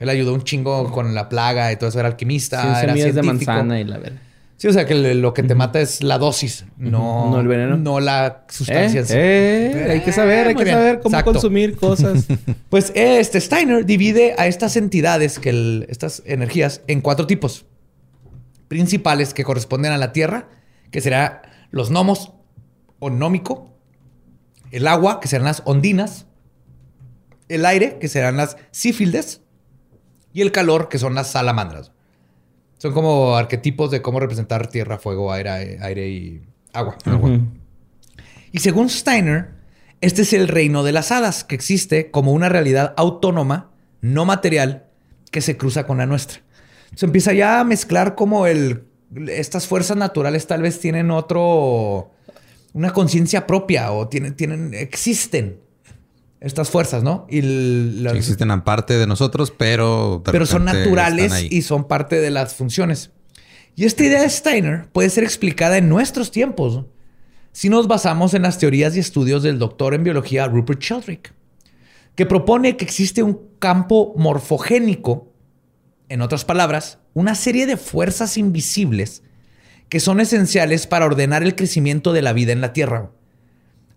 Él 0.00 0.08
ayudó 0.08 0.34
un 0.34 0.42
chingo 0.42 0.90
con 0.90 1.14
la 1.14 1.28
plaga 1.28 1.70
y 1.70 1.76
todo 1.76 1.88
eso. 1.88 2.00
Era 2.00 2.08
alquimista. 2.08 2.62
Sí, 2.62 2.84
era 2.84 2.94
científico. 2.94 3.14
de 3.14 3.22
manzana 3.22 3.80
y 3.80 3.84
la 3.84 3.98
verdad. 3.98 4.18
Sí, 4.58 4.66
o 4.66 4.72
sea 4.72 4.86
que 4.86 5.14
lo 5.14 5.34
que 5.34 5.44
te 5.44 5.54
mata 5.54 5.80
es 5.80 6.02
la 6.02 6.18
dosis, 6.18 6.64
no, 6.78 7.30
no 7.30 7.38
el 7.38 7.46
veneno. 7.46 7.76
No 7.76 8.00
la 8.00 8.44
sustancia. 8.48 9.02
Eh, 9.02 9.72
eh, 9.72 9.90
hay 9.92 10.00
que 10.00 10.10
saber, 10.10 10.48
hay 10.48 10.56
que 10.56 10.66
saber 10.66 10.98
cómo 10.98 11.22
consumir 11.22 11.76
cosas. 11.76 12.26
pues 12.68 12.90
este 12.96 13.40
Steiner 13.40 13.86
divide 13.86 14.34
a 14.36 14.48
estas 14.48 14.76
entidades, 14.76 15.38
que 15.38 15.86
estas 15.88 16.24
energías, 16.26 16.82
en 16.88 17.02
cuatro 17.02 17.28
tipos 17.28 17.66
principales 18.68 19.34
que 19.34 19.44
corresponden 19.44 19.92
a 19.92 19.98
la 19.98 20.12
Tierra, 20.12 20.48
que 20.90 21.00
serán 21.00 21.40
los 21.70 21.90
gnomos, 21.90 22.32
onómico, 23.00 23.74
el 24.70 24.86
agua, 24.86 25.20
que 25.20 25.28
serán 25.28 25.46
las 25.46 25.62
ondinas, 25.64 26.26
el 27.48 27.64
aire, 27.64 27.98
que 27.98 28.08
serán 28.08 28.36
las 28.36 28.56
sífildes, 28.70 29.42
y 30.32 30.42
el 30.42 30.52
calor, 30.52 30.88
que 30.88 30.98
son 30.98 31.14
las 31.14 31.30
salamandras. 31.30 31.92
Son 32.76 32.92
como 32.92 33.36
arquetipos 33.36 33.90
de 33.90 34.02
cómo 34.02 34.20
representar 34.20 34.68
tierra, 34.68 34.98
fuego, 34.98 35.32
aire, 35.32 35.78
aire 35.80 36.08
y 36.08 36.42
agua. 36.72 36.96
Y 38.52 38.58
según 38.60 38.88
Steiner, 38.88 39.50
este 40.00 40.22
es 40.22 40.32
el 40.32 40.46
reino 40.46 40.84
de 40.84 40.92
las 40.92 41.10
hadas, 41.10 41.42
que 41.42 41.54
existe 41.54 42.10
como 42.10 42.32
una 42.32 42.48
realidad 42.48 42.94
autónoma, 42.96 43.72
no 44.00 44.24
material, 44.24 44.86
que 45.30 45.40
se 45.40 45.56
cruza 45.56 45.86
con 45.86 45.98
la 45.98 46.06
nuestra. 46.06 46.40
Se 46.94 47.06
empieza 47.06 47.32
ya 47.32 47.60
a 47.60 47.64
mezclar 47.64 48.14
como 48.14 48.46
el... 48.46 48.84
Estas 49.28 49.66
fuerzas 49.66 49.96
naturales 49.96 50.46
tal 50.46 50.62
vez 50.62 50.80
tienen 50.80 51.10
otro... 51.10 52.10
Una 52.74 52.92
conciencia 52.92 53.46
propia 53.46 53.92
o 53.92 54.08
tienen, 54.08 54.34
tienen, 54.34 54.74
existen 54.74 55.58
estas 56.40 56.70
fuerzas, 56.70 57.02
¿no? 57.02 57.26
Y 57.28 58.06
existen 58.06 58.50
aparte 58.50 58.98
de 58.98 59.06
nosotros, 59.06 59.50
pero... 59.50 60.22
pero 60.24 60.46
son 60.46 60.64
naturales 60.64 61.46
y 61.50 61.62
son 61.62 61.88
parte 61.88 62.20
de 62.20 62.30
las 62.30 62.54
funciones. 62.54 63.10
Y 63.74 63.84
esta 63.84 64.04
idea 64.04 64.22
de 64.22 64.28
Steiner 64.28 64.88
puede 64.92 65.10
ser 65.10 65.24
explicada 65.24 65.78
en 65.78 65.88
nuestros 65.88 66.30
tiempos 66.30 66.84
si 67.52 67.68
nos 67.68 67.88
basamos 67.88 68.34
en 68.34 68.42
las 68.42 68.58
teorías 68.58 68.96
y 68.96 69.00
estudios 69.00 69.42
del 69.42 69.58
doctor 69.58 69.94
en 69.94 70.04
biología 70.04 70.46
Rupert 70.46 70.80
Sheldrake, 70.80 71.32
que 72.14 72.26
propone 72.26 72.76
que 72.76 72.84
existe 72.84 73.22
un 73.22 73.40
campo 73.58 74.14
morfogénico, 74.16 75.32
en 76.08 76.22
otras 76.22 76.44
palabras, 76.44 76.98
una 77.14 77.34
serie 77.34 77.66
de 77.66 77.76
fuerzas 77.76 78.36
invisibles 78.36 79.22
que 79.88 80.00
son 80.00 80.20
esenciales 80.20 80.86
para 80.86 81.06
ordenar 81.06 81.42
el 81.42 81.54
crecimiento 81.54 82.12
de 82.12 82.22
la 82.22 82.32
vida 82.32 82.52
en 82.52 82.60
la 82.60 82.72
Tierra. 82.72 83.10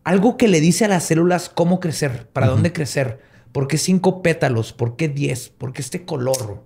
algo 0.03 0.35
que 0.37 0.47
le 0.47 0.59
dice 0.61 0.85
a 0.85 0.87
las 0.87 1.03
células 1.05 1.49
cómo 1.49 1.79
crecer, 1.79 2.27
para 2.33 2.47
dónde 2.47 2.73
crecer, 2.73 3.19
por 3.51 3.67
qué 3.67 3.77
cinco 3.77 4.21
pétalos, 4.23 4.73
por 4.73 4.95
qué 4.95 5.07
diez, 5.09 5.49
por 5.49 5.73
qué 5.73 5.81
este 5.81 6.05
color. 6.05 6.63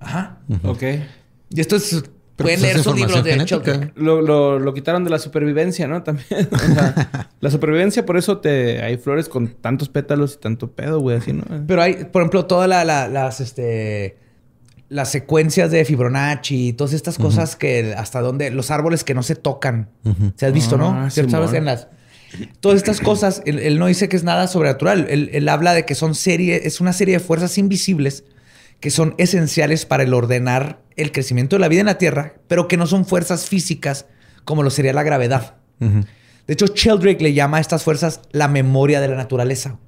Ajá. 0.00 0.38
Ok. 0.64 0.82
Y 1.50 1.60
esto 1.60 1.76
es. 1.76 1.90
pueden 2.36 2.58
pues 2.58 2.60
leer 2.62 2.76
es 2.76 2.82
sus 2.82 2.94
libros 2.96 3.22
de. 3.24 3.92
Lo, 3.96 4.22
lo- 4.22 4.58
lo 4.58 4.74
quitaron 4.74 5.04
de 5.04 5.10
la 5.10 5.18
supervivencia, 5.18 5.86
¿no? 5.86 6.02
También. 6.02 6.48
O 6.52 6.58
sea, 6.58 7.30
la 7.40 7.50
supervivencia, 7.50 8.04
por 8.06 8.16
eso 8.16 8.38
te 8.38 8.82
hay 8.82 8.96
flores 8.96 9.28
con 9.28 9.48
tantos 9.48 9.88
pétalos 9.88 10.34
y 10.34 10.38
tanto 10.38 10.70
pedo, 10.72 11.00
güey, 11.00 11.16
así, 11.18 11.32
¿no? 11.32 11.44
Pero 11.66 11.82
hay, 11.82 12.04
por 12.06 12.22
ejemplo, 12.22 12.46
todas 12.46 12.68
la- 12.68 12.84
la- 12.84 13.06
las, 13.08 13.40
este, 13.40 14.16
las 14.88 15.10
secuencias 15.10 15.70
de 15.70 15.84
Fibonacci 15.84 16.68
y 16.68 16.72
todas 16.72 16.92
estas 16.92 17.18
cosas 17.18 17.56
que 17.56 17.94
hasta 17.96 18.20
donde 18.20 18.50
los 18.50 18.70
árboles 18.70 19.04
que 19.04 19.14
no 19.14 19.22
se 19.22 19.34
tocan. 19.34 19.90
Se 20.36 20.46
has 20.46 20.52
visto, 20.52 20.76
¿no? 20.76 20.90
Ah, 20.90 21.10
¿Cierto? 21.10 21.32
¿Sabes? 21.32 21.52
En 21.52 21.64
las 21.64 21.88
todas 22.60 22.76
estas 22.76 23.00
cosas, 23.00 23.42
él, 23.46 23.58
él 23.58 23.78
no 23.78 23.86
dice 23.86 24.08
que 24.08 24.16
es 24.16 24.24
nada 24.24 24.48
sobrenatural. 24.48 25.06
Él, 25.08 25.30
él 25.32 25.48
habla 25.48 25.72
de 25.74 25.84
que 25.84 25.94
son 25.94 26.14
serie, 26.14 26.62
es 26.64 26.80
una 26.80 26.92
serie 26.92 27.14
de 27.14 27.20
fuerzas 27.20 27.58
invisibles 27.58 28.24
que 28.80 28.90
son 28.90 29.14
esenciales 29.18 29.86
para 29.86 30.04
el 30.04 30.14
ordenar 30.14 30.80
el 30.96 31.12
crecimiento 31.12 31.56
de 31.56 31.60
la 31.60 31.68
vida 31.68 31.80
en 31.80 31.86
la 31.86 31.98
Tierra, 31.98 32.34
pero 32.46 32.68
que 32.68 32.76
no 32.76 32.86
son 32.86 33.04
fuerzas 33.04 33.46
físicas 33.46 34.06
como 34.44 34.62
lo 34.62 34.70
sería 34.70 34.92
la 34.92 35.02
gravedad. 35.02 35.56
De 35.78 36.54
hecho, 36.54 36.66
Sheldrake 36.66 37.20
le 37.20 37.34
llama 37.34 37.58
a 37.58 37.60
estas 37.60 37.84
fuerzas 37.84 38.22
la 38.32 38.48
memoria 38.48 39.00
de 39.00 39.08
la 39.08 39.16
naturaleza. 39.16 39.78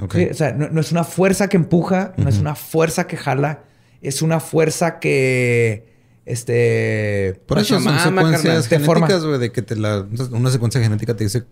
Ok. 0.00 0.14
Sí, 0.14 0.24
o 0.30 0.34
sea, 0.34 0.52
no, 0.52 0.68
no 0.70 0.80
es 0.80 0.90
una 0.92 1.04
fuerza 1.04 1.48
que 1.48 1.56
empuja, 1.56 2.14
no 2.16 2.28
es 2.28 2.38
una 2.38 2.54
fuerza 2.54 3.06
que 3.06 3.16
jala, 3.16 3.60
es 4.02 4.22
una 4.22 4.40
fuerza 4.40 4.98
que. 4.98 5.92
Este. 6.26 7.40
Por 7.46 7.58
eso 7.58 7.78
son 7.80 7.98
secuencias 7.98 8.66
genéticas, 8.68 9.24
güey, 9.24 9.38
de 9.38 9.52
que 9.52 9.62
te 9.62 9.76
la, 9.76 10.06
una 10.32 10.50
secuencia 10.50 10.80
genética 10.80 11.14
te 11.14 11.24
dice 11.24 11.44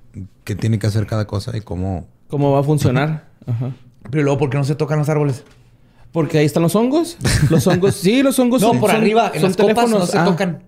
que 0.44 0.54
tiene 0.54 0.78
que 0.78 0.86
hacer 0.86 1.06
cada 1.06 1.26
cosa 1.26 1.56
y 1.56 1.60
cómo. 1.60 2.06
¿Cómo 2.28 2.52
va 2.52 2.60
a 2.60 2.62
funcionar? 2.62 3.28
Ajá. 3.46 3.72
Pero 4.10 4.22
luego, 4.24 4.38
¿por 4.38 4.50
qué 4.50 4.56
no 4.58 4.64
se 4.64 4.74
tocan 4.74 4.98
los 4.98 5.08
árboles? 5.08 5.44
Porque 6.10 6.38
ahí 6.38 6.44
están 6.46 6.62
los 6.62 6.74
hongos. 6.74 7.16
Los 7.50 7.66
hongos, 7.66 7.94
sí, 7.96 8.22
los 8.22 8.38
hongos 8.38 8.60
No, 8.62 8.68
son- 8.68 8.80
por 8.80 8.90
son- 8.90 9.00
arriba, 9.00 9.30
en 9.34 9.40
son 9.40 9.50
las 9.50 9.56
copas 9.56 9.90
no 9.90 10.06
se 10.06 10.18
Ah. 10.18 10.24
tocan. 10.24 10.62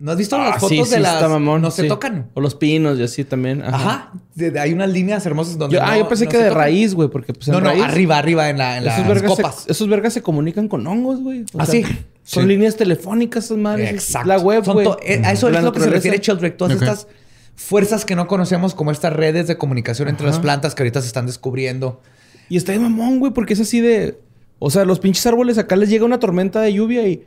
¿No 0.00 0.12
has 0.12 0.16
visto 0.16 0.34
Ah, 0.36 0.48
las 0.50 0.60
fotos 0.60 0.88
sí, 0.88 0.94
de 0.94 1.00
las. 1.00 1.14
está 1.16 1.28
mamón, 1.28 1.60
no 1.60 1.70
se 1.70 1.82
sí. 1.82 1.88
tocan. 1.88 2.30
O 2.34 2.40
los 2.40 2.54
pinos 2.54 2.98
y 2.98 3.02
así 3.02 3.22
también. 3.22 3.62
Ajá. 3.62 4.12
De- 4.34 4.50
de- 4.50 4.58
hay 4.58 4.72
unas 4.72 4.88
líneas 4.90 5.24
hermosas 5.26 5.58
donde. 5.58 5.76
Yo, 5.76 5.82
ah, 5.84 5.96
yo 5.98 6.08
pensé 6.08 6.24
no 6.24 6.30
que 6.30 6.36
se 6.38 6.42
de 6.44 6.48
tocan. 6.48 6.62
raíz, 6.64 6.94
güey, 6.94 7.10
porque 7.10 7.34
pues 7.34 7.46
en 7.48 7.52
No, 7.52 7.60
no, 7.60 7.66
raíz, 7.66 7.82
arriba, 7.82 8.16
arriba, 8.18 8.48
en, 8.48 8.56
la, 8.58 8.78
en 8.78 8.84
esos 8.86 8.98
las 8.98 9.06
vergas, 9.08 9.36
se, 9.36 9.42
copas. 9.42 9.64
esos 9.68 9.88
vergas 9.88 10.12
se 10.14 10.22
comunican 10.22 10.68
con 10.68 10.86
hongos, 10.86 11.20
güey. 11.20 11.42
O 11.52 11.60
¿Ah, 11.60 11.66
sea, 11.66 11.86
sí? 11.86 11.98
Son 12.24 12.44
Sí. 12.44 12.48
líneas 12.48 12.76
telefónicas 12.76 13.44
esas 13.44 13.58
madres. 13.58 13.90
Exacto. 13.90 14.28
La 14.28 14.38
web, 14.38 14.64
güey. 14.64 14.86
eh, 15.04 15.20
a 15.24 15.32
eso 15.32 15.48
es 15.50 15.62
lo 15.62 15.72
que 15.72 15.80
se 15.80 15.90
refiere 15.90 16.18
Sheldrake. 16.18 16.56
Todas 16.56 16.80
estas 16.80 17.06
fuerzas 17.54 18.04
que 18.06 18.16
no 18.16 18.26
conocemos, 18.26 18.74
como 18.74 18.90
estas 18.92 19.12
redes 19.12 19.46
de 19.48 19.58
comunicación 19.58 20.08
entre 20.08 20.26
las 20.26 20.38
plantas 20.38 20.74
que 20.74 20.82
ahorita 20.82 21.02
se 21.02 21.08
están 21.08 21.26
descubriendo. 21.26 22.00
Y 22.48 22.56
está 22.56 22.72
de 22.72 22.78
mamón, 22.78 23.18
güey, 23.18 23.32
porque 23.32 23.52
es 23.52 23.60
así 23.60 23.80
de... 23.80 24.18
O 24.58 24.70
sea, 24.70 24.84
los 24.84 24.98
pinches 24.98 25.26
árboles 25.26 25.58
acá 25.58 25.76
les 25.76 25.88
llega 25.90 26.04
una 26.06 26.18
tormenta 26.18 26.60
de 26.62 26.72
lluvia 26.72 27.06
y... 27.06 27.22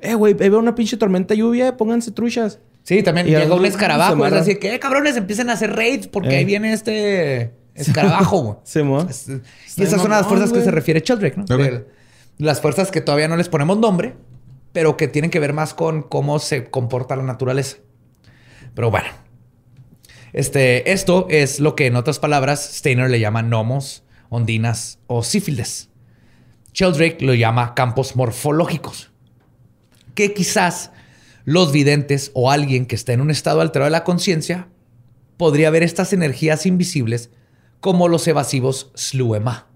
Eh, 0.00 0.14
güey, 0.14 0.34
veo 0.34 0.58
una 0.58 0.74
pinche 0.74 0.96
tormenta 0.96 1.34
lluvia, 1.34 1.76
pónganse 1.76 2.10
truchas. 2.10 2.58
Sí, 2.82 3.02
también 3.02 3.26
Y 3.26 3.30
llega 3.30 3.42
algo 3.44 3.56
un 3.56 3.64
escarabajo. 3.66 4.26
Es 4.26 4.32
así 4.32 4.56
que, 4.56 4.74
eh, 4.74 4.78
cabrones, 4.78 5.16
empiecen 5.16 5.48
a 5.50 5.54
hacer 5.54 5.74
raids 5.74 6.06
porque 6.08 6.30
Eh. 6.34 6.36
ahí 6.38 6.44
viene 6.44 6.72
este 6.72 7.52
escarabajo. 7.74 8.62
mo. 8.84 9.06
Es- 9.08 9.28
y 9.76 9.82
esas 9.82 10.02
son 10.02 10.10
las 10.10 10.26
fuerzas 10.26 10.52
que 10.52 10.60
se 10.62 10.70
refiere 10.70 11.00
Sheldrake, 11.00 11.36
¿no? 11.36 11.44
De- 11.44 11.86
las 12.38 12.60
fuerzas 12.60 12.90
que 12.90 13.00
todavía 13.00 13.28
no 13.28 13.36
les 13.36 13.48
ponemos 13.48 13.78
nombre, 13.78 14.14
pero 14.72 14.96
que 14.96 15.06
tienen 15.08 15.30
que 15.30 15.38
ver 15.40 15.52
más 15.52 15.72
con 15.72 16.02
cómo 16.02 16.38
se 16.40 16.64
comporta 16.64 17.14
la 17.16 17.22
naturaleza. 17.22 17.76
Pero 18.74 18.90
bueno. 18.90 19.08
Este, 20.32 20.90
esto 20.92 21.26
es 21.30 21.60
lo 21.60 21.76
que 21.76 21.86
en 21.86 21.94
otras 21.96 22.18
palabras 22.18 22.60
Steiner 22.78 23.08
le 23.08 23.20
llama 23.20 23.42
gnomos, 23.42 24.02
ondinas 24.30 24.98
o 25.06 25.22
sífilis. 25.22 25.90
Sheldrake 26.72 27.22
lo 27.24 27.34
llama 27.34 27.74
campos 27.74 28.16
morfológicos. 28.16 29.12
Que 30.14 30.34
quizás 30.34 30.90
los 31.44 31.72
videntes 31.72 32.30
o 32.34 32.50
alguien 32.50 32.86
que 32.86 32.94
está 32.94 33.12
en 33.12 33.20
un 33.20 33.30
estado 33.30 33.60
alterado 33.60 33.86
de 33.86 33.90
la 33.90 34.04
conciencia 34.04 34.68
podría 35.36 35.70
ver 35.70 35.82
estas 35.82 36.12
energías 36.12 36.66
invisibles 36.66 37.30
como 37.80 38.08
los 38.08 38.26
evasivos 38.26 38.90
Sluema. 38.94 39.66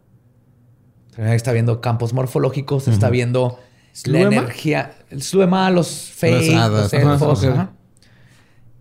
Ahí 1.18 1.34
Está 1.34 1.52
viendo 1.52 1.80
campos 1.80 2.12
morfológicos, 2.12 2.88
está 2.88 3.10
viendo 3.10 3.58
la 4.04 4.20
energía. 4.20 4.96
El 5.10 5.22
Sluema, 5.22 5.70
los 5.70 5.88
Fey, 5.88 6.54
los 6.54 6.92
elfos. 6.92 7.46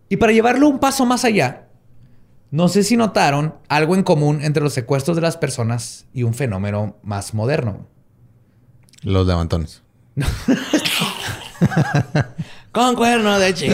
Y 0.10 0.18
para 0.18 0.32
llevarlo 0.32 0.70
un 0.70 0.80
paso 0.80 1.06
más 1.06 1.26
allá, 1.26 1.68
no 2.52 2.70
sé 2.70 2.84
si 2.84 2.96
notaron 2.96 3.56
algo 3.68 3.96
en 3.96 4.04
común 4.04 4.40
entre 4.42 4.64
los 4.64 4.74
secuestros 4.74 5.16
de 5.18 5.22
las 5.22 5.36
personas 5.36 6.06
y 6.14 6.24
un 6.24 6.34
fenómeno 6.34 6.96
más 7.04 7.34
moderno. 7.34 7.88
Los 9.02 9.28
levantones. 9.28 9.82
Con 12.72 12.96
cuerno 12.96 13.40
de 13.40 13.54
chico, 13.56 13.74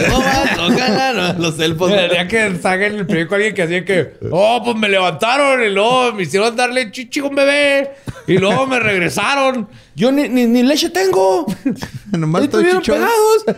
los 1.38 1.58
elfos. 1.58 1.90
Tendría 1.90 2.26
que 2.26 2.56
salga 2.58 2.86
en 2.86 2.94
el 3.00 3.06
periódico 3.06 3.34
alguien 3.34 3.54
que 3.54 3.62
hacía 3.62 3.84
que, 3.84 4.14
oh, 4.30 4.62
pues 4.64 4.76
me 4.76 4.88
levantaron 4.88 5.62
y 5.62 5.68
luego 5.68 6.12
me 6.14 6.22
hicieron 6.22 6.56
darle 6.56 6.90
chichi 6.90 7.20
a 7.20 7.24
un 7.24 7.34
bebé 7.34 7.90
y 8.26 8.38
luego 8.38 8.66
me 8.66 8.80
regresaron. 8.80 9.68
Yo 9.94 10.10
ni, 10.10 10.28
ni, 10.30 10.46
ni 10.46 10.62
leche 10.62 10.88
tengo. 10.88 11.44
Nomás 12.12 12.44
estoy 12.44 12.64
chichón. 12.64 12.82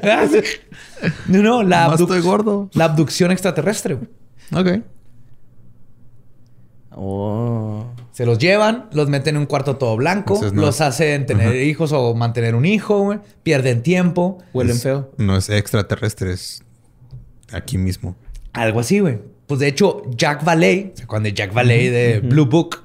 pegados. 0.01 0.43
No, 1.29 1.43
no, 1.43 1.63
la, 1.63 1.85
Nomás 1.85 2.01
estoy 2.01 2.21
gordo. 2.23 2.71
la 2.73 2.87
abducción 2.87 3.31
extraterrestre. 3.31 3.95
güey. 3.95 4.09
Ok. 4.79 4.83
Oh. 6.91 7.87
Se 8.17 8.25
los 8.25 8.39
llevan, 8.39 8.89
los 8.93 9.11
meten 9.11 9.35
en 9.37 9.41
un 9.43 9.47
cuarto 9.47 9.77
todo 9.77 9.95
blanco, 9.95 10.41
no 10.55 10.63
los 10.63 10.81
hacen 10.81 11.27
tener 11.27 11.55
hijos 11.57 11.93
o 11.93 12.15
mantener 12.15 12.55
un 12.55 12.65
hijo, 12.65 13.03
güey. 13.03 13.19
pierden 13.43 13.83
tiempo. 13.83 14.39
Huelen 14.55 14.77
Es- 14.77 14.83
feo. 14.85 15.13
No 15.19 15.37
es 15.37 15.51
extraterrestre, 15.51 16.33
es 16.33 16.63
aquí 17.53 17.77
mismo. 17.77 18.17
Algo 18.55 18.81
así, 18.81 19.01
güey. 19.01 19.19
Pues 19.47 19.61
de 19.61 19.69
hecho, 19.69 20.01
Jack 20.17 20.45
Valley, 20.45 20.93
¿se 20.95 21.03
acuerdan 21.03 21.25
de 21.25 21.35
Jack 21.35 21.53
Valley 21.53 21.89
de 21.91 22.21
Blue 22.21 22.47
Book? 22.47 22.85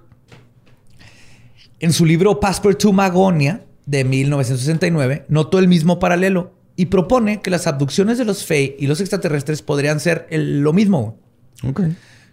En 1.79 1.93
su 1.93 2.05
libro 2.05 2.41
Passepartout 2.41 2.93
Magonia 2.93 3.63
de 3.85 4.03
1969, 4.03 5.23
notó 5.29 5.59
el 5.59 5.69
mismo 5.69 5.97
paralelo 5.97 6.51
y 6.75 6.87
propone 6.87 7.39
que 7.41 7.49
las 7.49 7.67
abducciones 7.67 8.17
de 8.17 8.25
los 8.25 8.45
Fey 8.45 8.75
y 8.77 8.87
los 8.87 8.99
extraterrestres 8.99 9.61
podrían 9.61 10.01
ser 10.01 10.27
el- 10.29 10.59
lo 10.59 10.73
mismo. 10.73 11.17
Ok. 11.63 11.83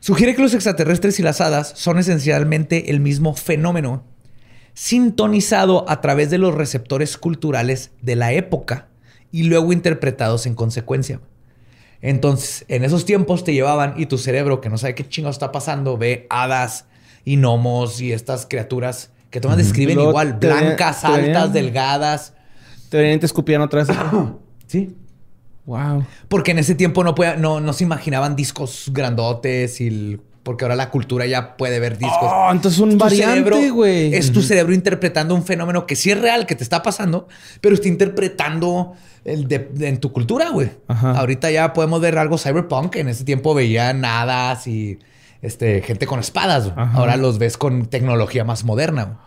Sugiere 0.00 0.34
que 0.34 0.42
los 0.42 0.54
extraterrestres 0.54 1.18
y 1.18 1.22
las 1.22 1.40
hadas 1.40 1.72
son 1.76 1.98
esencialmente 1.98 2.90
el 2.90 3.00
mismo 3.00 3.34
fenómeno, 3.34 4.04
sintonizado 4.74 5.88
a 5.88 6.00
través 6.00 6.30
de 6.30 6.38
los 6.38 6.54
receptores 6.54 7.16
culturales 7.16 7.90
de 8.00 8.16
la 8.16 8.32
época 8.32 8.88
y 9.32 9.44
luego 9.44 9.72
interpretados 9.72 10.46
en 10.46 10.54
consecuencia. 10.54 11.20
Entonces, 12.00 12.64
en 12.68 12.84
esos 12.84 13.04
tiempos 13.04 13.42
te 13.42 13.52
llevaban 13.52 13.94
y 13.96 14.06
tu 14.06 14.18
cerebro, 14.18 14.60
que 14.60 14.68
no 14.68 14.78
sabe 14.78 14.94
qué 14.94 15.08
chingo 15.08 15.30
está 15.30 15.50
pasando, 15.50 15.98
ve 15.98 16.26
hadas 16.30 16.84
y 17.24 17.36
gnomos 17.36 18.00
y 18.00 18.12
estas 18.12 18.46
criaturas 18.46 19.10
que 19.30 19.40
todas 19.40 19.56
describen 19.56 20.00
igual, 20.00 20.34
blancas, 20.34 21.04
altas, 21.04 21.52
delgadas. 21.52 22.34
Te 22.88 22.98
venían 22.98 23.16
y 23.16 23.20
te 23.20 23.26
escupían 23.26 23.60
otra 23.60 23.84
vez. 23.84 23.96
Sí. 24.66 24.96
Wow. 25.68 26.04
Porque 26.28 26.50
en 26.50 26.58
ese 26.58 26.74
tiempo 26.74 27.04
no, 27.04 27.14
podía- 27.14 27.36
no, 27.36 27.60
no 27.60 27.72
se 27.72 27.84
imaginaban 27.84 28.34
discos 28.34 28.90
grandotes 28.92 29.80
y 29.80 29.86
el- 29.88 30.20
porque 30.42 30.64
ahora 30.64 30.76
la 30.76 30.88
cultura 30.88 31.26
ya 31.26 31.58
puede 31.58 31.78
ver 31.78 31.98
discos. 31.98 32.16
Oh, 32.32 32.48
entonces 32.50 32.80
un 32.80 32.96
variante, 32.96 33.68
güey. 33.70 34.14
Es 34.14 34.32
tu 34.32 34.40
cerebro 34.40 34.72
interpretando 34.72 35.34
un 35.34 35.44
fenómeno 35.44 35.84
que 35.86 35.94
sí 35.94 36.10
es 36.10 36.18
real, 36.18 36.46
que 36.46 36.54
te 36.54 36.62
está 36.64 36.82
pasando, 36.82 37.28
pero 37.60 37.74
está 37.74 37.86
interpretando 37.88 38.94
el 39.26 39.46
de, 39.46 39.58
de- 39.74 39.88
en 39.88 39.98
tu 39.98 40.10
cultura, 40.12 40.48
güey. 40.50 40.70
Ahorita 40.86 41.50
ya 41.50 41.74
podemos 41.74 42.00
ver 42.00 42.16
algo 42.16 42.38
cyberpunk. 42.38 42.96
En 42.96 43.08
ese 43.08 43.24
tiempo 43.24 43.52
veían 43.54 44.02
hadas 44.06 44.66
y 44.66 44.98
este, 45.42 45.82
gente 45.82 46.06
con 46.06 46.18
espadas. 46.18 46.72
Ahora 46.94 47.16
los 47.18 47.38
ves 47.38 47.58
con 47.58 47.84
tecnología 47.86 48.42
más 48.44 48.64
moderna. 48.64 49.18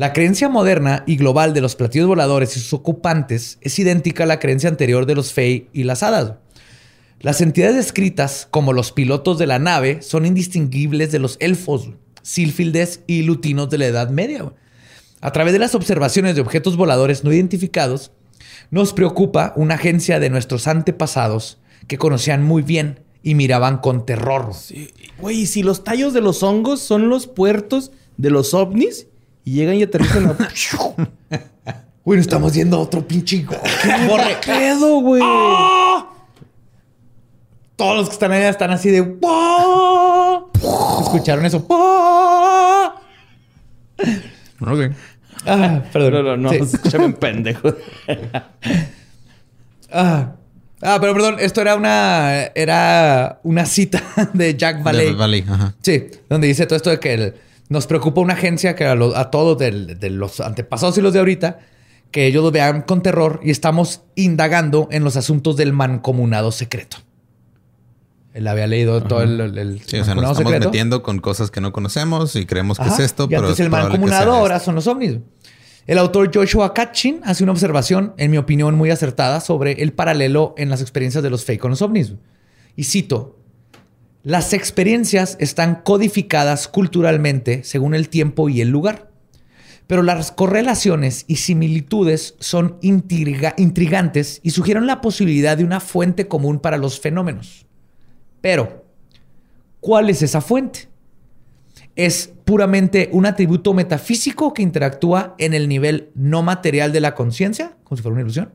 La 0.00 0.14
creencia 0.14 0.48
moderna 0.48 1.04
y 1.06 1.16
global 1.16 1.52
de 1.52 1.60
los 1.60 1.76
platillos 1.76 2.06
voladores 2.06 2.56
y 2.56 2.60
sus 2.60 2.72
ocupantes 2.72 3.58
es 3.60 3.78
idéntica 3.78 4.24
a 4.24 4.26
la 4.26 4.38
creencia 4.38 4.70
anterior 4.70 5.04
de 5.04 5.14
los 5.14 5.34
Fey 5.34 5.68
y 5.74 5.82
las 5.82 6.02
hadas. 6.02 6.36
Las 7.20 7.42
entidades 7.42 7.76
descritas 7.76 8.48
como 8.50 8.72
los 8.72 8.92
pilotos 8.92 9.38
de 9.38 9.46
la 9.46 9.58
nave 9.58 10.00
son 10.00 10.24
indistinguibles 10.24 11.12
de 11.12 11.18
los 11.18 11.36
elfos, 11.38 11.90
sílfides 12.22 13.02
y 13.06 13.24
lutinos 13.24 13.68
de 13.68 13.76
la 13.76 13.88
Edad 13.88 14.08
Media. 14.08 14.50
A 15.20 15.32
través 15.32 15.52
de 15.52 15.58
las 15.58 15.74
observaciones 15.74 16.34
de 16.34 16.40
objetos 16.40 16.78
voladores 16.78 17.22
no 17.22 17.30
identificados, 17.30 18.10
nos 18.70 18.94
preocupa 18.94 19.52
una 19.54 19.74
agencia 19.74 20.18
de 20.18 20.30
nuestros 20.30 20.66
antepasados 20.66 21.58
que 21.88 21.98
conocían 21.98 22.42
muy 22.42 22.62
bien 22.62 23.00
y 23.22 23.34
miraban 23.34 23.76
con 23.76 24.06
terror. 24.06 24.50
Güey, 25.18 25.40
¿y 25.40 25.46
si 25.46 25.62
los 25.62 25.84
tallos 25.84 26.14
de 26.14 26.22
los 26.22 26.42
hongos 26.42 26.80
son 26.80 27.10
los 27.10 27.26
puertos 27.26 27.92
de 28.16 28.30
los 28.30 28.54
ovnis 28.54 29.06
y 29.44 29.52
llegan 29.52 29.76
y 29.76 29.82
aterrizan 29.82 30.26
a... 30.26 30.36
Bueno, 32.02 32.22
estamos 32.22 32.54
yendo 32.54 32.78
a 32.78 32.80
otro 32.80 33.06
pinche 33.06 33.44
borre. 34.08 34.36
pedo, 34.44 35.00
güey? 35.00 35.22
todos 37.76 37.96
los 37.96 38.08
que 38.08 38.12
están 38.14 38.32
allá 38.32 38.48
están 38.48 38.70
así 38.70 38.90
de 38.90 39.16
¿Escucharon 41.02 41.44
eso? 41.46 41.58
Ok. 44.60 44.92
Ah, 45.46 45.82
perdón. 45.92 46.12
No, 46.12 46.22
no, 46.22 46.36
no. 46.36 46.52
Escúchame 46.52 47.04
un 47.06 47.12
pendejo. 47.14 47.74
ah. 49.92 50.32
Ah, 50.82 50.96
pero 51.00 51.12
perdón, 51.12 51.36
esto 51.40 51.60
era 51.60 51.76
una 51.76 52.44
era 52.54 53.40
una 53.42 53.66
cita 53.66 54.02
de 54.32 54.56
Jack 54.56 54.82
Valley. 54.82 55.12
Valley, 55.12 55.44
ajá. 55.48 55.74
Sí, 55.82 56.06
donde 56.28 56.46
dice 56.48 56.66
todo 56.66 56.76
esto 56.76 56.90
de 56.90 56.98
que 57.00 57.34
nos 57.70 57.86
preocupa 57.86 58.20
una 58.20 58.34
agencia 58.34 58.74
que 58.74 58.84
a, 58.84 59.30
todos 59.30 59.56
de, 59.56 60.10
los 60.10 60.40
antepasados 60.40 60.98
y 60.98 61.00
los 61.00 61.12
de 61.12 61.20
ahorita, 61.20 61.60
que 62.10 62.26
ellos 62.26 62.42
lo 62.42 62.50
vean 62.50 62.82
con 62.82 63.00
terror 63.00 63.40
y 63.44 63.50
estamos 63.50 64.02
indagando 64.16 64.88
en 64.90 65.04
los 65.04 65.16
asuntos 65.16 65.56
del 65.56 65.72
mancomunado 65.72 66.50
secreto. 66.50 66.98
Él 68.34 68.48
había 68.48 68.66
leído 68.66 69.00
todo 69.04 69.22
el, 69.22 69.40
el 69.56 69.80
sí, 69.86 69.98
o 69.98 70.04
sea, 70.04 70.16
nos 70.16 70.32
estamos 70.32 70.58
metiendo 70.58 71.02
con 71.04 71.20
cosas 71.20 71.52
que 71.52 71.60
no 71.60 71.72
conocemos 71.72 72.34
y 72.34 72.44
creemos 72.44 72.78
que 72.78 72.88
es 72.88 72.98
esto, 72.98 73.24
y 73.24 73.28
pero 73.28 73.42
entonces 73.42 73.64
el 73.64 73.70
mancomunado 73.70 74.32
ahora 74.32 74.58
son 74.58 74.74
los 74.74 74.88
ovnis. 74.88 75.18
El 75.86 75.98
autor 75.98 76.30
Joshua 76.34 76.74
Katchin 76.74 77.20
hace 77.24 77.44
una 77.44 77.52
observación, 77.52 78.14
en 78.16 78.32
mi 78.32 78.36
opinión, 78.36 78.74
muy 78.74 78.90
acertada 78.90 79.40
sobre 79.40 79.80
el 79.82 79.92
paralelo 79.92 80.54
en 80.58 80.70
las 80.70 80.80
experiencias 80.80 81.22
de 81.22 81.30
los 81.30 81.44
fake 81.44 81.60
con 81.60 81.70
los 81.70 81.82
ovnis. 81.82 82.14
Y 82.74 82.84
cito, 82.84 83.39
las 84.22 84.52
experiencias 84.52 85.36
están 85.40 85.76
codificadas 85.82 86.68
culturalmente 86.68 87.64
según 87.64 87.94
el 87.94 88.08
tiempo 88.08 88.48
y 88.48 88.60
el 88.60 88.68
lugar, 88.68 89.10
pero 89.86 90.02
las 90.02 90.30
correlaciones 90.30 91.24
y 91.26 91.36
similitudes 91.36 92.34
son 92.38 92.78
intrigantes 92.82 94.40
y 94.42 94.50
sugieren 94.50 94.86
la 94.86 95.00
posibilidad 95.00 95.56
de 95.56 95.64
una 95.64 95.80
fuente 95.80 96.28
común 96.28 96.60
para 96.60 96.76
los 96.76 97.00
fenómenos. 97.00 97.66
Pero, 98.40 98.84
¿cuál 99.80 100.10
es 100.10 100.22
esa 100.22 100.40
fuente? 100.40 100.90
es 101.96 102.32
puramente 102.44 103.10
un 103.12 103.26
atributo 103.26 103.74
metafísico 103.74 104.54
que 104.54 104.62
interactúa 104.62 105.34
en 105.38 105.54
el 105.54 105.68
nivel 105.68 106.10
no 106.14 106.42
material 106.42 106.92
de 106.92 107.00
la 107.00 107.14
conciencia, 107.14 107.76
como 107.84 107.96
si 107.96 108.02
fuera 108.02 108.14
una 108.14 108.22
ilusión, 108.22 108.52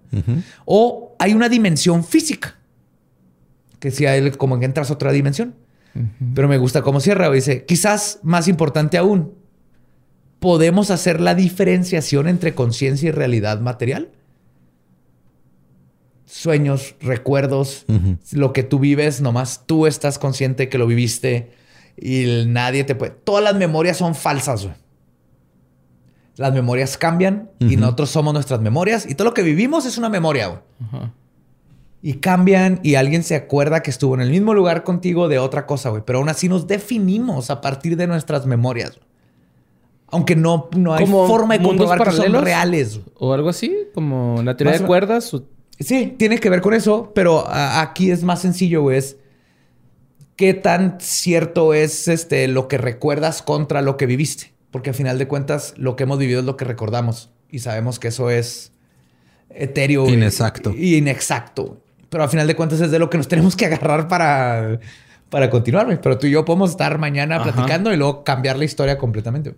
o 0.66 1.16
hay 1.20 1.34
una 1.34 1.50
dimensión 1.50 2.04
física, 2.04 2.58
que 3.80 3.92
si 3.92 4.06
hay 4.06 4.32
como 4.32 4.60
que 4.60 4.66
entras 4.66 4.90
a 4.90 4.94
otra 4.94 5.12
dimensión. 5.12 5.56
Pero 6.34 6.50
me 6.50 6.58
gusta 6.58 6.82
cómo 6.82 7.00
cierra, 7.00 7.32
dice, 7.32 7.64
quizás 7.64 8.20
más 8.22 8.50
importante 8.50 8.98
aún, 8.98 9.34
¿podemos 10.40 10.92
hacer 10.92 11.22
la 11.22 11.36
diferenciación 11.36 12.28
entre 12.28 12.54
conciencia 12.54 13.10
y 13.10 13.12
realidad 13.12 13.62
material? 13.62 14.10
Sueños, 16.26 16.96
recuerdos, 17.00 17.86
lo 18.34 18.52
que 18.52 18.64
tú 18.64 18.80
vives, 18.80 19.22
nomás 19.22 19.64
tú 19.66 19.88
estás 19.88 20.20
consciente 20.20 20.68
que 20.68 20.78
lo 20.78 20.86
viviste 20.86 21.54
y 21.96 22.44
nadie 22.46 22.84
te 22.84 22.96
puede. 22.96 23.12
Todas 23.12 23.44
las 23.44 23.56
memorias 23.56 23.96
son 23.96 24.16
falsas, 24.16 24.66
güey. 24.66 24.76
Las 26.36 26.54
memorias 26.54 26.98
cambian 26.98 27.50
y 27.60 27.78
nosotros 27.78 28.10
somos 28.10 28.34
nuestras 28.34 28.60
memorias 28.60 29.10
y 29.10 29.16
todo 29.16 29.30
lo 29.30 29.34
que 29.34 29.44
vivimos 29.44 29.86
es 29.86 29.98
una 29.98 30.10
memoria, 30.10 30.48
güey. 30.48 30.60
Y 32.08 32.18
cambian 32.18 32.80
y 32.84 32.94
alguien 32.94 33.24
se 33.24 33.34
acuerda 33.34 33.82
que 33.82 33.90
estuvo 33.90 34.14
en 34.14 34.22
el 34.22 34.30
mismo 34.30 34.54
lugar 34.54 34.84
contigo 34.84 35.28
de 35.28 35.40
otra 35.40 35.66
cosa, 35.66 35.90
güey. 35.90 36.04
Pero 36.06 36.20
aún 36.20 36.30
así 36.30 36.48
nos 36.48 36.68
definimos 36.68 37.50
a 37.50 37.62
partir 37.62 37.98
de 37.98 38.06
nuestras 38.06 38.46
memorias. 38.46 39.00
Aunque 40.10 40.36
no, 40.36 40.70
no 40.78 40.94
hay 40.94 41.08
forma 41.08 41.58
de 41.58 41.64
comprobar 41.64 42.04
que 42.04 42.12
son 42.12 42.44
reales. 42.44 43.00
O 43.16 43.34
algo 43.34 43.50
así, 43.50 43.76
como 43.96 44.40
la 44.44 44.56
teoría 44.56 44.78
de 44.78 44.86
cuerdas. 44.86 45.36
Sí, 45.80 46.14
tiene 46.16 46.38
que 46.38 46.48
ver 46.52 46.62
con 46.62 46.76
eso, 46.76 47.12
pero 47.16 47.44
aquí 47.50 48.12
es 48.12 48.22
más 48.22 48.40
sencillo, 48.40 48.84
güey. 48.84 49.00
Es 49.00 49.18
qué 50.36 50.54
tan 50.54 51.00
cierto 51.02 51.74
es 51.74 52.08
este, 52.08 52.48
lo 52.48 52.68
que 52.68 52.78
recuerdas 52.78 53.42
contra 53.42 53.82
lo 53.82 53.98
que 53.98 54.06
viviste. 54.06 54.54
Porque 54.70 54.92
al 54.92 54.96
final 54.96 55.18
de 55.18 55.28
cuentas, 55.28 55.74
lo 55.76 55.96
que 55.96 56.04
hemos 56.04 56.20
vivido 56.20 56.42
es 56.42 56.46
lo 56.46 56.56
que 56.56 56.66
recordamos. 56.66 57.32
Y 57.50 57.60
sabemos 57.60 57.98
que 57.98 58.10
eso 58.10 58.30
es 58.30 58.74
etéreo. 59.50 60.08
Inexacto. 60.08 60.72
Y, 60.72 60.98
inexacto. 60.98 61.82
Pero 62.16 62.24
al 62.24 62.30
final 62.30 62.48
de 62.48 62.56
cuentas 62.56 62.80
es 62.80 62.92
de 62.92 62.98
lo 62.98 63.10
que 63.10 63.18
nos 63.18 63.28
tenemos 63.28 63.58
que 63.58 63.66
agarrar 63.66 64.08
para, 64.08 64.80
para 65.30 65.50
continuar. 65.50 66.00
Pero 66.00 66.18
tú 66.18 66.28
y 66.28 66.32
yo 66.32 66.46
podemos 66.46 66.70
estar 66.70 66.98
mañana 66.98 67.44
platicando 67.44 67.92
y 67.92 67.98
luego 67.98 68.24
cambiar 68.24 68.58
la 68.58 68.64
historia 68.64 68.98
completamente. 68.98 69.54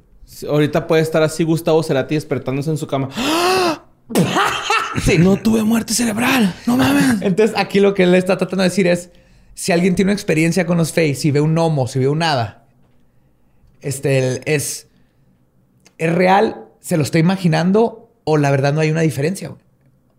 Ahorita 0.50 0.88
puede 0.88 1.04
estar 1.04 1.22
así 1.22 1.44
Gustavo 1.44 1.84
Cerati 1.84 2.16
despertándose 2.16 2.72
en 2.72 2.80
su 2.80 2.88
cama. 2.88 3.10
sí. 5.04 5.20
No 5.20 5.38
tuve 5.38 5.62
muerte 5.62 5.94
cerebral. 5.94 6.52
No 6.66 6.78
mames. 6.78 7.22
Entonces 7.22 7.56
aquí 7.56 7.80
lo 7.80 7.94
que 7.94 8.06
él 8.06 8.16
está 8.16 8.40
tratando 8.40 8.64
de 8.64 8.70
decir 8.70 8.88
es 8.88 9.12
si 9.54 9.72
alguien 9.72 9.94
tiene 9.94 10.10
una 10.10 10.16
experiencia 10.16 10.66
con 10.66 10.80
los 10.80 10.92
Fae, 10.92 11.14
si 11.14 11.30
ve 11.30 11.42
un 11.42 11.54
gnomo, 11.54 11.86
si 11.86 12.00
ve 12.00 12.08
un 12.08 12.18
nada, 12.18 12.66
este, 13.82 14.42
es, 14.52 14.88
es 16.00 16.12
real, 16.12 16.66
se 16.80 16.98
lo 16.98 17.04
estoy 17.04 17.22
imaginando 17.22 18.10
o 18.24 18.38
la 18.38 18.50
verdad 18.50 18.74
no 18.74 18.80
hay 18.80 18.90
una 18.90 19.02
diferencia. 19.02 19.54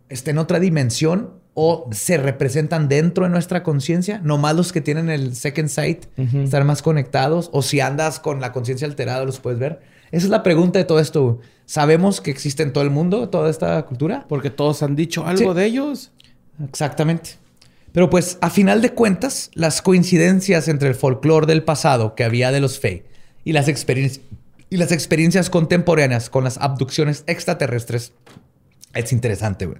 Está 0.08 0.30
en 0.30 0.38
otra 0.38 0.60
dimensión 0.60 1.37
o 1.60 1.88
se 1.90 2.18
representan 2.18 2.88
dentro 2.88 3.24
de 3.24 3.30
nuestra 3.30 3.64
conciencia, 3.64 4.20
más 4.22 4.54
los 4.54 4.72
que 4.72 4.80
tienen 4.80 5.10
el 5.10 5.34
second 5.34 5.68
sight 5.68 6.04
estar 6.16 6.62
más 6.62 6.82
conectados 6.82 7.50
o 7.52 7.62
si 7.62 7.80
andas 7.80 8.20
con 8.20 8.40
la 8.40 8.52
conciencia 8.52 8.86
alterada 8.86 9.24
los 9.24 9.40
puedes 9.40 9.58
ver. 9.58 9.80
Esa 10.12 10.26
es 10.26 10.30
la 10.30 10.44
pregunta 10.44 10.78
de 10.78 10.84
todo 10.84 11.00
esto. 11.00 11.40
¿Sabemos 11.66 12.20
que 12.20 12.30
existe 12.30 12.62
en 12.62 12.72
todo 12.72 12.84
el 12.84 12.90
mundo 12.90 13.28
toda 13.28 13.50
esta 13.50 13.84
cultura? 13.86 14.24
Porque 14.28 14.50
todos 14.50 14.84
han 14.84 14.94
dicho 14.94 15.26
algo 15.26 15.52
de 15.52 15.64
ellos. 15.64 16.12
Exactamente. 16.62 17.30
Pero 17.90 18.08
pues 18.08 18.38
a 18.40 18.50
final 18.50 18.80
de 18.80 18.94
cuentas, 18.94 19.50
las 19.54 19.82
coincidencias 19.82 20.68
entre 20.68 20.90
el 20.90 20.94
folclore 20.94 21.46
del 21.46 21.64
pasado 21.64 22.14
que 22.14 22.22
había 22.22 22.52
de 22.52 22.60
los 22.60 22.78
Fey 22.78 23.02
y 23.42 23.50
las, 23.50 23.66
y 23.66 24.76
las 24.76 24.92
experiencias 24.92 25.50
contemporáneas 25.50 26.30
con 26.30 26.44
las 26.44 26.56
abducciones 26.58 27.24
extraterrestres 27.26 28.12
es 28.94 29.12
interesante. 29.12 29.66
Güey. 29.66 29.78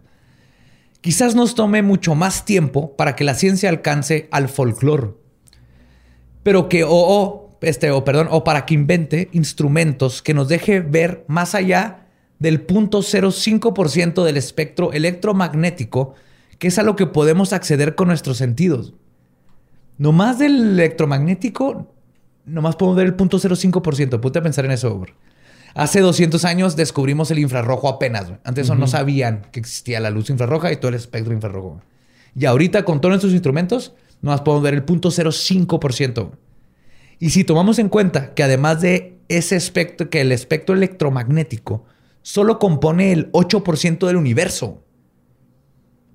Quizás 1.01 1.35
nos 1.35 1.55
tome 1.55 1.83
mucho 1.83 2.15
más 2.15 2.45
tiempo 2.45 2.97
para 2.97 3.15
que 3.15 3.25
la 3.25 3.35
ciencia 3.35 3.69
alcance 3.69 4.29
al 4.31 4.49
folclore. 4.49 5.15
Pero 6.43 6.69
que, 6.69 6.85
o, 6.87 7.59
este, 7.61 7.91
o 7.91 8.05
perdón, 8.05 8.29
o 8.31 8.45
para 8.45 8.67
que 8.67 8.75
invente 8.75 9.29
instrumentos 9.33 10.23
que 10.23 10.35
nos 10.35 10.49
deje 10.49 10.81
ver 10.81 11.25
más 11.29 11.55
allá 11.55 12.07
del 12.39 12.67
0.05% 12.67 14.25
del 14.25 14.37
espectro 14.37 14.93
electromagnético 14.93 16.15
que 16.59 16.69
es 16.69 16.79
a 16.79 16.83
lo 16.83 16.97
que 16.97 17.07
podemos 17.07 17.53
acceder 17.53 17.95
con 17.95 18.09
nuestros 18.09 18.37
sentidos. 18.37 18.95
No 19.97 20.13
más 20.13 20.39
del 20.39 20.73
electromagnético, 20.73 21.93
nomás 22.45 22.77
podemos 22.77 22.97
ver 22.97 23.07
el 23.07 23.17
0.05%. 23.17 24.21
Ponte 24.21 24.39
a 24.39 24.43
pensar 24.43 24.65
en 24.65 24.73
eso. 24.73 25.05
Hace 25.79 26.01
200 26.01 26.45
años 26.45 26.75
descubrimimos 26.75 27.31
el 27.31 27.39
infrarrojo 27.39 27.89
apenas. 27.89 28.33
Antes 28.43 28.67
eso 28.67 28.75
no 28.75 28.89
sabían 28.89 29.47
que 29.53 29.61
existía 29.61 30.01
la 30.01 30.11
luz 30.11 30.29
infrarroja 30.29 30.73
y 30.73 30.77
todo 30.77 30.89
el 30.89 30.97
espectro 30.97 31.33
infrarrojo. 31.33 31.81
Y 32.35 32.47
ahorita 32.47 32.85
con 32.85 33.01
todos 33.01 33.13
nuestros 33.13 33.33
instrumentos, 33.33 33.95
nomás 34.21 34.41
podemos 34.41 34.65
ver 34.65 34.75
el 34.75 34.85
0.05%. 34.85 36.33
Y 37.21 37.31
si 37.31 37.45
tomamos 37.45 37.79
en 37.79 37.91
cuenta 37.91 38.35
que 38.35 38.43
además 38.43 38.81
de 38.81 39.21
ese 39.29 39.55
espectro, 39.55 40.11
que 40.11 40.21
el 40.21 40.33
espectro 40.33 40.75
electromagnético 40.75 41.85
solo 42.23 42.59
compone 42.59 43.13
el 43.13 43.31
8% 43.31 44.05
del 44.05 44.17
universo. 44.17 44.83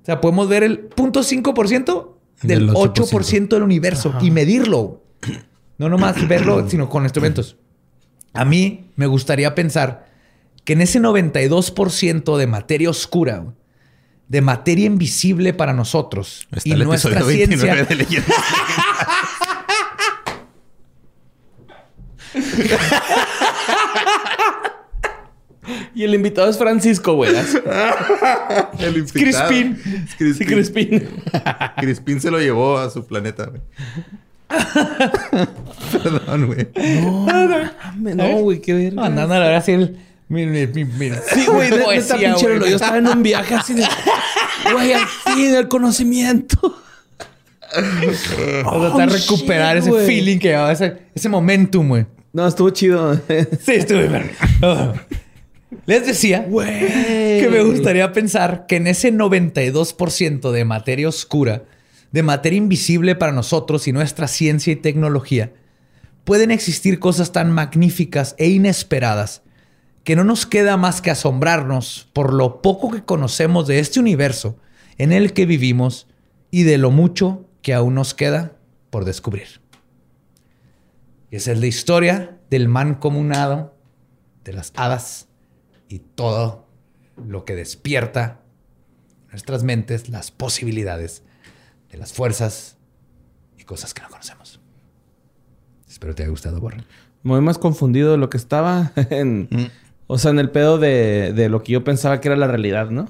O 0.01 0.05
sea, 0.05 0.19
podemos 0.19 0.49
ver 0.49 0.63
el 0.63 0.89
0.5% 0.89 2.15
del, 2.41 2.69
8%. 2.69 3.47
del 3.47 3.63
universo 3.63 4.13
y 4.19 4.29
medirlo. 4.29 5.05
No 5.77 5.87
nomás 5.87 6.27
verlo, 6.27 6.67
sino 6.69 6.89
con 6.89 7.03
instrumentos. 7.03 7.55
A 8.33 8.45
mí 8.45 8.89
me 8.95 9.07
gustaría 9.07 9.55
pensar 9.55 10.07
que 10.65 10.73
en 10.73 10.81
ese 10.81 10.99
92% 10.99 12.37
de 12.37 12.47
materia 12.47 12.89
oscura, 12.89 13.45
de 14.27 14.41
materia 14.41 14.85
invisible 14.85 15.53
para 15.53 15.73
nosotros 15.73 16.47
y 16.63 16.73
nuestra 16.75 17.21
ciencia. 17.21 17.75
De 17.85 18.07
Y 25.95 26.03
el 26.03 26.13
invitado 26.15 26.49
es 26.49 26.57
Francisco, 26.57 27.13
güey. 27.13 27.31
el 28.79 28.97
invitado. 28.97 29.47
Crispín. 29.47 29.79
Sí, 30.17 30.45
Crispín. 30.45 31.09
Crispín 31.77 32.19
se 32.19 32.31
lo 32.31 32.39
llevó 32.39 32.77
a 32.77 32.89
su 32.89 33.05
planeta, 33.05 33.45
güey. 33.45 33.61
Perdón, 35.91 36.47
güey. 36.47 36.67
No, 36.75 38.15
no, 38.15 38.37
güey, 38.39 38.61
qué 38.61 38.73
ver. 38.73 38.93
Andando 38.97 39.35
a 39.35 39.39
la 39.39 39.45
hora 39.47 39.57
así 39.57 39.71
el. 39.73 39.97
Mira, 40.29 40.69
mira, 40.97 41.21
Sí, 41.31 41.45
güey, 41.45 41.69
esta 41.95 42.17
pinche 42.17 42.59
Yo 42.59 42.65
estaba 42.65 42.97
en 42.97 43.07
un 43.07 43.21
viaje 43.23 43.55
así 43.55 43.73
de. 43.73 43.85
Güey, 44.71 44.93
al 44.93 45.05
fin, 45.07 45.55
el 45.55 45.67
conocimiento. 45.67 46.75
Vamos 48.63 48.85
a 48.85 48.89
tratar 48.89 49.09
de 49.11 49.17
recuperar 49.17 49.77
ese 49.77 49.91
feeling 50.05 50.37
que 50.37 50.49
llevaba, 50.49 50.71
ese, 50.71 50.97
ese 51.13 51.29
momentum, 51.29 51.87
güey. 51.87 52.05
No, 52.31 52.47
estuvo 52.47 52.69
chido. 52.71 53.15
sí, 53.15 53.73
estuvo 53.73 53.99
bien. 53.99 54.31
Les 55.85 56.05
decía 56.05 56.45
que 56.45 57.47
me 57.51 57.63
gustaría 57.63 58.11
pensar 58.11 58.65
que 58.67 58.77
en 58.77 58.87
ese 58.87 59.11
92% 59.11 60.51
de 60.51 60.65
materia 60.65 61.09
oscura 61.09 61.63
de 62.13 62.23
materia 62.23 62.57
invisible 62.57 63.15
para 63.15 63.31
nosotros 63.31 63.87
y 63.87 63.91
nuestra 63.91 64.27
ciencia 64.27 64.71
y 64.71 64.77
tecnología, 64.77 65.51
pueden 66.23 66.51
existir 66.51 66.99
cosas 66.99 67.31
tan 67.33 67.51
magníficas 67.51 68.35
e 68.37 68.49
inesperadas 68.49 69.41
que 70.03 70.15
no 70.15 70.23
nos 70.23 70.45
queda 70.45 70.77
más 70.77 71.01
que 71.01 71.11
asombrarnos 71.11 72.07
por 72.13 72.31
lo 72.31 72.61
poco 72.61 72.91
que 72.91 73.03
conocemos 73.03 73.67
de 73.67 73.79
este 73.79 73.99
universo 73.99 74.57
en 74.97 75.11
el 75.11 75.33
que 75.33 75.45
vivimos 75.45 76.07
y 76.51 76.63
de 76.63 76.77
lo 76.77 76.91
mucho 76.91 77.49
que 77.63 77.73
aún 77.73 77.95
nos 77.95 78.13
queda 78.13 78.57
por 78.91 79.05
descubrir. 79.05 79.61
Esa 81.31 81.51
es 81.51 81.59
la 81.59 81.65
historia 81.65 82.37
del 82.51 82.67
mancomunado, 82.67 83.75
de 84.43 84.53
las 84.53 84.71
hadas 84.75 85.29
y 85.89 85.99
todo 85.99 86.67
lo 87.17 87.43
que 87.43 87.55
despierta 87.55 88.41
nuestras 89.31 89.63
mentes, 89.63 90.09
las 90.09 90.29
posibilidades 90.29 91.23
de 91.93 91.99
las 91.99 92.11
fuerzas 92.11 92.75
y 93.57 93.63
cosas 93.63 93.93
que 93.93 94.01
no 94.01 94.09
conocemos. 94.09 94.59
Espero 95.87 96.15
te 96.15 96.23
haya 96.23 96.31
gustado, 96.31 96.59
Borre. 96.59 96.83
Muy 97.21 97.39
más 97.39 97.59
confundido 97.59 98.11
de 98.11 98.17
lo 98.17 98.29
que 98.29 98.37
estaba 98.37 98.91
en... 99.09 99.47
Mm. 99.49 99.65
O 100.07 100.17
sea, 100.17 100.31
en 100.31 100.39
el 100.39 100.49
pedo 100.49 100.79
de, 100.79 101.47
lo 101.49 101.63
que 101.63 101.71
yo 101.71 101.83
pensaba 101.83 102.19
que 102.19 102.27
era 102.27 102.35
la 102.35 102.45
realidad, 102.45 102.89
¿no? 102.89 103.09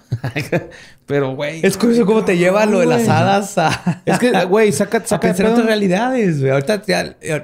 Pero, 1.08 1.36
güey. 1.36 1.66
Es 1.66 1.76
curioso 1.76 2.06
cómo 2.06 2.24
te 2.24 2.38
lleva 2.38 2.68
lo 2.68 2.80
de 2.80 2.86
las 2.86 3.10
hadas 3.10 3.58
a. 3.58 4.04
Es 4.06 4.20
que, 4.20 4.32
güey, 4.46 4.72
saca, 4.72 5.04
saca. 5.04 5.16
A 5.32 5.34
pensar 5.34 5.66
realidades, 5.66 6.40
güey. 6.40 6.52
Ahorita 6.52 6.84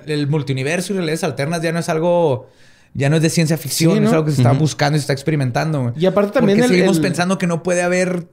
el 0.05 0.27
multiverso 0.27 0.93
y 0.93 0.97
realidades 0.97 1.23
alternas 1.23 1.63
ya 1.63 1.71
no 1.71 1.79
es 1.79 1.89
algo. 1.89 2.47
Ya 2.93 3.09
no 3.09 3.15
es 3.15 3.23
de 3.23 3.29
ciencia 3.31 3.57
ficción, 3.57 4.05
es 4.05 4.13
algo 4.13 4.25
que 4.25 4.31
se 4.31 4.41
está 4.41 4.51
buscando 4.53 4.97
y 4.97 4.99
se 4.99 5.03
está 5.03 5.13
experimentando. 5.13 5.93
Y 5.97 6.05
aparte 6.05 6.31
también. 6.31 6.59
Porque 6.59 6.75
seguimos 6.75 6.99
pensando 6.99 7.39
que 7.39 7.47
no 7.47 7.63
puede 7.63 7.81
haber 7.81 8.27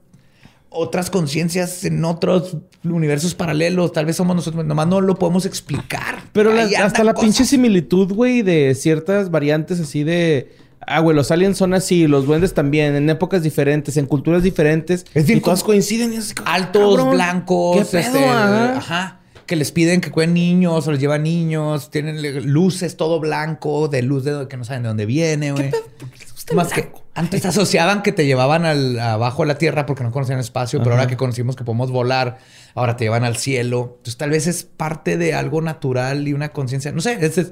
otras 0.76 1.10
conciencias 1.10 1.84
en 1.84 2.04
otros 2.04 2.58
universos 2.84 3.34
paralelos. 3.34 3.92
Tal 3.92 4.06
vez 4.06 4.16
somos 4.16 4.36
nosotros, 4.36 4.64
nomás 4.64 4.86
no 4.86 5.00
lo 5.00 5.16
podemos 5.16 5.46
explicar. 5.46 6.22
Pero 6.32 6.52
hasta 6.78 7.02
la 7.04 7.14
pinche 7.14 7.44
similitud, 7.44 8.12
güey, 8.12 8.42
de 8.42 8.74
ciertas 8.74 9.30
variantes 9.30 9.80
así 9.80 10.04
de 10.04 10.50
Ah, 10.88 11.00
güey, 11.00 11.16
los 11.16 11.32
aliens 11.32 11.58
son 11.58 11.74
así, 11.74 12.06
los 12.06 12.26
duendes 12.26 12.54
también, 12.54 12.94
en 12.94 13.10
épocas 13.10 13.42
diferentes, 13.42 13.96
en 13.96 14.06
culturas 14.06 14.44
diferentes. 14.44 15.04
Es 15.14 15.28
y 15.28 15.40
todas 15.40 15.64
coinciden. 15.64 16.14
altos, 16.44 17.10
blancos, 17.10 17.78
¿Qué 17.78 17.84
pedo, 17.84 18.18
este, 18.18 18.24
ajá. 18.24 19.20
Que 19.46 19.56
les 19.56 19.72
piden 19.72 20.00
que 20.00 20.10
cuiden 20.10 20.34
niños 20.34 20.86
o 20.86 20.92
les 20.92 21.00
llevan 21.00 21.24
niños. 21.24 21.90
Tienen 21.90 22.52
luces 22.52 22.96
todo 22.96 23.18
blanco, 23.18 23.88
de 23.88 24.02
luz 24.02 24.24
de 24.24 24.46
que 24.48 24.56
no 24.56 24.64
saben 24.64 24.82
de 24.82 24.88
dónde 24.88 25.06
viene, 25.06 25.52
güey. 25.52 25.70
Más 26.54 26.72
que 26.72 26.90
antes 27.16 27.44
asociaban 27.46 28.02
que 28.02 28.12
te 28.12 28.26
llevaban 28.26 28.64
al, 28.64 28.98
abajo 29.00 29.42
de 29.42 29.48
la 29.48 29.58
tierra 29.58 29.86
porque 29.86 30.04
no 30.04 30.12
conocían 30.12 30.38
espacio, 30.38 30.80
pero 30.80 30.92
ahora 30.92 31.06
que 31.06 31.16
conocimos 31.16 31.56
que 31.56 31.64
podemos 31.64 31.90
volar, 31.90 32.38
ahora 32.74 32.96
te 32.96 33.04
llevan 33.04 33.24
al 33.24 33.36
cielo. 33.36 33.94
Entonces 33.96 34.16
tal 34.16 34.30
vez 34.30 34.46
es 34.46 34.64
parte 34.64 35.16
de 35.16 35.34
algo 35.34 35.62
natural 35.62 36.28
y 36.28 36.34
una 36.34 36.50
conciencia. 36.50 36.92
No 36.92 37.00
sé, 37.00 37.18
es 37.24 37.50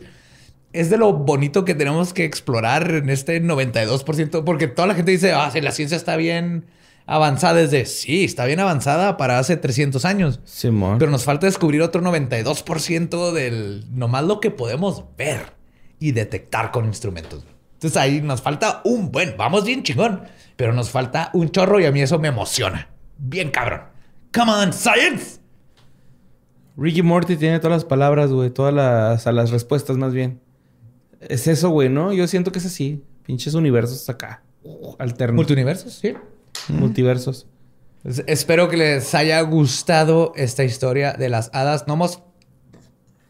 es 0.74 0.91
de 0.91 0.99
lo 0.99 1.12
bonito 1.12 1.65
que 1.65 1.74
tenemos 1.74 2.12
que 2.12 2.24
explorar 2.24 2.91
en 2.91 3.09
este 3.09 3.41
92%, 3.41 4.43
porque 4.45 4.66
toda 4.66 4.89
la 4.89 4.95
gente 4.95 5.12
dice, 5.12 5.32
ah, 5.32 5.49
si 5.53 5.61
la 5.61 5.70
ciencia 5.70 5.97
está 5.97 6.16
bien 6.16 6.66
avanzada 7.07 7.61
desde, 7.61 7.86
sí, 7.86 8.24
está 8.24 8.45
bien 8.45 8.59
avanzada 8.59 9.16
para 9.16 9.39
hace 9.39 9.57
300 9.57 10.05
años. 10.05 10.41
Sí, 10.45 10.70
Pero 10.99 11.11
nos 11.12 11.23
falta 11.24 11.47
descubrir 11.47 11.81
otro 11.81 12.03
92% 12.03 13.32
del, 13.32 13.85
nomás 13.93 14.24
lo 14.24 14.41
que 14.41 14.51
podemos 14.51 15.05
ver 15.16 15.55
y 16.01 16.11
detectar 16.11 16.73
con 16.73 16.86
instrumentos. 16.86 17.45
Entonces 17.85 18.01
ahí 18.01 18.23
nos 18.23 18.40
falta 18.40 18.81
un 18.85 19.12
buen, 19.12 19.36
vamos 19.36 19.66
bien 19.66 19.82
chingón, 19.82 20.23
pero 20.56 20.73
nos 20.73 20.89
falta 20.89 21.28
un 21.35 21.51
chorro 21.51 21.81
y 21.81 21.85
a 21.85 21.93
mí 21.93 22.01
eso 22.01 22.19
me 22.19 22.28
emociona. 22.28 22.89
Bien 23.19 23.51
cabrón. 23.51 23.82
Come 24.32 24.52
on, 24.52 24.73
science. 24.73 25.39
Ricky 26.78 27.02
Morty 27.02 27.36
tiene 27.36 27.59
todas 27.59 27.77
las 27.77 27.85
palabras, 27.85 28.31
güey, 28.31 28.48
todas 28.48 28.73
las, 28.73 29.27
las 29.27 29.51
respuestas 29.51 29.98
más 29.98 30.15
bien. 30.15 30.40
Es 31.20 31.47
eso, 31.47 31.69
güey, 31.69 31.90
¿no? 31.90 32.15
Yo 32.15 32.27
siento 32.27 32.52
que 32.52 32.59
es 32.59 32.65
así. 32.65 33.05
Pinches 33.23 33.52
universos 33.52 34.09
acá. 34.09 34.43
Alternos. 34.98 35.36
Multiversos, 35.36 35.93
sí. 35.93 36.15
Multiversos. 36.69 37.47
espero 38.27 38.70
que 38.70 38.78
les 38.78 39.15
haya 39.15 39.43
gustado 39.43 40.32
esta 40.36 40.65
historia 40.65 41.12
de 41.12 41.28
las 41.28 41.51
hadas 41.52 41.86
nomos. 41.86 42.23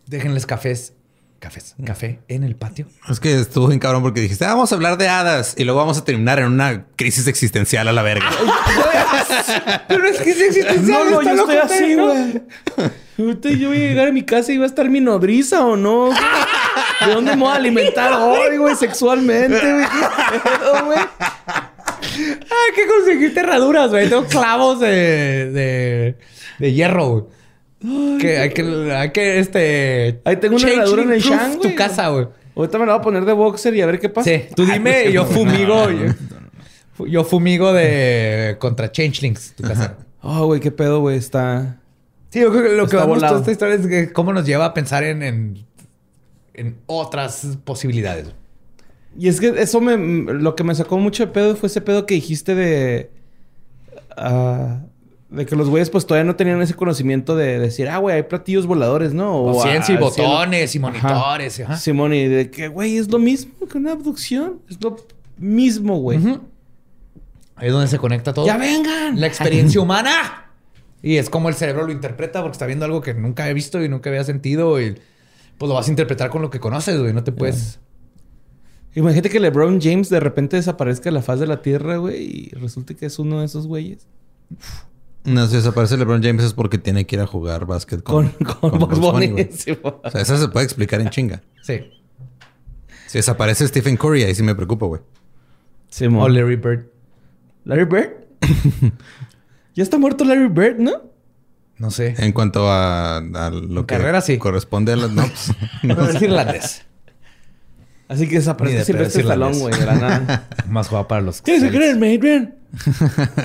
Déjenles 0.07 0.47
cafés. 0.47 0.95
Cafés. 1.45 1.75
Café 1.85 2.21
en 2.29 2.43
el 2.43 2.57
patio. 2.57 2.87
Es 3.11 3.21
que 3.21 3.39
estuvo 3.39 3.67
bien 3.67 3.79
cabrón 3.79 4.03
porque 4.03 4.19
dijiste, 4.23 4.47
ah, 4.47 4.55
vamos 4.55 4.73
a 4.73 4.77
hablar 4.77 4.97
de 4.97 5.09
hadas 5.09 5.53
y 5.59 5.65
luego 5.65 5.79
vamos 5.79 5.99
a 5.99 6.05
terminar 6.05 6.39
en 6.39 6.47
una 6.47 6.87
crisis 6.97 7.27
existencial 7.27 7.87
a 7.87 7.93
la 7.93 8.01
verga. 8.01 8.31
Pero 9.87 10.09
es 10.09 10.23
crisis 10.23 10.57
existencial. 10.57 11.11
No, 11.11 11.21
no, 11.21 11.23
yo 11.23 11.35
estoy 11.43 11.57
así, 11.59 11.95
güey. 11.97 12.43
Yo 13.59 13.69
voy 13.69 13.77
a 13.77 13.89
llegar 13.89 14.09
a 14.09 14.13
mi 14.13 14.23
casa 14.23 14.53
y 14.53 14.57
va 14.57 14.65
a 14.65 14.69
estar 14.69 14.89
mi 14.89 15.03
nodriza 15.03 15.67
o 15.67 15.77
no. 15.77 16.09
¿De 17.07 17.13
dónde 17.13 17.37
me 17.37 17.43
voy 17.43 17.53
a 17.53 17.57
alimentar 17.57 18.15
hoy, 18.15 18.57
güey? 18.57 18.75
Sexualmente, 18.75 19.61
güey. 19.61 19.85
Ay, 22.17 22.75
que 22.75 22.87
conseguiste 22.87 23.41
herraduras, 23.41 23.91
güey. 23.91 24.09
Tengo 24.09 24.25
clavos 24.25 24.81
de, 24.81 25.51
de, 25.51 26.17
de 26.59 26.73
hierro, 26.73 27.09
güey. 27.09 27.25
Que 28.19 28.39
hay 28.39 28.51
que, 28.51 28.63
hay 28.93 29.11
que, 29.11 29.39
este... 29.39 30.21
Ahí 30.25 30.37
tengo 30.37 30.57
una 30.57 30.71
herradura 30.71 31.03
en 31.03 31.13
el 31.13 31.21
Shang, 31.21 31.61
tu 31.61 31.75
casa, 31.75 32.09
güey. 32.09 32.29
Ahorita 32.57 32.79
me 32.79 32.87
la 32.87 32.93
voy 32.93 33.01
a 33.01 33.03
poner 33.03 33.25
de 33.25 33.33
boxer 33.33 33.75
y 33.75 33.83
a 33.83 33.87
ver 33.87 33.99
qué 33.99 34.09
pasa. 34.09 34.31
Sí, 34.31 34.45
tú 34.55 34.65
dime, 34.65 35.13
yo 35.13 35.27
fumigo. 35.27 35.89
yo, 37.07 37.25
fumigo 37.25 37.73
de 37.73 38.57
contra 38.59 38.91
changelings, 38.91 39.55
tu 39.55 39.65
casa. 39.65 39.99
Oh, 40.23 40.47
güey, 40.47 40.61
qué 40.61 40.71
pedo, 40.71 41.01
güey. 41.01 41.19
Está... 41.19 41.79
Sí, 42.31 42.41
yo 42.41 42.51
creo 42.51 42.63
que 42.63 42.77
lo 42.77 42.89
que 42.89 42.97
me 42.97 43.05
gustó 43.05 43.37
esta 43.37 43.53
historia 43.53 43.75
es 43.75 43.87
que 43.87 44.13
cómo 44.13 44.33
nos 44.33 44.47
lleva 44.47 44.65
a 44.65 44.75
pensar 44.75 45.05
en, 45.05 45.23
en, 45.23 45.67
en, 46.55 46.79
otras 46.87 47.59
posibilidades. 47.65 48.29
Y 49.19 49.29
es 49.29 49.41
que 49.41 49.49
eso 49.49 49.81
me... 49.83 49.97
Lo 50.33 50.57
que 50.57 50.65
me 50.65 50.75
sacó 50.75 50.97
mucho 50.99 51.27
de 51.27 51.33
pedo 51.33 51.55
fue 51.55 51.67
ese 51.67 51.83
pedo 51.83 52.07
que 52.07 52.15
dijiste 52.15 52.55
de... 52.55 53.11
Uh, 54.17 54.79
de 55.35 55.47
que 55.47 55.57
los 55.57 55.69
güeyes 55.69 55.91
pues 55.91 56.07
todavía 56.07 56.25
no 56.25 56.37
tenían 56.37 56.63
ese 56.63 56.75
conocimiento 56.75 57.35
de 57.35 57.59
decir, 57.59 57.89
ah, 57.89 57.99
güey, 57.99 58.17
hay 58.17 58.23
platillos 58.23 58.67
voladores, 58.67 59.13
¿no? 59.13 59.43
O, 59.43 59.63
ciencia 59.63 59.95
y 59.95 59.99
botones 59.99 60.75
y 60.75 60.79
monitores. 60.79 61.61
Ajá. 61.61 61.77
Simón, 61.77 62.15
y 62.15 62.27
de 62.27 62.51
que, 62.51 62.69
güey, 62.69 62.97
es 62.97 63.11
lo 63.11 63.19
mismo 63.19 63.67
que 63.67 63.79
una 63.79 63.93
abducción. 63.93 64.61
Es 64.71 64.83
lo 64.83 64.97
mismo, 65.37 65.99
güey. 65.99 66.19
Ahí 67.57 67.69
es 67.69 67.73
donde 67.73 67.89
se 67.89 67.99
conecta 67.99 68.33
todo. 68.33 68.47
¡Ya 68.47 68.57
vengan! 68.57 69.21
La 69.21 69.27
experiencia 69.27 69.81
humana. 69.81 70.51
Y 71.03 71.17
es 71.17 71.29
como 71.29 71.49
el 71.49 71.55
cerebro 71.55 71.87
lo 71.87 71.93
interpreta 71.93 72.41
porque 72.41 72.53
está 72.53 72.67
viendo 72.67 72.85
algo 72.85 73.01
que 73.01 73.13
nunca 73.15 73.49
he 73.49 73.55
visto 73.55 73.83
y 73.83 73.89
nunca 73.89 74.11
había 74.11 74.25
sentido. 74.25 74.81
Y 74.81 74.97
pues 75.59 75.69
lo 75.69 75.75
vas 75.75 75.89
a 75.89 75.91
interpretar 75.91 76.31
con 76.31 76.43
lo 76.43 76.51
que 76.51 76.61
conoces, 76.61 76.99
güey. 76.99 77.13
No 77.13 77.25
te 77.25 77.33
puedes. 77.33 77.81
Imagínate 78.95 79.29
que 79.29 79.41
LeBron 79.41 79.81
James 79.81 80.09
de 80.09 80.21
repente 80.21 80.57
desaparezca 80.57 81.05
de 81.05 81.13
la 81.13 81.23
faz 81.23 81.41
de 81.41 81.49
la 81.49 81.63
tierra, 81.63 81.97
güey, 81.97 82.23
y 82.23 82.49
resulte 82.51 82.95
que 82.95 83.07
es 83.07 83.19
uno 83.19 83.41
de 83.41 83.47
esos 83.47 83.67
güeyes. 83.67 84.07
No, 85.25 85.47
si 85.47 85.57
desaparece 85.57 85.97
LeBron 85.97 86.23
James 86.23 86.45
es 86.45 86.53
porque 86.53 86.77
tiene 86.77 87.07
que 87.07 87.17
ir 87.17 87.23
a 87.23 87.27
jugar 87.27 87.65
básquet 87.65 88.03
con, 88.03 88.29
con, 88.29 88.79
con, 88.79 89.01
Bunny. 89.01 89.49
o 89.83 90.11
sea, 90.11 90.21
eso 90.21 90.37
se 90.37 90.49
puede 90.49 90.65
explicar 90.65 91.01
en 91.01 91.09
chinga. 91.09 91.43
Sí. 91.63 91.91
Si 93.07 93.19
desaparece 93.19 93.67
Stephen 93.67 93.97
Curry, 93.97 94.25
ahí 94.25 94.35
sí 94.35 94.43
me 94.43 94.55
preocupo, 94.55 94.87
güey. 94.87 95.01
Sí, 95.89 96.07
o 96.07 96.29
Larry 96.29 96.57
Bird. 96.57 96.87
¿Larry 97.65 97.85
Bird? 97.85 98.11
Ya 99.77 99.83
está 99.83 99.99
muerto 99.99 100.25
Larry 100.25 100.47
Bird, 100.47 100.79
¿no? 100.79 101.03
No 101.79 101.91
sé. 101.91 102.15
En 102.19 102.31
cuanto 102.31 102.71
a, 102.71 103.21
lo 103.21 103.87
que 103.87 103.97
carrera, 103.97 104.21
sí. 104.21 104.39
corresponde 104.39 104.93
a 104.93 104.97
los... 104.97 105.11
No, 105.11 105.23
pues, 105.23 105.51
no 105.83 106.09
es 106.09 106.23
irlandés. 106.23 106.83
Así 108.07 108.29
que 108.29 108.37
desaparece 108.37 108.85
Silvestre 108.85 109.23
Stallone, 109.23 109.59
güey, 109.59 109.77
de 109.77 109.87
la 109.87 109.95
nada. 109.97 110.49
Más 110.69 110.87
jugado 110.87 111.09
para 111.09 111.23
los... 111.23 111.43
¿Quieres 111.43 111.69
creerme, 111.73 112.15
Adrian? 112.15 112.55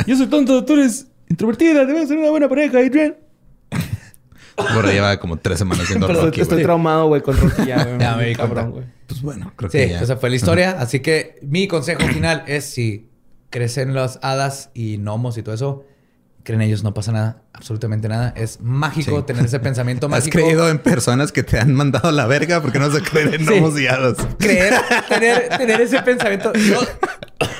Yo 0.05 0.15
soy 0.15 0.27
tonto, 0.27 0.63
tú 0.65 0.73
eres 0.73 1.07
introvertida, 1.29 1.85
debes 1.85 2.07
ser 2.09 2.17
una 2.17 2.29
buena 2.29 2.49
pareja, 2.49 2.79
Adrian. 2.79 3.15
Ahora 4.57 4.91
lleva 4.91 5.17
como 5.19 5.37
tres 5.37 5.59
semanas 5.59 5.87
siendo 5.87 6.05
Pero 6.07 6.25
Rocky, 6.25 6.41
Estoy 6.41 6.61
traumado, 6.63 7.07
güey, 7.07 7.21
con 7.21 7.37
Rocky 7.37 7.65
ya, 7.65 7.83
güey. 7.85 7.99
ya 7.99 8.15
me 8.17 8.35
cabrón, 8.35 8.71
güey. 8.71 8.85
Pues 9.07 9.21
bueno, 9.21 9.53
creo 9.55 9.69
que 9.69 9.89
ya. 9.89 10.01
esa 10.01 10.17
fue 10.17 10.29
la 10.29 10.35
historia. 10.35 10.71
Así 10.79 10.99
que 10.99 11.39
mi 11.41 11.67
consejo 11.67 12.01
final 12.07 12.43
es 12.47 12.65
si 12.65 13.09
crecen 13.49 13.93
las 13.93 14.19
hadas 14.21 14.69
y 14.73 14.97
gnomos 14.97 15.37
y 15.37 15.43
todo 15.43 15.55
eso 15.55 15.85
creen 16.43 16.61
ellos, 16.61 16.83
no 16.83 16.93
pasa 16.93 17.11
nada, 17.11 17.41
absolutamente 17.53 18.07
nada. 18.07 18.33
Es 18.35 18.59
mágico 18.61 19.23
tener 19.25 19.45
ese 19.45 19.59
pensamiento 19.59 20.09
mágico. 20.09 20.37
¿Has 20.37 20.43
creído 20.43 20.69
en 20.69 20.79
personas 20.79 21.31
que 21.31 21.43
te 21.43 21.59
han 21.59 21.73
mandado 21.73 22.09
a 22.09 22.11
la 22.11 22.27
verga 22.27 22.61
porque 22.61 22.79
no 22.79 22.91
se 22.91 23.01
creen 23.01 23.33
en 23.33 23.45
sí. 23.47 23.81
guiados? 23.81 24.17
Creer, 24.37 24.73
tener, 25.57 25.81
ese 25.81 26.01
pensamiento. 26.01 26.51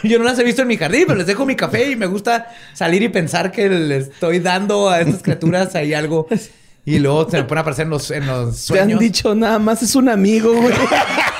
Yo, 0.03 0.17
no 0.17 0.25
las 0.25 0.39
he 0.39 0.43
visto 0.43 0.61
en 0.61 0.67
mi 0.67 0.77
jardín, 0.77 1.03
pero 1.07 1.17
les 1.17 1.27
dejo 1.27 1.45
mi 1.45 1.55
café 1.55 1.91
y 1.91 1.95
me 1.95 2.05
gusta 2.05 2.47
salir 2.73 3.01
y 3.03 3.09
pensar 3.09 3.51
que 3.51 3.69
le 3.69 3.97
estoy 3.97 4.39
dando 4.39 4.89
a 4.89 5.01
estas 5.01 5.21
criaturas 5.23 5.75
ahí 5.75 5.93
algo. 5.93 6.27
Y 6.85 6.97
luego 6.97 7.29
se 7.29 7.37
me 7.37 7.43
pone 7.43 7.59
a 7.59 7.61
aparecer 7.61 7.83
en 7.83 7.91
los, 7.91 8.09
en 8.09 8.25
los 8.25 8.57
sueños. 8.57 8.87
Te 8.87 8.93
han 8.93 8.99
dicho 8.99 9.35
nada 9.35 9.59
más 9.59 9.83
es 9.83 9.95
un 9.95 10.09
amigo, 10.09 10.53
güey. 10.53 10.73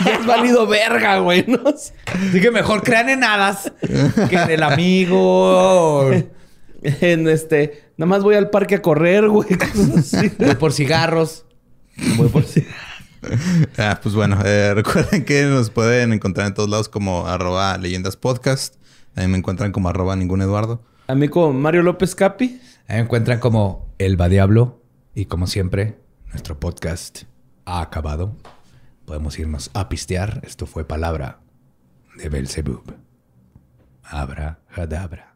ya 0.06 0.14
es 0.16 0.26
válido 0.26 0.68
verga, 0.68 1.18
güey. 1.20 1.46
¿no? 1.48 1.62
Así 1.66 2.40
que 2.40 2.52
mejor 2.52 2.84
crean 2.84 3.10
en 3.10 3.24
hadas 3.24 3.72
que 4.30 4.36
en 4.36 4.52
el 4.52 4.62
amigo. 4.62 6.12
En 7.02 7.28
este, 7.28 7.92
nada 7.98 8.08
más 8.08 8.24
voy 8.24 8.36
al 8.36 8.50
parque 8.50 8.76
a 8.76 8.82
correr, 8.82 9.28
güey. 9.28 9.50
Voy 10.40 10.56
por 10.56 10.72
cigarros. 10.72 11.46
Voy 12.18 12.30
por 12.30 12.44
cigarros. 12.44 12.90
ah, 13.78 14.00
pues 14.02 14.16
bueno, 14.16 14.40
eh, 14.46 14.74
recuerden 14.74 15.26
que 15.26 15.44
nos 15.44 15.70
pueden 15.70 16.14
encontrar 16.14 16.48
en 16.48 16.54
todos 16.54 16.70
lados 16.70 16.90
como 16.90 17.28
arroba 17.28 17.78
leyendas 17.78 18.16
podcast. 18.16 18.76
Ahí 19.16 19.28
me 19.28 19.38
encuentran 19.38 19.72
como 19.72 19.90
arroba 19.90 20.16
ningún 20.16 20.42
Eduardo. 20.42 20.82
A 21.08 21.16
mí 21.16 21.28
como 21.28 21.54
Mario 21.54 21.84
López 21.84 22.16
Capi. 22.16 22.62
Ahí 22.88 22.98
me 22.98 23.04
encuentran 23.04 23.40
como 23.40 23.94
Elba 23.98 24.30
Diablo. 24.30 24.82
Y 25.16 25.26
como 25.26 25.48
siempre, 25.48 26.00
nuestro 26.30 26.60
podcast 26.60 27.24
ha 27.66 27.82
acabado. 27.82 28.36
Podemos 29.06 29.38
irnos 29.40 29.72
a 29.74 29.90
pistear. 29.90 30.42
Esto 30.44 30.66
fue 30.66 30.86
palabra 30.86 31.40
de 32.16 32.30
Belzebub. 32.30 32.84
Abra, 34.04 34.60
hadabra. 34.70 35.29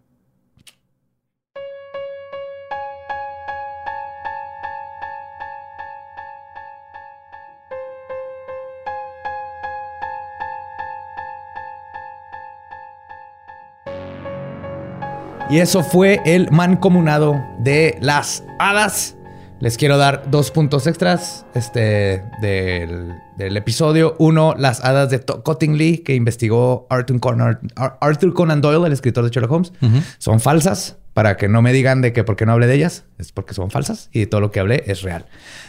Y 15.49 15.59
eso 15.59 15.83
fue 15.83 16.21
el 16.25 16.49
mancomunado 16.51 17.43
de 17.59 17.97
las 18.01 18.43
hadas. 18.59 19.15
Les 19.59 19.77
quiero 19.77 19.97
dar 19.97 20.29
dos 20.29 20.51
puntos 20.51 20.87
extras 20.87 21.45
este, 21.53 22.23
del, 22.41 23.57
episodio. 23.57 24.15
Uno, 24.19 24.55
las 24.57 24.83
hadas 24.83 25.09
de 25.09 25.19
Cottingley, 25.21 25.99
que 25.99 26.15
investigó 26.15 26.87
Arthur 26.89 27.19
Conan, 27.19 27.59
Arthur 27.75 28.33
Conan 28.33 28.61
Doyle, 28.61 28.87
el 28.87 28.93
escritor 28.93 29.23
de 29.23 29.29
Sherlock 29.29 29.51
Holmes. 29.51 29.73
Son 30.17 30.39
falsas. 30.39 30.97
Para 31.13 31.37
que 31.37 31.47
no 31.47 31.61
me 31.61 31.71
digan 31.73 32.01
de 32.01 32.11
que 32.11 32.23
por 32.23 32.35
qué 32.35 32.47
no 32.47 32.53
hablé 32.53 32.65
de 32.65 32.73
ellas, 32.73 33.05
es 33.19 33.31
porque 33.31 33.53
son 33.53 33.69
falsas 33.69 34.09
y 34.11 34.25
todo 34.25 34.41
lo 34.41 34.49
que 34.49 34.59
hablé 34.59 34.83
es 34.87 35.03
real. 35.03 35.27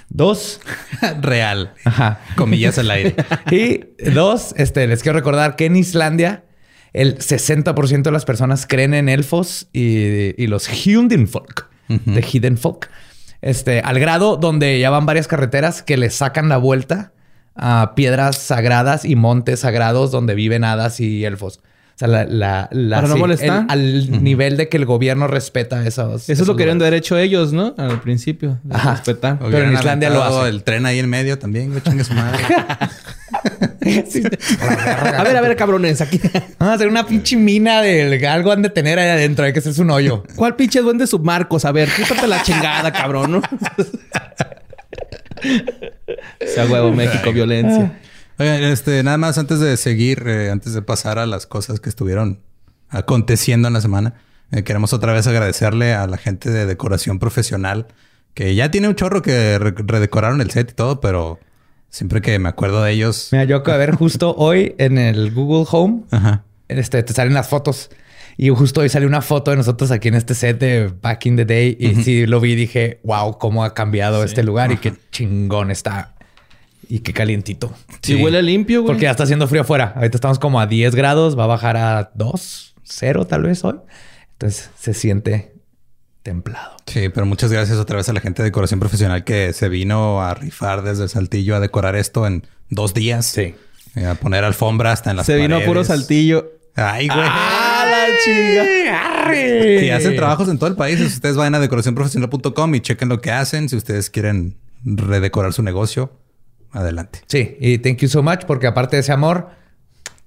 Dos, 0.08 0.62
real. 1.20 1.74
Ajá. 1.84 2.20
Comillas 2.34 2.78
al 2.78 2.90
aire. 2.90 3.14
y 3.50 3.80
dos, 4.10 4.54
este, 4.56 4.86
les 4.86 5.02
quiero 5.02 5.18
recordar 5.18 5.54
que 5.54 5.66
en 5.66 5.76
Islandia 5.76 6.44
el 6.94 7.18
60% 7.18 8.02
de 8.02 8.10
las 8.12 8.24
personas 8.24 8.66
creen 8.66 8.94
en 8.94 9.08
elfos 9.08 9.68
y, 9.72 10.46
los 10.46 10.68
Hundenfolk, 10.68 11.68
de 11.88 12.22
Hidden 12.22 12.56
Folk. 12.56 12.88
Este, 13.42 13.80
al 13.80 13.98
grado 13.98 14.36
donde 14.36 14.78
ya 14.78 14.88
van 14.88 15.04
varias 15.04 15.28
carreteras 15.28 15.82
que 15.82 15.98
le 15.98 16.08
sacan 16.08 16.48
la 16.48 16.56
vuelta 16.56 17.12
a 17.54 17.92
piedras 17.94 18.38
sagradas 18.38 19.04
y 19.04 19.16
montes 19.16 19.60
sagrados 19.60 20.10
donde 20.10 20.34
viven 20.34 20.64
hadas 20.64 20.98
y 21.00 21.24
elfos. 21.24 21.60
O 21.94 21.98
sea, 21.98 22.08
la, 22.08 22.24
la, 22.72 22.96
Para 22.96 23.06
no 23.08 23.16
molestar. 23.16 23.66
al 23.68 24.22
nivel 24.22 24.56
de 24.56 24.68
que 24.68 24.76
el 24.76 24.84
gobierno 24.84 25.28
respeta 25.28 25.86
esos. 25.86 26.28
Eso 26.28 26.42
es 26.42 26.48
lo 26.48 26.56
que 26.56 26.62
querían 26.62 26.78
de 26.80 26.86
derecho 26.86 27.16
ellos, 27.16 27.52
¿no? 27.52 27.74
Al 27.78 28.00
principio. 28.00 28.58
De 28.64 28.76
respetar. 28.76 29.38
Pero 29.38 29.66
en 29.66 29.74
Islandia 29.74 30.10
lo 30.10 30.22
hace. 30.22 30.48
El 30.48 30.64
tren 30.64 30.86
ahí 30.86 30.98
en 30.98 31.08
medio 31.08 31.38
también, 31.38 31.70
güey, 31.70 32.04
su 32.04 32.14
madre. 32.14 32.42
A 35.16 35.22
ver, 35.22 35.36
a 35.36 35.40
ver, 35.40 35.56
cabrones, 35.56 36.00
aquí. 36.00 36.18
Vamos 36.58 36.72
a 36.72 36.74
hacer 36.74 36.88
una 36.88 37.06
pinche 37.06 37.36
mina 37.36 37.82
de 37.82 38.26
algo 38.26 38.50
han 38.52 38.62
de 38.62 38.70
tener 38.70 38.98
ahí 38.98 39.08
adentro. 39.08 39.44
Hay 39.44 39.52
que 39.52 39.58
hacerse 39.58 39.82
un 39.82 39.90
hoyo. 39.90 40.24
¿Cuál 40.36 40.56
pinche 40.56 40.80
duende 40.80 41.06
submarcos? 41.06 41.64
A 41.64 41.72
ver, 41.72 41.88
quítate 41.90 42.26
la 42.26 42.42
chingada, 42.42 42.92
cabrón, 42.92 43.32
¿no? 43.32 43.42
Sea 46.46 46.64
huevo, 46.66 46.92
México, 46.92 47.32
violencia. 47.32 47.98
Oigan, 48.36 48.64
este, 48.64 49.02
nada 49.04 49.16
más 49.16 49.38
antes 49.38 49.60
de 49.60 49.76
seguir, 49.76 50.24
eh, 50.26 50.50
antes 50.50 50.74
de 50.74 50.82
pasar 50.82 51.20
a 51.20 51.26
las 51.26 51.46
cosas 51.46 51.78
que 51.78 51.88
estuvieron 51.88 52.40
aconteciendo 52.88 53.68
en 53.68 53.74
la 53.74 53.80
semana, 53.80 54.14
eh, 54.50 54.64
queremos 54.64 54.92
otra 54.92 55.12
vez 55.12 55.26
agradecerle 55.28 55.94
a 55.94 56.08
la 56.08 56.16
gente 56.16 56.50
de 56.50 56.66
decoración 56.66 57.20
profesional 57.20 57.86
que 58.34 58.56
ya 58.56 58.72
tiene 58.72 58.88
un 58.88 58.96
chorro 58.96 59.22
que 59.22 59.58
redecoraron 59.60 60.40
el 60.40 60.50
set 60.50 60.72
y 60.72 60.74
todo, 60.74 61.00
pero 61.00 61.38
siempre 61.90 62.20
que 62.20 62.36
me 62.40 62.48
acuerdo 62.48 62.82
de 62.82 62.90
ellos. 62.90 63.28
Mira, 63.30 63.44
yo 63.44 63.56
acabo 63.56 63.78
de 63.78 63.86
ver 63.86 63.94
justo 63.94 64.34
hoy 64.38 64.74
en 64.78 64.98
el 64.98 65.32
Google 65.32 65.66
Home, 65.70 66.02
este, 66.66 67.04
te 67.04 67.12
salen 67.12 67.34
las 67.34 67.48
fotos. 67.48 67.90
Y 68.36 68.48
justo 68.48 68.80
hoy 68.80 68.88
salió 68.88 69.06
una 69.06 69.22
foto 69.22 69.52
de 69.52 69.58
nosotros 69.58 69.92
aquí 69.92 70.08
en 70.08 70.14
este 70.14 70.34
set 70.34 70.58
de 70.58 70.92
Back 71.00 71.26
in 71.26 71.36
the 71.36 71.44
Day. 71.44 71.76
Y 71.78 71.94
sí 72.02 72.26
lo 72.26 72.40
vi 72.40 72.54
y 72.54 72.56
dije, 72.56 72.98
wow, 73.04 73.38
cómo 73.38 73.62
ha 73.62 73.74
cambiado 73.74 74.24
este 74.24 74.42
lugar 74.42 74.72
y 74.72 74.78
qué 74.78 74.92
chingón 75.12 75.70
está 75.70 76.13
y 76.88 77.00
qué 77.00 77.12
calientito. 77.12 77.72
Sí, 78.02 78.14
huele 78.16 78.42
limpio, 78.42 78.82
güey. 78.82 78.92
Porque 78.92 79.04
ya 79.04 79.10
está 79.10 79.24
haciendo 79.24 79.48
frío 79.48 79.62
afuera. 79.62 79.92
Ahorita 79.96 80.16
estamos 80.16 80.38
como 80.38 80.60
a 80.60 80.66
10 80.66 80.94
grados, 80.94 81.38
va 81.38 81.44
a 81.44 81.48
bajar 81.48 81.76
a 81.76 82.10
2, 82.14 82.74
0 82.82 83.26
tal 83.26 83.42
vez 83.42 83.64
hoy. 83.64 83.76
Entonces 84.32 84.70
se 84.78 84.94
siente 84.94 85.54
templado. 86.22 86.76
Sí, 86.86 87.08
pero 87.10 87.26
muchas 87.26 87.52
gracias 87.52 87.78
otra 87.78 87.96
vez 87.96 88.08
a 88.08 88.12
la 88.12 88.20
gente 88.20 88.42
de 88.42 88.48
decoración 88.48 88.80
profesional 88.80 89.24
que 89.24 89.52
se 89.52 89.68
vino 89.68 90.22
a 90.22 90.34
rifar 90.34 90.82
desde 90.82 91.06
Saltillo 91.08 91.54
a 91.54 91.60
decorar 91.60 91.96
esto 91.96 92.26
en 92.26 92.46
dos 92.70 92.94
días. 92.94 93.26
Sí. 93.26 93.54
Eh, 93.94 94.06
a 94.06 94.14
poner 94.14 94.42
alfombra 94.42 94.92
hasta 94.92 95.10
en 95.10 95.18
las 95.18 95.26
Se 95.26 95.36
vino 95.36 95.56
a 95.56 95.60
puro 95.60 95.84
Saltillo. 95.84 96.50
Ay, 96.74 97.06
güey. 97.06 97.20
¡Ah, 97.22 97.86
la 97.88 98.18
chinga! 98.24 99.84
Y 99.84 99.90
hacen 99.90 100.16
trabajos 100.16 100.48
en 100.48 100.58
todo 100.58 100.68
el 100.68 100.76
país. 100.76 101.00
Ustedes 101.00 101.36
vayan 101.36 101.54
a 101.54 101.60
decoracionprofesional.com 101.60 102.74
y 102.74 102.80
chequen 102.80 103.08
lo 103.08 103.20
que 103.20 103.30
hacen. 103.30 103.68
Si 103.68 103.76
ustedes 103.76 104.10
quieren 104.10 104.56
redecorar 104.84 105.52
su 105.52 105.62
negocio, 105.62 106.12
adelante. 106.74 107.20
Sí, 107.26 107.56
y 107.60 107.78
thank 107.78 107.98
you 107.98 108.08
so 108.08 108.22
much 108.22 108.44
porque 108.46 108.66
aparte 108.66 108.96
de 108.96 109.00
ese 109.00 109.12
amor, 109.12 109.50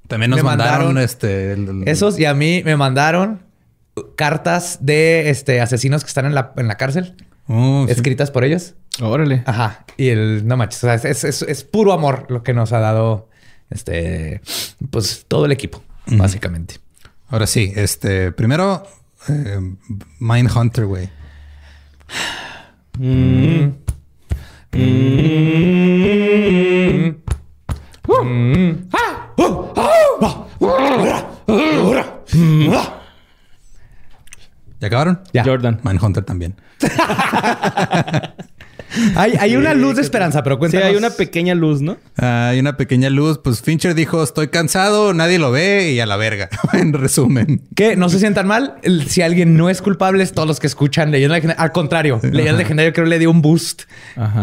también 0.07 0.31
nos 0.31 0.41
mandaron, 0.43 0.97
este 0.97 1.55
esos 1.85 2.17
y 2.19 2.25
a 2.25 2.33
mí 2.33 2.61
me 2.65 2.75
mandaron 2.75 3.43
cartas 4.15 4.79
de 4.81 5.29
este 5.29 5.61
asesinos 5.61 6.03
que 6.03 6.07
están 6.07 6.25
en 6.25 6.33
la, 6.33 6.53
en 6.57 6.67
la 6.67 6.75
cárcel. 6.75 7.15
Oh, 7.47 7.85
escritas 7.87 8.31
por 8.31 8.43
ellos. 8.43 8.75
Órale. 9.01 9.43
Ajá. 9.45 9.85
Y 9.95 10.09
el 10.09 10.47
no 10.47 10.57
manches. 10.57 10.83
O 10.83 10.97
sea, 10.97 11.11
es, 11.11 11.63
puro 11.63 11.93
amor 11.93 12.25
lo 12.29 12.43
que 12.43 12.53
nos 12.53 12.73
ha 12.73 12.79
dado 12.79 13.29
este, 13.69 14.41
pues 14.89 15.25
todo 15.27 15.45
el 15.45 15.51
equipo, 15.51 15.83
básicamente. 16.07 16.75
Ahora 17.29 17.47
sí, 17.47 17.73
este, 17.75 18.31
primero, 18.31 18.87
eh, 19.27 19.59
Mindhunter, 20.19 20.85
güey. 20.85 21.09
Mm. 22.97 23.86
¿Ya 34.79 34.87
acabaron? 34.87 35.21
Ya. 35.33 35.43
Jordan. 35.43 35.79
Mindhunter 35.83 36.23
también. 36.23 36.55
hay, 39.15 39.33
hay 39.39 39.55
una 39.55 39.73
luz 39.73 39.95
de 39.95 40.01
esperanza, 40.01 40.43
pero 40.43 40.59
cuéntanos. 40.59 40.85
Sí, 40.85 40.91
hay 40.91 40.97
una 40.97 41.09
pequeña 41.09 41.55
luz, 41.55 41.81
¿no? 41.81 41.97
hay 42.17 42.59
una 42.59 42.77
pequeña 42.77 43.09
luz. 43.09 43.39
Pues 43.39 43.61
Fincher 43.61 43.95
dijo, 43.95 44.23
estoy 44.23 44.49
cansado, 44.49 45.13
nadie 45.13 45.39
lo 45.39 45.51
ve 45.51 45.91
y 45.91 45.99
a 45.99 46.05
la 46.05 46.17
verga. 46.17 46.49
en 46.73 46.93
resumen. 46.93 47.61
Que 47.75 47.95
no 47.95 48.09
se 48.09 48.19
sientan 48.19 48.47
mal. 48.47 48.75
Si 49.07 49.21
alguien 49.21 49.57
no 49.57 49.69
es 49.69 49.81
culpable, 49.81 50.23
es 50.23 50.31
todos 50.31 50.47
los 50.47 50.59
que 50.59 50.67
escuchan 50.67 51.11
Leyenda 51.11 51.35
Legendaria. 51.35 51.61
Al 51.61 51.71
contrario, 51.71 52.19
Leyenda 52.23 52.59
Legendaria 52.59 52.93
creo 52.93 53.05
que 53.05 53.09
le 53.09 53.19
dio 53.19 53.31
un 53.31 53.41
boost 53.41 53.83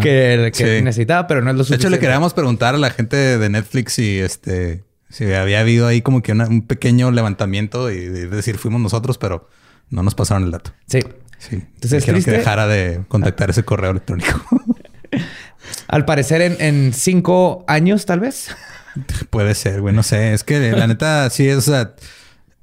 que, 0.03 0.51
necesitaba, 0.83 1.27
pero 1.27 1.43
no 1.43 1.51
es 1.51 1.57
lo 1.57 1.65
suficiente. 1.65 1.85
De 1.85 1.89
hecho, 1.89 1.97
le 1.97 2.01
queríamos 2.01 2.35
preguntar 2.35 2.75
a 2.75 2.79
la 2.79 2.91
gente 2.91 3.17
de 3.17 3.49
Netflix 3.49 3.95
si 3.95 4.19
este... 4.19 4.85
Si 5.11 5.33
había 5.33 5.61
habido 5.61 5.87
ahí 5.87 6.03
como 6.03 6.23
que 6.23 6.33
un 6.33 6.67
pequeño 6.67 7.13
levantamiento 7.13 7.89
y 7.89 8.09
decir 8.09 8.59
fuimos 8.59 8.81
nosotros, 8.81 9.17
pero 9.17 9.49
no 9.91 10.03
nos 10.03 10.17
pasaron 10.17 10.43
el 10.43 10.51
dato. 10.51 10.73
Sí. 10.87 11.01
Sí. 11.49 11.63
Entonces, 11.75 12.05
que 12.05 12.31
dejara 12.31 12.67
de 12.67 13.03
contactar 13.09 13.51
ese 13.51 13.65
correo 13.65 13.91
electrónico. 13.91 14.43
Al 15.89 16.05
parecer 16.05 16.57
en, 16.59 16.93
cinco 16.93 17.65
años, 17.67 18.07
tal 18.07 18.21
vez. 18.21 18.55
Puede 19.31 19.55
ser, 19.55 19.81
güey. 19.81 19.95
No 19.95 20.03
sé. 20.03 20.33
Es 20.33 20.45
que 20.45 20.73
la 20.73 20.87
neta 20.87 21.29
sí 21.31 21.49
es... 21.49 21.71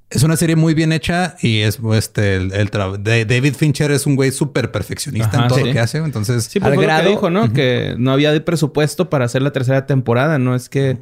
es 0.10 0.24
una 0.24 0.36
serie 0.36 0.56
muy 0.56 0.74
bien 0.74 0.92
hecha 0.92 1.36
y 1.42 1.60
es 1.60 1.80
este 1.94 2.36
el, 2.36 2.70
David 2.72 3.54
Fincher 3.56 3.92
es 3.92 4.06
un 4.06 4.16
güey 4.16 4.32
súper 4.32 4.72
perfeccionista 4.72 5.44
en 5.44 5.48
todo 5.48 5.60
lo 5.60 5.72
que 5.72 5.80
hace. 5.80 6.00
Entonces, 6.00 6.46
sí, 6.46 6.60
pues 6.60 6.74
al 6.74 6.82
grado 6.82 7.10
dijo, 7.10 7.30
¿no? 7.30 7.54
Que 7.54 7.96
no 7.98 8.12
había 8.12 8.44
presupuesto 8.44 9.10
para 9.10 9.26
hacer 9.26 9.42
la 9.42 9.52
tercera 9.52 9.86
temporada. 9.86 10.40
No 10.40 10.56
es 10.56 10.70
que, 10.70 10.98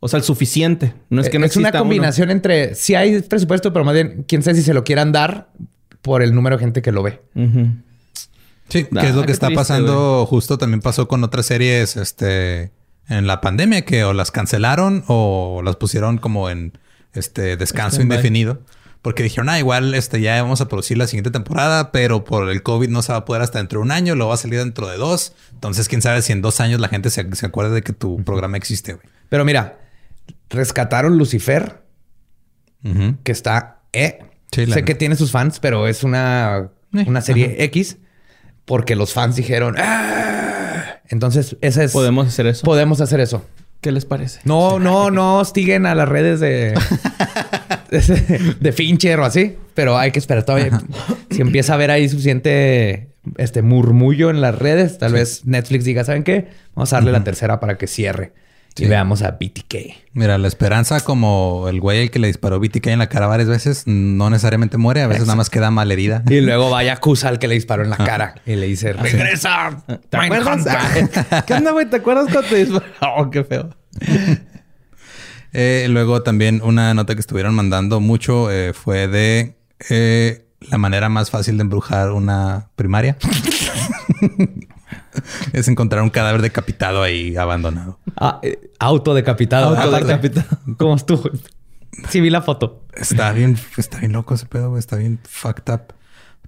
o 0.00 0.08
sea, 0.08 0.18
el 0.18 0.24
suficiente. 0.24 0.94
No 1.08 1.20
es 1.20 1.28
que 1.28 1.38
no 1.38 1.46
es 1.46 1.56
una 1.56 1.72
combinación 1.72 2.30
entre 2.30 2.74
si 2.74 2.94
hay 2.94 3.20
presupuesto, 3.22 3.72
pero 3.72 3.84
más 3.84 3.94
bien 3.94 4.24
quién 4.26 4.42
sabe 4.42 4.56
si 4.56 4.62
se 4.62 4.74
lo 4.74 4.84
quieran 4.84 5.12
dar 5.12 5.48
por 6.02 6.22
el 6.22 6.34
número 6.34 6.56
de 6.56 6.60
gente 6.60 6.82
que 6.82 6.92
lo 6.92 7.02
ve. 7.02 7.20
Sí, 8.68 8.84
que 8.84 9.08
es 9.08 9.14
lo 9.14 9.26
que 9.26 9.32
está 9.32 9.50
pasando. 9.50 10.26
Justo 10.26 10.58
también 10.58 10.80
pasó 10.80 11.08
con 11.08 11.24
otras 11.24 11.46
series 11.46 11.96
este, 11.96 12.70
en 13.08 13.26
la 13.26 13.40
pandemia 13.40 13.84
que 13.84 14.04
o 14.04 14.12
las 14.12 14.30
cancelaron 14.30 15.04
o 15.08 15.62
las 15.64 15.76
pusieron 15.76 16.18
como 16.18 16.50
en 16.50 16.72
este 17.12 17.56
descanso 17.56 18.00
indefinido. 18.00 18.60
Porque 19.02 19.22
dijeron, 19.22 19.48
ah, 19.48 19.58
igual 19.58 19.94
este, 19.94 20.20
ya 20.20 20.42
vamos 20.42 20.60
a 20.60 20.68
producir 20.68 20.98
la 20.98 21.06
siguiente 21.06 21.30
temporada, 21.30 21.90
pero 21.90 22.22
por 22.22 22.50
el 22.50 22.62
COVID 22.62 22.90
no 22.90 23.00
se 23.00 23.12
va 23.12 23.18
a 23.18 23.24
poder 23.24 23.40
hasta 23.40 23.58
dentro 23.58 23.78
de 23.80 23.84
un 23.84 23.92
año, 23.92 24.14
lo 24.14 24.28
va 24.28 24.34
a 24.34 24.36
salir 24.36 24.58
dentro 24.58 24.88
de 24.88 24.98
dos. 24.98 25.32
Entonces, 25.54 25.88
quién 25.88 26.02
sabe 26.02 26.20
si 26.20 26.32
en 26.32 26.42
dos 26.42 26.60
años 26.60 26.80
la 26.80 26.88
gente 26.88 27.08
se, 27.08 27.34
se 27.34 27.46
acuerda 27.46 27.72
de 27.72 27.80
que 27.80 27.94
tu 27.94 28.22
programa 28.24 28.58
existe, 28.58 28.92
güey. 28.92 29.06
Pero 29.30 29.46
mira, 29.46 29.78
rescataron 30.50 31.16
Lucifer, 31.16 31.82
que 33.22 33.32
está 33.32 33.80
eh, 33.92 34.18
sé 34.52 34.84
que 34.84 34.94
tiene 34.94 35.16
sus 35.16 35.30
fans, 35.30 35.60
pero 35.60 35.86
es 35.86 36.04
una 36.04 36.70
Eh, 36.94 37.04
una 37.06 37.20
serie 37.20 37.56
X, 37.64 37.98
porque 38.64 38.96
los 38.96 39.12
fans 39.12 39.36
dijeron, 39.36 39.76
¡Ah! 39.78 41.00
entonces 41.08 41.56
esa 41.60 41.84
es... 41.84 41.92
Podemos 41.92 42.26
hacer 42.26 42.46
eso. 42.46 42.64
Podemos 42.64 43.00
hacer 43.00 43.20
eso. 43.20 43.44
¿Qué 43.80 43.92
les 43.92 44.04
parece? 44.04 44.40
No, 44.44 44.78
no, 44.78 45.10
no 45.10 45.38
hostiguen 45.38 45.86
a 45.86 45.94
las 45.94 46.08
redes 46.08 46.40
de, 46.40 46.74
de 48.60 48.72
Fincher 48.72 49.18
o 49.20 49.24
así, 49.24 49.56
pero 49.74 49.96
hay 49.96 50.10
que 50.10 50.18
esperar 50.18 50.44
todavía. 50.44 50.82
Si 51.30 51.40
empieza 51.40 51.72
a 51.72 51.76
haber 51.76 51.90
ahí 51.90 52.08
suficiente 52.08 53.08
este 53.36 53.62
murmullo 53.62 54.30
en 54.30 54.40
las 54.40 54.58
redes, 54.58 54.98
tal 54.98 55.12
vez 55.12 55.46
Netflix 55.46 55.84
diga, 55.84 56.04
¿saben 56.04 56.24
qué? 56.24 56.48
Vamos 56.74 56.92
a 56.92 56.96
darle 56.96 57.12
la 57.12 57.24
tercera 57.24 57.58
para 57.60 57.78
que 57.78 57.86
cierre. 57.86 58.32
Y 58.76 58.86
veamos 58.86 59.22
a 59.22 59.32
BTK. 59.32 59.74
Mira, 60.12 60.38
la 60.38 60.48
esperanza, 60.48 61.00
como 61.00 61.66
el 61.68 61.80
güey 61.80 62.02
el 62.02 62.10
que 62.10 62.18
le 62.18 62.28
disparó 62.28 62.60
BTK 62.60 62.86
en 62.88 62.98
la 63.00 63.08
cara 63.08 63.26
varias 63.26 63.48
veces, 63.48 63.84
no 63.86 64.30
necesariamente 64.30 64.78
muere, 64.78 65.02
a 65.02 65.06
veces 65.06 65.26
nada 65.26 65.36
más 65.36 65.50
queda 65.50 65.70
mal 65.70 65.90
herida. 65.92 66.22
Y 66.28 66.40
luego 66.40 66.70
vaya 66.70 66.94
acusa 66.94 67.28
al 67.28 67.38
que 67.38 67.48
le 67.48 67.54
disparó 67.54 67.82
en 67.84 67.90
la 67.90 67.96
cara 67.96 68.36
y 68.46 68.56
le 68.56 68.66
dice, 68.66 68.92
regresa. 68.92 69.82
¿Te 70.08 70.16
acuerdas? 70.16 70.64
¿Qué 71.46 71.54
onda, 71.54 71.72
güey? 71.72 71.88
¿Te 71.90 71.96
acuerdas 71.96 72.26
cuando 72.32 72.48
te 72.48 72.56
disparó? 72.56 72.86
Oh, 73.16 73.30
qué 73.30 73.44
feo. 73.44 73.70
Eh, 75.52 75.88
luego 75.90 76.22
también 76.22 76.60
una 76.62 76.94
nota 76.94 77.14
que 77.16 77.20
estuvieron 77.20 77.56
mandando 77.56 77.98
mucho 77.98 78.52
eh, 78.52 78.72
fue 78.72 79.08
de 79.08 79.56
eh, 79.88 80.46
la 80.60 80.78
manera 80.78 81.08
más 81.08 81.30
fácil 81.30 81.56
de 81.56 81.62
embrujar 81.62 82.12
una 82.12 82.68
primaria. 82.76 83.16
es 85.52 85.68
encontrar 85.68 86.02
un 86.02 86.10
cadáver 86.10 86.42
decapitado 86.42 87.02
ahí 87.02 87.36
abandonado. 87.36 87.98
Ah, 88.16 88.40
autodecapitado. 88.78 89.76
Autodecapitado. 89.76 90.46
¿Cómo 90.76 90.96
estuvo? 90.96 91.30
Sí, 92.08 92.20
vi 92.20 92.30
la 92.30 92.42
foto. 92.42 92.84
Está 92.94 93.32
bien, 93.32 93.58
está 93.76 93.98
bien 93.98 94.12
loco 94.12 94.34
ese 94.34 94.46
pedo, 94.46 94.78
Está 94.78 94.96
bien 94.96 95.18
fucked 95.24 95.72
up. 95.72 95.94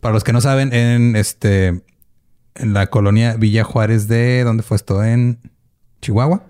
Para 0.00 0.14
los 0.14 0.24
que 0.24 0.32
no 0.32 0.40
saben, 0.40 0.72
en 0.72 1.14
este, 1.16 1.82
en 2.54 2.72
la 2.72 2.88
colonia 2.88 3.34
Villa 3.36 3.64
Juárez 3.64 4.08
de, 4.08 4.42
¿dónde 4.44 4.62
fue 4.62 4.76
esto? 4.76 5.04
En 5.04 5.38
Chihuahua. 6.00 6.44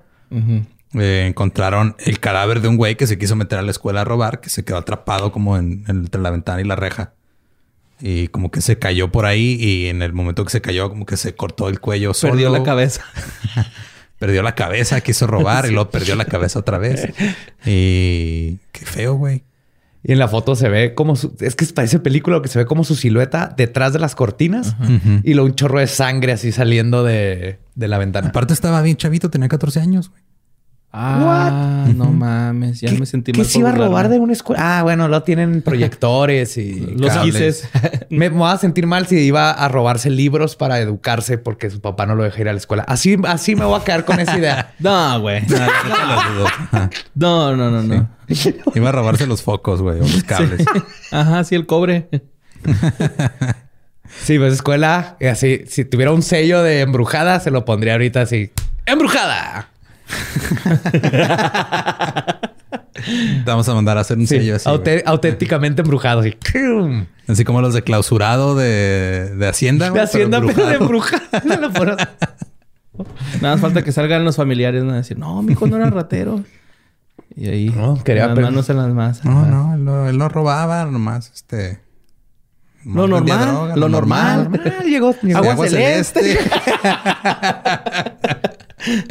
Eh, 0.95 1.27
encontraron 1.27 1.95
el 1.99 2.21
cadáver 2.21 2.61
de 2.61 2.69
un 2.69 2.77
güey 2.77 2.97
que 2.97 3.07
se 3.07 3.19
quiso 3.19 3.37
meter 3.37 3.59
a 3.59 3.63
la 3.63 3.71
escuela 3.71 4.03
a 4.03 4.05
robar, 4.05 4.41
que 4.41 4.49
se 4.49 4.65
quedó 4.65 4.79
atrapado 4.79 5.33
como 5.33 5.57
en, 5.57 5.85
entre 5.89 6.21
la 6.21 6.31
ventana 6.31 6.61
y 6.61 6.65
la 6.65 6.77
reja. 6.77 7.13
Y 8.05 8.27
como 8.29 8.51
que 8.51 8.61
se 8.61 8.81
cayó 8.81 9.13
por 9.13 9.27
ahí 9.27 9.57
y 9.61 9.87
en 9.87 10.03
el 10.03 10.13
momento 10.13 10.45
que 10.45 10.51
se 10.51 10.61
cayó 10.61 10.89
como 10.89 11.07
que 11.07 11.17
se 11.17 11.37
cortó 11.37 11.69
el 11.69 11.79
cuello 11.79 12.15
solo. 12.15 12.33
Perdió 12.33 12.51
la 12.51 12.65
cabeza. 12.65 13.05
perdió 14.19 14.43
la 14.43 14.57
cabeza, 14.57 15.01
quiso 15.01 15.29
robar 15.29 15.67
y 15.67 15.71
luego 15.71 15.91
perdió 15.91 16.17
la 16.17 16.25
cabeza 16.25 16.59
otra 16.59 16.79
vez. 16.79 17.09
Y 17.65 18.59
qué 18.73 18.85
feo, 18.85 19.15
güey. 19.15 19.45
Y 20.05 20.13
en 20.13 20.19
la 20.19 20.27
foto 20.27 20.57
se 20.57 20.69
ve 20.69 20.95
como 20.95 21.15
su, 21.15 21.37
es 21.39 21.55
que 21.55 21.65
parece 21.67 22.01
película 22.01 22.43
que 22.43 22.49
se 22.49 22.59
ve 22.59 22.67
como 22.67 22.83
su 22.83 22.97
silueta 22.97 23.55
detrás 23.57 23.93
de 23.93 24.01
las 24.01 24.17
cortinas 24.17 24.75
y 25.23 25.35
luego 25.35 25.47
un 25.47 25.55
chorro 25.55 25.79
de 25.79 25.87
sangre 25.87 26.33
así 26.33 26.51
saliendo 26.51 27.05
de, 27.05 27.61
de 27.77 27.89
la 27.89 27.99
ventana. 27.99 28.29
Aparte 28.29 28.53
estaba 28.53 28.83
bien 28.83 28.97
chavito, 28.97 29.31
tenía 29.31 29.49
14 29.49 29.79
años, 29.79 30.11
güey. 30.11 30.22
Ah, 30.95 31.87
no 31.97 32.13
mames, 32.13 32.83
ya 32.83 32.93
me 32.93 33.07
sentí 33.07 33.33
mal. 33.33 33.47
¿Qué 33.47 33.51
se 33.51 33.61
iba 33.61 33.71
a 33.71 33.75
robar 33.75 34.11
de 34.11 34.19
una 34.19 34.35
escuela? 34.35 34.79
Ah, 34.79 34.83
bueno, 34.83 35.09
lo 35.09 35.23
tienen 35.23 35.63
proyectores 35.65 36.59
y 36.59 36.81
los 36.81 37.17
quises. 37.19 37.67
me, 38.11 38.29
voy 38.29 38.51
a 38.51 38.59
sentir 38.59 38.87
mal 38.87 39.07
si 39.07 39.17
iba 39.17 39.51
a 39.51 39.69
robarse 39.69 40.11
libros 40.11 40.55
para 40.55 40.79
educarse 40.81 41.39
porque 41.39 41.71
su 41.71 41.81
papá 41.81 42.05
no 42.05 42.15
lo 42.15 42.25
deja 42.25 42.43
ir 42.43 42.49
a 42.51 42.53
la 42.53 42.59
escuela. 42.59 42.85
Así, 42.87 43.17
así 43.27 43.57
me 43.57 43.65
voy 43.65 43.81
a 43.81 43.85
quedar 43.85 44.05
con 44.05 44.21
esa 44.21 44.37
idea. 44.37 44.75
no, 44.81 45.21
güey. 45.21 45.43
No, 47.15 47.57
no, 47.57 47.71
no, 47.71 47.83
no. 47.83 48.09
Iba 48.75 48.91
a 48.91 48.93
robarse 48.93 49.27
los 49.27 49.43
focos, 49.43 49.81
güey, 49.81 49.99
o 49.99 50.03
los 50.03 50.25
cables. 50.25 50.65
Ajá, 51.11 51.43
sí, 51.45 51.55
el 51.55 51.65
cobre. 51.65 52.09
sí, 54.23 54.39
pues 54.39 54.53
escuela, 54.53 55.17
así, 55.31 55.65
si 55.69 55.87
tuviera 55.87 56.13
un 56.13 56.23
sello 56.23 56.63
de 56.63 56.81
embrujada, 56.81 57.41
se 57.41 57.51
lo 57.51 57.65
pondría 57.65 57.95
ahorita 57.95 58.21
así. 58.21 58.51
¡Embrujada! 58.85 59.72
Vamos 63.45 63.69
a 63.69 63.75
mandar 63.75 63.99
a 63.99 64.03
hacer 64.03 64.19
un 64.19 64.27
sello 64.27 64.57
así. 64.57 64.69
auténticamente 65.05 65.83
embrujado. 65.83 66.23
Así. 67.27 67.45
como 67.45 67.61
los 67.61 67.75
de 67.75 67.83
clausurado 67.83 68.55
de, 68.55 69.47
Hacienda. 69.49 69.91
De 69.91 70.01
Hacienda, 70.01 70.41
pero, 70.41 70.67
de 70.67 70.75
embrujado. 70.75 71.23
Nada 73.41 73.55
más 73.55 73.61
falta 73.61 73.83
que 73.83 73.93
salgan 73.93 74.25
los 74.25 74.37
familiares 74.37 74.85
¿no? 74.85 74.93
a 74.93 74.97
decir, 74.97 75.19
no, 75.19 75.43
mi 75.43 75.53
hijo 75.53 75.67
no 75.67 75.77
era 75.77 75.91
ratero. 75.91 76.45
Y 77.35 77.49
ahí, 77.49 77.71
no, 77.71 78.03
quería 78.05 78.27
las 78.27 78.39
manos 78.39 78.69
en 78.69 78.77
las 78.77 78.93
masas. 78.93 79.25
No, 79.25 79.47
no, 79.47 79.75
él 79.75 79.85
no, 79.85 80.09
él 80.09 80.19
no 80.19 80.29
robaba, 80.29 80.85
nomás 80.85 81.33
este. 81.35 81.81
Lo 82.85 83.07
normal, 83.07 83.73
lo 83.77 83.89
normal. 83.89 84.51
Llegó, 84.85 85.15
agua, 85.35 85.69
celeste. 85.69 86.39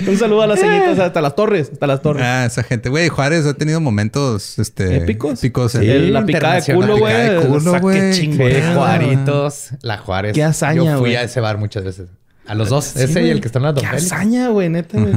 Un 0.08 0.18
saludo 0.18 0.42
a 0.42 0.48
las 0.48 0.60
señitas 0.60 1.00
hasta 1.00 1.22
las 1.22 1.36
torres, 1.36 1.70
hasta 1.72 1.88
las 1.88 2.02
torres. 2.02 2.24
Ah, 2.26 2.46
esa 2.46 2.64
gente, 2.64 2.90
güey, 2.90 3.08
Juárez 3.08 3.46
ha 3.46 3.54
tenido 3.54 3.80
momentos 3.80 4.60
este 4.60 4.98
épicos. 4.98 5.42
épicos 5.42 5.76
la 5.76 6.26
picada 6.26 6.60
de 6.60 6.74
culo, 6.74 6.98
güey. 6.98 7.14
La 7.14 7.34
de 7.34 7.48
culo, 7.48 7.80
güey. 7.80 8.74
Juaritos, 8.74 9.70
la 9.82 9.98
Juárez. 9.98 10.34
Qué 10.34 10.44
hazaña, 10.44 10.84
Yo 10.84 11.00
fui 11.00 11.16
a 11.16 11.24
ese 11.24 11.40
bar 11.40 11.58
muchas 11.58 11.84
veces. 11.84 12.10
A 12.46 12.56
los 12.56 12.70
dos, 12.70 12.96
ese 12.98 13.24
y 13.24 13.30
el 13.30 13.40
que 13.40 13.48
está 13.48 13.60
en 13.60 13.64
la 13.64 13.74
Qué 13.74 13.86
hazaña, 13.86 14.50
güey, 14.50 14.70
neta, 14.70 15.00
güey. 15.00 15.14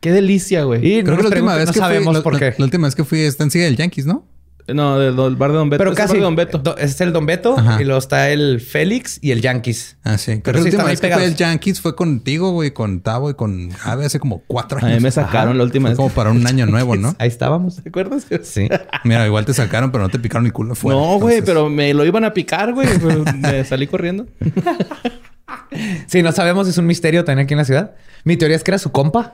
Qué 0.00 0.12
delicia, 0.12 0.64
güey. 0.64 0.98
Y 0.98 1.02
creo 1.02 1.16
que 1.16 1.22
la 1.22 1.28
última 1.30 1.56
vez 1.56 1.70
que 1.70 1.78
sabemos 1.78 2.20
por 2.20 2.38
qué. 2.38 2.54
La, 2.58 2.64
última 2.64 2.86
vez 2.86 2.94
que 2.94 3.04
fui 3.04 3.20
está 3.20 3.44
en 3.44 3.50
Sigue 3.50 3.66
el 3.66 3.76
Yankees, 3.76 4.06
¿no? 4.06 4.24
No, 4.68 4.98
del, 4.98 5.36
bar 5.36 5.52
de 5.52 5.58
Don 5.58 5.70
Beto. 5.70 5.78
Pero 5.78 5.94
casi. 5.94 6.18
Don 6.18 6.34
Beto. 6.34 6.76
es 6.76 7.00
el 7.00 7.12
Don 7.12 7.24
Beto 7.24 7.56
y 7.80 7.84
luego 7.84 7.98
está 7.98 8.30
el 8.30 8.60
Félix 8.60 9.18
y 9.22 9.30
el 9.30 9.40
Yankees. 9.40 9.96
Ah, 10.02 10.18
sí. 10.18 10.40
Pero 10.42 10.58
la 10.58 10.64
última 10.64 10.84
vez 10.84 11.00
que 11.00 11.08
fue 11.08 11.24
el 11.24 11.36
Yankees 11.36 11.80
fue 11.80 11.94
contigo, 11.94 12.50
güey, 12.50 12.72
con 12.72 13.00
Tavo 13.00 13.30
y 13.30 13.34
con 13.34 13.70
Ave 13.84 14.06
hace 14.06 14.18
como 14.18 14.42
cuatro 14.46 14.78
años. 14.78 14.92
A 14.92 14.94
mí 14.96 15.00
me 15.00 15.10
sacaron 15.10 15.56
la 15.56 15.64
última 15.64 15.88
vez. 15.90 15.96
Como 15.96 16.10
para 16.10 16.30
un 16.30 16.44
año 16.46 16.66
nuevo, 16.66 16.96
¿no? 16.96 17.14
Ahí 17.18 17.28
estábamos. 17.28 17.82
¿Te 17.82 17.88
acuerdas? 17.88 18.26
Sí. 18.42 18.68
Mira, 19.04 19.24
igual 19.26 19.44
te 19.44 19.54
sacaron, 19.54 19.92
pero 19.92 20.02
no 20.02 20.10
te 20.10 20.18
picaron 20.18 20.46
el 20.46 20.52
culo 20.52 20.74
fuera. 20.74 20.98
No, 20.98 21.18
güey, 21.20 21.42
pero 21.42 21.68
me 21.68 21.94
lo 21.94 22.04
iban 22.04 22.24
a 22.24 22.34
picar, 22.34 22.72
güey. 22.72 22.88
me 23.38 23.64
salí 23.64 23.86
corriendo. 23.86 24.26
sí, 26.06 26.22
no 26.22 26.32
sabemos. 26.32 26.66
Es 26.66 26.76
un 26.78 26.86
misterio 26.86 27.24
también 27.24 27.44
aquí 27.44 27.54
en 27.54 27.58
la 27.58 27.64
ciudad. 27.64 27.94
Mi 28.24 28.36
teoría 28.36 28.56
es 28.56 28.64
que 28.64 28.72
era 28.72 28.78
su 28.78 28.90
compa. 28.90 29.32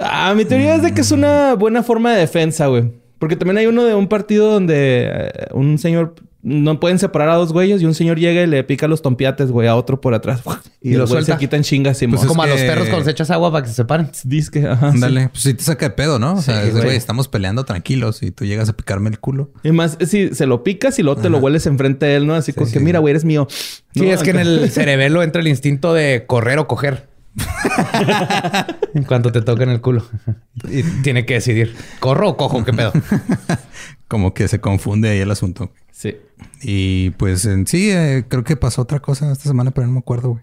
Ah, 0.00 0.34
mi 0.36 0.44
teoría 0.44 0.74
es 0.74 0.82
de 0.82 0.92
que 0.92 1.00
es 1.02 1.12
una 1.12 1.54
buena 1.54 1.82
forma 1.82 2.12
de 2.12 2.20
defensa, 2.20 2.66
güey. 2.66 2.92
Porque 3.18 3.36
también 3.36 3.58
hay 3.58 3.66
uno 3.66 3.84
de 3.84 3.94
un 3.94 4.08
partido 4.08 4.50
donde 4.50 5.10
eh, 5.10 5.30
un 5.52 5.78
señor 5.78 6.14
no 6.40 6.78
pueden 6.78 6.98
separar 6.98 7.30
a 7.30 7.34
dos 7.34 7.52
güeyes 7.52 7.82
y 7.82 7.84
un 7.84 7.94
señor 7.94 8.18
llega 8.18 8.42
y 8.42 8.46
le 8.46 8.62
pica 8.62 8.86
los 8.86 9.02
tompiates, 9.02 9.50
güey, 9.50 9.66
a 9.66 9.74
otro 9.74 10.00
por 10.00 10.14
atrás. 10.14 10.42
Y, 10.80 10.94
los 10.94 11.10
se 11.10 11.36
quitan 11.36 11.64
chingas. 11.64 11.98
Pues 12.08 12.24
como 12.24 12.40
a 12.44 12.46
los 12.46 12.60
perros 12.60 12.86
cuando 12.86 13.04
se 13.04 13.10
echas 13.10 13.32
agua 13.32 13.50
para 13.50 13.64
que 13.64 13.68
se 13.68 13.74
separen. 13.74 14.10
Dice 14.22 14.68
ajá. 14.68 14.92
Dale. 14.94 15.28
Pues 15.28 15.42
sí 15.42 15.52
te 15.52 15.64
saca 15.64 15.88
de 15.88 15.90
pedo, 15.90 16.20
¿no? 16.20 16.34
O 16.34 16.40
sea, 16.40 16.64
güey, 16.70 16.96
estamos 16.96 17.26
peleando 17.26 17.64
tranquilos 17.64 18.22
y 18.22 18.30
tú 18.30 18.44
llegas 18.44 18.68
a 18.68 18.76
picarme 18.76 19.10
el 19.10 19.18
culo. 19.18 19.50
Y 19.64 19.72
más, 19.72 19.98
si 20.06 20.32
se 20.34 20.46
lo 20.46 20.62
picas 20.62 20.96
y 21.00 21.02
luego 21.02 21.20
te 21.20 21.30
lo 21.30 21.38
hueles 21.38 21.66
enfrente 21.66 22.06
de 22.06 22.14
él, 22.14 22.28
¿no? 22.28 22.34
Así 22.34 22.52
como 22.52 22.70
que, 22.70 22.78
mira, 22.78 23.00
güey, 23.00 23.10
eres 23.10 23.24
mío. 23.24 23.48
Sí, 23.92 24.08
es 24.08 24.22
que 24.22 24.30
en 24.30 24.38
el 24.38 24.70
cerebelo 24.70 25.24
entra 25.24 25.40
el 25.40 25.48
instinto 25.48 25.92
de 25.92 26.24
correr 26.26 26.60
o 26.60 26.68
coger. 26.68 27.08
en 28.94 29.04
cuanto 29.04 29.32
te 29.32 29.42
toca 29.42 29.64
en 29.64 29.70
el 29.70 29.80
culo. 29.80 30.04
Y 30.68 30.82
tiene 31.02 31.26
que 31.26 31.34
decidir, 31.34 31.74
¿corro 32.00 32.30
o 32.30 32.36
cojo? 32.36 32.64
¿Qué 32.64 32.72
pedo? 32.72 32.92
Como 34.08 34.34
que 34.34 34.48
se 34.48 34.60
confunde 34.60 35.10
ahí 35.10 35.18
el 35.18 35.30
asunto. 35.30 35.72
Sí. 35.90 36.16
Y 36.62 37.10
pues 37.10 37.44
en 37.44 37.66
sí, 37.66 37.90
eh, 37.90 38.24
creo 38.28 38.44
que 38.44 38.56
pasó 38.56 38.82
otra 38.82 39.00
cosa 39.00 39.32
esta 39.32 39.44
semana, 39.44 39.70
pero 39.72 39.86
no 39.86 39.94
me 39.94 39.98
acuerdo, 39.98 40.30
güey. 40.30 40.42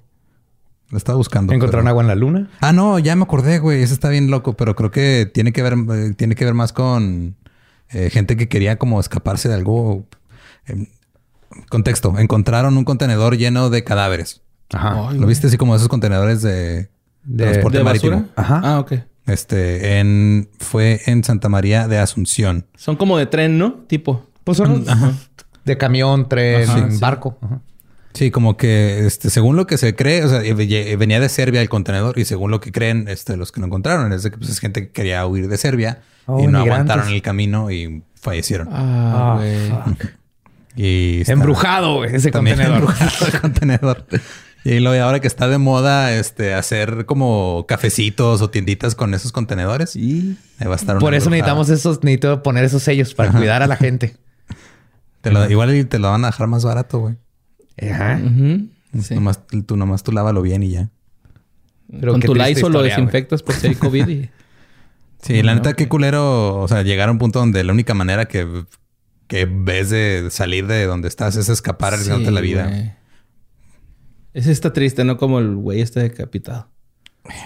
Lo 0.89 0.97
estaba 0.97 1.17
buscando. 1.17 1.53
¿Encontraron 1.53 1.87
agua 1.87 2.03
en 2.03 2.07
la 2.07 2.15
luna? 2.15 2.49
Ah, 2.61 2.73
no, 2.73 2.99
ya 2.99 3.15
me 3.15 3.23
acordé, 3.23 3.59
güey. 3.59 3.81
Eso 3.81 3.93
está 3.93 4.09
bien 4.09 4.29
loco, 4.29 4.53
pero 4.53 4.75
creo 4.75 4.91
que 4.91 5.29
tiene 5.33 5.51
que 5.51 5.63
ver, 5.63 5.73
eh, 5.93 6.13
tiene 6.15 6.35
que 6.35 6.45
ver 6.45 6.53
más 6.53 6.73
con 6.73 7.35
eh, 7.89 8.09
gente 8.11 8.37
que 8.37 8.47
quería 8.47 8.77
como 8.77 8.99
escaparse 8.99 9.49
de 9.49 9.55
algo. 9.55 10.05
Em, 10.67 10.87
contexto. 11.69 12.17
Encontraron 12.19 12.77
un 12.77 12.83
contenedor 12.83 13.37
lleno 13.37 13.69
de 13.69 13.83
cadáveres. 13.83 14.41
Ajá. 14.73 15.11
¿Lo 15.13 15.25
viste 15.25 15.47
así 15.47 15.57
como 15.57 15.75
esos 15.75 15.87
contenedores 15.87 16.41
de, 16.41 16.89
transporte 17.37 17.83
marítimo? 17.83 18.25
Ajá. 18.35 18.61
Ah, 18.63 18.79
ok. 18.79 18.93
Este, 19.27 19.99
en, 19.99 20.49
fue 20.59 21.01
en 21.07 21.23
Santa 21.23 21.49
María 21.49 21.87
de 21.87 21.97
Asunción. 21.97 22.65
Son 22.75 22.95
como 22.95 23.17
de 23.17 23.25
tren, 23.25 23.57
¿no? 23.57 23.73
Tipo. 23.87 24.27
Pues 24.43 24.59
son 24.59 24.85
de 25.65 25.77
camión, 25.77 26.29
tren, 26.29 26.99
barco. 26.99 27.37
Sí, 28.13 28.31
como 28.31 28.55
que 28.55 29.05
este, 29.05 29.29
según 29.29 29.57
lo 29.57 29.67
que 29.67 29.77
se 29.77 29.93
cree, 29.95 30.23
o 30.23 30.29
sea, 30.29 30.39
venía 30.39 31.19
de 31.19 31.27
Serbia 31.27 31.61
el 31.61 31.67
contenedor 31.67 32.17
y 32.17 32.23
según 32.23 32.49
lo 32.49 32.61
que 32.61 32.71
creen 32.71 33.07
este, 33.09 33.35
los 33.35 33.51
que 33.51 33.59
lo 33.59 33.65
encontraron, 33.65 34.13
es 34.13 34.23
de 34.23 34.31
que 34.31 34.37
pues, 34.37 34.49
es 34.51 34.59
gente 34.59 34.83
que 34.83 34.91
quería 34.91 35.25
huir 35.25 35.49
de 35.49 35.57
Serbia 35.57 36.01
oh, 36.27 36.39
y 36.39 36.47
no 36.47 36.59
aguantaron 36.59 37.09
el 37.09 37.21
camino 37.21 37.71
y 37.71 38.03
fallecieron. 38.13 38.69
Ah, 38.71 39.41
ah 39.41 39.93
y 40.77 41.29
Embrujado 41.29 42.05
ese 42.05 42.31
contenedor. 42.31 42.75
Embrujado 42.75 43.25
el 43.25 43.41
contenedor. 43.41 44.05
Y 44.65 44.79
luego 44.79 45.01
ahora 45.03 45.19
que 45.19 45.27
está 45.27 45.47
de 45.47 45.59
moda 45.59 46.11
este 46.11 46.55
hacer 46.55 47.05
como 47.05 47.65
cafecitos 47.67 48.41
o 48.41 48.49
tienditas 48.49 48.95
con 48.95 49.13
esos 49.13 49.31
contenedores. 49.31 49.95
Y 49.95 50.37
va 50.59 50.73
a 50.73 50.75
estar 50.75 50.97
Por 50.97 51.13
eso 51.13 51.29
necesitamos 51.29 51.69
esos, 51.69 52.03
necesito 52.03 52.41
poner 52.41 52.63
esos 52.65 52.81
sellos 52.81 53.13
para 53.13 53.31
cuidar 53.31 53.61
a 53.61 53.67
la 53.67 53.77
gente. 53.77 54.17
igual 55.49 55.87
te 55.87 55.99
lo 55.99 56.09
van 56.09 56.25
a 56.25 56.29
dejar 56.29 56.47
más 56.47 56.65
barato, 56.65 56.97
güey. 56.97 57.15
Ajá. 57.91 58.19
Sí. 59.03 59.13
Nomás, 59.13 59.41
tú 59.67 59.77
nomás 59.77 60.01
tú 60.01 60.11
lávalo 60.11 60.41
bien 60.41 60.63
y 60.63 60.71
ya. 60.71 60.89
Pero 61.99 62.13
Con 62.13 62.21
tu 62.21 62.33
Lysol 62.33 62.73
lo 62.73 62.81
desinfectas 62.81 63.43
por 63.43 63.53
si 63.53 63.67
hay 63.67 63.75
COVID 63.75 64.07
y... 64.07 64.29
Sí, 65.21 65.41
la 65.41 65.53
No, 65.53 65.59
neta, 65.61 65.73
qué 65.73 65.87
culero. 65.87 66.59
O 66.59 66.67
sea, 66.67 66.81
llegar 66.83 67.09
a 67.09 67.11
un 67.11 67.17
punto 67.19 67.39
donde 67.39 67.63
la 67.63 67.71
única 67.71 67.93
manera 67.95 68.25
que, 68.25 68.65
que 69.27 69.47
ves 69.49 69.89
de 69.89 70.27
salir 70.29 70.67
de 70.67 70.85
donde 70.85 71.07
estás 71.07 71.35
es 71.35 71.49
escapar 71.49 71.93
arriesgándote 71.93 72.29
Sí, 72.29 72.35
la 72.35 72.41
vida. 72.41 72.67
güey. 72.67 72.91
Ese 74.35 74.51
está 74.51 74.73
triste, 74.73 75.05
¿no? 75.05 75.15
Como 75.17 75.39
el 75.39 75.55
güey 75.55 75.79
este 75.79 76.01
decapitado. 76.01 76.67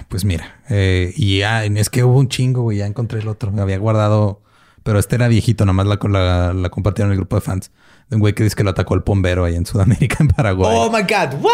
Pues 0.10 0.26
mira, 0.26 0.62
eh, 0.70 1.14
y 1.16 1.38
ya, 1.40 1.64
es 1.64 1.90
que 1.90 2.04
hubo 2.04 2.18
un 2.20 2.28
chingo, 2.28 2.64
güey. 2.64 2.80
Ya 2.80 2.88
encontré 2.88 3.20
el 3.20 3.28
otro. 3.28 3.52
Me 3.52 3.62
había 3.62 3.78
guardado, 3.78 4.42
pero 4.84 4.98
este 4.98 5.16
era 5.16 5.28
viejito, 5.28 5.66
nomás 5.66 5.86
la, 5.86 6.00
la, 6.10 6.52
la 6.54 6.70
compartieron 6.70 7.10
en 7.10 7.14
el 7.14 7.20
grupo 7.20 7.36
de 7.38 7.42
fans. 7.42 7.72
De 8.10 8.16
un 8.16 8.22
güey 8.22 8.34
que 8.34 8.44
dice 8.44 8.56
que 8.56 8.64
lo 8.64 8.72
atacó 8.72 8.96
el 8.96 9.02
bombero 9.02 9.46
ahí 9.46 9.56
en 9.56 9.68
Sudamérica, 9.68 10.18
en 10.22 10.30
Paraguay. 10.30 10.76
Oh 10.76 10.90
my 10.92 11.04
God, 11.04 11.40
what? 11.44 11.52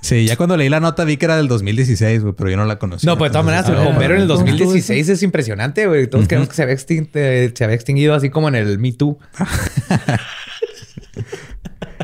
Sí, 0.00 0.26
ya 0.26 0.36
cuando 0.36 0.56
leí 0.56 0.68
la 0.68 0.80
nota 0.80 1.04
vi 1.04 1.16
que 1.16 1.26
era 1.26 1.36
del 1.36 1.46
2016, 1.46 2.22
güey, 2.22 2.34
pero 2.36 2.50
yo 2.50 2.56
no 2.56 2.64
la 2.64 2.80
conocí. 2.80 3.06
No, 3.06 3.16
pues 3.16 3.30
de 3.30 3.34
todas 3.34 3.46
maneras, 3.46 3.68
el 3.68 3.76
Ah, 3.76 3.84
bombero 3.84 4.16
en 4.16 4.22
el 4.22 4.26
¿cómo 4.26 4.40
estuvo 4.40 4.50
2016 4.64 5.08
es 5.08 5.22
impresionante, 5.22 5.86
güey. 5.86 6.08
Todos 6.08 6.26
creemos 6.26 6.48
que 6.48 6.56
se 6.56 6.62
había, 6.64 6.74
eh, 6.74 7.52
se 7.54 7.64
había 7.64 7.76
extinguido 7.76 8.14
así 8.14 8.30
como 8.30 8.48
en 8.48 8.56
el 8.56 8.80
Me 8.80 8.92
Too. 8.92 9.16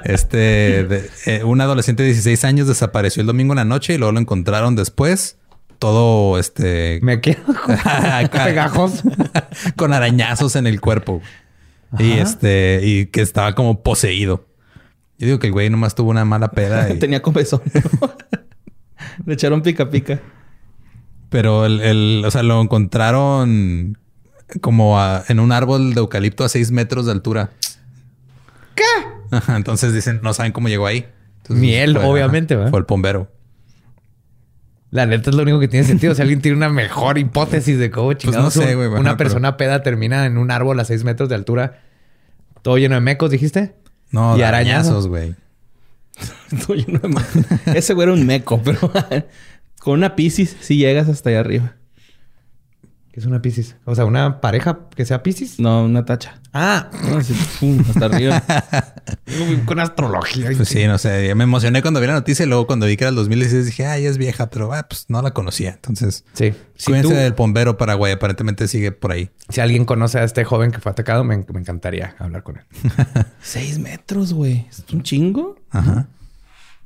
Este, 0.05 0.85
de- 0.85 1.11
eh, 1.27 1.45
un 1.45 1.61
adolescente 1.61 2.03
de 2.03 2.09
16 2.11 2.45
años 2.45 2.67
desapareció 2.69 3.21
el 3.21 3.27
domingo 3.27 3.53
en 3.53 3.59
la 3.59 3.65
noche 3.65 3.95
y 3.95 3.99
luego 3.99 4.13
lo 4.13 4.21
encontraron 4.21 4.77
después. 4.77 5.37
Todo 5.79 6.39
este. 6.39 6.99
Me 7.03 7.21
quedo 7.21 7.45
con 7.45 7.77
pegajos. 8.45 9.03
con 9.77 9.93
arañazos 9.93 10.57
en 10.57 10.67
el 10.67 10.81
cuerpo. 10.81 11.23
Y 11.99 12.13
este, 12.13 12.81
y 12.83 13.07
que 13.07 13.21
estaba 13.23 13.55
como 13.55 13.83
poseído. 13.83 14.47
Yo 15.19 15.27
digo 15.27 15.39
que 15.39 15.47
el 15.49 15.53
güey 15.53 15.71
nomás 15.71 15.95
tuvo 15.95 16.11
una 16.11 16.25
mala 16.25 16.51
peda. 16.51 16.91
y- 16.93 16.99
Tenía 16.99 17.23
comezón. 17.23 17.63
Le 19.25 19.35
echaron 19.35 19.63
pica 19.63 19.89
pica. 19.91 20.21
pero 21.31 21.65
el, 21.67 21.81
el- 21.81 22.23
o 22.27 22.31
sea, 22.31 22.43
lo 22.43 22.61
encontraron 22.61 23.99
como 24.61 24.99
a- 25.01 25.25
en 25.29 25.41
un 25.41 25.53
árbol 25.53 25.95
de 25.95 26.01
eucalipto 26.01 26.43
a 26.45 26.49
6 26.49 26.71
metros 26.73 27.07
de 27.07 27.13
altura. 27.13 27.51
¿Qué? 28.75 28.83
Ajá, 29.31 29.57
entonces 29.57 29.93
dicen, 29.93 30.21
no 30.23 30.33
saben 30.35 30.53
cómo 30.53 30.69
llegó 30.69 30.87
ahí. 30.87 31.07
Entonces, 31.39 31.57
Miel, 31.61 31.95
fue- 31.97 32.05
obviamente, 32.05 32.55
ajá, 32.55 32.59
¿verdad? 32.59 32.71
Fue 32.71 32.81
el 32.81 32.85
bombero. 32.87 33.33
La 34.91 35.05
neta 35.05 35.29
es 35.31 35.37
lo 35.37 35.43
único 35.43 35.61
que 35.61 35.69
tiene 35.69 35.87
sentido. 35.87 36.15
Si 36.15 36.23
alguien 36.23 36.41
tiene 36.41 36.57
una 36.57 36.71
mejor 36.71 37.19
hipótesis 37.19 37.79
de 37.79 37.91
cómo 37.91 38.15
chingados 38.15 38.55
Pues 38.55 38.67
no 38.67 38.73
sé, 38.73 38.79
ajá, 38.79 38.89
una 38.89 39.03
pero- 39.03 39.17
persona 39.17 39.57
peda 39.59 39.83
termina 39.83 40.25
en 40.25 40.39
un 40.39 40.51
árbol 40.51 40.81
a 40.81 40.85
6 40.85 41.05
metros 41.05 41.29
de 41.29 41.35
altura, 41.35 41.81
todo 42.63 42.79
lleno 42.79 42.95
de 42.95 43.03
mecos, 43.03 43.31
dijiste. 43.31 43.75
No, 44.11 44.35
Y 44.37 44.39
de 44.39 44.45
arañazos. 44.47 45.07
güey. 45.09 45.35
Estoy 46.53 46.85
lleno 46.87 47.01
de 47.01 47.09
mo- 47.09 47.21
Ese 47.75 47.93
güey 47.93 48.05
era 48.09 48.15
un 48.15 48.25
meco, 48.27 48.61
pero 48.65 48.91
con 49.81 49.95
una 49.95 50.17
piscis 50.17 50.57
sí 50.61 50.77
llegas 50.79 51.09
hasta 51.09 51.29
allá 51.31 51.41
arriba. 51.41 51.75
¿Qué 53.13 53.21
es 53.21 53.27
una 53.27 53.43
piscis? 53.43 53.77
O 53.85 53.95
sea, 53.95 54.07
una 54.07 54.41
pareja 54.41 54.79
que 54.97 55.05
sea 55.05 55.23
piscis. 55.23 55.61
No, 55.61 55.85
una 55.85 56.05
tacha. 56.07 56.41
Ah, 56.55 56.89
No, 57.11 57.19
así, 57.19 57.35
pum, 57.61 57.85
hasta 57.89 58.07
arriba. 58.07 58.43
con 59.67 59.81
astrología. 59.81 60.51
Pues 60.57 60.69
sí, 60.69 60.87
no 60.87 60.99
sé. 60.99 61.35
Me 61.35 61.45
emocioné 61.45 61.83
cuando 61.83 62.01
vi 62.01 62.07
la 62.07 62.15
noticia 62.15 62.45
y 62.45 62.49
luego 62.49 62.67
cuando 62.67 62.87
vi 62.87 62.97
que 62.97 63.05
era 63.05 63.11
el 63.11 63.17
2016 63.17 63.67
dije, 63.67 63.87
ay, 63.87 64.07
es 64.07 64.19
vieja, 64.19 64.51
pero 64.51 64.73
ah, 64.73 64.87
pues 64.89 65.07
no 65.09 65.21
la 65.23 65.33
conocía. 65.33 65.71
Entonces, 65.71 66.25
Sí. 66.33 66.53
Si, 66.77 66.87
cuídense 66.87 67.09
tú- 67.09 67.15
del 67.15 67.33
bombero 67.33 67.77
Paraguay. 67.77 68.13
Aparentemente 68.13 68.69
sigue 68.69 68.93
por 68.93 69.13
ahí. 69.13 69.31
si 69.49 69.61
alguien 69.61 69.85
conoce 69.85 70.19
a 70.19 70.25
este 70.25 70.45
joven 70.45 70.71
que 70.71 70.79
fue 70.79 70.93
atacado, 70.93 71.25
me, 71.25 71.37
me 71.37 71.61
encantaría 71.61 72.15
hablar 72.19 72.43
con 72.43 72.59
él. 72.59 72.65
Seis 73.43 73.79
metros, 73.79 74.33
güey. 74.33 74.67
¿Es 74.71 74.85
un 74.93 75.03
chingo? 75.03 75.57
Ajá. 75.71 76.09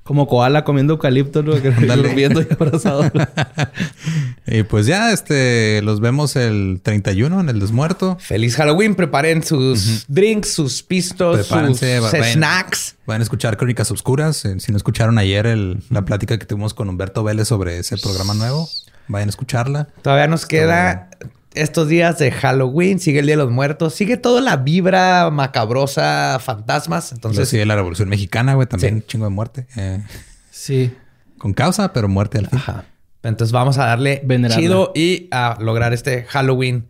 Como 0.03 0.27
koala 0.27 0.65
comiendo 0.65 0.95
eucalipto, 0.95 1.43
¿no? 1.45 1.61
Que 1.63 1.71
viendo 1.71 2.41
y 2.43 2.47
abrazado. 2.51 3.11
Y 4.47 4.65
pues 4.65 4.87
ya, 4.87 5.13
este, 5.13 5.81
los 5.83 6.01
vemos 6.01 6.35
el 6.37 6.81
31 6.83 7.41
en 7.41 7.49
el 7.49 7.61
desmuerto. 7.61 8.19
Feliz 8.21 8.57
Halloween. 8.57 8.95
Preparen 8.97 9.43
sus 9.45 10.05
drinks, 10.09 10.53
sus 10.53 10.83
pistos, 10.83 11.47
Prepárense, 11.47 11.99
sus 11.99 12.07
va- 12.07 12.11
vayan- 12.11 12.33
snacks. 12.35 12.97
Van 13.07 13.21
a 13.21 13.23
escuchar 13.23 13.57
Crónicas 13.57 13.91
Obscuras. 13.93 14.45
Eh, 14.45 14.57
Si 14.59 14.73
no 14.73 14.77
escucharon 14.77 15.19
ayer 15.19 15.47
el- 15.47 15.83
la 15.91 16.05
plática 16.05 16.37
que 16.39 16.45
tuvimos 16.47 16.75
con 16.75 16.89
Humberto 16.89 17.23
Vélez 17.23 17.49
sobre 17.49 17.79
ese 17.79 17.97
programa 17.97 18.35
nuevo, 18.35 18.69
vayan 19.09 19.29
a 19.29 19.31
escucharla. 19.31 19.89
Todavía 20.03 20.27
nos 20.27 20.45
queda 20.45 21.09
estos 21.55 21.89
días 21.89 22.19
de 22.19 22.31
Halloween, 22.31 22.99
sigue 22.99 23.21
el 23.21 23.27
Día 23.27 23.37
de 23.37 23.43
los 23.43 23.51
Muertos, 23.53 23.95
sigue 23.95 24.17
toda 24.17 24.41
la 24.41 24.57
vibra 24.57 25.31
macabrosa, 25.31 26.39
fantasmas. 26.41 27.13
Entonces, 27.13 27.49
sigue 27.49 27.67
la 27.67 27.75
Revolución 27.77 28.09
Mexicana, 28.09 28.55
güey, 28.55 28.67
también 28.67 28.95
Sí. 28.95 29.01
un 29.03 29.07
chingo 29.07 29.25
de 29.27 29.31
muerte. 29.31 29.67
Eh, 29.77 30.03
Sí. 30.51 30.95
con 31.39 31.53
causa, 31.55 31.93
pero 31.93 32.09
muerte 32.09 32.39
al 32.39 32.49
fin. 32.49 32.59
ajá. 32.59 32.85
Entonces 33.25 33.53
vamos 33.53 33.79
a 33.79 33.87
darle 33.87 34.21
Venerarla. 34.25 34.61
chido 34.61 34.93
y 34.97 35.29
a 35.31 35.57
lograr 35.61 35.93
este 35.93 36.25
Halloween 36.25 36.89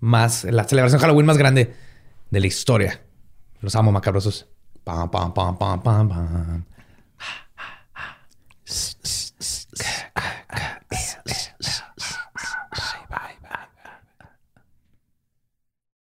más, 0.00 0.42
la 0.44 0.64
celebración 0.64 1.00
Halloween 1.00 1.26
más 1.26 1.38
grande 1.38 1.72
de 2.30 2.40
la 2.40 2.46
historia. 2.48 3.00
Los 3.60 3.76
amo 3.76 3.92
macabrosos. 3.92 4.46
Pam, 4.84 5.08
pam, 5.10 5.32
pam, 5.34 5.56
pam, 5.58 5.80
pam, 5.82 6.08
pam. 6.08 6.64